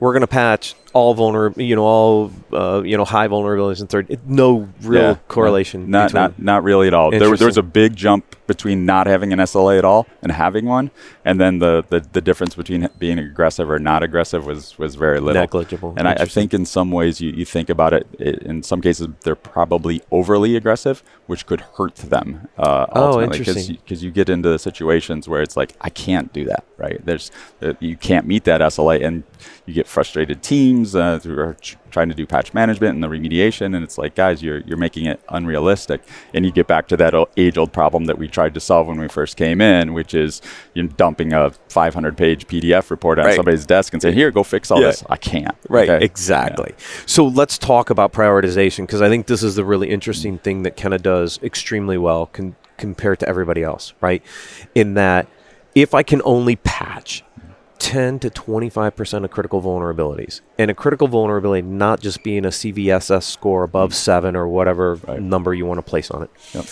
we're 0.00 0.12
going 0.12 0.20
to 0.20 0.26
patch 0.26 0.74
all 0.94 1.14
vulner, 1.14 1.54
you 1.56 1.76
know, 1.76 1.82
all 1.84 2.30
uh, 2.52 2.80
you 2.84 2.96
know, 2.96 3.04
high 3.04 3.28
vulnerabilities 3.28 3.80
and 3.80 3.90
third, 3.90 4.18
no 4.26 4.68
real 4.82 5.02
Yeah, 5.02 5.14
correlation. 5.28 5.90
Not, 5.90 6.08
between, 6.08 6.22
not, 6.22 6.38
not 6.38 6.64
really 6.64 6.86
at 6.86 6.94
all. 6.94 7.10
There, 7.10 7.28
was- 7.28 7.40
there 7.40 7.46
was 7.48 7.58
a 7.58 7.62
big 7.62 7.94
jump 7.96 8.36
between 8.46 8.84
not 8.84 9.06
having 9.06 9.32
an 9.32 9.38
SLA 9.38 9.78
at 9.78 9.84
all 9.84 10.06
and 10.22 10.30
having 10.30 10.66
one, 10.66 10.90
and 11.24 11.40
then 11.40 11.58
the, 11.58 11.82
the, 11.88 12.00
the 12.12 12.20
difference 12.20 12.54
between 12.54 12.88
being 12.98 13.18
aggressive 13.18 13.70
or 13.70 13.78
not 13.78 14.02
aggressive 14.02 14.44
was, 14.46 14.78
was 14.78 14.94
very 14.96 15.18
little. 15.18 15.40
Negligible. 15.42 15.94
And 15.96 16.06
I, 16.06 16.12
I 16.12 16.24
think 16.26 16.52
in 16.54 16.64
some 16.66 16.90
ways 16.90 17.20
you, 17.20 17.30
you 17.30 17.44
think 17.46 17.68
about 17.70 17.92
it, 17.94 18.06
it, 18.18 18.42
in 18.42 18.62
some 18.62 18.80
cases 18.80 19.08
they're 19.22 19.34
probably 19.34 20.02
overly 20.12 20.56
aggressive, 20.56 21.02
which 21.26 21.46
could 21.46 21.60
hurt 21.76 21.96
them. 21.96 22.48
Uh, 22.58 22.86
Oh, 22.92 23.06
ultimately, 23.14 23.38
interesting. 23.38 23.76
Because 23.82 24.04
you 24.04 24.10
get 24.10 24.28
into 24.28 24.48
the 24.50 24.58
situations 24.58 25.26
where 25.28 25.40
it's 25.42 25.56
like 25.56 25.74
I 25.80 25.88
can't 25.88 26.30
do 26.32 26.44
that, 26.44 26.64
right? 26.76 27.04
There's 27.04 27.30
uh, 27.62 27.72
you 27.80 27.96
can't 27.96 28.26
meet 28.26 28.44
that 28.44 28.60
SLA, 28.60 29.02
and 29.04 29.24
you 29.64 29.72
get 29.72 29.86
frustrated 29.88 30.42
teams 30.42 30.83
uh, 30.94 31.20
who 31.22 31.38
are 31.38 31.54
ch- 31.60 31.76
trying 31.92 32.08
to 32.08 32.14
do 32.16 32.26
patch 32.26 32.52
management 32.52 32.94
and 32.94 33.02
the 33.04 33.06
remediation, 33.06 33.76
and 33.76 33.84
it's 33.84 33.96
like, 33.96 34.16
guys, 34.16 34.42
you're 34.42 34.58
you're 34.62 34.76
making 34.76 35.06
it 35.06 35.20
unrealistic, 35.28 36.02
and 36.34 36.44
you 36.44 36.50
get 36.50 36.66
back 36.66 36.88
to 36.88 36.96
that 36.96 37.14
age 37.36 37.56
old 37.56 37.72
problem 37.72 38.06
that 38.06 38.18
we 38.18 38.26
tried 38.26 38.54
to 38.54 38.60
solve 38.60 38.88
when 38.88 38.98
we 38.98 39.06
first 39.06 39.36
came 39.36 39.60
in, 39.60 39.92
which 39.94 40.14
is 40.14 40.42
you're 40.74 40.88
dumping 40.88 41.32
a 41.32 41.50
500 41.68 42.16
page 42.16 42.48
PDF 42.48 42.90
report 42.90 43.20
on 43.20 43.26
Right. 43.26 43.36
somebody's 43.36 43.64
desk 43.66 43.92
and 43.92 44.02
saying, 44.02 44.14
here, 44.16 44.32
go 44.32 44.42
fix 44.42 44.72
all 44.72 44.80
Yeah. 44.80 44.88
this. 44.88 45.04
I 45.08 45.16
can't. 45.16 45.54
Right, 45.68 45.88
okay? 45.88 46.04
exactly. 46.04 46.74
So 47.06 47.24
let's 47.26 47.56
talk 47.56 47.90
about 47.90 48.12
prioritization 48.12 48.78
because 48.86 49.00
I 49.02 49.08
think 49.08 49.26
this 49.26 49.44
is 49.44 49.54
the 49.54 49.64
really 49.64 49.90
interesting 49.90 50.38
thing 50.38 50.64
that 50.64 50.74
Kenna 50.76 50.98
does 50.98 51.38
extremely 51.42 51.96
well 51.98 52.26
con- 52.26 52.56
compared 52.78 53.20
to 53.20 53.28
everybody 53.28 53.62
else, 53.62 53.92
right? 54.00 54.22
In 54.74 54.94
that 54.94 55.28
if 55.76 55.94
I 55.94 56.02
can 56.02 56.20
only 56.24 56.56
patch 56.56 57.22
10 57.78 58.18
to 58.20 58.30
25% 58.30 59.24
of 59.24 59.30
critical 59.30 59.60
vulnerabilities, 59.60 60.40
and 60.58 60.70
a 60.70 60.74
critical 60.74 61.08
vulnerability 61.08 61.62
not 61.62 62.00
just 62.00 62.22
being 62.22 62.44
a 62.44 62.48
CVSS 62.50 63.24
score 63.24 63.62
above 63.64 63.90
mm. 63.90 63.94
seven 63.94 64.36
or 64.36 64.48
whatever 64.48 64.94
Right. 65.06 65.20
number 65.20 65.52
you 65.54 65.66
want 65.66 65.78
to 65.78 65.82
place 65.82 66.10
on 66.10 66.22
it, 66.22 66.30
Yep. 66.52 66.64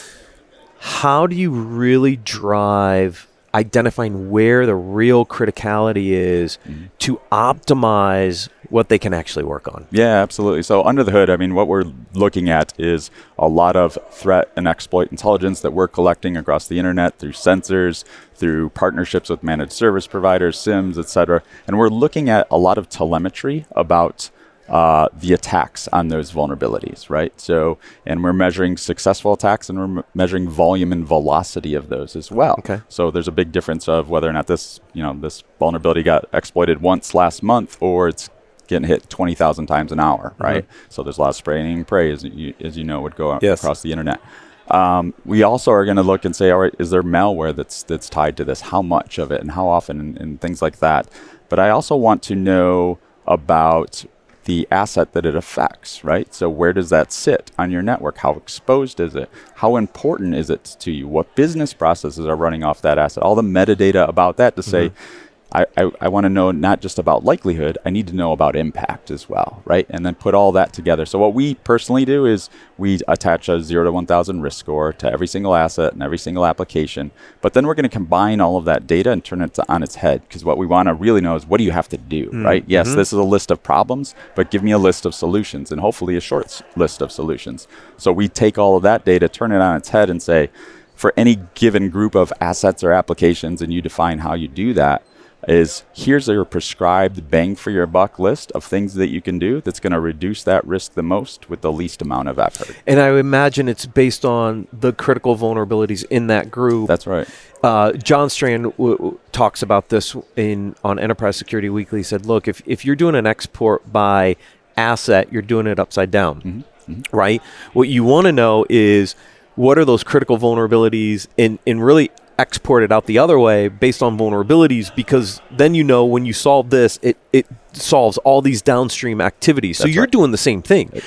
how 0.79 1.27
do 1.27 1.37
you 1.37 1.51
really 1.51 2.17
drive 2.17 3.27
identifying 3.55 4.31
where 4.31 4.67
the 4.67 4.75
real 4.75 5.25
criticality 5.27 6.11
is 6.11 6.59
Mm-hmm. 6.67 6.85
to 6.99 7.21
optimize 7.31 8.49
what 8.71 8.89
they 8.89 8.99
can 8.99 9.13
actually 9.13 9.45
work 9.45 9.69
on? 9.69 9.87
Yeah, 9.91 10.23
absolutely. 10.23 10.63
So 10.63 10.83
under 10.83 11.05
the 11.05 11.13
hood, 11.13 11.29
I 11.29 11.37
mean, 11.37 11.55
what 11.55 11.69
we're 11.69 11.85
looking 12.15 12.49
at 12.49 12.73
is 12.79 13.11
a 13.39 13.49
lot 13.49 13.77
of 13.77 13.99
threat 14.11 14.51
and 14.57 14.67
exploit 14.67 15.11
intelligence 15.11 15.61
that 15.61 15.73
we're 15.73 15.89
collecting 15.89 16.37
across 16.37 16.67
the 16.69 16.79
internet 16.79 17.19
through 17.19 17.33
sensors, 17.33 18.05
through 18.35 18.71
partnerships 18.71 19.29
with 19.29 19.43
managed 19.43 19.73
service 19.73 20.07
providers, 20.07 20.57
SIEMs, 20.59 20.99
et 20.99 21.09
cetera. 21.09 21.43
And 21.67 21.79
we're 21.79 21.89
looking 21.91 22.31
at 22.31 22.47
a 22.51 22.57
lot 22.59 22.79
of 22.79 22.89
telemetry 22.89 23.67
about 23.73 24.31
uh, 24.69 25.09
the 25.13 25.33
attacks 25.33 25.89
on 25.89 26.09
those 26.09 26.33
vulnerabilities, 26.33 27.11
right? 27.11 27.39
So, 27.41 27.79
and 28.07 28.23
we're 28.23 28.33
measuring 28.33 28.77
successful 28.77 29.33
attacks 29.33 29.69
and 29.69 29.79
we're 29.79 29.99
m- 30.01 30.05
measuring 30.15 30.49
volume 30.49 30.93
and 30.93 31.07
velocity 31.07 31.75
of 31.75 31.89
those 31.89 32.15
as 32.17 32.31
well. 32.31 32.55
Okay. 32.61 32.81
So 32.89 33.11
there's 33.11 33.29
a 33.29 33.33
big 33.33 33.53
difference 33.53 33.89
of 33.89 34.09
whether 34.09 34.29
or 34.29 34.33
not 34.33 34.47
this, 34.47 34.81
you 34.93 35.03
know, 35.03 35.13
this 35.19 35.43
vulnerability 35.59 36.03
got 36.03 36.27
exploited 36.33 36.81
once 36.81 37.13
last 37.15 37.43
month 37.43 37.77
or 37.81 38.09
it's 38.09 38.31
getting 38.69 38.87
hit 38.89 39.11
20,000 39.11 39.67
times 39.67 39.91
an 39.93 39.99
hour, 40.01 40.35
right? 40.39 40.65
So 40.89 41.03
there's 41.03 41.19
a 41.19 41.21
lot 41.21 41.31
of 41.31 41.37
spraying 41.37 41.79
and 41.79 41.87
pray, 41.87 42.13
as 42.13 42.23
you, 42.25 42.55
as 42.61 42.79
you 42.79 42.85
know, 42.85 43.01
would 43.01 43.17
go 43.17 43.39
Yes. 43.43 43.61
across 43.63 43.83
the 43.83 43.91
internet. 43.91 44.21
Um, 44.69 45.13
we 45.27 45.43
also 45.43 45.73
are 45.73 45.85
going 45.85 45.97
to 45.99 46.03
look 46.05 46.25
and 46.25 46.35
say, 46.35 46.51
all 46.51 46.61
right, 46.61 46.75
is 46.79 46.89
there 46.91 47.03
malware 47.03 47.55
that's 47.55 47.83
that's 47.83 48.09
tied 48.09 48.37
to 48.39 48.45
this? 48.45 48.61
How 48.63 48.81
much 48.81 49.19
of 49.19 49.31
it, 49.33 49.41
and 49.43 49.51
how 49.51 49.67
often, 49.67 50.01
and, 50.01 50.17
and 50.19 50.41
things 50.41 50.63
like 50.63 50.79
that. 50.79 51.09
But 51.51 51.59
I 51.59 51.69
also 51.71 51.97
want 51.97 52.23
to 52.25 52.37
know 52.37 52.99
about 53.27 54.05
the 54.45 54.67
asset 54.71 55.13
that 55.13 55.25
it 55.25 55.35
affects, 55.35 56.05
right? 56.05 56.33
So 56.35 56.49
where 56.51 56.73
does 56.73 56.91
that 56.91 57.13
sit 57.13 57.51
on 57.59 57.71
your 57.71 57.83
network? 57.83 58.19
How 58.19 58.33
exposed 58.33 59.01
is 59.01 59.15
it? 59.15 59.31
How 59.57 59.77
important 59.77 60.35
is 60.35 60.51
it 60.51 60.77
to 60.81 60.91
you? 60.91 61.07
What 61.07 61.35
business 61.35 61.73
processes 61.73 62.27
are 62.27 62.37
running 62.37 62.65
off 62.65 62.83
that 62.83 62.99
asset? 62.99 63.23
All 63.23 63.35
the 63.35 63.43
metadata 63.43 64.09
about 64.09 64.37
that 64.39 64.57
to 64.57 64.63
say, 64.63 64.89
mm-hmm. 64.89 65.22
I, 65.55 65.67
I, 65.77 65.91
I 66.01 66.09
want 66.09 66.25
to 66.25 66.31
know 66.31 66.51
not 66.51 66.81
just 66.81 66.99
about 66.99 67.25
likelihood, 67.25 67.79
I 67.85 67.91
need 67.91 68.07
to 68.09 68.15
know 68.15 68.33
about 68.33 68.57
impact 68.57 69.11
as 69.11 69.29
well, 69.29 69.63
right? 69.65 69.87
And 69.91 70.05
then 70.05 70.15
put 70.15 70.35
all 70.35 70.53
that 70.53 70.73
together. 70.73 71.05
So, 71.07 71.19
what 71.19 71.35
we 71.35 71.55
personally 71.57 72.05
do 72.05 72.27
is 72.27 72.49
we 72.79 73.01
attach 73.07 73.49
a 73.49 73.63
0 73.63 73.85
to 73.85 73.93
1000 73.93 74.41
risk 74.41 74.59
score 74.59 74.93
to 74.95 75.11
every 75.11 75.27
single 75.27 75.55
asset 75.55 75.93
and 75.93 76.03
every 76.03 76.19
single 76.19 76.47
application. 76.47 77.11
But 77.41 77.53
then 77.53 77.67
we're 77.67 77.75
going 77.75 77.85
to 77.85 77.91
combine 77.91 78.41
all 78.41 78.57
of 78.57 78.65
that 78.65 78.87
data 78.87 79.11
and 79.11 79.25
turn 79.25 79.43
it 79.43 79.55
to, 79.55 79.73
on 79.73 79.83
its 79.83 79.97
head 79.97 80.23
because 80.23 80.45
what 80.45 80.59
we 80.59 80.67
want 80.67 80.89
to 80.89 80.95
really 80.95 81.21
know 81.21 81.37
is 81.37 81.47
what 81.47 81.59
do 81.59 81.65
you 81.65 81.73
have 81.73 81.89
to 81.91 81.99
do, 81.99 82.31
mm, 82.31 82.45
right? 82.45 82.65
Yes, 82.67 82.89
mm-hmm. 82.89 82.97
this 82.97 83.13
is 83.13 83.19
a 83.19 83.25
list 83.25 83.51
of 83.51 83.63
problems, 83.63 84.15
but 84.35 84.51
give 84.51 84.63
me 84.63 84.71
a 84.71 84.79
list 84.79 85.05
of 85.05 85.15
solutions 85.15 85.71
and 85.71 85.81
hopefully 85.81 86.17
a 86.17 86.21
short 86.21 86.47
s- 86.47 86.63
list 86.77 87.03
of 87.03 87.13
solutions. 87.13 87.69
So, 87.97 88.13
we 88.13 88.29
take 88.29 88.59
all 88.59 88.77
of 88.77 88.83
that 88.85 89.05
data, 89.05 89.29
turn 89.29 89.53
it 89.53 89.61
on 89.61 89.77
its 89.77 89.91
head, 89.91 90.09
and 90.09 90.23
say, 90.23 90.51
for 90.95 91.13
any 91.17 91.37
given 91.55 91.91
group 91.91 92.15
of 92.15 92.33
assets 92.41 92.85
or 92.85 92.93
applications, 92.93 93.61
and 93.61 93.73
you 93.73 93.83
define 93.83 94.21
how 94.21 94.35
you 94.35 94.47
do 94.47 94.73
that, 94.75 95.03
is 95.49 95.83
here's 95.93 96.29
your 96.29 96.45
prescribed 96.45 97.29
bang 97.31 97.57
for 97.57 97.71
your 97.71 97.87
buck 97.87 98.19
list 98.19 98.53
of 98.53 98.65
things 98.65 98.95
that 98.95 99.09
you 99.09 99.21
can 99.21 99.39
do 99.39 99.61
that's 99.61 99.81
going 99.81 99.93
to 99.93 99.99
reduce 100.01 100.45
that 100.45 100.65
risk 100.65 100.95
the 100.95 101.03
most 101.03 101.51
with 101.51 101.63
the 101.63 101.73
least 101.73 102.01
amount 102.01 102.29
of 102.29 102.39
effort. 102.39 102.77
And 102.87 103.01
I 103.01 103.19
imagine 103.19 103.69
it's 103.69 103.87
based 103.87 104.25
on 104.25 104.69
the 104.73 104.93
critical 104.93 105.37
vulnerabilities 105.37 106.05
in 106.11 106.29
that 106.29 106.51
group. 106.51 106.87
That's 106.89 107.07
right. 107.07 107.29
uh, 107.63 107.93
John 107.93 108.31
Strand 108.31 108.65
w- 108.73 108.97
w- 108.97 109.19
talks 109.33 109.63
about 109.63 109.89
this 109.89 110.15
in 110.37 110.77
on 110.85 110.99
Enterprise 110.99 111.37
Security 111.37 111.69
Weekly. 111.69 112.01
He 112.01 112.05
said, 112.05 112.25
"Look, 112.27 112.47
if 112.47 112.63
if 112.67 112.85
you're 112.85 112.97
doing 112.97 113.15
an 113.17 113.27
export 113.27 113.93
by 113.93 114.37
asset, 114.77 115.33
you're 115.33 115.43
doing 115.43 115.67
it 115.67 115.79
upside 115.81 116.11
down, 116.11 116.65
right? 117.11 117.43
What 117.73 117.89
you 117.89 118.05
want 118.05 118.27
to 118.27 118.33
know 118.33 118.65
is 118.71 119.15
what 119.55 119.77
are 119.77 119.85
those 119.85 120.03
critical 120.05 120.39
vulnerabilities, 120.39 121.27
and 121.37 121.59
and 121.67 121.85
really 121.85 122.11
export 122.39 122.83
it 122.83 122.93
out 122.93 123.07
the 123.07 123.19
other 123.19 123.39
way 123.39 123.69
based 123.69 124.03
on 124.03 124.19
vulnerabilities, 124.19 124.95
because 124.95 125.41
then 125.51 125.75
you 125.75 125.85
know 125.85 126.05
when 126.05 126.25
you 126.27 126.33
solve 126.33 126.71
this, 126.71 126.99
it 127.03 127.17
it 127.33 127.47
solves 127.73 128.19
all 128.19 128.43
these 128.43 128.63
downstream 128.63 129.21
activities. 129.21 129.79
So 129.79 129.85
That's 129.85 129.95
you're 129.95 130.05
right. 130.05 130.11
doing 130.11 130.31
the 130.31 130.39
same 130.39 130.63
thing. 130.63 131.01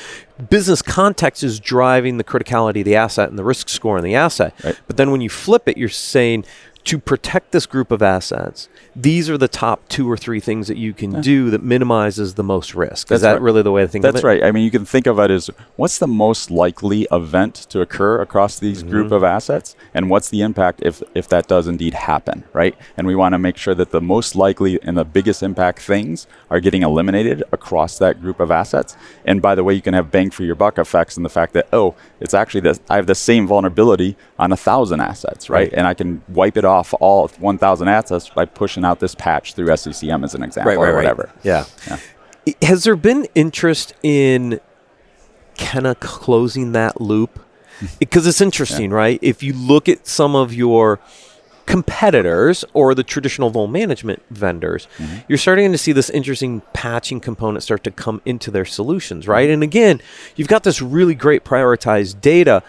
Business 0.50 0.82
context 0.82 1.44
is 1.44 1.60
driving 1.60 2.18
the 2.18 2.24
criticality 2.24 2.80
of 2.80 2.86
the 2.86 2.96
asset 2.96 3.30
and 3.30 3.38
the 3.38 3.44
risk 3.44 3.70
score 3.70 3.98
on 3.98 4.04
the 4.04 4.16
asset. 4.16 4.54
Right. 4.64 4.80
But 4.88 4.98
then 4.98 5.12
when 5.12 5.22
you 5.22 5.30
flip 5.30 5.68
it, 5.68 5.78
you're 5.78 5.90
saying 5.90 6.46
to 6.86 7.00
protect 7.00 7.52
this 7.52 7.66
group 7.66 7.92
of 7.92 8.04
assets, 8.04 8.70
these 8.96 9.28
are 9.28 9.38
the 9.38 9.48
top 9.48 9.88
two 9.90 10.10
or 10.10 10.16
three 10.16 10.40
things 10.40 10.68
that 10.68 10.78
you 10.78 10.94
can 10.94 11.20
do 11.20 11.50
that 11.50 11.64
minimizes 11.64 12.36
the 12.36 12.44
most 12.44 12.76
risk. 12.76 13.08
That's 13.08 13.18
is 13.18 13.22
that 13.24 13.34
right. 13.34 13.42
really 13.42 13.64
the 13.64 13.72
way 13.72 13.82
to 13.82 13.88
think 13.88 14.06
of 14.06 14.14
That's 14.14 14.24
right. 14.24 14.44
I 14.44 14.52
mean, 14.52 14.64
you 14.64 14.72
can 14.72 14.86
think 14.86 15.08
of 15.08 15.20
it 15.20 15.32
as 15.32 15.50
what's 15.76 15.98
the 15.98 16.08
most 16.08 16.52
likely 16.52 17.08
event 17.12 17.56
to 17.70 17.82
occur 17.82 18.22
across 18.22 18.60
these 18.60 18.82
mm-hmm. 18.82 18.92
group 18.92 19.12
of 19.12 19.24
assets, 19.24 19.76
and 19.96 20.12
what's 20.12 20.30
the 20.30 20.42
impact 20.42 20.82
if 20.84 21.02
if 21.16 21.28
that 21.30 21.48
does 21.48 21.68
indeed 21.68 21.96
happen, 21.96 22.44
right? 22.54 22.76
And 22.96 23.08
we 23.08 23.16
want 23.16 23.34
to 23.34 23.40
make 23.40 23.58
sure 23.58 23.74
that 23.74 23.90
the 23.90 24.02
most 24.02 24.36
likely 24.36 24.80
and 24.84 24.96
the 24.96 25.06
biggest 25.06 25.42
impact 25.42 25.82
things 25.82 26.28
are 26.52 26.60
getting 26.60 26.84
eliminated 26.84 27.44
across 27.52 27.98
that 27.98 28.22
group 28.22 28.40
of 28.40 28.52
assets. 28.52 28.96
And 29.26 29.42
by 29.42 29.56
the 29.56 29.64
way, 29.64 29.74
you 29.74 29.82
can 29.82 29.96
have 29.96 30.12
bang 30.12 30.30
for 30.30 30.44
your 30.44 30.56
buck 30.56 30.78
effects 30.78 31.18
in 31.18 31.24
the 31.24 31.30
fact 31.30 31.54
that 31.54 31.68
oh, 31.74 31.96
it's 32.20 32.36
actually 32.36 32.62
that 32.62 32.80
I 32.92 32.98
have 32.98 33.08
the 33.08 33.16
same 33.16 33.48
vulnerability 33.48 34.16
on 34.38 34.52
a 34.52 34.58
thousand 34.58 35.02
assets, 35.02 35.50
right? 35.50 35.56
Right. 35.56 35.74
And 35.74 35.88
I 35.88 35.96
can 35.96 36.22
wipe 36.30 36.58
it 36.58 36.66
off 36.66 36.75
all 37.00 37.28
1,000 37.28 37.88
assets 37.88 38.30
by 38.30 38.46
pushing 38.46 38.86
out 38.86 39.00
this 39.00 39.16
patch 39.16 39.54
through 39.54 39.68
SCCM 39.68 40.24
as 40.24 40.36
an 40.36 40.44
example 40.44 40.76
right? 40.76 40.90
or 40.90 40.96
whatever. 40.96 41.32
Yeah. 41.44 41.66
Yeah. 41.88 42.00
Has 42.62 42.84
there 42.84 42.96
been 42.96 43.28
interest 43.34 43.94
in 44.04 44.60
kind 45.58 45.88
of 45.88 46.00
closing 46.00 46.74
that 46.74 47.02
loop? 47.02 47.40
Mm-hmm. 47.80 47.96
Because 48.00 48.28
it's 48.28 48.42
interesting, 48.42 48.92
right? 48.92 49.20
If 49.22 49.44
you 49.44 49.54
look 49.54 49.90
at 49.90 50.08
some 50.08 50.36
of 50.36 50.54
your 50.54 51.00
competitors 51.66 52.64
or 52.74 52.94
the 52.94 53.04
traditional 53.04 53.52
vuln 53.52 53.72
management 53.72 54.24
vendors, 54.30 54.88
mm-hmm. 54.98 55.18
you're 55.28 55.38
starting 55.38 55.72
to 55.72 55.78
see 55.78 55.92
this 55.92 56.10
interesting 56.10 56.62
patching 56.74 57.20
component 57.20 57.64
start 57.64 57.84
to 57.84 57.92
come 57.92 58.22
into 58.26 58.52
their 58.52 58.66
solutions, 58.66 59.28
right? 59.28 59.50
And 59.50 59.64
again, 59.64 60.02
you've 60.36 60.48
got 60.48 60.64
this 60.64 60.82
really 60.82 61.16
great 61.16 61.44
prioritized 61.44 62.22
data. 62.22 62.64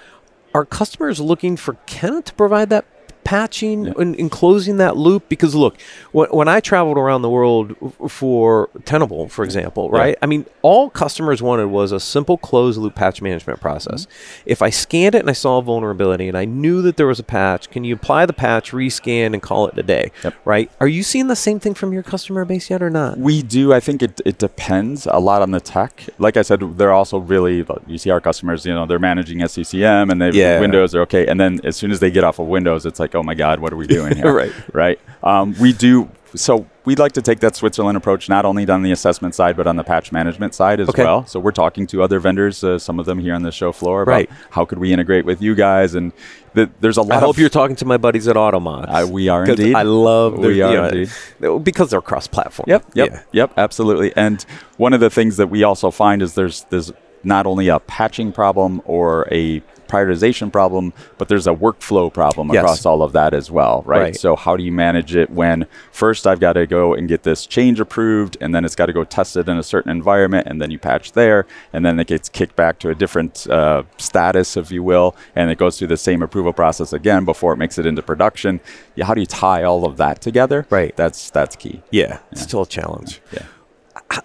Are 0.55 0.65
customers 0.65 1.21
looking 1.21 1.57
for 1.57 1.75
Kenna 1.87 2.23
to 2.23 2.35
provide 2.35 2.71
that 2.71 2.87
patching 3.27 3.89
and, 3.89 4.15
and 4.15 4.31
closing 4.31 4.77
that 4.79 4.97
loop? 4.97 5.29
Because 5.29 5.55
look, 5.55 5.77
when, 6.13 6.29
when 6.31 6.49
I 6.49 6.61
traveled 6.61 6.97
around 6.97 7.23
the 7.23 7.29
world 7.31 7.75
for 8.09 8.71
Tenable, 8.85 9.29
for 9.29 9.45
example, 9.45 9.91
Yeah. 9.93 9.99
right? 9.99 10.19
I 10.23 10.27
mean, 10.27 10.47
all 10.63 10.91
customers 10.91 11.43
wanted 11.43 11.67
was 11.67 11.91
a 11.93 11.99
simple 12.01 12.39
closed 12.39 12.79
loop 12.79 12.95
patch 12.95 13.21
management 13.21 13.61
process. 13.61 14.07
Mm-hmm. 14.07 14.43
If 14.47 14.63
I 14.63 14.71
scanned 14.71 15.15
it 15.17 15.21
and 15.21 15.29
I 15.31 15.33
saw 15.35 15.59
a 15.59 15.63
vulnerability 15.63 16.29
and 16.29 16.39
I 16.39 16.45
knew 16.45 16.83
that 16.83 16.97
there 16.97 17.07
was 17.09 17.19
a 17.19 17.25
patch, 17.25 17.69
can 17.71 17.83
you 17.85 17.95
apply 17.95 18.27
the 18.27 18.33
patch, 18.33 18.71
rescan, 18.71 19.33
and 19.35 19.43
call 19.43 19.67
it 19.67 19.77
a 19.77 19.83
day? 19.83 20.13
Yep. 20.23 20.35
Right? 20.45 20.71
Are 20.81 20.87
you 20.89 21.03
seeing 21.03 21.27
the 21.27 21.37
same 21.37 21.59
thing 21.59 21.75
from 21.75 21.93
your 21.93 22.05
customer 22.05 22.45
base 22.45 22.71
yet 22.71 22.81
or 22.83 22.91
not? 22.91 23.19
We 23.19 23.43
do. 23.43 23.73
I 23.73 23.81
think 23.81 24.03
it, 24.03 24.21
it 24.25 24.39
depends 24.39 25.07
a 25.07 25.19
lot 25.19 25.43
on 25.43 25.51
the 25.51 25.61
tech. 25.61 26.05
Like 26.19 26.37
I 26.37 26.43
said, 26.43 26.61
they're 26.79 26.93
also 26.93 27.19
really, 27.19 27.67
you 27.89 27.99
see 27.99 28.11
our 28.11 28.21
customers, 28.21 28.65
you 28.65 28.73
know, 28.73 28.87
they're 28.87 28.99
managing 29.01 29.39
SCCM 29.39 30.13
and 30.13 30.23
they 30.23 30.31
Yeah. 30.31 30.61
Windows 30.61 30.95
are 30.95 31.01
okay. 31.03 31.27
And 31.27 31.41
then 31.41 31.61
as 31.65 31.77
soon 31.77 31.91
as 31.91 31.99
they 31.99 32.11
get 32.13 32.23
off 32.23 32.39
of 32.39 32.47
Windows, 32.47 32.87
it's 32.87 33.01
like, 33.01 33.16
oh 33.17 33.23
my 33.23 33.35
God, 33.35 33.59
what 33.61 33.73
are 33.73 33.77
we 33.77 33.87
doing 33.87 34.15
here? 34.21 34.33
Right. 34.33 34.53
Right. 34.73 35.01
Um, 35.23 35.55
we 35.61 35.73
do. 35.73 36.09
So 36.35 36.67
we'd 36.85 36.99
like 36.99 37.13
to 37.13 37.23
take 37.23 37.41
that 37.41 37.57
Switzerland 37.57 37.97
approach, 37.97 38.29
not 38.29 38.45
only 38.45 38.69
on 38.69 38.83
the 38.83 38.93
assessment 38.93 39.35
side, 39.35 39.57
but 39.57 39.67
on 39.67 39.77
the 39.77 39.85
patch 39.85 40.13
management 40.13 40.55
side 40.55 40.81
as 40.81 40.89
Okay. 40.91 41.03
well. 41.03 41.25
So 41.27 41.41
we're 41.41 41.51
talking 41.53 41.87
to 41.89 42.03
other 42.03 42.19
vendors, 42.21 42.63
uh, 42.63 42.79
some 42.79 43.01
of 43.01 43.07
them 43.07 43.19
here 43.19 43.35
on 43.35 43.43
the 43.43 43.51
show 43.53 43.73
floor, 43.73 44.03
about 44.03 44.13
Right. 44.13 44.31
how 44.51 44.67
could 44.67 44.79
we 44.79 44.93
integrate 44.93 45.25
with 45.25 45.41
you 45.41 45.55
guys. 45.55 45.95
And 45.95 46.13
th- 46.55 46.69
there's 46.81 46.99
a 46.99 47.03
lot 47.03 47.13
I 47.13 47.17
of 47.17 47.23
hope 47.23 47.39
you're 47.39 47.49
talking 47.49 47.77
to 47.77 47.87
my 47.87 47.97
buddies 47.97 48.29
at 48.29 48.37
Automox. 48.37 48.87
I- 48.89 49.05
we 49.05 49.29
are 49.31 49.45
indeed. 49.45 49.75
I 49.75 49.83
love 49.83 50.43
their, 50.43 50.51
We 50.51 50.61
are 50.63 50.75
know, 50.75 50.85
indeed. 50.89 51.65
because 51.65 51.89
they're 51.91 52.03
cross-platform. 52.03 52.67
Yep, 52.69 52.85
yep, 52.95 53.09
Yeah. 53.13 53.21
yep, 53.33 53.53
absolutely. 53.57 54.13
And 54.15 54.45
one 54.77 54.93
of 54.93 55.01
the 55.01 55.11
things 55.11 55.39
that 55.39 55.47
we 55.49 55.63
also 55.63 55.91
find 55.91 56.21
is 56.21 56.35
there's 56.35 56.67
there's 56.71 56.93
not 57.25 57.47
only 57.47 57.69
a 57.69 57.79
patching 57.81 58.31
problem 58.31 58.83
or 58.85 59.27
a 59.33 59.63
prioritization 59.89 60.53
problem, 60.53 60.93
but 61.19 61.29
there's 61.29 61.47
a 61.47 61.55
workflow 61.55 62.13
problem 62.13 62.51
Yes. 62.53 62.63
across 62.63 62.87
all 62.87 63.03
of 63.03 63.13
that 63.13 63.35
as 63.35 63.51
well, 63.51 63.83
right? 63.87 64.01
Right. 64.01 64.17
So 64.17 64.37
how 64.37 64.57
do 64.57 64.63
you 64.63 64.73
manage 64.73 65.15
it 65.17 65.31
when 65.31 65.67
first 65.93 66.27
I've 66.27 66.41
got 66.41 66.55
to 66.55 66.67
go 66.67 66.95
and 66.95 67.09
get 67.09 67.23
this 67.23 67.47
change 67.47 67.81
approved, 67.81 68.37
and 68.41 68.55
then 68.55 68.65
it's 68.65 68.75
got 68.77 68.87
to 68.87 68.93
go 68.93 69.05
tested 69.05 69.49
in 69.49 69.57
a 69.59 69.63
certain 69.63 69.91
environment, 69.91 70.47
and 70.47 70.61
then 70.61 70.71
you 70.71 70.79
patch 70.79 71.13
there, 71.13 71.47
and 71.73 71.85
then 71.85 71.99
it 72.01 72.07
gets 72.07 72.29
kicked 72.29 72.57
back 72.57 72.79
to 72.81 72.91
a 72.91 72.95
different 72.95 73.47
uh, 73.49 73.83
status, 73.99 74.57
if 74.57 74.71
you 74.71 74.83
will, 74.83 75.15
and 75.35 75.51
it 75.51 75.59
goes 75.59 75.79
through 75.79 75.89
the 75.89 75.97
same 75.97 76.23
approval 76.23 76.53
process 76.53 76.93
again 76.93 77.25
before 77.25 77.53
it 77.53 77.57
makes 77.57 77.79
it 77.79 77.87
into 77.87 78.03
production. 78.03 78.61
Yeah, 78.95 79.05
how 79.07 79.15
do 79.15 79.21
you 79.21 79.27
tie 79.27 79.63
all 79.63 79.85
of 79.85 79.97
that 79.99 80.21
together? 80.21 80.67
Right. 80.71 80.97
That's 80.97 81.31
that's 81.31 81.57
key. 81.57 81.83
Yeah, 81.91 82.19
it's 82.33 82.43
still 82.43 82.63
a 82.63 82.67
challenge. 82.67 83.21
Yeah. 83.33 83.43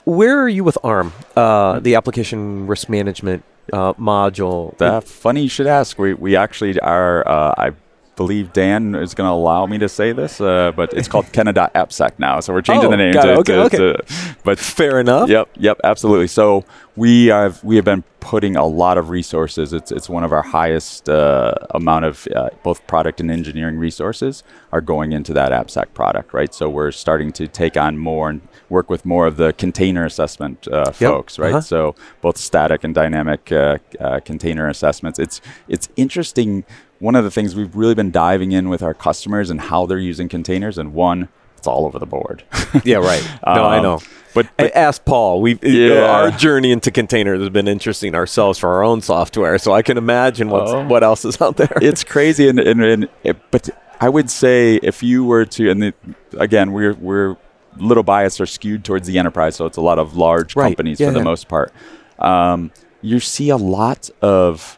Where 0.06 0.40
are 0.42 0.50
you 0.50 0.64
with 0.64 0.78
ARM, 0.84 1.12
uh, 1.36 1.80
the 1.80 1.96
application 1.96 2.68
risk 2.68 2.88
management 2.90 3.44
uh, 3.74 3.94
module? 3.94 4.80
Uh, 4.82 5.02
funny 5.02 5.44
you 5.44 5.50
should 5.50 5.68
ask. 5.68 5.98
We 5.98 6.14
we 6.14 6.36
actually 6.36 6.80
are. 6.80 7.28
Uh, 7.28 7.54
I 7.58 7.72
believe 8.16 8.54
Dan 8.54 8.94
is 8.94 9.16
going 9.16 9.28
to 9.28 9.32
allow 9.34 9.66
me 9.66 9.80
to 9.80 9.90
say 9.90 10.12
this, 10.12 10.40
uh, 10.40 10.72
but 10.76 10.94
it's 10.94 11.08
called 11.08 11.32
Kenna.AppSec 11.34 12.20
now. 12.20 12.40
So 12.42 12.54
we're 12.54 12.62
changing 12.62 12.88
Oh, 12.88 12.92
the 12.92 12.98
name. 12.98 13.14
to. 13.14 13.34
Okay, 13.40 13.54
to- 13.56 13.62
okay. 13.64 13.78
to- 13.78 14.04
but 14.44 14.60
Fair 14.60 15.00
enough. 15.00 15.30
Yep, 15.30 15.50
yep, 15.58 15.80
absolutely. 15.84 16.28
So 16.28 16.64
we 16.96 17.28
have 17.28 17.64
we 17.64 17.76
have 17.78 17.86
been 17.86 18.04
putting 18.20 18.56
a 18.56 18.66
lot 18.66 19.00
of 19.00 19.10
resources. 19.10 19.74
It's 19.74 19.92
it's 19.92 20.08
one 20.10 20.24
of 20.24 20.32
our 20.32 20.44
highest 20.44 21.10
uh, 21.10 21.56
amount 21.72 22.06
of 22.06 22.28
uh, 22.36 22.50
both 22.64 22.86
product 22.86 23.20
and 23.20 23.32
engineering 23.32 23.78
resources 23.78 24.44
are 24.72 24.82
going 24.82 25.12
into 25.12 25.34
that 25.34 25.52
AppSec 25.52 25.94
product, 25.96 26.34
right? 26.34 26.54
So 26.54 26.70
we're 26.70 26.92
starting 26.92 27.32
to 27.34 27.48
take 27.48 27.78
on 27.78 27.98
more 27.98 28.30
and 28.30 28.42
work 28.72 28.90
with 28.90 29.06
more 29.06 29.28
of 29.28 29.36
the 29.38 29.54
container 29.54 30.06
assessment 30.06 30.68
uh, 30.70 30.92
folks, 30.92 31.38
right? 31.38 31.50
uh-huh. 31.52 31.62
So 31.62 31.96
both 32.22 32.38
static 32.38 32.84
and 32.84 32.96
dynamic 32.96 33.52
uh, 33.52 33.78
uh, 34.00 34.20
container 34.22 34.68
assessments. 34.70 35.20
It's 35.20 35.42
it's 35.68 35.90
interesting. 35.96 36.64
One 37.00 37.16
of 37.16 37.24
the 37.24 37.32
things 37.32 37.56
we've 37.56 37.76
really 37.76 37.96
been 37.96 38.12
diving 38.12 38.52
in 38.52 38.70
with 38.70 38.82
our 38.82 38.94
customers 38.94 39.50
and 39.50 39.60
how 39.60 39.86
they're 39.88 39.98
using 40.00 40.30
containers, 40.30 40.78
and 40.78 40.94
one, 40.94 41.30
it's 41.58 41.68
all 41.68 41.86
over 41.86 42.00
the 42.00 42.06
board. 42.08 42.44
Yeah, 42.86 42.98
right. 42.98 43.22
No, 43.46 43.66
I 43.66 43.78
Um, 43.78 43.84
know. 43.84 44.00
But, 44.34 44.46
I 44.58 44.64
but 44.64 44.76
asked 44.78 45.04
Paul. 45.04 45.42
We 45.42 45.60
Yeah. 45.62 46.06
our 46.06 46.32
journey 46.32 46.72
into 46.72 46.90
containers 46.90 47.42
has 47.42 47.50
been 47.50 47.68
interesting 47.68 48.16
ourselves 48.16 48.58
for 48.58 48.70
our 48.70 48.82
own 48.82 49.02
software, 49.02 49.58
so 49.58 49.74
I 49.74 49.82
can 49.82 49.98
imagine 49.98 50.50
what's, 50.50 50.72
Oh. 50.72 50.88
what 50.88 51.04
else 51.04 51.26
is 51.26 51.42
out 51.42 51.58
there. 51.58 51.74
it's 51.82 52.06
crazy 52.06 52.48
and, 52.48 52.60
and, 52.60 52.82
and 52.82 53.10
it, 53.26 53.36
but 53.52 53.70
i 54.00 54.08
would 54.10 54.30
say 54.32 54.80
if 54.82 55.04
you 55.04 55.24
were 55.26 55.46
to 55.46 55.70
and 55.70 55.82
the, 55.84 55.94
again 56.38 56.72
we're 56.72 56.94
we're 56.94 57.36
little 57.78 58.04
biased 58.04 58.40
or 58.42 58.46
skewed 58.46 58.84
towards 58.84 59.08
the 59.08 59.18
enterprise, 59.18 59.56
so 59.56 59.66
it's 59.66 59.78
a 59.78 59.82
lot 59.82 60.00
of 60.00 60.16
large 60.16 60.56
Right. 60.56 60.68
companies 60.70 61.00
Yeah, 61.00 61.08
for 61.08 61.14
the 61.14 61.24
most 61.24 61.48
part. 61.48 61.72
Um, 62.20 62.72
you 63.02 63.20
see 63.20 63.50
a 63.50 63.58
lot 63.58 64.10
of 64.22 64.78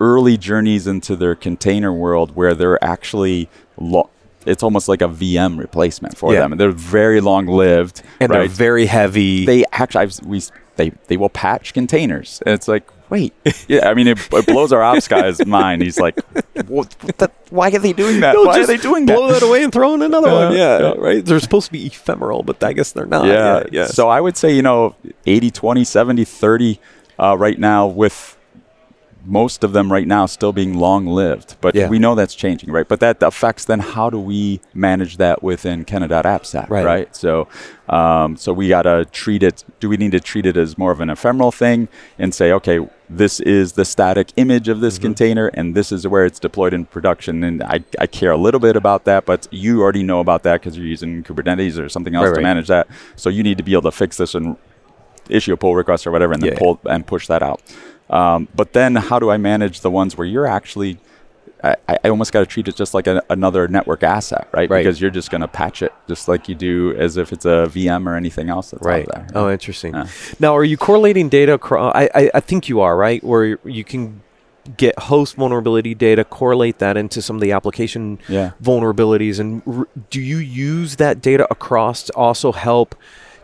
early 0.00 0.36
journeys 0.36 0.86
into 0.86 1.16
their 1.16 1.34
container 1.34 1.92
world 1.92 2.34
where 2.36 2.54
they're 2.54 2.82
actually 2.82 3.48
lo- 3.78 4.08
it's 4.46 4.62
almost 4.62 4.88
like 4.88 5.02
a 5.02 5.08
VM 5.08 5.58
replacement 5.58 6.16
for 6.16 6.32
Yeah. 6.32 6.40
them. 6.46 6.56
They're 6.56 6.70
very 6.70 7.20
long 7.20 7.46
lived, 7.46 8.02
and 8.20 8.30
right? 8.30 8.38
they're 8.40 8.48
very 8.48 8.86
heavy. 8.86 9.44
they 9.44 9.64
actually 9.72 10.02
I've, 10.02 10.20
we 10.24 10.40
they 10.76 10.92
they 11.08 11.16
will 11.16 11.28
patch 11.28 11.74
containers. 11.74 12.40
And 12.46 12.54
it's 12.54 12.68
like 12.68 12.84
wait, 13.10 13.34
yeah. 13.68 13.88
I 13.88 13.94
mean, 13.94 14.06
it, 14.08 14.18
it 14.32 14.46
blows 14.46 14.72
our 14.72 14.82
ops 14.82 15.08
guy's 15.08 15.44
mind. 15.46 15.82
He's 15.82 15.98
like, 15.98 16.18
what, 16.68 16.94
what 17.02 17.18
the, 17.18 17.30
why 17.50 17.68
are 17.70 17.78
they 17.78 17.92
doing 17.92 18.20
that? 18.20 18.34
No, 18.34 18.44
why 18.44 18.60
are 18.60 18.66
they 18.66 18.76
doing 18.76 19.06
blow 19.06 19.28
that? 19.28 19.40
that 19.40 19.46
away 19.46 19.62
and 19.64 19.72
throw 19.72 19.94
in 19.94 20.02
another 20.02 20.28
Yeah, 20.28 20.34
one. 20.48 20.56
Yeah, 20.56 20.78
yeah. 20.78 20.94
right. 20.96 21.24
They're 21.24 21.40
supposed 21.40 21.66
to 21.66 21.72
be 21.72 21.86
ephemeral, 21.86 22.42
but 22.42 22.62
I 22.62 22.72
guess 22.72 22.92
they're 22.92 23.06
not. 23.06 23.26
yeah, 23.26 23.64
yeah. 23.72 23.86
So 23.86 24.08
I 24.08 24.20
would 24.20 24.36
say 24.36 24.54
you 24.54 24.62
know 24.62 24.94
80 25.26 25.50
20 25.50 25.84
70 25.84 26.24
30 26.24 26.80
uh, 27.18 27.36
right 27.36 27.58
now 27.58 27.86
with 27.86 28.37
most 29.30 29.62
of 29.62 29.72
them 29.74 29.92
right 29.92 30.06
now 30.06 30.24
still 30.24 30.52
being 30.54 30.72
long 30.78 31.06
lived 31.06 31.56
but 31.60 31.74
Yeah. 31.74 31.88
we 31.88 31.98
know 31.98 32.14
that's 32.14 32.34
changing 32.34 32.70
right 32.72 32.88
but 32.88 32.98
that 33.00 33.22
affects 33.22 33.66
then 33.66 33.80
how 33.80 34.08
do 34.08 34.18
we 34.18 34.60
manage 34.72 35.18
that 35.18 35.42
within 35.42 35.84
Kenna.AppSec 35.84 36.70
Right. 36.70 36.84
right, 36.92 37.14
so 37.14 37.46
um, 37.90 38.36
so 38.36 38.52
we 38.52 38.68
got 38.68 38.82
to 38.82 39.04
treat 39.12 39.42
it 39.42 39.64
do 39.80 39.88
we 39.88 39.96
need 39.98 40.12
to 40.12 40.20
treat 40.20 40.46
it 40.46 40.56
as 40.56 40.78
more 40.78 40.92
of 40.92 41.00
an 41.00 41.10
ephemeral 41.10 41.52
thing 41.52 41.88
and 42.18 42.34
say 42.34 42.52
okay 42.52 42.78
this 43.10 43.38
is 43.40 43.72
the 43.72 43.84
static 43.84 44.28
image 44.36 44.66
of 44.68 44.80
this 44.80 44.94
Mm-hmm. 44.96 45.02
container 45.08 45.46
and 45.54 45.74
this 45.74 45.92
is 45.92 46.06
where 46.08 46.24
it's 46.24 46.38
deployed 46.38 46.72
in 46.72 46.86
production 46.86 47.44
and 47.44 47.62
I, 47.62 47.84
I 47.98 48.06
care 48.06 48.30
a 48.32 48.36
little 48.36 48.60
bit 48.60 48.76
about 48.76 49.04
that 49.04 49.26
but 49.26 49.46
you 49.50 49.82
already 49.82 50.02
know 50.02 50.20
about 50.20 50.42
that 50.44 50.60
because 50.60 50.76
you're 50.78 50.86
using 50.86 51.22
Kubernetes 51.22 51.78
or 51.78 51.88
something 51.90 52.14
else 52.14 52.24
Right, 52.28 52.30
to 52.30 52.34
right. 52.36 52.42
manage 52.42 52.68
that 52.68 52.88
so 53.16 53.28
you 53.28 53.42
need 53.42 53.58
to 53.58 53.64
be 53.64 53.72
able 53.72 53.82
to 53.90 53.96
fix 54.02 54.16
this 54.16 54.34
and 54.34 54.56
issue 55.28 55.52
a 55.52 55.56
pull 55.58 55.74
request 55.76 56.06
or 56.06 56.10
whatever 56.10 56.32
and 56.32 56.42
then 56.42 56.52
Yeah. 56.52 56.58
pull 56.58 56.80
and 56.86 57.06
push 57.06 57.26
that 57.26 57.42
out. 57.42 57.60
Um, 58.10 58.48
but 58.54 58.72
then 58.72 58.94
how 58.96 59.18
do 59.18 59.30
I 59.30 59.36
manage 59.36 59.80
the 59.80 59.90
ones 59.90 60.16
where 60.16 60.26
you're 60.26 60.46
actually 60.46 60.98
I, 61.62 61.74
I 61.88 62.08
almost 62.08 62.30
got 62.32 62.38
to 62.40 62.46
treat 62.46 62.68
it 62.68 62.76
just 62.76 62.94
like 62.94 63.08
a, 63.08 63.20
another 63.30 63.66
network 63.66 64.04
asset, 64.04 64.46
right? 64.52 64.70
Right. 64.70 64.78
Because 64.84 65.00
you're 65.00 65.10
just 65.10 65.28
going 65.28 65.40
to 65.40 65.48
patch 65.48 65.82
it 65.82 65.92
just 66.06 66.28
like 66.28 66.48
you 66.48 66.54
do 66.54 66.94
as 66.96 67.16
if 67.16 67.32
it's 67.32 67.44
a 67.44 67.66
VM 67.68 68.06
or 68.06 68.14
anything 68.14 68.48
else 68.48 68.70
that's 68.70 68.84
Right. 68.84 69.08
out 69.08 69.14
there. 69.14 69.26
Oh, 69.34 69.50
interesting. 69.50 69.92
Yeah. 69.92 70.06
Now, 70.38 70.56
are 70.56 70.62
you 70.62 70.76
correlating 70.76 71.28
data 71.28 71.54
across? 71.54 71.92
I, 71.96 72.08
I, 72.14 72.30
I 72.34 72.40
think 72.40 72.68
you 72.68 72.80
are, 72.80 72.96
right? 72.96 73.24
Where 73.24 73.58
you 73.68 73.82
can 73.82 74.20
get 74.76 74.96
host 75.00 75.34
vulnerability 75.34 75.96
data, 75.96 76.22
correlate 76.22 76.78
that 76.78 76.96
into 76.96 77.20
some 77.22 77.34
of 77.34 77.42
the 77.42 77.50
application 77.50 78.20
Yeah. 78.28 78.52
vulnerabilities, 78.62 79.40
and 79.40 79.60
r- 79.66 79.88
do 80.10 80.20
you 80.20 80.36
use 80.36 80.94
that 80.96 81.20
data 81.20 81.44
across 81.50 82.04
to 82.04 82.12
also 82.14 82.52
help 82.52 82.94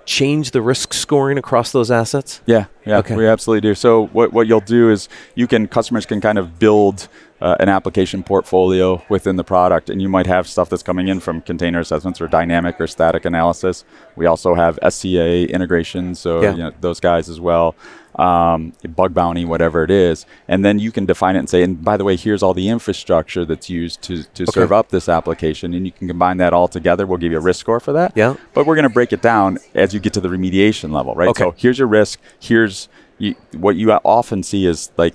change 0.06 0.50
the 0.50 0.60
risk 0.62 0.92
scoring 0.92 1.38
across 1.38 1.72
those 1.72 1.90
assets? 1.90 2.40
Yeah, 2.46 2.66
yeah, 2.84 2.98
Okay. 2.98 3.16
we 3.16 3.26
absolutely 3.26 3.68
do. 3.68 3.74
So 3.74 4.06
what 4.08 4.32
what 4.32 4.46
you'll 4.46 4.60
do 4.60 4.90
is 4.90 5.08
you 5.34 5.46
can 5.46 5.66
customers 5.68 6.06
can 6.06 6.20
kind 6.20 6.38
of 6.38 6.58
build 6.58 7.08
uh, 7.40 7.56
an 7.60 7.68
application 7.68 8.22
portfolio 8.22 9.02
within 9.08 9.36
the 9.36 9.44
product, 9.44 9.90
and 9.90 10.00
you 10.00 10.08
might 10.08 10.26
have 10.26 10.46
stuff 10.46 10.68
that's 10.70 10.82
coming 10.82 11.08
in 11.08 11.20
from 11.20 11.40
container 11.42 11.80
assessments 11.80 12.20
or 12.20 12.26
dynamic 12.28 12.80
or 12.80 12.86
static 12.86 13.24
analysis. 13.24 13.84
We 14.16 14.26
also 14.26 14.54
have 14.54 14.78
SCA 14.88 15.44
integration, 15.50 16.14
so 16.14 16.40
Yeah. 16.42 16.50
you 16.52 16.58
know, 16.58 16.72
those 16.80 17.00
guys 17.00 17.28
as 17.28 17.40
well. 17.40 17.74
Um, 18.16 18.74
bug 18.94 19.12
bounty, 19.12 19.44
whatever 19.44 19.82
it 19.82 19.90
is, 19.90 20.24
and 20.46 20.64
then 20.64 20.78
you 20.78 20.92
can 20.92 21.04
define 21.04 21.34
it 21.34 21.40
and 21.40 21.50
say, 21.50 21.64
and 21.64 21.82
by 21.84 21.96
the 21.96 22.04
way, 22.04 22.14
here's 22.14 22.44
all 22.44 22.54
the 22.54 22.68
infrastructure 22.68 23.44
that's 23.44 23.68
used 23.68 24.02
to, 24.02 24.22
to 24.22 24.46
serve 24.46 24.70
up 24.70 24.90
this 24.90 25.08
application, 25.08 25.74
and 25.74 25.84
you 25.84 25.90
can 25.90 26.06
combine 26.06 26.36
that 26.36 26.52
all 26.52 26.68
together. 26.68 27.08
We'll 27.08 27.18
give 27.18 27.32
you 27.32 27.38
a 27.38 27.40
risk 27.40 27.58
score 27.58 27.80
for 27.80 27.92
that. 27.92 28.12
Yeah. 28.14 28.36
But 28.52 28.66
we're 28.66 28.76
going 28.76 28.84
to 28.84 28.88
break 28.88 29.12
it 29.12 29.20
down 29.20 29.58
as 29.74 29.92
you 29.92 29.98
get 29.98 30.12
to 30.12 30.20
the 30.20 30.28
remediation 30.28 30.92
level, 30.92 31.14
right? 31.16 31.28
Okay. 31.30 31.42
So 31.42 31.54
here's 31.56 31.78
your 31.78 31.88
risk. 31.88 32.20
Here's 32.38 32.88
you, 33.18 33.34
what 33.52 33.74
you 33.74 33.90
often 33.92 34.44
see 34.44 34.64
is 34.66 34.92
like 34.96 35.14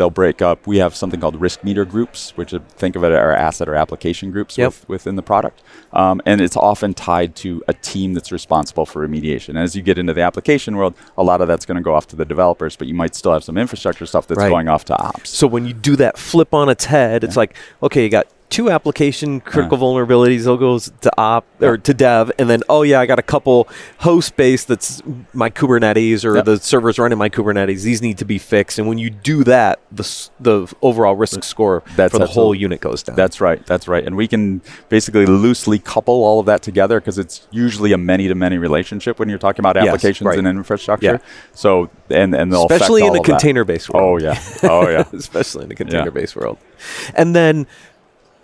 they'll 0.00 0.08
break 0.10 0.40
up. 0.40 0.66
We 0.66 0.78
have 0.78 0.96
something 0.96 1.20
called 1.20 1.38
risk 1.38 1.62
meter 1.62 1.84
groups, 1.84 2.30
which 2.34 2.54
think 2.70 2.96
of 2.96 3.04
it 3.04 3.12
as 3.12 3.18
our 3.18 3.32
asset 3.32 3.68
or 3.68 3.74
application 3.74 4.30
groups 4.30 4.56
Yep. 4.56 4.66
with, 4.68 4.88
within 4.88 5.16
the 5.16 5.22
product. 5.22 5.62
Um, 5.92 6.22
and 6.24 6.40
it's 6.40 6.56
often 6.56 6.94
tied 6.94 7.36
to 7.36 7.62
a 7.68 7.74
team 7.74 8.14
that's 8.14 8.32
responsible 8.32 8.86
for 8.86 9.06
remediation. 9.06 9.56
As 9.60 9.76
you 9.76 9.82
get 9.82 9.98
into 9.98 10.14
the 10.14 10.22
application 10.22 10.76
world, 10.76 10.94
a 11.18 11.22
lot 11.22 11.42
of 11.42 11.48
that's 11.48 11.66
going 11.66 11.76
to 11.76 11.82
go 11.82 11.94
off 11.94 12.06
to 12.08 12.16
the 12.16 12.24
developers, 12.24 12.76
but 12.76 12.88
you 12.88 12.94
might 12.94 13.14
still 13.14 13.32
have 13.34 13.44
some 13.44 13.58
infrastructure 13.58 14.06
stuff 14.06 14.26
that's 14.26 14.38
Right. 14.38 14.48
going 14.48 14.68
off 14.68 14.86
to 14.86 14.96
ops. 14.98 15.28
So 15.28 15.46
when 15.46 15.66
you 15.66 15.74
do 15.74 15.96
that 15.96 16.16
flip 16.16 16.54
on 16.54 16.70
its 16.70 16.86
head, 16.86 17.22
it's 17.22 17.36
like, 17.36 17.54
okay, 17.82 18.02
you 18.04 18.08
got 18.08 18.26
two 18.50 18.70
application 18.70 19.36
uh-huh. 19.36 19.50
critical 19.50 19.78
vulnerabilities. 19.78 20.44
They'll 20.44 20.56
goes 20.56 20.92
to 21.00 21.10
op 21.16 21.46
or 21.60 21.78
to 21.78 21.94
dev, 21.94 22.30
and 22.38 22.50
then 22.50 22.62
oh 22.68 22.82
yeah, 22.82 23.00
I 23.00 23.06
got 23.06 23.18
a 23.18 23.22
couple 23.22 23.68
host 23.98 24.36
based 24.36 24.68
that's 24.68 25.02
my 25.32 25.48
Kubernetes 25.48 26.24
or 26.24 26.36
Yep. 26.36 26.44
the 26.44 26.58
servers 26.58 26.98
running 26.98 27.18
my 27.18 27.28
Kubernetes. 27.28 27.82
These 27.82 28.02
need 28.02 28.18
to 28.18 28.24
be 28.24 28.38
fixed. 28.38 28.78
And 28.78 28.88
when 28.88 28.98
you 28.98 29.10
do 29.10 29.44
that, 29.44 29.80
the 29.90 30.28
the 30.38 30.72
overall 30.82 31.14
risk 31.14 31.42
score 31.44 31.82
That's 31.96 32.12
for 32.12 32.18
the 32.18 32.26
whole 32.26 32.54
unit 32.54 32.80
goes 32.80 33.02
down. 33.02 33.16
That's 33.16 33.40
right. 33.40 33.64
That's 33.66 33.88
right. 33.88 34.04
And 34.04 34.16
we 34.16 34.28
can 34.28 34.62
basically 34.88 35.26
loosely 35.26 35.78
couple 35.78 36.24
all 36.24 36.40
of 36.40 36.46
that 36.46 36.62
together 36.62 37.00
because 37.00 37.18
it's 37.18 37.46
usually 37.50 37.92
a 37.92 37.98
many-to-many 37.98 38.58
relationship 38.58 39.18
when 39.18 39.28
you're 39.28 39.38
talking 39.38 39.60
about 39.60 39.76
Yes, 39.76 39.86
applications 39.86 40.26
right. 40.26 40.38
and 40.38 40.48
infrastructure. 40.48 41.06
Yeah. 41.06 41.18
So 41.54 41.90
and 42.10 42.34
and 42.34 42.52
they'll 42.52 42.66
especially 42.66 43.02
in 43.02 43.08
all 43.08 43.14
the 43.14 43.20
container 43.20 43.64
based 43.64 43.90
world. 43.90 44.22
Oh 44.22 44.24
yeah. 44.24 44.42
Oh 44.64 44.88
yeah. 44.88 45.04
especially 45.12 45.62
in 45.62 45.68
the 45.68 45.74
container 45.74 46.10
based 46.10 46.36
world. 46.36 46.58
And 47.14 47.34
then 47.34 47.66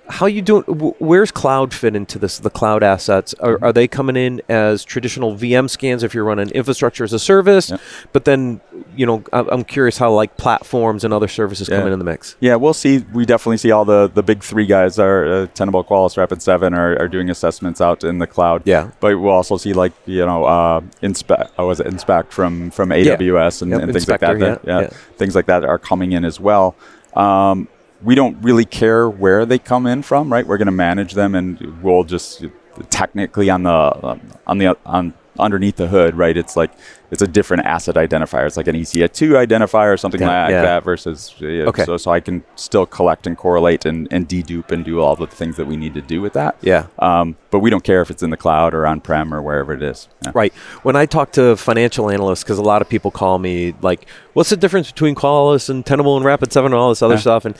how 0.08 0.26
you 0.26 0.40
doing 0.42 0.62
where's 0.98 1.30
cloud 1.30 1.74
fit 1.74 1.96
into 1.96 2.18
this 2.18 2.38
the 2.38 2.50
cloud 2.50 2.82
assets 2.82 3.34
are, 3.40 3.58
are 3.62 3.72
they 3.72 3.88
coming 3.88 4.14
in 4.16 4.40
as 4.48 4.84
traditional 4.84 5.34
vm 5.36 5.68
scans 5.68 6.02
if 6.02 6.14
you're 6.14 6.24
running 6.24 6.48
infrastructure 6.50 7.02
as 7.04 7.12
a 7.12 7.18
service 7.18 7.70
Yep. 7.70 7.80
but 8.12 8.24
then 8.24 8.60
you 8.96 9.04
know 9.04 9.24
I- 9.32 9.46
i'm 9.50 9.64
curious 9.64 9.98
how 9.98 10.12
like 10.12 10.36
platforms 10.36 11.02
and 11.04 11.12
other 11.12 11.28
services 11.28 11.68
come 11.68 11.86
in 11.86 11.92
in 11.92 11.98
the 11.98 12.04
mix 12.04 12.36
Yeah, 12.40 12.54
we'll 12.56 12.74
see. 12.74 13.04
We 13.12 13.24
definitely 13.26 13.56
see 13.58 13.70
all 13.72 13.84
the, 13.84 14.08
the 14.12 14.22
big 14.22 14.42
three 14.44 14.66
guys 14.66 14.98
are 14.98 15.26
uh, 15.26 15.46
Tenable, 15.54 15.82
Qualys, 15.84 16.14
Rapid7 16.16 16.76
are, 16.76 16.98
are 17.02 17.08
doing 17.08 17.30
assessments 17.30 17.80
out 17.80 18.04
in 18.04 18.18
the 18.18 18.26
cloud. 18.26 18.62
Yeah. 18.64 18.90
But 19.00 19.18
we'll 19.20 19.32
also 19.32 19.56
see 19.56 19.72
like, 19.72 19.92
you 20.06 20.24
know, 20.24 20.44
uh, 20.44 20.80
inspect, 21.02 21.52
oh, 21.58 21.66
was 21.66 21.80
it 21.80 21.86
inspect 21.86 22.32
from, 22.32 22.70
from 22.70 22.90
AWS 22.90 23.62
and, 23.62 23.70
Yep, 23.72 23.80
and 23.82 23.92
things 23.92 24.08
like 24.08 24.20
that. 24.20 24.30
Inspector, 24.36 24.60
that- 24.64 24.68
yeah, 24.68 24.80
yeah. 24.82 25.16
Things 25.18 25.34
like 25.34 25.46
that 25.46 25.64
are 25.64 25.78
coming 25.78 26.12
in 26.12 26.24
as 26.24 26.38
well. 26.38 26.74
Um, 27.14 27.68
we 28.02 28.14
don't 28.14 28.40
really 28.42 28.64
care 28.64 29.08
where 29.08 29.46
they 29.46 29.58
come 29.58 29.86
in 29.86 30.02
from, 30.02 30.32
right? 30.32 30.46
We're 30.46 30.58
going 30.58 30.66
to 30.66 30.72
manage 30.72 31.14
them 31.14 31.34
and 31.34 31.82
we'll 31.82 32.04
just 32.04 32.44
technically 32.90 33.50
on 33.50 33.62
the, 33.62 34.20
on 34.46 34.58
the, 34.58 34.76
on 34.84 35.14
underneath 35.38 35.76
the 35.76 35.86
hood, 35.88 36.16
right? 36.16 36.36
It's 36.36 36.56
like, 36.56 36.70
it's 37.10 37.22
a 37.22 37.26
different 37.26 37.64
asset 37.66 37.94
identifier. 37.94 38.46
It's 38.46 38.56
like 38.56 38.66
an 38.66 38.74
EC2 38.74 39.30
identifier 39.46 39.92
or 39.92 39.96
something 39.96 40.20
Yeah, 40.20 40.42
like 40.44 40.50
yeah. 40.50 40.62
that 40.62 40.84
versus 40.84 41.34
uh, 41.40 41.46
Okay. 41.68 41.84
so, 41.84 41.96
so 41.96 42.10
I 42.10 42.18
can 42.20 42.42
still 42.56 42.84
collect 42.84 43.26
and 43.28 43.36
correlate 43.38 43.84
and, 43.86 44.08
and 44.10 44.28
dedupe 44.28 44.72
and 44.72 44.84
do 44.84 45.00
all 45.00 45.14
the 45.14 45.26
things 45.28 45.56
that 45.56 45.66
we 45.66 45.76
need 45.76 45.94
to 45.94 46.00
do 46.02 46.20
with 46.20 46.32
that. 46.32 46.56
Yeah. 46.62 46.86
Um, 46.98 47.36
but 47.50 47.60
we 47.60 47.70
don't 47.70 47.84
care 47.84 48.02
if 48.02 48.10
it's 48.10 48.22
in 48.24 48.30
the 48.30 48.36
cloud 48.36 48.74
or 48.74 48.86
on 48.86 49.00
prem 49.00 49.32
or 49.32 49.40
wherever 49.40 49.72
it 49.72 49.82
is. 49.82 50.08
Yeah. 50.24 50.32
Right. 50.34 50.52
When 50.82 50.96
I 50.96 51.06
talk 51.06 51.30
to 51.32 51.56
financial 51.56 52.10
analysts, 52.10 52.42
because 52.42 52.58
a 52.58 52.62
lot 52.62 52.82
of 52.82 52.88
people 52.88 53.10
call 53.12 53.38
me 53.38 53.74
like, 53.82 54.08
"What's 54.32 54.50
the 54.50 54.56
difference 54.56 54.90
between 54.90 55.14
Qualys 55.14 55.70
and 55.70 55.86
Tenable 55.86 56.16
and 56.16 56.26
Rapid7 56.26 56.66
and 56.66 56.74
all 56.74 56.88
this 56.88 57.02
other 57.02 57.14
Yeah. 57.14 57.20
stuff?" 57.20 57.44
And 57.44 57.56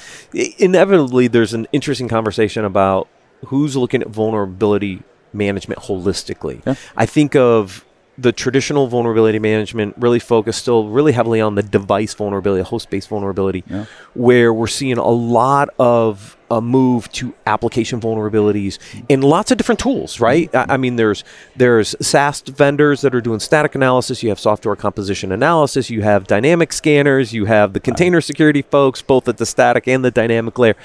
inevitably, 0.59 1.29
there's 1.29 1.55
an 1.55 1.67
interesting 1.73 2.09
conversation 2.09 2.65
about 2.65 3.09
who's 3.47 3.77
looking 3.77 4.03
at 4.03 4.09
vulnerability 4.09 5.03
management 5.37 5.81
holistically. 5.83 6.63
Yeah. 6.67 6.75
I 6.97 7.07
think 7.07 7.37
of 7.37 7.85
the 8.19 8.33
traditional 8.33 8.87
vulnerability 8.87 9.39
management 9.39 9.95
really 9.99 10.19
focused 10.19 10.61
still 10.61 10.89
really 10.89 11.13
heavily 11.13 11.41
on 11.41 11.55
the 11.55 11.63
device 11.63 12.15
vulnerability, 12.15 12.63
host-based 12.63 13.09
vulnerability, 13.09 13.63
Yeah. 13.69 13.85
where 14.15 14.55
we're 14.55 14.67
seeing 14.69 14.97
a 14.97 15.09
lot 15.09 15.69
of 15.79 16.37
a 16.49 16.61
move 16.61 17.11
to 17.11 17.35
application 17.45 18.01
vulnerabilities 18.01 18.79
in 19.09 19.21
lots 19.21 19.51
of 19.51 19.59
different 19.59 19.81
tools, 19.81 20.21
right? 20.21 20.51
Mm-hmm. 20.53 20.71
I, 20.71 20.75
I 20.75 20.77
mean, 20.77 20.95
there's 20.97 21.25
there's 21.57 21.97
SAST 22.01 22.49
vendors 22.49 23.01
that 23.01 23.15
are 23.17 23.21
doing 23.21 23.41
static 23.41 23.75
analysis. 23.75 24.23
You 24.23 24.29
have 24.29 24.39
software 24.39 24.77
composition 24.77 25.33
analysis. 25.33 25.91
You 25.91 26.03
have 26.03 26.27
dynamic 26.29 26.73
scanners. 26.73 27.33
You 27.33 27.47
have 27.47 27.73
the 27.73 27.81
container 27.81 28.21
security 28.21 28.63
folks, 28.63 29.03
both 29.03 29.29
at 29.29 29.39
the 29.39 29.47
static 29.47 29.89
and 29.89 30.05
the 30.05 30.11
dynamic 30.13 30.57
layer. 30.59 30.77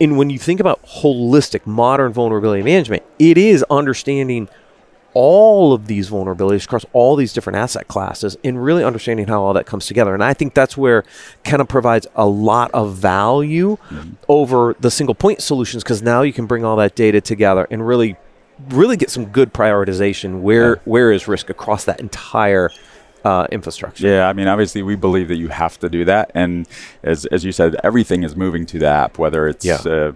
And 0.00 0.18
when 0.18 0.30
you 0.30 0.38
think 0.38 0.60
about 0.60 0.84
holistic 0.84 1.66
modern 1.66 2.12
vulnerability 2.12 2.62
management, 2.62 3.02
it 3.18 3.38
is 3.38 3.64
understanding 3.70 4.48
all 5.12 5.72
of 5.72 5.86
these 5.86 6.08
vulnerabilities 6.10 6.64
across 6.64 6.84
all 6.92 7.16
these 7.16 7.32
different 7.32 7.56
asset 7.56 7.88
classes 7.88 8.36
and 8.44 8.62
really 8.62 8.84
understanding 8.84 9.26
how 9.26 9.42
all 9.42 9.52
that 9.54 9.66
comes 9.66 9.86
together. 9.86 10.14
And 10.14 10.22
I 10.22 10.34
think 10.34 10.54
that's 10.54 10.76
where 10.76 11.04
kind 11.44 11.60
of 11.60 11.68
provides 11.68 12.06
a 12.14 12.26
lot 12.26 12.70
of 12.72 12.94
value 12.94 13.76
mm-hmm. 13.76 14.12
over 14.28 14.76
the 14.80 14.90
single 14.90 15.14
point 15.14 15.42
solutions 15.42 15.82
because 15.82 16.02
now 16.02 16.22
you 16.22 16.32
can 16.32 16.46
bring 16.46 16.64
all 16.64 16.76
that 16.76 16.94
data 16.94 17.20
together 17.20 17.66
and 17.70 17.86
really 17.86 18.16
really 18.68 18.96
get 18.96 19.10
some 19.10 19.24
good 19.24 19.54
prioritization 19.54 20.42
where 20.42 20.76
where 20.84 21.10
is 21.10 21.26
risk 21.26 21.48
across 21.48 21.84
that 21.86 21.98
entire 21.98 22.70
uh, 23.24 23.46
infrastructure. 23.52 24.06
Yeah, 24.06 24.28
I 24.28 24.32
mean, 24.32 24.48
obviously, 24.48 24.82
we 24.82 24.96
believe 24.96 25.28
that 25.28 25.36
you 25.36 25.48
have 25.48 25.78
to 25.80 25.88
do 25.88 26.04
that, 26.06 26.30
and 26.34 26.66
as 27.02 27.26
as 27.26 27.44
you 27.44 27.52
said, 27.52 27.76
everything 27.84 28.22
is 28.22 28.34
moving 28.36 28.66
to 28.66 28.78
the 28.78 28.86
app, 28.88 29.18
whether 29.18 29.46
it's 29.48 29.64
Yeah. 29.64 29.76
uh, 29.86 30.12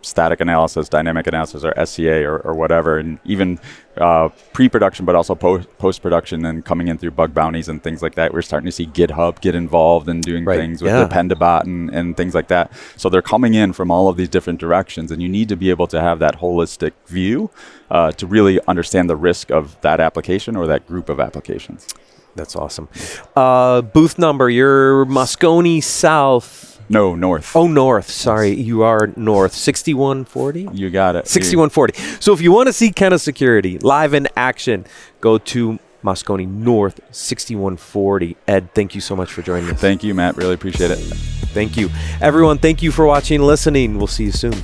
static 0.00 0.40
analysis, 0.40 0.88
dynamic 0.88 1.26
analysis, 1.26 1.62
or 1.62 1.74
SCA, 1.84 2.24
or, 2.24 2.38
or 2.38 2.54
whatever, 2.54 2.96
and 2.96 3.18
even 3.26 3.58
uh, 3.98 4.30
pre-production, 4.54 5.04
but 5.04 5.14
also 5.14 5.34
post 5.34 5.68
post-production, 5.76 6.46
and 6.46 6.64
coming 6.64 6.88
in 6.88 6.96
through 6.96 7.10
bug 7.10 7.34
bounties 7.34 7.68
and 7.68 7.82
things 7.82 8.00
like 8.02 8.14
that. 8.14 8.32
We're 8.32 8.40
starting 8.40 8.64
to 8.64 8.72
see 8.72 8.86
GitHub 8.86 9.42
get 9.42 9.54
involved 9.54 10.08
in 10.08 10.22
doing 10.22 10.46
Right, 10.46 10.58
things 10.58 10.80
with 10.80 10.92
yeah. 10.92 11.04
the 11.04 11.08
Dependabot 11.14 11.64
and, 11.64 11.90
and 11.90 12.16
things 12.16 12.34
like 12.34 12.48
that. 12.48 12.72
So 12.96 13.10
they're 13.10 13.20
coming 13.20 13.52
in 13.52 13.74
from 13.74 13.90
all 13.90 14.08
of 14.08 14.16
these 14.16 14.30
different 14.30 14.58
directions, 14.60 15.10
and 15.12 15.20
you 15.20 15.28
need 15.28 15.50
to 15.50 15.56
be 15.56 15.68
able 15.68 15.88
to 15.88 16.00
have 16.00 16.20
that 16.20 16.40
holistic 16.40 16.92
view 17.06 17.50
uh, 17.90 18.12
to 18.12 18.26
really 18.26 18.58
understand 18.66 19.10
the 19.10 19.16
risk 19.16 19.50
of 19.50 19.78
that 19.82 20.00
application 20.00 20.56
or 20.56 20.66
that 20.66 20.86
group 20.86 21.10
of 21.10 21.20
applications. 21.20 21.86
That's 22.36 22.54
awesome. 22.54 22.88
Uh, 23.34 23.82
booth 23.82 24.18
number, 24.18 24.48
you're 24.48 25.04
Moscone 25.06 25.82
South. 25.82 26.80
No, 26.88 27.16
north. 27.16 27.56
Oh, 27.56 27.66
North. 27.66 28.08
Sorry, 28.08 28.54
you 28.54 28.82
are 28.82 29.12
North. 29.16 29.52
6140? 29.52 30.68
You 30.72 30.90
got 30.90 31.16
it. 31.16 31.26
6140. 31.26 32.20
So 32.20 32.32
if 32.32 32.40
you 32.40 32.52
want 32.52 32.68
to 32.68 32.72
see 32.72 32.92
Kenna 32.92 33.18
Security 33.18 33.78
live 33.78 34.14
in 34.14 34.28
action, 34.36 34.86
go 35.20 35.38
to 35.38 35.80
Moscone 36.04 36.46
North 36.48 37.00
6140. 37.10 38.36
Ed, 38.46 38.72
thank 38.72 38.94
you 38.94 39.00
so 39.00 39.16
much 39.16 39.32
for 39.32 39.42
joining 39.42 39.68
us. 39.70 39.80
Thank 39.80 40.04
you, 40.04 40.14
Matt. 40.14 40.36
Really 40.36 40.54
appreciate 40.54 40.92
it. 40.92 40.98
Thank 40.98 41.76
you. 41.76 41.90
Everyone, 42.20 42.58
thank 42.58 42.82
you 42.82 42.92
for 42.92 43.04
watching 43.04 43.36
and 43.36 43.46
listening. 43.46 43.98
We'll 43.98 44.06
see 44.06 44.24
you 44.24 44.32
soon. 44.32 44.54